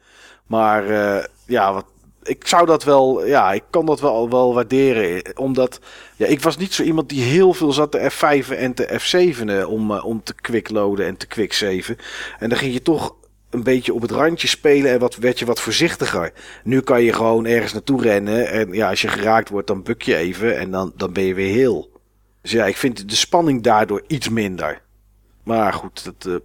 Maar 0.47 0.83
ja, 1.45 1.73
wat, 1.73 1.85
ik 2.27 2.47
zou 2.47 2.65
dat 2.65 2.83
wel, 2.83 3.25
ja, 3.25 3.53
ik 3.53 3.63
kan 3.69 3.85
dat 3.85 3.99
wel, 3.99 4.29
wel 4.29 4.53
waarderen. 4.53 5.37
Omdat, 5.37 5.79
ja, 6.15 6.25
ik 6.25 6.41
was 6.41 6.57
niet 6.57 6.73
zo 6.73 6.83
iemand 6.83 7.09
die 7.09 7.21
heel 7.21 7.53
veel 7.53 7.71
zat 7.71 7.91
te 7.91 8.11
F5 8.11 8.49
en 8.49 8.73
te 8.73 8.99
F7 8.99 9.67
om, 9.67 9.91
eh, 9.91 10.05
om 10.05 10.23
te 10.23 10.33
quickloaden 10.35 11.05
en 11.05 11.17
te 11.17 11.27
quicksaven. 11.27 11.97
En 12.39 12.49
dan 12.49 12.57
ging 12.57 12.73
je 12.73 12.81
toch 12.81 13.15
een 13.49 13.63
beetje 13.63 13.93
op 13.93 14.01
het 14.01 14.11
randje 14.11 14.47
spelen 14.47 14.91
en 14.91 14.99
wat, 14.99 15.15
werd 15.15 15.39
je 15.39 15.45
wat 15.45 15.61
voorzichtiger. 15.61 16.33
Nu 16.63 16.81
kan 16.81 17.01
je 17.01 17.13
gewoon 17.13 17.45
ergens 17.45 17.73
naartoe 17.73 18.01
rennen 18.01 18.49
en 18.49 18.73
ja, 18.73 18.89
als 18.89 19.01
je 19.01 19.07
geraakt 19.07 19.49
wordt, 19.49 19.67
dan 19.67 19.83
buk 19.83 20.01
je 20.01 20.15
even 20.15 20.57
en 20.57 20.71
dan, 20.71 20.93
dan 20.95 21.13
ben 21.13 21.23
je 21.23 21.33
weer 21.33 21.53
heel. 21.53 21.89
Dus 22.41 22.51
ja, 22.51 22.65
ik 22.65 22.77
vind 22.77 23.09
de 23.09 23.15
spanning 23.15 23.63
daardoor 23.63 24.03
iets 24.07 24.29
minder. 24.29 24.81
Maar 25.43 25.73
goed, 25.73 26.03
dat, 26.03 26.25
eh, 26.25 26.35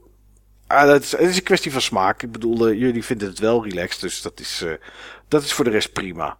ah, 0.66 0.86
dat 0.86 1.02
is, 1.02 1.10
het 1.10 1.20
is 1.20 1.36
een 1.36 1.42
kwestie 1.42 1.72
van 1.72 1.80
smaak. 1.80 2.22
Ik 2.22 2.32
bedoel, 2.32 2.68
eh, 2.68 2.78
jullie 2.78 3.04
vinden 3.04 3.28
het 3.28 3.38
wel 3.38 3.64
relaxed, 3.64 4.00
dus 4.00 4.22
dat 4.22 4.40
is, 4.40 4.62
eh, 4.62 4.72
dat 5.30 5.42
is 5.42 5.52
voor 5.52 5.64
de 5.64 5.70
rest 5.70 5.92
prima. 5.92 6.38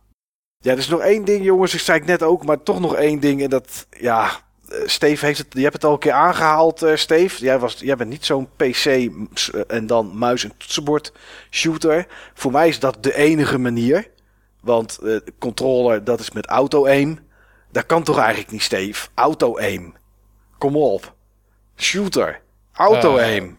Ja, 0.58 0.72
er 0.72 0.78
is 0.78 0.88
nog 0.88 1.00
één 1.00 1.24
ding, 1.24 1.44
jongens. 1.44 1.74
Ik 1.74 1.80
zei 1.80 1.98
het 1.98 2.06
net 2.06 2.22
ook, 2.22 2.44
maar 2.44 2.62
toch 2.62 2.80
nog 2.80 2.94
één 2.94 3.20
ding. 3.20 3.42
En 3.42 3.50
dat, 3.50 3.86
ja, 3.98 4.30
eh, 4.68 4.78
Steve 4.84 5.26
heeft 5.26 5.38
het, 5.38 5.46
je 5.50 5.62
hebt 5.62 5.74
het 5.74 5.84
al 5.84 5.92
een 5.92 5.98
keer 5.98 6.12
aangehaald, 6.12 6.82
eh 6.82 6.96
Steve. 6.96 7.44
Jij, 7.44 7.58
was, 7.58 7.76
jij 7.78 7.96
bent 7.96 8.10
niet 8.10 8.24
zo'n 8.24 8.48
PC 8.56 8.84
eh, 8.84 9.08
en 9.66 9.86
dan 9.86 10.18
muis 10.18 10.44
en 10.44 10.52
toetsenbord 10.56 11.12
shooter. 11.50 12.06
Voor 12.34 12.52
mij 12.52 12.68
is 12.68 12.78
dat 12.78 13.02
de 13.02 13.14
enige 13.14 13.58
manier. 13.58 14.10
Want 14.60 14.98
controller, 15.38 16.04
dat 16.04 16.20
is 16.20 16.30
met 16.30 16.46
auto-aim. 16.46 17.18
Dat 17.72 17.86
kan 17.86 18.02
toch 18.02 18.18
eigenlijk 18.18 18.50
niet, 18.50 18.62
Steve? 18.62 19.08
Auto-aim. 19.14 19.94
Kom 20.58 20.76
op. 20.76 21.14
Shooter. 21.76 22.40
Auto-aim. 22.72 23.58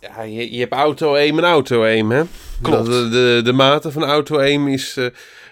Ja, 0.00 0.22
je, 0.22 0.52
je 0.52 0.60
hebt 0.60 0.72
auto-aim 0.72 1.38
en 1.38 1.44
auto-aim, 1.44 2.10
hè? 2.10 2.22
Klopt. 2.64 2.86
De, 2.86 3.08
de, 3.08 3.40
de 3.44 3.52
mate 3.52 3.90
van 3.90 4.04
auto-aim 4.04 4.68
is... 4.68 4.96
eh, 4.96 5.06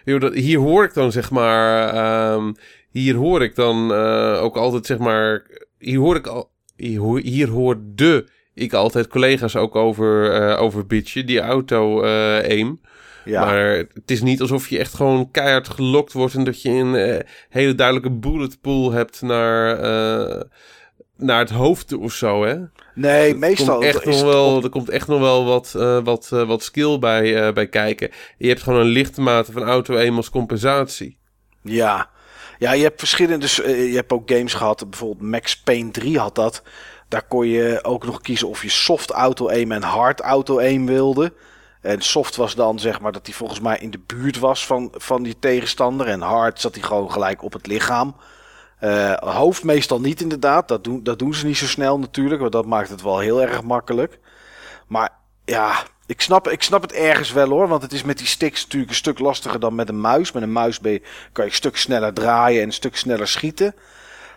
joh, 0.05 0.21
dat, 0.21 0.35
hier 0.35 0.59
hoor 0.59 0.85
ik 0.85 0.95
dan, 0.95 1.13
zeg 1.13 1.31
maar... 1.31 1.89
ehm, 1.95 2.53
hier 2.91 3.15
hoor 3.15 3.43
ik 3.43 3.55
dan 3.55 3.93
eh, 3.93 4.43
ook 4.43 4.57
altijd, 4.57 4.87
zeg 4.87 4.99
maar... 4.99 5.47
Hier 5.79 5.99
hoor 5.99 6.17
ik 6.17 6.27
al... 6.27 6.51
Hier, 6.77 6.99
hoor- 7.01 7.21
hier 7.21 7.49
hoorde 7.49 8.27
ik 8.55 8.73
altijd 8.73 9.09
collega's 9.09 9.57
ook 9.57 9.77
over, 9.77 10.33
eh 10.33 10.63
over 10.63 10.87
bitchen, 10.87 11.27
die 11.27 11.41
auto-aim. 11.41 12.81
ja. 13.25 13.45
Maar 13.45 13.67
het 13.77 14.11
is 14.11 14.23
niet 14.23 14.41
alsof 14.41 14.69
je 14.69 14.79
echt 14.79 14.95
gewoon 14.95 15.31
keihard 15.31 15.69
gelokt 15.69 16.13
wordt... 16.13 16.35
en 16.35 16.45
dat 16.45 16.63
je 16.63 16.71
een 16.71 17.23
hele 17.49 17.75
duidelijke 17.75 18.11
bullet 18.11 18.61
pool 18.61 18.93
hebt 18.93 19.23
naar... 19.23 19.79
naar 21.23 21.39
het 21.39 21.51
hoofd 21.51 21.89
toe 21.89 22.03
of 22.03 22.13
zo, 22.13 22.45
hè? 22.45 22.57
nee, 22.95 23.35
meestal 23.35 23.67
komt 23.67 23.85
echt 23.85 24.07
is 24.07 24.23
nog 24.23 24.33
wel, 24.33 24.63
er 24.63 24.69
komt 24.69 24.89
echt 24.89 25.09
nog 25.09 25.21
wel 25.21 25.45
wat, 25.45 25.75
eh, 25.77 25.99
wat, 26.05 26.29
eh, 26.33 26.47
wat 26.47 26.63
skill 26.63 26.99
bij, 26.99 27.47
eh, 27.47 27.53
bij 27.53 27.69
kijken. 27.69 28.11
Je 28.39 28.49
hebt 28.49 28.63
gewoon 28.63 28.81
een 28.81 28.87
lichte 28.87 29.21
mate 29.21 29.53
van 29.53 29.63
auto-aim 29.63 30.17
als 30.17 30.31
compensatie. 30.31 31.19
Ja. 31.63 32.11
ja, 32.59 32.73
je 32.73 32.83
hebt 32.83 32.99
verschillende. 32.99 33.47
Je 33.67 33.95
hebt 33.95 34.13
ook 34.13 34.31
games 34.31 34.55
gehad. 34.55 34.91
Bijvoorbeeld 34.91 35.31
Max 35.31 35.61
Payne 35.61 35.91
3 35.91 36.19
had 36.19 36.35
dat. 36.35 36.63
Daar 37.09 37.23
kon 37.23 37.47
je 37.47 37.79
ook 37.83 38.05
nog 38.05 38.21
kiezen 38.21 38.49
of 38.49 38.63
je 38.63 38.71
soft 38.71 39.11
auto-aim 39.11 39.73
en 39.73 39.83
hard 39.83 40.21
auto-aim 40.21 40.87
wilde. 40.87 41.33
En 41.81 42.01
soft 42.01 42.37
was 42.37 42.55
dan 42.55 42.79
zeg 42.79 43.01
maar 43.01 43.13
dat 43.13 43.27
hij 43.27 43.35
volgens 43.35 43.61
mij 43.61 43.79
in 43.79 43.91
de 43.91 44.01
buurt 44.07 44.39
was 44.39 44.67
van, 44.67 44.93
van 44.93 45.23
die 45.23 45.39
tegenstander. 45.39 46.07
En 46.07 46.21
hard 46.21 46.61
zat 46.61 46.75
hij 46.75 46.83
gewoon 46.83 47.13
gelijk 47.13 47.43
op 47.43 47.53
het 47.53 47.67
lichaam. 47.67 48.17
Eh, 48.83 49.15
hoofd 49.19 49.65
meestal 49.65 50.01
niet 50.01 50.21
inderdaad. 50.21 50.69
Dat 50.69 50.85
doen, 50.85 51.03
dat 51.03 51.19
doen 51.19 51.35
ze 51.35 51.47
niet 51.47 51.57
zo 51.57 51.67
snel 51.67 51.99
natuurlijk. 51.99 52.41
Want 52.41 52.53
dat 52.53 52.67
maakt 52.67 52.89
het 52.89 53.03
wel 53.03 53.19
heel 53.19 53.43
erg 53.43 53.63
makkelijk. 53.63 54.19
Maar 54.89 55.11
ja, 55.45 55.83
ik 56.07 56.21
snap, 56.21 56.49
ik 56.49 56.63
snap 56.63 56.83
het 56.83 56.93
ergens 56.93 57.33
wel 57.33 57.49
hoor. 57.49 57.69
Want 57.69 57.83
het 57.83 57.93
is 57.93 58.03
met 58.03 58.19
die 58.19 58.27
sticks 58.27 58.63
natuurlijk 58.63 58.91
een 58.91 58.97
stuk 58.97 59.19
lastiger 59.19 59.61
dan 59.61 59.75
met 59.75 59.89
een 59.89 60.01
muis. 60.01 60.33
Met 60.33 60.43
een 60.43 60.53
muis 60.53 60.81
ben 60.81 60.93
je, 60.93 61.01
kan 61.33 61.45
je 61.45 61.51
een 61.51 61.57
stuk 61.57 61.77
sneller 61.77 62.13
draaien 62.13 62.61
en 62.61 62.67
een 62.67 62.73
stuk 62.73 62.97
sneller 62.97 63.29
schieten. 63.29 63.75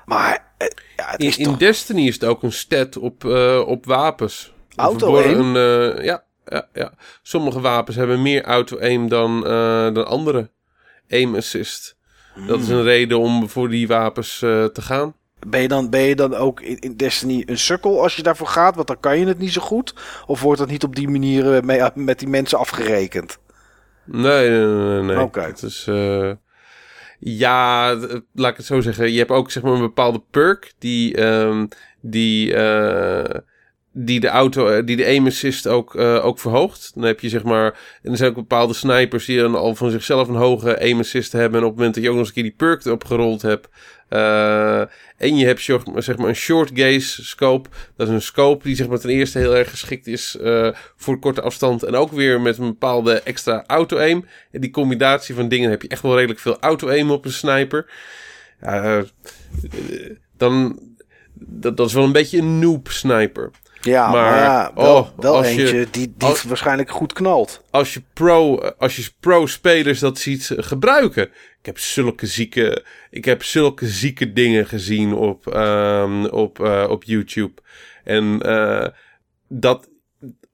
Maar 0.05 0.53
eh, 0.57 0.67
ja, 0.95 1.09
het 1.09 1.21
In, 1.21 1.27
is 1.27 1.37
in 1.37 1.45
toch... 1.45 1.57
Destiny 1.57 2.07
is 2.07 2.13
het 2.13 2.23
ook 2.23 2.43
een 2.43 2.51
stat 2.51 2.97
op, 2.97 3.25
eh, 3.25 3.63
op 3.65 3.85
wapens. 3.85 4.53
Auto-aim? 4.75 5.55
ja, 6.03 6.23
ja, 6.45 6.67
ja. 6.73 6.93
Sommige 7.21 7.61
wapens 7.61 7.95
hebben 7.95 8.21
meer 8.21 8.43
auto-aim 8.43 9.09
dan, 9.09 9.41
dan 9.93 10.07
andere. 10.07 10.49
Aim 11.09 11.35
assist. 11.35 11.95
Dat 12.47 12.59
is 12.59 12.69
een 12.69 12.83
reden 12.83 13.19
om 13.19 13.49
voor 13.49 13.69
die 13.69 13.87
wapens 13.87 14.41
eh, 14.41 14.65
te 14.65 14.81
gaan. 14.81 15.15
Ben 15.47 15.61
je 15.61 15.67
dan, 15.67 15.89
ben 15.89 16.01
je 16.01 16.15
dan 16.15 16.33
ook 16.33 16.61
in, 16.61 16.79
in 16.79 16.95
Destiny 16.95 17.43
een 17.45 17.57
sukkel 17.57 18.01
als 18.01 18.15
je 18.15 18.23
daarvoor 18.23 18.47
gaat? 18.47 18.75
Want 18.75 18.87
dan 18.87 18.99
kan 18.99 19.19
je 19.19 19.25
het 19.25 19.37
niet 19.37 19.53
zo 19.53 19.61
goed. 19.61 19.93
Of 20.25 20.41
wordt 20.41 20.59
dat 20.59 20.69
niet 20.69 20.83
op 20.83 20.95
die 20.95 21.07
manier 21.09 21.55
eh, 21.55 21.61
mee, 21.61 21.81
met 21.93 22.19
die 22.19 22.27
mensen 22.27 22.57
afgerekend? 22.57 23.37
Nee, 24.03 24.49
nee, 24.49 24.65
nee. 24.65 25.01
nee. 25.01 25.19
Oké. 25.19 25.53
Is... 25.61 25.87
eh, 25.87 26.31
ja, 27.19 27.93
laat 28.33 28.51
ik 28.51 28.57
het 28.57 28.65
zo 28.65 28.81
zeggen. 28.81 29.11
Je 29.11 29.17
hebt 29.17 29.31
ook 29.31 29.51
zeg 29.51 29.63
maar 29.63 29.71
een 29.71 29.79
bepaalde 29.79 30.23
perk 30.31 30.73
die, 30.79 31.15
ehm, 31.15 31.67
die, 32.01 32.55
eh, 32.55 33.39
die 33.97 34.19
de 34.19 34.27
auto, 34.27 34.67
eh, 34.67 34.85
die 34.85 34.95
de 34.95 35.05
aim 35.05 35.25
assist 35.25 35.67
ook, 35.67 35.95
eh, 35.95 36.25
ook 36.25 36.39
verhoogt. 36.39 36.91
Dan 36.95 37.03
heb 37.03 37.19
je 37.19 37.29
zeg 37.29 37.43
maar, 37.43 37.79
en 38.03 38.11
er 38.11 38.17
zijn 38.17 38.29
ook 38.29 38.35
bepaalde 38.35 38.73
snipers 38.73 39.25
die 39.25 39.39
dan 39.39 39.55
al 39.55 39.75
van 39.75 39.91
zichzelf 39.91 40.27
een 40.27 40.35
hoge 40.35 40.79
aim 40.79 40.99
assist 40.99 41.31
hebben. 41.31 41.59
En 41.59 41.65
op 41.65 41.69
het 41.69 41.77
moment 41.77 41.95
dat 41.95 42.03
je 42.03 42.09
ook 42.09 42.15
nog 42.15 42.25
eens 42.25 42.35
een 42.35 42.41
keer 42.41 42.51
die 42.51 42.67
perk 42.67 42.85
erop 42.85 43.03
gerold 43.03 43.41
hebt. 43.41 43.69
eh, 44.09 44.79
en 45.17 45.37
je 45.37 45.45
hebt 45.45 45.61
zeg 45.61 46.17
maar 46.17 46.27
een 46.27 46.35
short 46.35 46.71
gaze 46.73 47.25
scope. 47.25 47.69
Dat 47.95 48.07
is 48.07 48.13
een 48.13 48.21
scope 48.21 48.63
die 48.63 48.75
zeg 48.75 48.87
maar 48.87 48.99
ten 48.99 49.09
eerste 49.09 49.39
heel 49.39 49.55
erg 49.55 49.69
geschikt 49.69 50.07
is 50.07 50.37
voor 50.95 51.19
korte 51.19 51.41
afstand. 51.41 51.83
En 51.83 51.95
ook 51.95 52.11
weer 52.11 52.41
met 52.41 52.57
een 52.57 52.65
bepaalde 52.65 53.21
extra 53.21 53.63
auto-aim. 53.67 54.25
En 54.51 54.61
die 54.61 54.71
combinatie 54.71 55.35
van 55.35 55.47
dingen 55.47 55.69
heb 55.69 55.81
je 55.81 55.87
echt 55.87 56.01
wel 56.01 56.15
redelijk 56.15 56.39
veel 56.39 56.59
auto-aim 56.59 57.11
op 57.11 57.25
een 57.25 57.31
sniper. 57.31 57.91
Dan, 60.37 60.79
dat, 61.33 61.77
dat 61.77 61.87
is 61.87 61.93
wel 61.93 62.03
een 62.03 62.11
beetje 62.11 62.37
een 62.37 62.59
noob 62.59 62.87
sniper. 62.87 63.51
Ja, 63.85 64.11
maar, 64.11 64.31
Maar, 64.31 64.43
ja, 64.43 64.71
wel, 64.75 64.95
oh, 64.97 65.07
wel 65.17 65.35
als 65.35 65.53
je- 65.53 65.87
die, 65.91 66.13
die 66.17 66.27
als- 66.29 66.43
waarschijnlijk 66.43 66.89
goed 66.91 67.13
knalt. 67.13 67.63
Als 67.71 67.93
je 67.93 68.01
pro, 68.13 68.57
als 68.59 68.95
je 68.95 69.09
pro-spelers 69.19 69.99
dat 69.99 70.17
ziet 70.19 70.49
eh, 70.51 70.63
gebruiken. 70.63 71.23
Ik 71.59 71.65
heb 71.65 71.79
zulke 71.79 72.25
zieke, 72.25 72.85
ik 73.09 73.25
heb 73.25 73.43
zulke 73.43 73.87
zieke 73.87 74.33
dingen 74.33 74.65
gezien 74.67 75.13
op, 75.13 75.47
ehm, 75.47 76.25
op, 76.25 76.59
eh, 76.59 76.85
op 76.89 77.03
YouTube. 77.03 77.61
En 78.03 78.41
eh, 78.41 78.87
dat, 79.47 79.89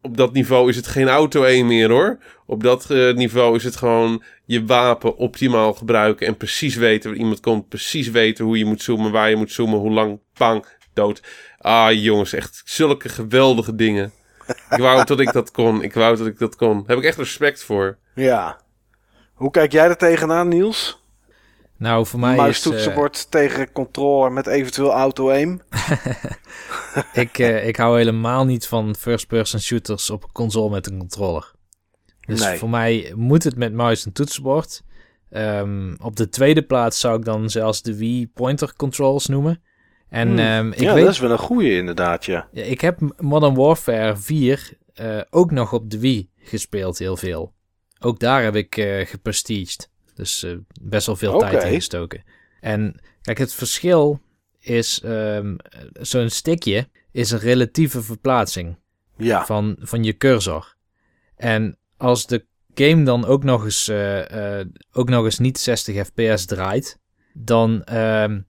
op 0.01 0.17
dat 0.17 0.33
niveau 0.33 0.69
is 0.69 0.75
het 0.75 0.87
geen 0.87 1.07
auto 1.07 1.43
1 1.43 1.67
meer 1.67 1.89
hoor. 1.89 2.17
Op 2.45 2.63
dat 2.63 2.89
niveau 3.15 3.55
is 3.55 3.63
het 3.63 3.75
gewoon 3.75 4.23
je 4.45 4.65
wapen 4.65 5.15
optimaal 5.17 5.73
gebruiken 5.73 6.27
en 6.27 6.37
precies 6.37 6.75
weten 6.75 7.09
waar 7.09 7.19
iemand 7.19 7.39
komt. 7.39 7.67
Precies 7.69 8.09
weten 8.09 8.45
hoe 8.45 8.57
je 8.57 8.65
moet 8.65 8.81
zoomen, 8.81 9.11
waar 9.11 9.29
je 9.29 9.35
moet 9.35 9.51
zoomen, 9.51 9.79
hoe 9.79 9.91
lang, 9.91 10.19
pang, 10.33 10.65
dood. 10.93 11.21
Ah 11.61 11.91
jongens, 11.93 12.33
echt 12.33 12.61
zulke 12.65 13.09
geweldige 13.09 13.75
dingen. 13.75 14.11
Ik 14.69 14.77
wou 14.77 15.05
dat 15.05 15.19
ik 15.19 15.31
dat 15.33 15.51
kon. 15.51 15.83
Ik 15.83 15.93
wou 15.93 16.17
dat 16.17 16.27
ik 16.27 16.39
dat 16.39 16.55
kon. 16.55 16.77
Daar 16.77 16.87
heb 16.87 16.97
ik 16.97 17.03
echt 17.03 17.17
respect 17.17 17.63
voor. 17.63 17.97
Ja. 18.15 18.59
Hoe 19.33 19.51
kijk 19.51 19.71
jij 19.71 19.87
er 19.87 19.97
tegenaan, 19.97 20.47
Niels? 20.47 20.99
Nou, 21.77 22.05
voor 22.05 22.19
mij 22.19 22.35
Muis 22.35 22.57
is... 22.57 22.65
eh, 22.65 22.71
toetsenbord 22.71 23.31
tegen 23.31 23.71
controller 23.71 24.31
met 24.31 24.47
eventueel 24.47 24.91
auto-aim. 24.91 25.61
ik, 27.13 27.37
eh, 27.39 27.67
ik 27.67 27.75
hou 27.75 27.97
helemaal 27.97 28.45
niet 28.45 28.67
van 28.67 28.95
first-person 28.95 29.59
shooters 29.59 30.09
op 30.09 30.23
een 30.23 30.31
console 30.31 30.69
met 30.69 30.87
een 30.87 30.97
controller. 30.97 31.51
Dus 32.27 32.39
Nee. 32.41 32.57
voor 32.57 32.69
mij 32.69 33.13
moet 33.15 33.43
het 33.43 33.55
met 33.55 33.73
muis 33.73 34.05
en 34.05 34.11
toetsenbord. 34.13 34.81
Ehm, 35.29 35.95
op 36.01 36.15
de 36.15 36.29
tweede 36.29 36.61
plaats 36.61 36.99
zou 36.99 37.17
ik 37.17 37.25
dan 37.25 37.49
zelfs 37.49 37.81
de 37.81 37.97
Wii 37.97 38.27
pointer 38.27 38.73
controls 38.75 39.27
noemen. 39.27 39.61
En 40.11 40.27
Hmm. 40.27 40.37
ehm, 40.37 40.71
ik 40.71 40.79
ja, 40.79 40.93
weet, 40.93 41.03
dat 41.03 41.13
is 41.13 41.19
wel 41.19 41.31
een 41.31 41.37
goeie 41.37 41.77
inderdaad, 41.77 42.25
ja. 42.25 42.47
ja, 42.51 42.63
ik 42.63 42.81
heb 42.81 42.99
Modern 43.17 43.55
Warfare 43.55 44.17
4 44.17 44.73
eh, 44.93 45.21
ook 45.29 45.51
nog 45.51 45.73
op 45.73 45.89
de 45.89 45.99
Wii 45.99 46.29
gespeeld 46.37 46.97
heel 46.97 47.17
veel. 47.17 47.53
Ook 47.99 48.19
daar 48.19 48.43
heb 48.43 48.55
ik 48.55 48.77
eh 48.77 49.05
geprestiged. 49.07 49.89
Dus 50.15 50.43
eh, 50.43 50.51
best 50.81 51.05
wel 51.05 51.15
veel 51.15 51.39
tijd 51.39 51.63
in 51.63 51.73
gestoken. 51.73 52.23
En 52.59 53.01
kijk, 53.21 53.37
het 53.37 53.53
verschil 53.53 54.19
is 54.59 55.01
ehm, 55.01 55.55
zo'n 55.93 56.29
stickje 56.29 56.87
is 57.11 57.31
een 57.31 57.39
relatieve 57.39 58.01
verplaatsing 58.01 58.77
Ja, 59.17 59.45
van, 59.45 59.75
van 59.79 60.03
je 60.03 60.17
cursor. 60.17 60.75
En 61.35 61.77
als 61.97 62.27
de 62.27 62.45
game 62.73 63.03
dan 63.03 63.25
ook 63.25 63.43
nog 63.43 63.63
eens, 63.63 63.87
eh, 63.87 64.59
eh, 64.59 64.67
ook 64.91 65.09
nog 65.09 65.23
eens 65.23 65.39
niet 65.39 65.59
60 65.59 66.05
fps 66.05 66.45
draait, 66.45 66.99
dan 67.33 67.83
ehm, 67.83 68.41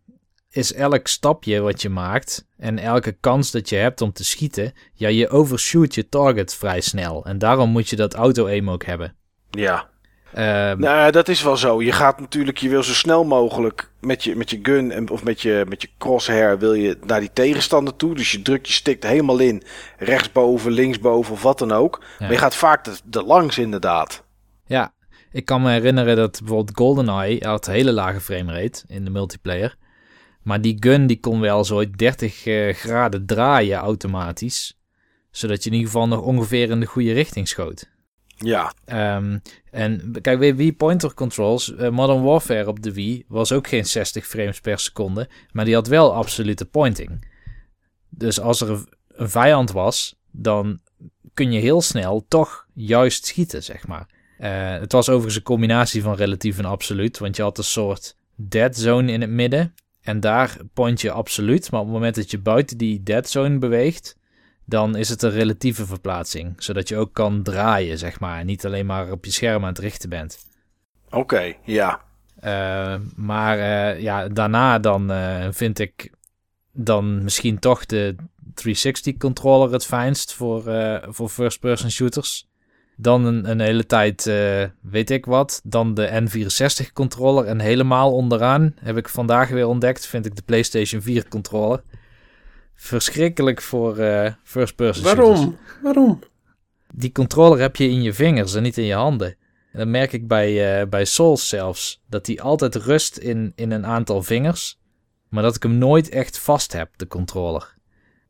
is 0.53 0.73
elk 0.75 1.07
stapje 1.07 1.61
wat 1.61 1.83
je 1.83 1.89
maakt 1.89 2.47
en 2.59 2.79
elke 2.79 3.13
kans 3.21 3.51
dat 3.51 3.69
je 3.69 3.77
hebt 3.77 4.01
om 4.01 4.13
te 4.13 4.25
schieten, 4.25 4.73
ja, 4.95 5.09
je 5.09 5.29
overshoot 5.29 5.95
je 5.95 6.09
target 6.09 6.55
vrij 6.55 6.81
snel. 6.81 7.25
En 7.25 7.39
daarom 7.39 7.71
moet 7.71 7.89
je 7.89 7.97
dat 7.97 8.15
auto-aim 8.15 8.71
ook 8.71 8.85
hebben. 8.85 9.15
ja. 9.51 9.91
Ehm, 10.33 10.79
Nou, 10.81 11.11
dat 11.11 11.29
is 11.29 11.43
wel 11.43 11.57
zo. 11.57 11.83
Je 11.83 11.93
gaat 11.93 12.21
natuurlijk, 12.21 12.59
je 12.59 12.69
wil 12.69 12.83
zo 12.83 12.93
snel 12.93 13.25
mogelijk 13.25 13.91
met 14.01 14.25
je, 14.25 14.37
met 14.37 14.51
je 14.51 14.59
gun 14.63 14.91
en, 14.93 15.11
of 15.11 15.25
met 15.25 15.41
je, 15.41 15.65
met 15.69 15.83
je 15.83 15.89
crosshair 15.99 16.59
wil 16.59 16.75
je 16.75 16.99
naar 17.07 17.21
die 17.21 17.31
tegenstander 17.33 17.97
toe. 17.97 18.15
Dus 18.15 18.33
je 18.33 18.43
drukt 18.43 18.67
je 18.67 18.73
stick 18.73 19.03
er 19.03 19.09
helemaal 19.09 19.39
in. 19.39 19.63
Rechtsboven, 19.99 20.73
linksboven 20.73 21.33
of 21.33 21.43
wat 21.43 21.59
dan 21.59 21.73
ook. 21.73 21.99
Ja. 22.01 22.07
Maar 22.19 22.31
je 22.33 22.39
gaat 22.39 22.55
vaak 22.55 22.87
er, 22.87 23.01
er 23.11 23.23
langs 23.23 23.59
inderdaad. 23.59 24.25
Ja, 24.67 24.95
ik 25.33 25.45
kan 25.45 25.63
me 25.63 25.71
herinneren 25.71 26.17
dat 26.17 26.39
bijvoorbeeld 26.39 26.77
GoldenEye 26.77 27.47
had 27.47 27.67
een 27.67 27.73
hele 27.73 27.93
lage 27.93 28.21
framerate 28.21 28.85
in 28.87 29.05
de 29.05 29.11
multiplayer. 29.11 29.77
Maar 30.43 30.61
die 30.61 30.77
gun 30.81 31.07
die 31.07 31.21
kon 31.21 31.41
wel 31.41 31.65
zo 31.65 31.91
30 31.91 32.47
eh, 32.47 32.75
graden 32.75 33.27
draaien 33.27 33.79
automatisch. 33.79 34.79
Zodat 35.31 35.65
je 35.65 35.71
in 35.71 35.77
ieder 35.77 35.91
geval 35.93 36.09
nog 36.09 36.21
ongeveer 36.21 36.71
in 36.71 36.81
de 36.81 36.87
goede 36.87 37.13
richting 37.13 37.49
schoot. 37.49 37.91
Ja, 38.37 38.73
Ehm, 38.85 39.39
en 39.71 40.13
kijk, 40.21 40.39
Wii 40.57 40.73
pointer 40.73 41.15
controls. 41.15 41.75
eh, 41.75 41.91
Modern 41.91 42.23
Warfare 42.23 42.69
op 42.69 42.83
de 42.83 42.93
Wii 42.93 43.25
was 43.29 43.53
ook 43.53 43.69
geen 43.69 43.87
60 43.87 44.27
frames 44.27 44.61
per 44.61 44.79
seconde. 44.79 45.29
Maar 45.53 45.65
die 45.65 45.75
had 45.75 45.87
wel 45.87 46.15
absolute 46.15 46.65
pointing. 46.65 47.27
Dus 48.09 48.41
als 48.41 48.61
er 48.61 48.71
een- 48.71 48.89
een 49.09 49.31
vijand 49.31 49.71
was, 49.73 50.17
dan 50.31 50.81
kun 51.35 51.53
je 51.53 51.61
heel 51.61 51.81
snel 51.83 52.25
toch 52.29 52.67
juist 52.75 53.27
schieten, 53.27 53.63
zeg 53.63 53.87
maar. 53.87 54.07
Eh, 54.39 54.71
het 54.81 54.93
was 54.93 55.09
overigens 55.09 55.37
een 55.37 55.43
combinatie 55.43 56.03
van 56.03 56.15
relatief 56.15 56.59
en 56.59 56.65
absoluut. 56.65 57.19
Want 57.19 57.37
je 57.37 57.43
had 57.43 57.59
een 57.59 57.65
soort 57.65 58.17
dead 58.37 58.77
zone 58.77 59.13
in 59.13 59.21
het 59.21 59.31
midden. 59.31 59.75
En 60.03 60.21
daar 60.21 60.57
point 60.75 61.01
je 61.01 61.11
absoluut. 61.11 61.71
Maar 61.71 61.81
op 61.81 61.87
het 61.87 61.95
moment 61.95 62.15
dat 62.15 62.31
je 62.31 62.39
buiten 62.39 62.79
die 62.79 63.03
dead 63.03 63.29
zone 63.29 63.59
beweegt, 63.59 64.17
dan 64.65 64.97
is 64.97 65.09
het 65.09 65.23
een 65.23 65.31
relatieve 65.31 65.87
verplaatsing. 65.87 66.63
Zodat 66.63 66.89
je 66.89 66.97
ook 66.97 67.13
kan 67.13 67.43
draaien, 67.43 67.99
zeg 67.99 68.21
maar. 68.21 68.39
En 68.39 68.47
niet 68.47 68.67
alleen 68.67 68.87
maar 68.87 69.11
op 69.11 69.25
je 69.25 69.31
scherm 69.31 69.63
aan 69.63 69.69
het 69.69 69.79
richten 69.79 70.09
bent. 70.09 70.39
oké, 71.11 71.55
ja. 71.65 72.01
Eh, 72.43 72.95
maar 73.17 73.59
eh, 73.59 74.01
ja, 74.01 74.29
daarna 74.29 74.79
dan 74.79 75.11
eh, 75.11 75.47
vind 75.51 75.79
ik 75.79 76.13
dan 76.73 77.25
misschien 77.25 77.59
toch 77.59 77.87
de 77.87 78.15
360 78.55 79.17
controller 79.17 79.73
het 79.73 79.87
fijnst 79.87 80.35
voor, 80.35 80.63
voor 81.09 81.29
first-person 81.29 81.91
shooters. 81.91 82.51
Dan 83.03 83.25
een, 83.25 83.51
een 83.51 83.61
hele 83.61 83.87
tijd, 83.87 84.27
eh, 84.27 84.65
weet 84.81 85.11
ik 85.11 85.25
wat, 85.25 85.61
dan 85.65 85.95
de 85.95 86.09
N64 86.09 86.93
controller. 86.93 87.45
En 87.45 87.61
helemaal 87.61 88.13
onderaan, 88.13 88.75
heb 88.81 88.97
ik 88.97 89.09
vandaag 89.09 89.49
weer 89.49 89.67
ontdekt, 89.67 90.07
vind 90.07 90.27
ik 90.27 90.37
de 90.37 90.43
PlayStation 90.43 91.03
4 91.03 91.29
controller. 91.29 91.83
Verschrikkelijk 92.75 93.63
voor 93.63 93.99
eh, 93.99 94.33
first-person 94.43 95.05
shooters. 95.05 95.39
Waarom? 95.39 95.57
Waarom? 95.83 96.19
Die 96.95 97.13
controller 97.13 97.61
heb 97.61 97.77
je 97.77 97.89
in 97.89 98.03
je 98.03 98.13
vingers 98.13 98.55
en 98.55 98.63
niet 98.63 98.79
in 98.79 98.85
je 98.85 98.95
handen. 98.95 99.37
En 99.73 99.79
dat 99.79 99.89
merk 99.89 100.13
ik 100.13 100.29
bij, 100.29 100.81
eh, 100.81 100.89
bij 100.89 101.05
Souls 101.05 101.49
zelfs. 101.49 102.03
Dat 102.07 102.25
die 102.25 102.43
altijd 102.43 102.75
rust 102.75 103.17
in, 103.17 103.53
in 103.55 103.71
een 103.71 103.87
aantal 103.87 104.23
vingers. 104.23 104.81
Maar 105.29 105.43
dat 105.43 105.57
ik 105.57 105.63
hem 105.63 105.79
nooit 105.79 106.09
echt 106.09 106.39
vast 106.39 106.73
heb, 106.73 106.91
de 106.97 107.07
controller. 107.07 107.75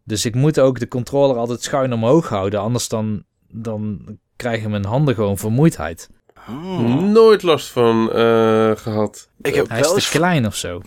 Dus 0.05 0.25
ik 0.25 0.35
moet 0.35 0.61
ook 0.61 0.79
de 0.79 0.89
controller 0.89 1.37
altijd 1.37 1.63
schuin 1.63 1.93
omhoog 1.93 2.29
houden. 2.29 2.61
Anders 2.61 2.89
dan, 2.89 3.25
dan 3.49 4.19
krijgen 4.37 4.71
mijn 4.71 4.85
handen 4.85 5.15
gewoon 5.15 5.39
vermoeidheid. 5.39 6.09
Hmm. 6.45 7.13
Nooit 7.13 7.43
last 7.43 7.69
van 7.69 8.13
eh, 8.13 8.71
gehad. 8.77 9.29
Ik 9.43 9.55
heb 9.55 9.69
Hij 9.69 9.79
is 9.79 9.85
wel 9.85 9.95
te 9.95 10.01
eens... 10.01 10.11
klein 10.11 10.47
of 10.47 10.57
zo. 10.57 10.81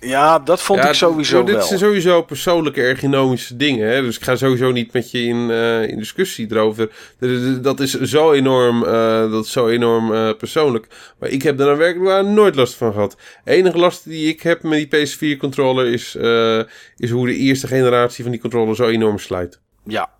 Ja, 0.00 0.38
dat 0.38 0.62
vond 0.62 0.82
Ja, 0.82 0.88
ik 0.88 0.94
sowieso 0.94 1.36
joh, 1.36 1.46
dit 1.46 1.54
wel. 1.54 1.64
zijn 1.64 1.78
sowieso 1.78 2.22
persoonlijke 2.22 2.82
ergonomische 2.82 3.56
dingen. 3.56 3.88
Hè? 3.88 4.02
Dus 4.02 4.16
ik 4.16 4.22
ga 4.22 4.36
sowieso 4.36 4.70
niet 4.72 4.92
met 4.92 5.10
je 5.10 5.22
in, 5.22 5.50
eh, 5.50 5.88
in 5.88 5.98
discussie 5.98 6.46
erover. 6.50 6.90
Dat 7.60 7.80
is 7.80 8.00
zo 8.00 8.32
enorm, 8.32 8.84
eh, 8.84 9.30
dat 9.30 9.44
is 9.44 9.52
zo 9.52 9.68
enorm 9.68 10.14
eh, 10.14 10.30
persoonlijk. 10.38 10.86
Maar 11.18 11.28
ik 11.28 11.42
heb 11.42 11.56
daar 11.56 11.66
nou 11.66 11.78
werkelijk 11.78 12.10
waar 12.10 12.24
nooit 12.24 12.54
last 12.54 12.74
van 12.74 12.92
gehad. 12.92 13.16
De 13.44 13.50
enige 13.50 13.78
last 13.78 14.04
die 14.04 14.28
ik 14.28 14.42
heb 14.42 14.62
met 14.62 14.90
die 14.90 15.06
PS4-controller 15.06 15.86
is, 15.86 16.14
eh, 16.16 16.60
is 16.96 17.10
hoe 17.10 17.26
de 17.26 17.36
eerste 17.36 17.66
generatie 17.66 18.22
van 18.22 18.32
die 18.32 18.40
controller 18.40 18.76
zo 18.76 18.86
enorm 18.86 19.18
slijt. 19.18 19.60
Ja. 19.84 20.10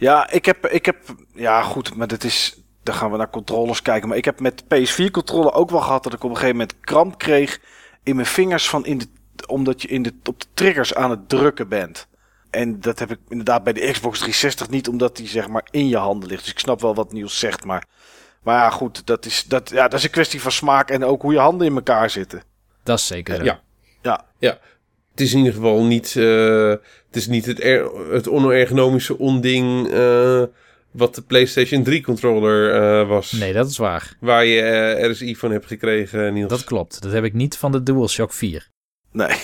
Ja, 0.00 0.30
ik 0.30 0.44
heb, 0.44 0.66
ik 0.66 0.86
heb... 0.86 0.96
Ja, 1.34 1.62
goed, 1.62 1.94
maar 1.94 2.06
dat 2.06 2.24
is... 2.24 2.62
Dan 2.82 2.94
gaan 2.94 3.10
we 3.10 3.16
naar 3.16 3.30
controllers 3.30 3.82
kijken. 3.82 4.08
Maar 4.08 4.16
ik 4.16 4.24
heb 4.24 4.40
met 4.40 4.64
de 4.68 4.86
PS4-controller 4.86 5.52
ook 5.52 5.70
wel 5.70 5.80
gehad 5.80 6.02
dat 6.02 6.12
ik 6.12 6.24
op 6.24 6.30
een 6.30 6.36
gegeven 6.36 6.56
moment 6.56 6.80
kramp 6.80 7.18
kreeg 7.18 7.60
in 8.02 8.14
mijn 8.14 8.26
vingers 8.26 8.68
van 8.68 8.86
in 8.86 8.98
de, 8.98 9.06
omdat 9.46 9.82
je 9.82 9.88
in 9.88 10.02
de, 10.02 10.12
op 10.24 10.40
de 10.40 10.46
triggers 10.54 10.94
aan 10.94 11.10
het 11.10 11.28
drukken 11.28 11.68
bent. 11.68 12.08
En 12.50 12.80
dat 12.80 12.98
heb 12.98 13.10
ik 13.10 13.18
inderdaad 13.28 13.64
bij 13.64 13.72
de 13.72 13.80
Xbox 13.80 14.18
360 14.18 14.68
niet, 14.68 14.88
omdat 14.88 15.16
die 15.16 15.28
zeg 15.28 15.48
maar 15.48 15.66
in 15.70 15.88
je 15.88 15.96
handen 15.96 16.28
ligt. 16.28 16.42
Dus 16.42 16.52
ik 16.52 16.58
snap 16.58 16.80
wel 16.80 16.94
wat 16.94 17.12
Niels 17.12 17.38
zegt, 17.38 17.64
maar... 17.64 17.84
Maar 18.42 18.56
ja, 18.56 18.70
goed, 18.70 19.06
dat 19.06 19.26
is, 19.26 19.44
dat, 19.44 19.70
ja, 19.70 19.88
dat 19.88 19.98
is 19.98 20.04
een 20.04 20.10
kwestie 20.10 20.40
van 20.40 20.52
smaak 20.52 20.90
en 20.90 21.04
ook 21.04 21.22
hoe 21.22 21.32
je 21.32 21.38
handen 21.38 21.66
in 21.66 21.74
elkaar 21.74 22.10
zitten. 22.10 22.42
Dat 22.82 22.98
is 22.98 23.06
zeker 23.06 23.36
zo. 23.36 23.42
Ja. 23.44 23.60
Ja, 24.38 24.58
Het 25.10 25.20
is 25.20 25.32
in 25.32 25.38
ieder 25.38 25.52
geval 25.52 25.84
niet, 25.84 26.16
eh, 26.16 26.74
het, 27.10 27.18
is 27.18 27.26
niet 27.26 27.46
het, 27.46 27.62
er, 27.62 27.90
het 28.12 28.28
onergonomische 28.28 29.18
onding 29.18 29.90
eh, 29.90 30.42
wat 30.90 31.14
de 31.14 31.22
PlayStation 31.22 31.86
3-controller 31.90 32.74
eh, 32.74 33.08
was. 33.08 33.32
Nee, 33.32 33.52
dat 33.52 33.70
is 33.70 33.76
waar. 33.76 34.16
Waar 34.20 34.44
je 34.44 34.60
eh, 34.60 35.10
RSI 35.10 35.36
van 35.36 35.50
hebt 35.50 35.66
gekregen, 35.66 36.34
Niels. 36.34 36.50
Dat 36.50 36.64
klopt. 36.64 37.02
Dat 37.02 37.12
heb 37.12 37.24
ik 37.24 37.32
niet 37.32 37.56
van 37.56 37.72
de 37.72 37.82
DualShock 37.82 38.32
4. 38.32 38.68
nee. 39.12 39.36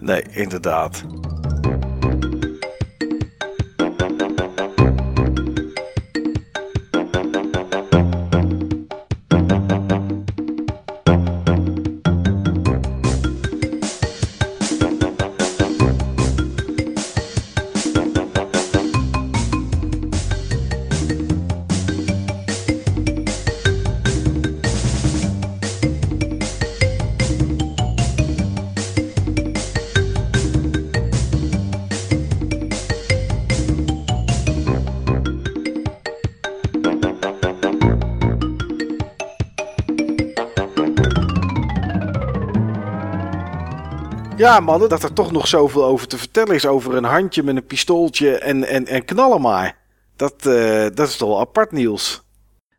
nee, 0.00 0.22
inderdaad. 0.30 1.04
Ja, 44.42 44.60
mannen, 44.60 44.88
dat 44.88 45.02
er 45.02 45.12
toch 45.12 45.32
nog 45.32 45.48
zoveel 45.48 45.84
over 45.84 46.06
te 46.06 46.18
vertellen 46.18 46.54
is 46.54 46.66
over 46.66 46.94
een 46.94 47.04
handje 47.04 47.42
met 47.42 47.56
een 47.56 47.66
pistooltje 47.66 48.38
en, 48.38 48.64
en, 48.64 48.86
en 48.86 49.04
knallen 49.04 49.40
maar. 49.40 49.76
Dat, 50.16 50.46
eh, 50.46 50.86
dat 50.94 51.08
is 51.08 51.16
toch 51.16 51.28
wel 51.28 51.40
apart, 51.40 51.72
Niels. 51.72 52.22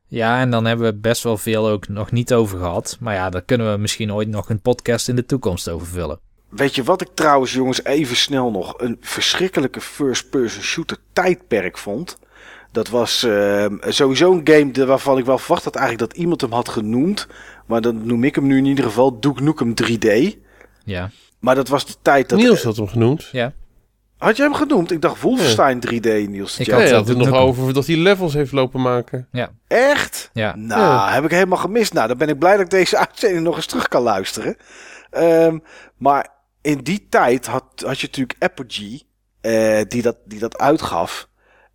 Ja, 0.08 0.40
en 0.40 0.50
dan 0.50 0.66
hebben 0.66 0.86
we 0.86 1.00
best 1.00 1.24
wel 1.24 1.38
veel 1.38 1.68
ook 1.68 1.88
nog 1.88 2.12
niet 2.12 2.34
over 2.34 2.58
gehad. 2.58 2.98
Maar 3.00 3.14
ja, 3.14 3.30
daar 3.30 3.42
kunnen 3.42 3.72
we 3.72 3.78
misschien 3.78 4.14
ooit 4.14 4.28
nog 4.28 4.50
een 4.50 4.62
podcast 4.62 5.08
in 5.08 5.16
de 5.16 5.26
toekomst 5.26 5.70
over 5.70 5.88
vullen. 5.88 6.20
Weet 6.50 6.76
je 6.76 6.84
wat 6.84 7.02
ik 7.02 7.10
trouwens, 7.14 7.54
jongens, 7.54 7.84
even 7.84 8.16
snel 8.16 8.52
nog 8.52 8.74
een 8.78 8.98
verschrikkelijke 9.02 9.82
first-person 9.82 10.64
shooter 10.64 10.98
tijdperk 11.14 11.78
vond? 11.78 12.18
Dat 12.72 12.90
was 12.90 13.24
uh, 13.24 13.66
sowieso 13.80 14.32
een 14.32 14.42
game 14.44 14.86
waarvan 14.86 15.18
ik 15.18 15.26
wel 15.26 15.38
verwacht 15.38 15.64
had 15.64 15.76
eigenlijk 15.76 16.10
dat 16.10 16.20
iemand 16.20 16.42
hem 16.42 16.52
had 16.52 16.70
genoemd. 16.70 17.28
Maar 17.66 17.82
dan 17.82 18.06
noem 18.06 18.24
ik 18.24 18.36
hem 18.36 18.48
nu 18.48 18.58
in 18.58 18.66
ieder 18.66 18.86
geval 18.86 19.20
Duke 19.20 19.44
Nukem 19.44 19.74
3D. 19.84 20.38
Ja. 20.84 21.10
Maar 21.44 21.56
dat 21.56 21.68
was 21.68 21.86
de 21.86 21.94
tijd 22.02 22.30
dat... 22.30 22.40
Niels 22.40 22.64
had 22.64 22.76
hem 22.78 22.88
genoemd. 22.88 23.30
Ja. 23.32 23.54
Had 24.18 24.38
je 24.38 24.44
hem 24.44 24.54
genoemd? 24.54 24.92
Ik 24.92 25.02
dacht 25.02 25.22
Wolfenstein 25.22 25.80
3D, 25.88 26.30
Niels. 26.30 26.60
Ik 26.60 26.66
Ja. 26.66 26.80
had 26.80 26.90
had 26.90 27.08
het 27.08 27.18
nog 27.18 27.32
over 27.32 27.74
dat 27.74 27.86
hij 27.88 27.96
levels 27.98 28.34
heeft 28.34 28.52
lopen 28.52 28.82
maken. 28.82 29.28
Echt? 29.68 30.30
Ja. 30.34 30.56
Nou, 30.56 30.82
Ja. 30.82 31.14
heb 31.14 31.24
ik 31.24 31.32
helemaal 31.32 31.58
gemist. 31.58 31.94
Nou, 31.94 32.08
dan 32.08 32.18
ben 32.18 32.28
ik 32.30 32.40
blij 32.40 32.52
dat 32.52 32.62
ik 32.66 32.70
deze 32.70 32.98
uitzending 33.08 33.44
nog 33.44 33.56
eens 33.56 33.66
terug 33.66 33.88
kan 33.88 34.02
luisteren. 34.02 34.56
Ehm, 35.10 35.58
maar 35.98 36.28
in 36.62 36.78
die 36.78 37.08
tijd 37.10 37.46
had, 37.46 37.64
had 37.86 38.00
je 38.00 38.08
natuurlijk 38.08 38.36
Apogee, 38.44 39.04
eh, 39.42 39.82
die, 39.88 40.02
dat, 40.02 40.18
die 40.26 40.40
dat 40.40 40.58
uitgaf. 40.58 41.28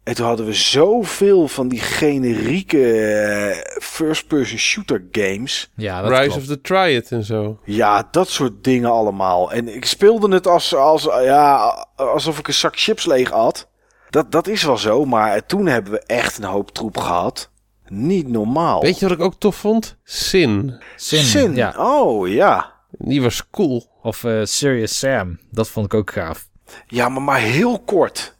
En 0.09 0.15
toen 0.15 0.27
hadden 0.27 0.47
we 0.47 0.53
zoveel 0.53 1.49
van 1.49 1.69
die 1.69 1.81
generieke 1.81 2.93
eh, 2.93 3.83
first-person 3.83 4.59
shooter 4.59 5.05
games. 5.13 5.71
Ja, 5.77 6.03
dat 6.03 6.11
Rise 6.11 6.23
klopt. 6.23 6.37
of 6.37 6.47
the 6.47 6.61
Triad 6.61 7.11
en 7.11 7.25
zo. 7.25 7.59
Ja, 7.65 8.09
dat 8.11 8.29
soort 8.29 8.65
dingen 8.65 8.91
allemaal. 8.91 9.53
En 9.53 9.75
ik 9.75 9.85
speelde 9.85 10.35
het 10.35 10.47
als, 10.47 10.75
als, 10.75 11.03
ja, 11.05 11.87
alsof 11.97 12.39
ik 12.39 12.49
een 12.49 12.55
zak 12.55 12.79
chips 12.79 13.07
leeg 13.07 13.31
had. 13.31 13.69
Dat, 14.11 14.33
dat 14.33 14.47
is 14.47 14.63
wel 14.63 14.77
zo, 14.79 15.05
maar 15.05 15.47
toen 15.47 15.67
hebben 15.67 15.93
we 15.93 16.01
echt 16.07 16.39
een 16.39 16.45
hoop 16.45 16.71
troep 16.71 16.97
gehad. 16.97 17.51
Niet 17.89 18.29
normaal. 18.29 18.81
Weet 18.81 18.99
je 18.99 19.09
wat 19.09 19.19
ik 19.19 19.25
ook 19.25 19.39
tof 19.39 19.57
vond? 19.57 19.97
Sin. 20.05 20.83
Sin, 20.97 21.23
Sin. 21.23 21.55
Ja. 21.55 21.75
Oh, 21.77 22.29
ja. 22.29 22.73
Die 22.91 23.23
was 23.23 23.51
cool. 23.51 23.87
Of 24.03 24.25
eh, 24.25 24.41
Serious 24.43 24.99
Sam. 24.99 25.39
Dat 25.51 25.69
vond 25.69 25.87
ik 25.87 25.95
ook 25.95 26.11
gaaf. 26.11 26.49
Ja, 26.87 27.09
maar 27.09 27.23
maar 27.23 27.41
heel 27.41 27.79
kort. 27.81 28.37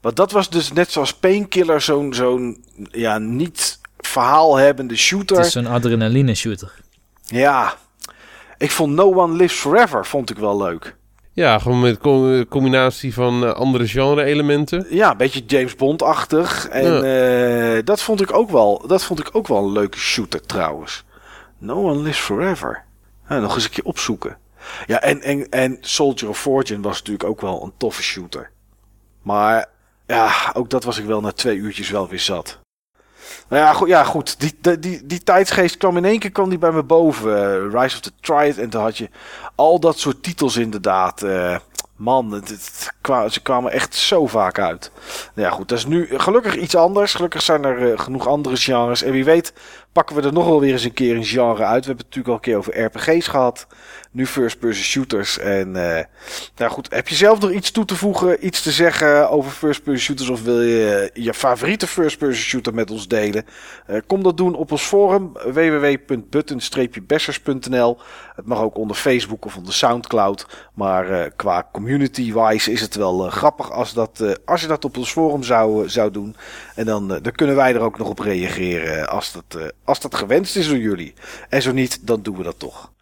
Want 0.00 0.16
dat 0.16 0.32
was 0.32 0.50
dus 0.50 0.72
net 0.72 0.90
zoals 0.90 1.14
Painkiller 1.14 1.80
zo'n 1.80 2.14
zo'n 2.14 2.64
ja, 2.90 3.18
niet 3.18 3.80
verhaalhebbende 3.98 4.96
shooter. 4.96 5.36
Het 5.36 5.46
is 5.46 5.54
een 5.54 5.66
adrenaline 5.66 6.34
shooter. 6.34 6.74
Ja. 7.24 7.74
Ik 8.58 8.70
vond 8.70 8.94
No 8.94 9.14
One 9.14 9.36
Lives 9.36 9.58
Forever 9.58 10.06
vond 10.06 10.30
ik 10.30 10.38
wel 10.38 10.56
leuk. 10.56 10.96
Ja, 11.32 11.58
gewoon 11.58 11.80
met 11.80 11.98
co- 11.98 12.44
combinatie 12.48 13.14
van 13.14 13.44
eh, 13.44 13.52
andere 13.52 13.88
genre-elementen. 13.88 14.86
Ja, 14.90 15.10
een 15.10 15.16
beetje 15.16 15.42
James 15.46 15.76
Bond-achtig. 15.76 16.68
En 16.68 17.04
eh, 17.04 17.84
dat 17.84 18.02
vond 18.02 18.20
ik 18.20 18.32
ook 18.32 18.50
wel. 18.50 18.84
Dat 18.86 19.04
vond 19.04 19.20
ik 19.20 19.28
ook 19.32 19.48
wel 19.48 19.58
een 19.64 19.72
leuke 19.72 19.98
shooter 19.98 20.46
trouwens. 20.46 21.04
No 21.58 21.74
One 21.90 22.00
Lives 22.02 22.18
Forever. 22.18 22.84
Ja, 23.28 23.38
nog 23.38 23.54
eens 23.54 23.64
een 23.64 23.70
keer 23.70 23.84
opzoeken. 23.84 24.36
Ja, 24.86 25.00
en, 25.00 25.20
en, 25.22 25.48
en 25.50 25.78
Soldier 25.80 26.28
of 26.28 26.38
Fortune 26.40 26.80
was 26.82 26.98
natuurlijk 26.98 27.24
ook 27.28 27.40
wel 27.40 27.62
een 27.64 27.72
toffe 27.76 28.02
shooter. 28.02 28.50
Maar 29.22 29.66
ja, 30.10 30.50
ook 30.52 30.70
dat 30.70 30.84
was 30.84 30.98
ik 30.98 31.04
wel 31.04 31.20
na 31.20 31.32
twee 31.32 31.56
uurtjes 31.56 31.90
wel 31.90 32.08
weer 32.08 32.20
zat. 32.20 32.58
Nou 33.48 33.62
ja, 33.62 33.72
goed, 33.72 33.88
ja, 33.88 34.04
goed. 34.04 34.40
Die, 34.40 34.78
die, 34.78 35.06
die, 35.06 35.22
tijdsgeest 35.22 35.76
kwam 35.76 35.96
in 35.96 36.04
één 36.04 36.18
keer 36.18 36.30
kwam 36.30 36.48
die 36.48 36.58
bij 36.58 36.72
me 36.72 36.82
boven. 36.82 37.36
Eh, 37.36 37.80
Rise 37.80 37.96
of 37.96 38.00
the 38.00 38.12
Triad. 38.20 38.56
En 38.56 38.70
toen 38.70 38.82
had 38.82 38.98
je 38.98 39.08
al 39.54 39.80
dat 39.80 39.98
soort 39.98 40.22
titels 40.22 40.56
inderdaad. 40.56 41.22
eh, 41.22 41.56
man, 41.96 42.32
het, 42.32 42.90
ze 43.30 43.40
kwamen 43.42 43.72
echt 43.72 43.94
zo 43.94 44.26
vaak 44.26 44.58
uit. 44.58 44.90
Nou 45.34 45.48
ja, 45.48 45.54
goed. 45.54 45.68
Dat 45.68 45.78
is 45.78 45.86
nu 45.86 46.08
gelukkig 46.18 46.56
iets 46.56 46.74
anders. 46.74 47.14
Gelukkig 47.14 47.42
zijn 47.42 47.64
er 47.64 47.92
eh, 47.92 47.98
genoeg 47.98 48.26
andere 48.26 48.56
genres. 48.56 49.02
En 49.02 49.12
wie 49.12 49.24
weet 49.24 49.52
pakken 49.92 50.16
we 50.16 50.22
er 50.22 50.32
nog 50.32 50.44
wel 50.44 50.60
weer 50.60 50.72
eens 50.72 50.84
een 50.84 50.92
keer 50.92 51.16
een 51.16 51.24
genre 51.24 51.64
uit. 51.64 51.84
We 51.84 51.92
hebben 51.92 52.06
het 52.06 52.16
natuurlijk 52.16 52.28
al 52.28 52.34
een 52.34 52.40
keer 52.40 52.56
over 52.56 52.84
RPG's 52.84 53.26
gehad. 53.26 53.66
Nu 54.10 54.26
first-person 54.26 54.84
shooters. 54.84 55.38
En 55.38 55.96
eh, 55.96 56.04
nou 56.56 56.70
goed, 56.70 56.94
heb 56.94 57.08
je 57.08 57.14
zelf 57.14 57.40
nog 57.40 57.50
iets 57.50 57.70
toe 57.70 57.84
te 57.84 57.96
voegen, 57.96 58.46
iets 58.46 58.62
te 58.62 58.70
zeggen 58.70 59.30
over 59.30 59.50
first-person 59.50 60.02
shooters? 60.02 60.28
Of 60.28 60.42
wil 60.42 60.60
je 60.60 61.10
je 61.14 61.34
favoriete 61.34 61.86
first-person 61.86 62.44
shooter 62.44 62.74
met 62.74 62.90
ons 62.90 63.08
delen? 63.08 63.44
Eh, 63.86 64.00
kom 64.06 64.22
dat 64.22 64.36
doen 64.36 64.54
op 64.54 64.72
ons 64.72 64.82
forum 64.82 65.32
www.button-bessers.nl. 65.32 67.98
Het 68.36 68.46
mag 68.46 68.60
ook 68.60 68.76
onder 68.76 68.96
Facebook 68.96 69.44
of 69.44 69.56
onder 69.56 69.74
Soundcloud. 69.74 70.46
Maar 70.74 71.10
eh, 71.10 71.30
qua 71.36 71.68
community-wise 71.72 72.72
is 72.72 72.80
het 72.80 72.94
wel 72.94 73.26
eh, 73.26 73.32
grappig 73.32 73.72
als, 73.72 73.92
dat, 73.92 74.20
eh, 74.20 74.32
als 74.44 74.60
je 74.60 74.66
dat 74.66 74.84
op 74.84 74.96
ons 74.96 75.12
forum 75.12 75.42
zou, 75.42 75.84
eh, 75.84 75.90
zou 75.90 76.10
doen. 76.10 76.36
En 76.80 76.86
dan, 76.86 77.14
eh, 77.14 77.22
dan 77.22 77.32
kunnen 77.32 77.56
wij 77.56 77.74
er 77.74 77.80
ook 77.80 77.98
nog 77.98 78.08
op 78.08 78.18
reageren 78.18 79.08
als 79.08 79.32
dat, 79.32 79.60
eh, 79.60 79.68
als 79.84 80.00
dat 80.00 80.14
gewenst 80.14 80.56
is 80.56 80.68
door 80.68 80.78
jullie. 80.78 81.14
En 81.48 81.62
zo 81.62 81.72
niet, 81.72 82.06
dan 82.06 82.22
doen 82.22 82.36
we 82.36 82.42
dat 82.42 82.58
toch. 82.58 82.92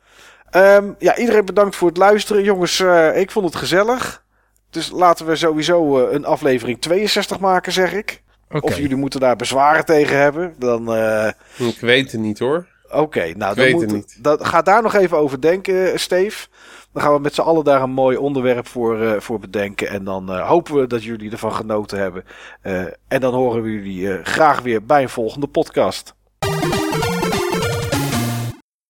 Ehm, 0.50 0.90
ja, 0.98 1.16
iedereen 1.16 1.44
bedankt 1.44 1.76
voor 1.76 1.88
het 1.88 1.96
luisteren. 1.96 2.42
Jongens, 2.42 2.80
eh, 2.80 3.20
ik 3.20 3.30
vond 3.30 3.46
het 3.46 3.56
gezellig. 3.56 4.24
Dus 4.70 4.90
laten 4.90 5.26
we 5.26 5.36
sowieso 5.36 6.06
eh, 6.06 6.12
een 6.12 6.24
aflevering 6.24 6.80
62 6.80 7.38
maken, 7.38 7.72
zeg 7.72 7.92
ik. 7.92 8.22
Of 8.60 8.76
jullie 8.76 8.96
moeten 8.96 9.20
daar 9.20 9.36
bezwaren 9.36 9.84
tegen 9.84 10.16
hebben. 10.16 10.54
Dan, 10.58 10.94
eh, 10.94 11.30
Ik 11.56 11.80
weet 11.80 12.12
het 12.12 12.20
niet 12.20 12.38
hoor. 12.38 12.66
oké. 12.90 13.32
nou, 13.36 13.54
dan 13.54 13.64
weet 13.64 13.72
moet, 13.72 13.82
het 13.82 13.92
niet. 13.92 14.18
Dat, 14.22 14.46
ga 14.46 14.62
daar 14.62 14.82
nog 14.82 14.94
even 14.94 15.18
over 15.18 15.40
denken, 15.40 16.00
Steef. 16.00 16.48
Dan 16.92 17.02
gaan 17.02 17.14
we 17.14 17.20
met 17.20 17.34
z'n 17.34 17.40
allen 17.40 17.64
daar 17.64 17.82
een 17.82 17.90
mooi 17.90 18.16
onderwerp 18.16 18.66
voor, 18.66 19.02
eh, 19.02 19.20
voor 19.20 19.38
bedenken. 19.38 19.88
En 19.88 20.04
dan 20.04 20.32
eh, 20.32 20.48
hopen 20.48 20.74
we 20.74 20.86
dat 20.86 21.04
jullie 21.04 21.30
ervan 21.30 21.52
genoten 21.52 21.98
hebben. 21.98 22.24
Eh, 22.60 22.82
en 23.08 23.20
dan 23.20 23.34
horen 23.34 23.62
we 23.62 23.72
jullie 23.72 24.24
graag 24.24 24.60
weer 24.60 24.84
bij 24.84 25.02
een 25.02 25.08
volgende 25.08 25.46
podcast. 25.46 26.14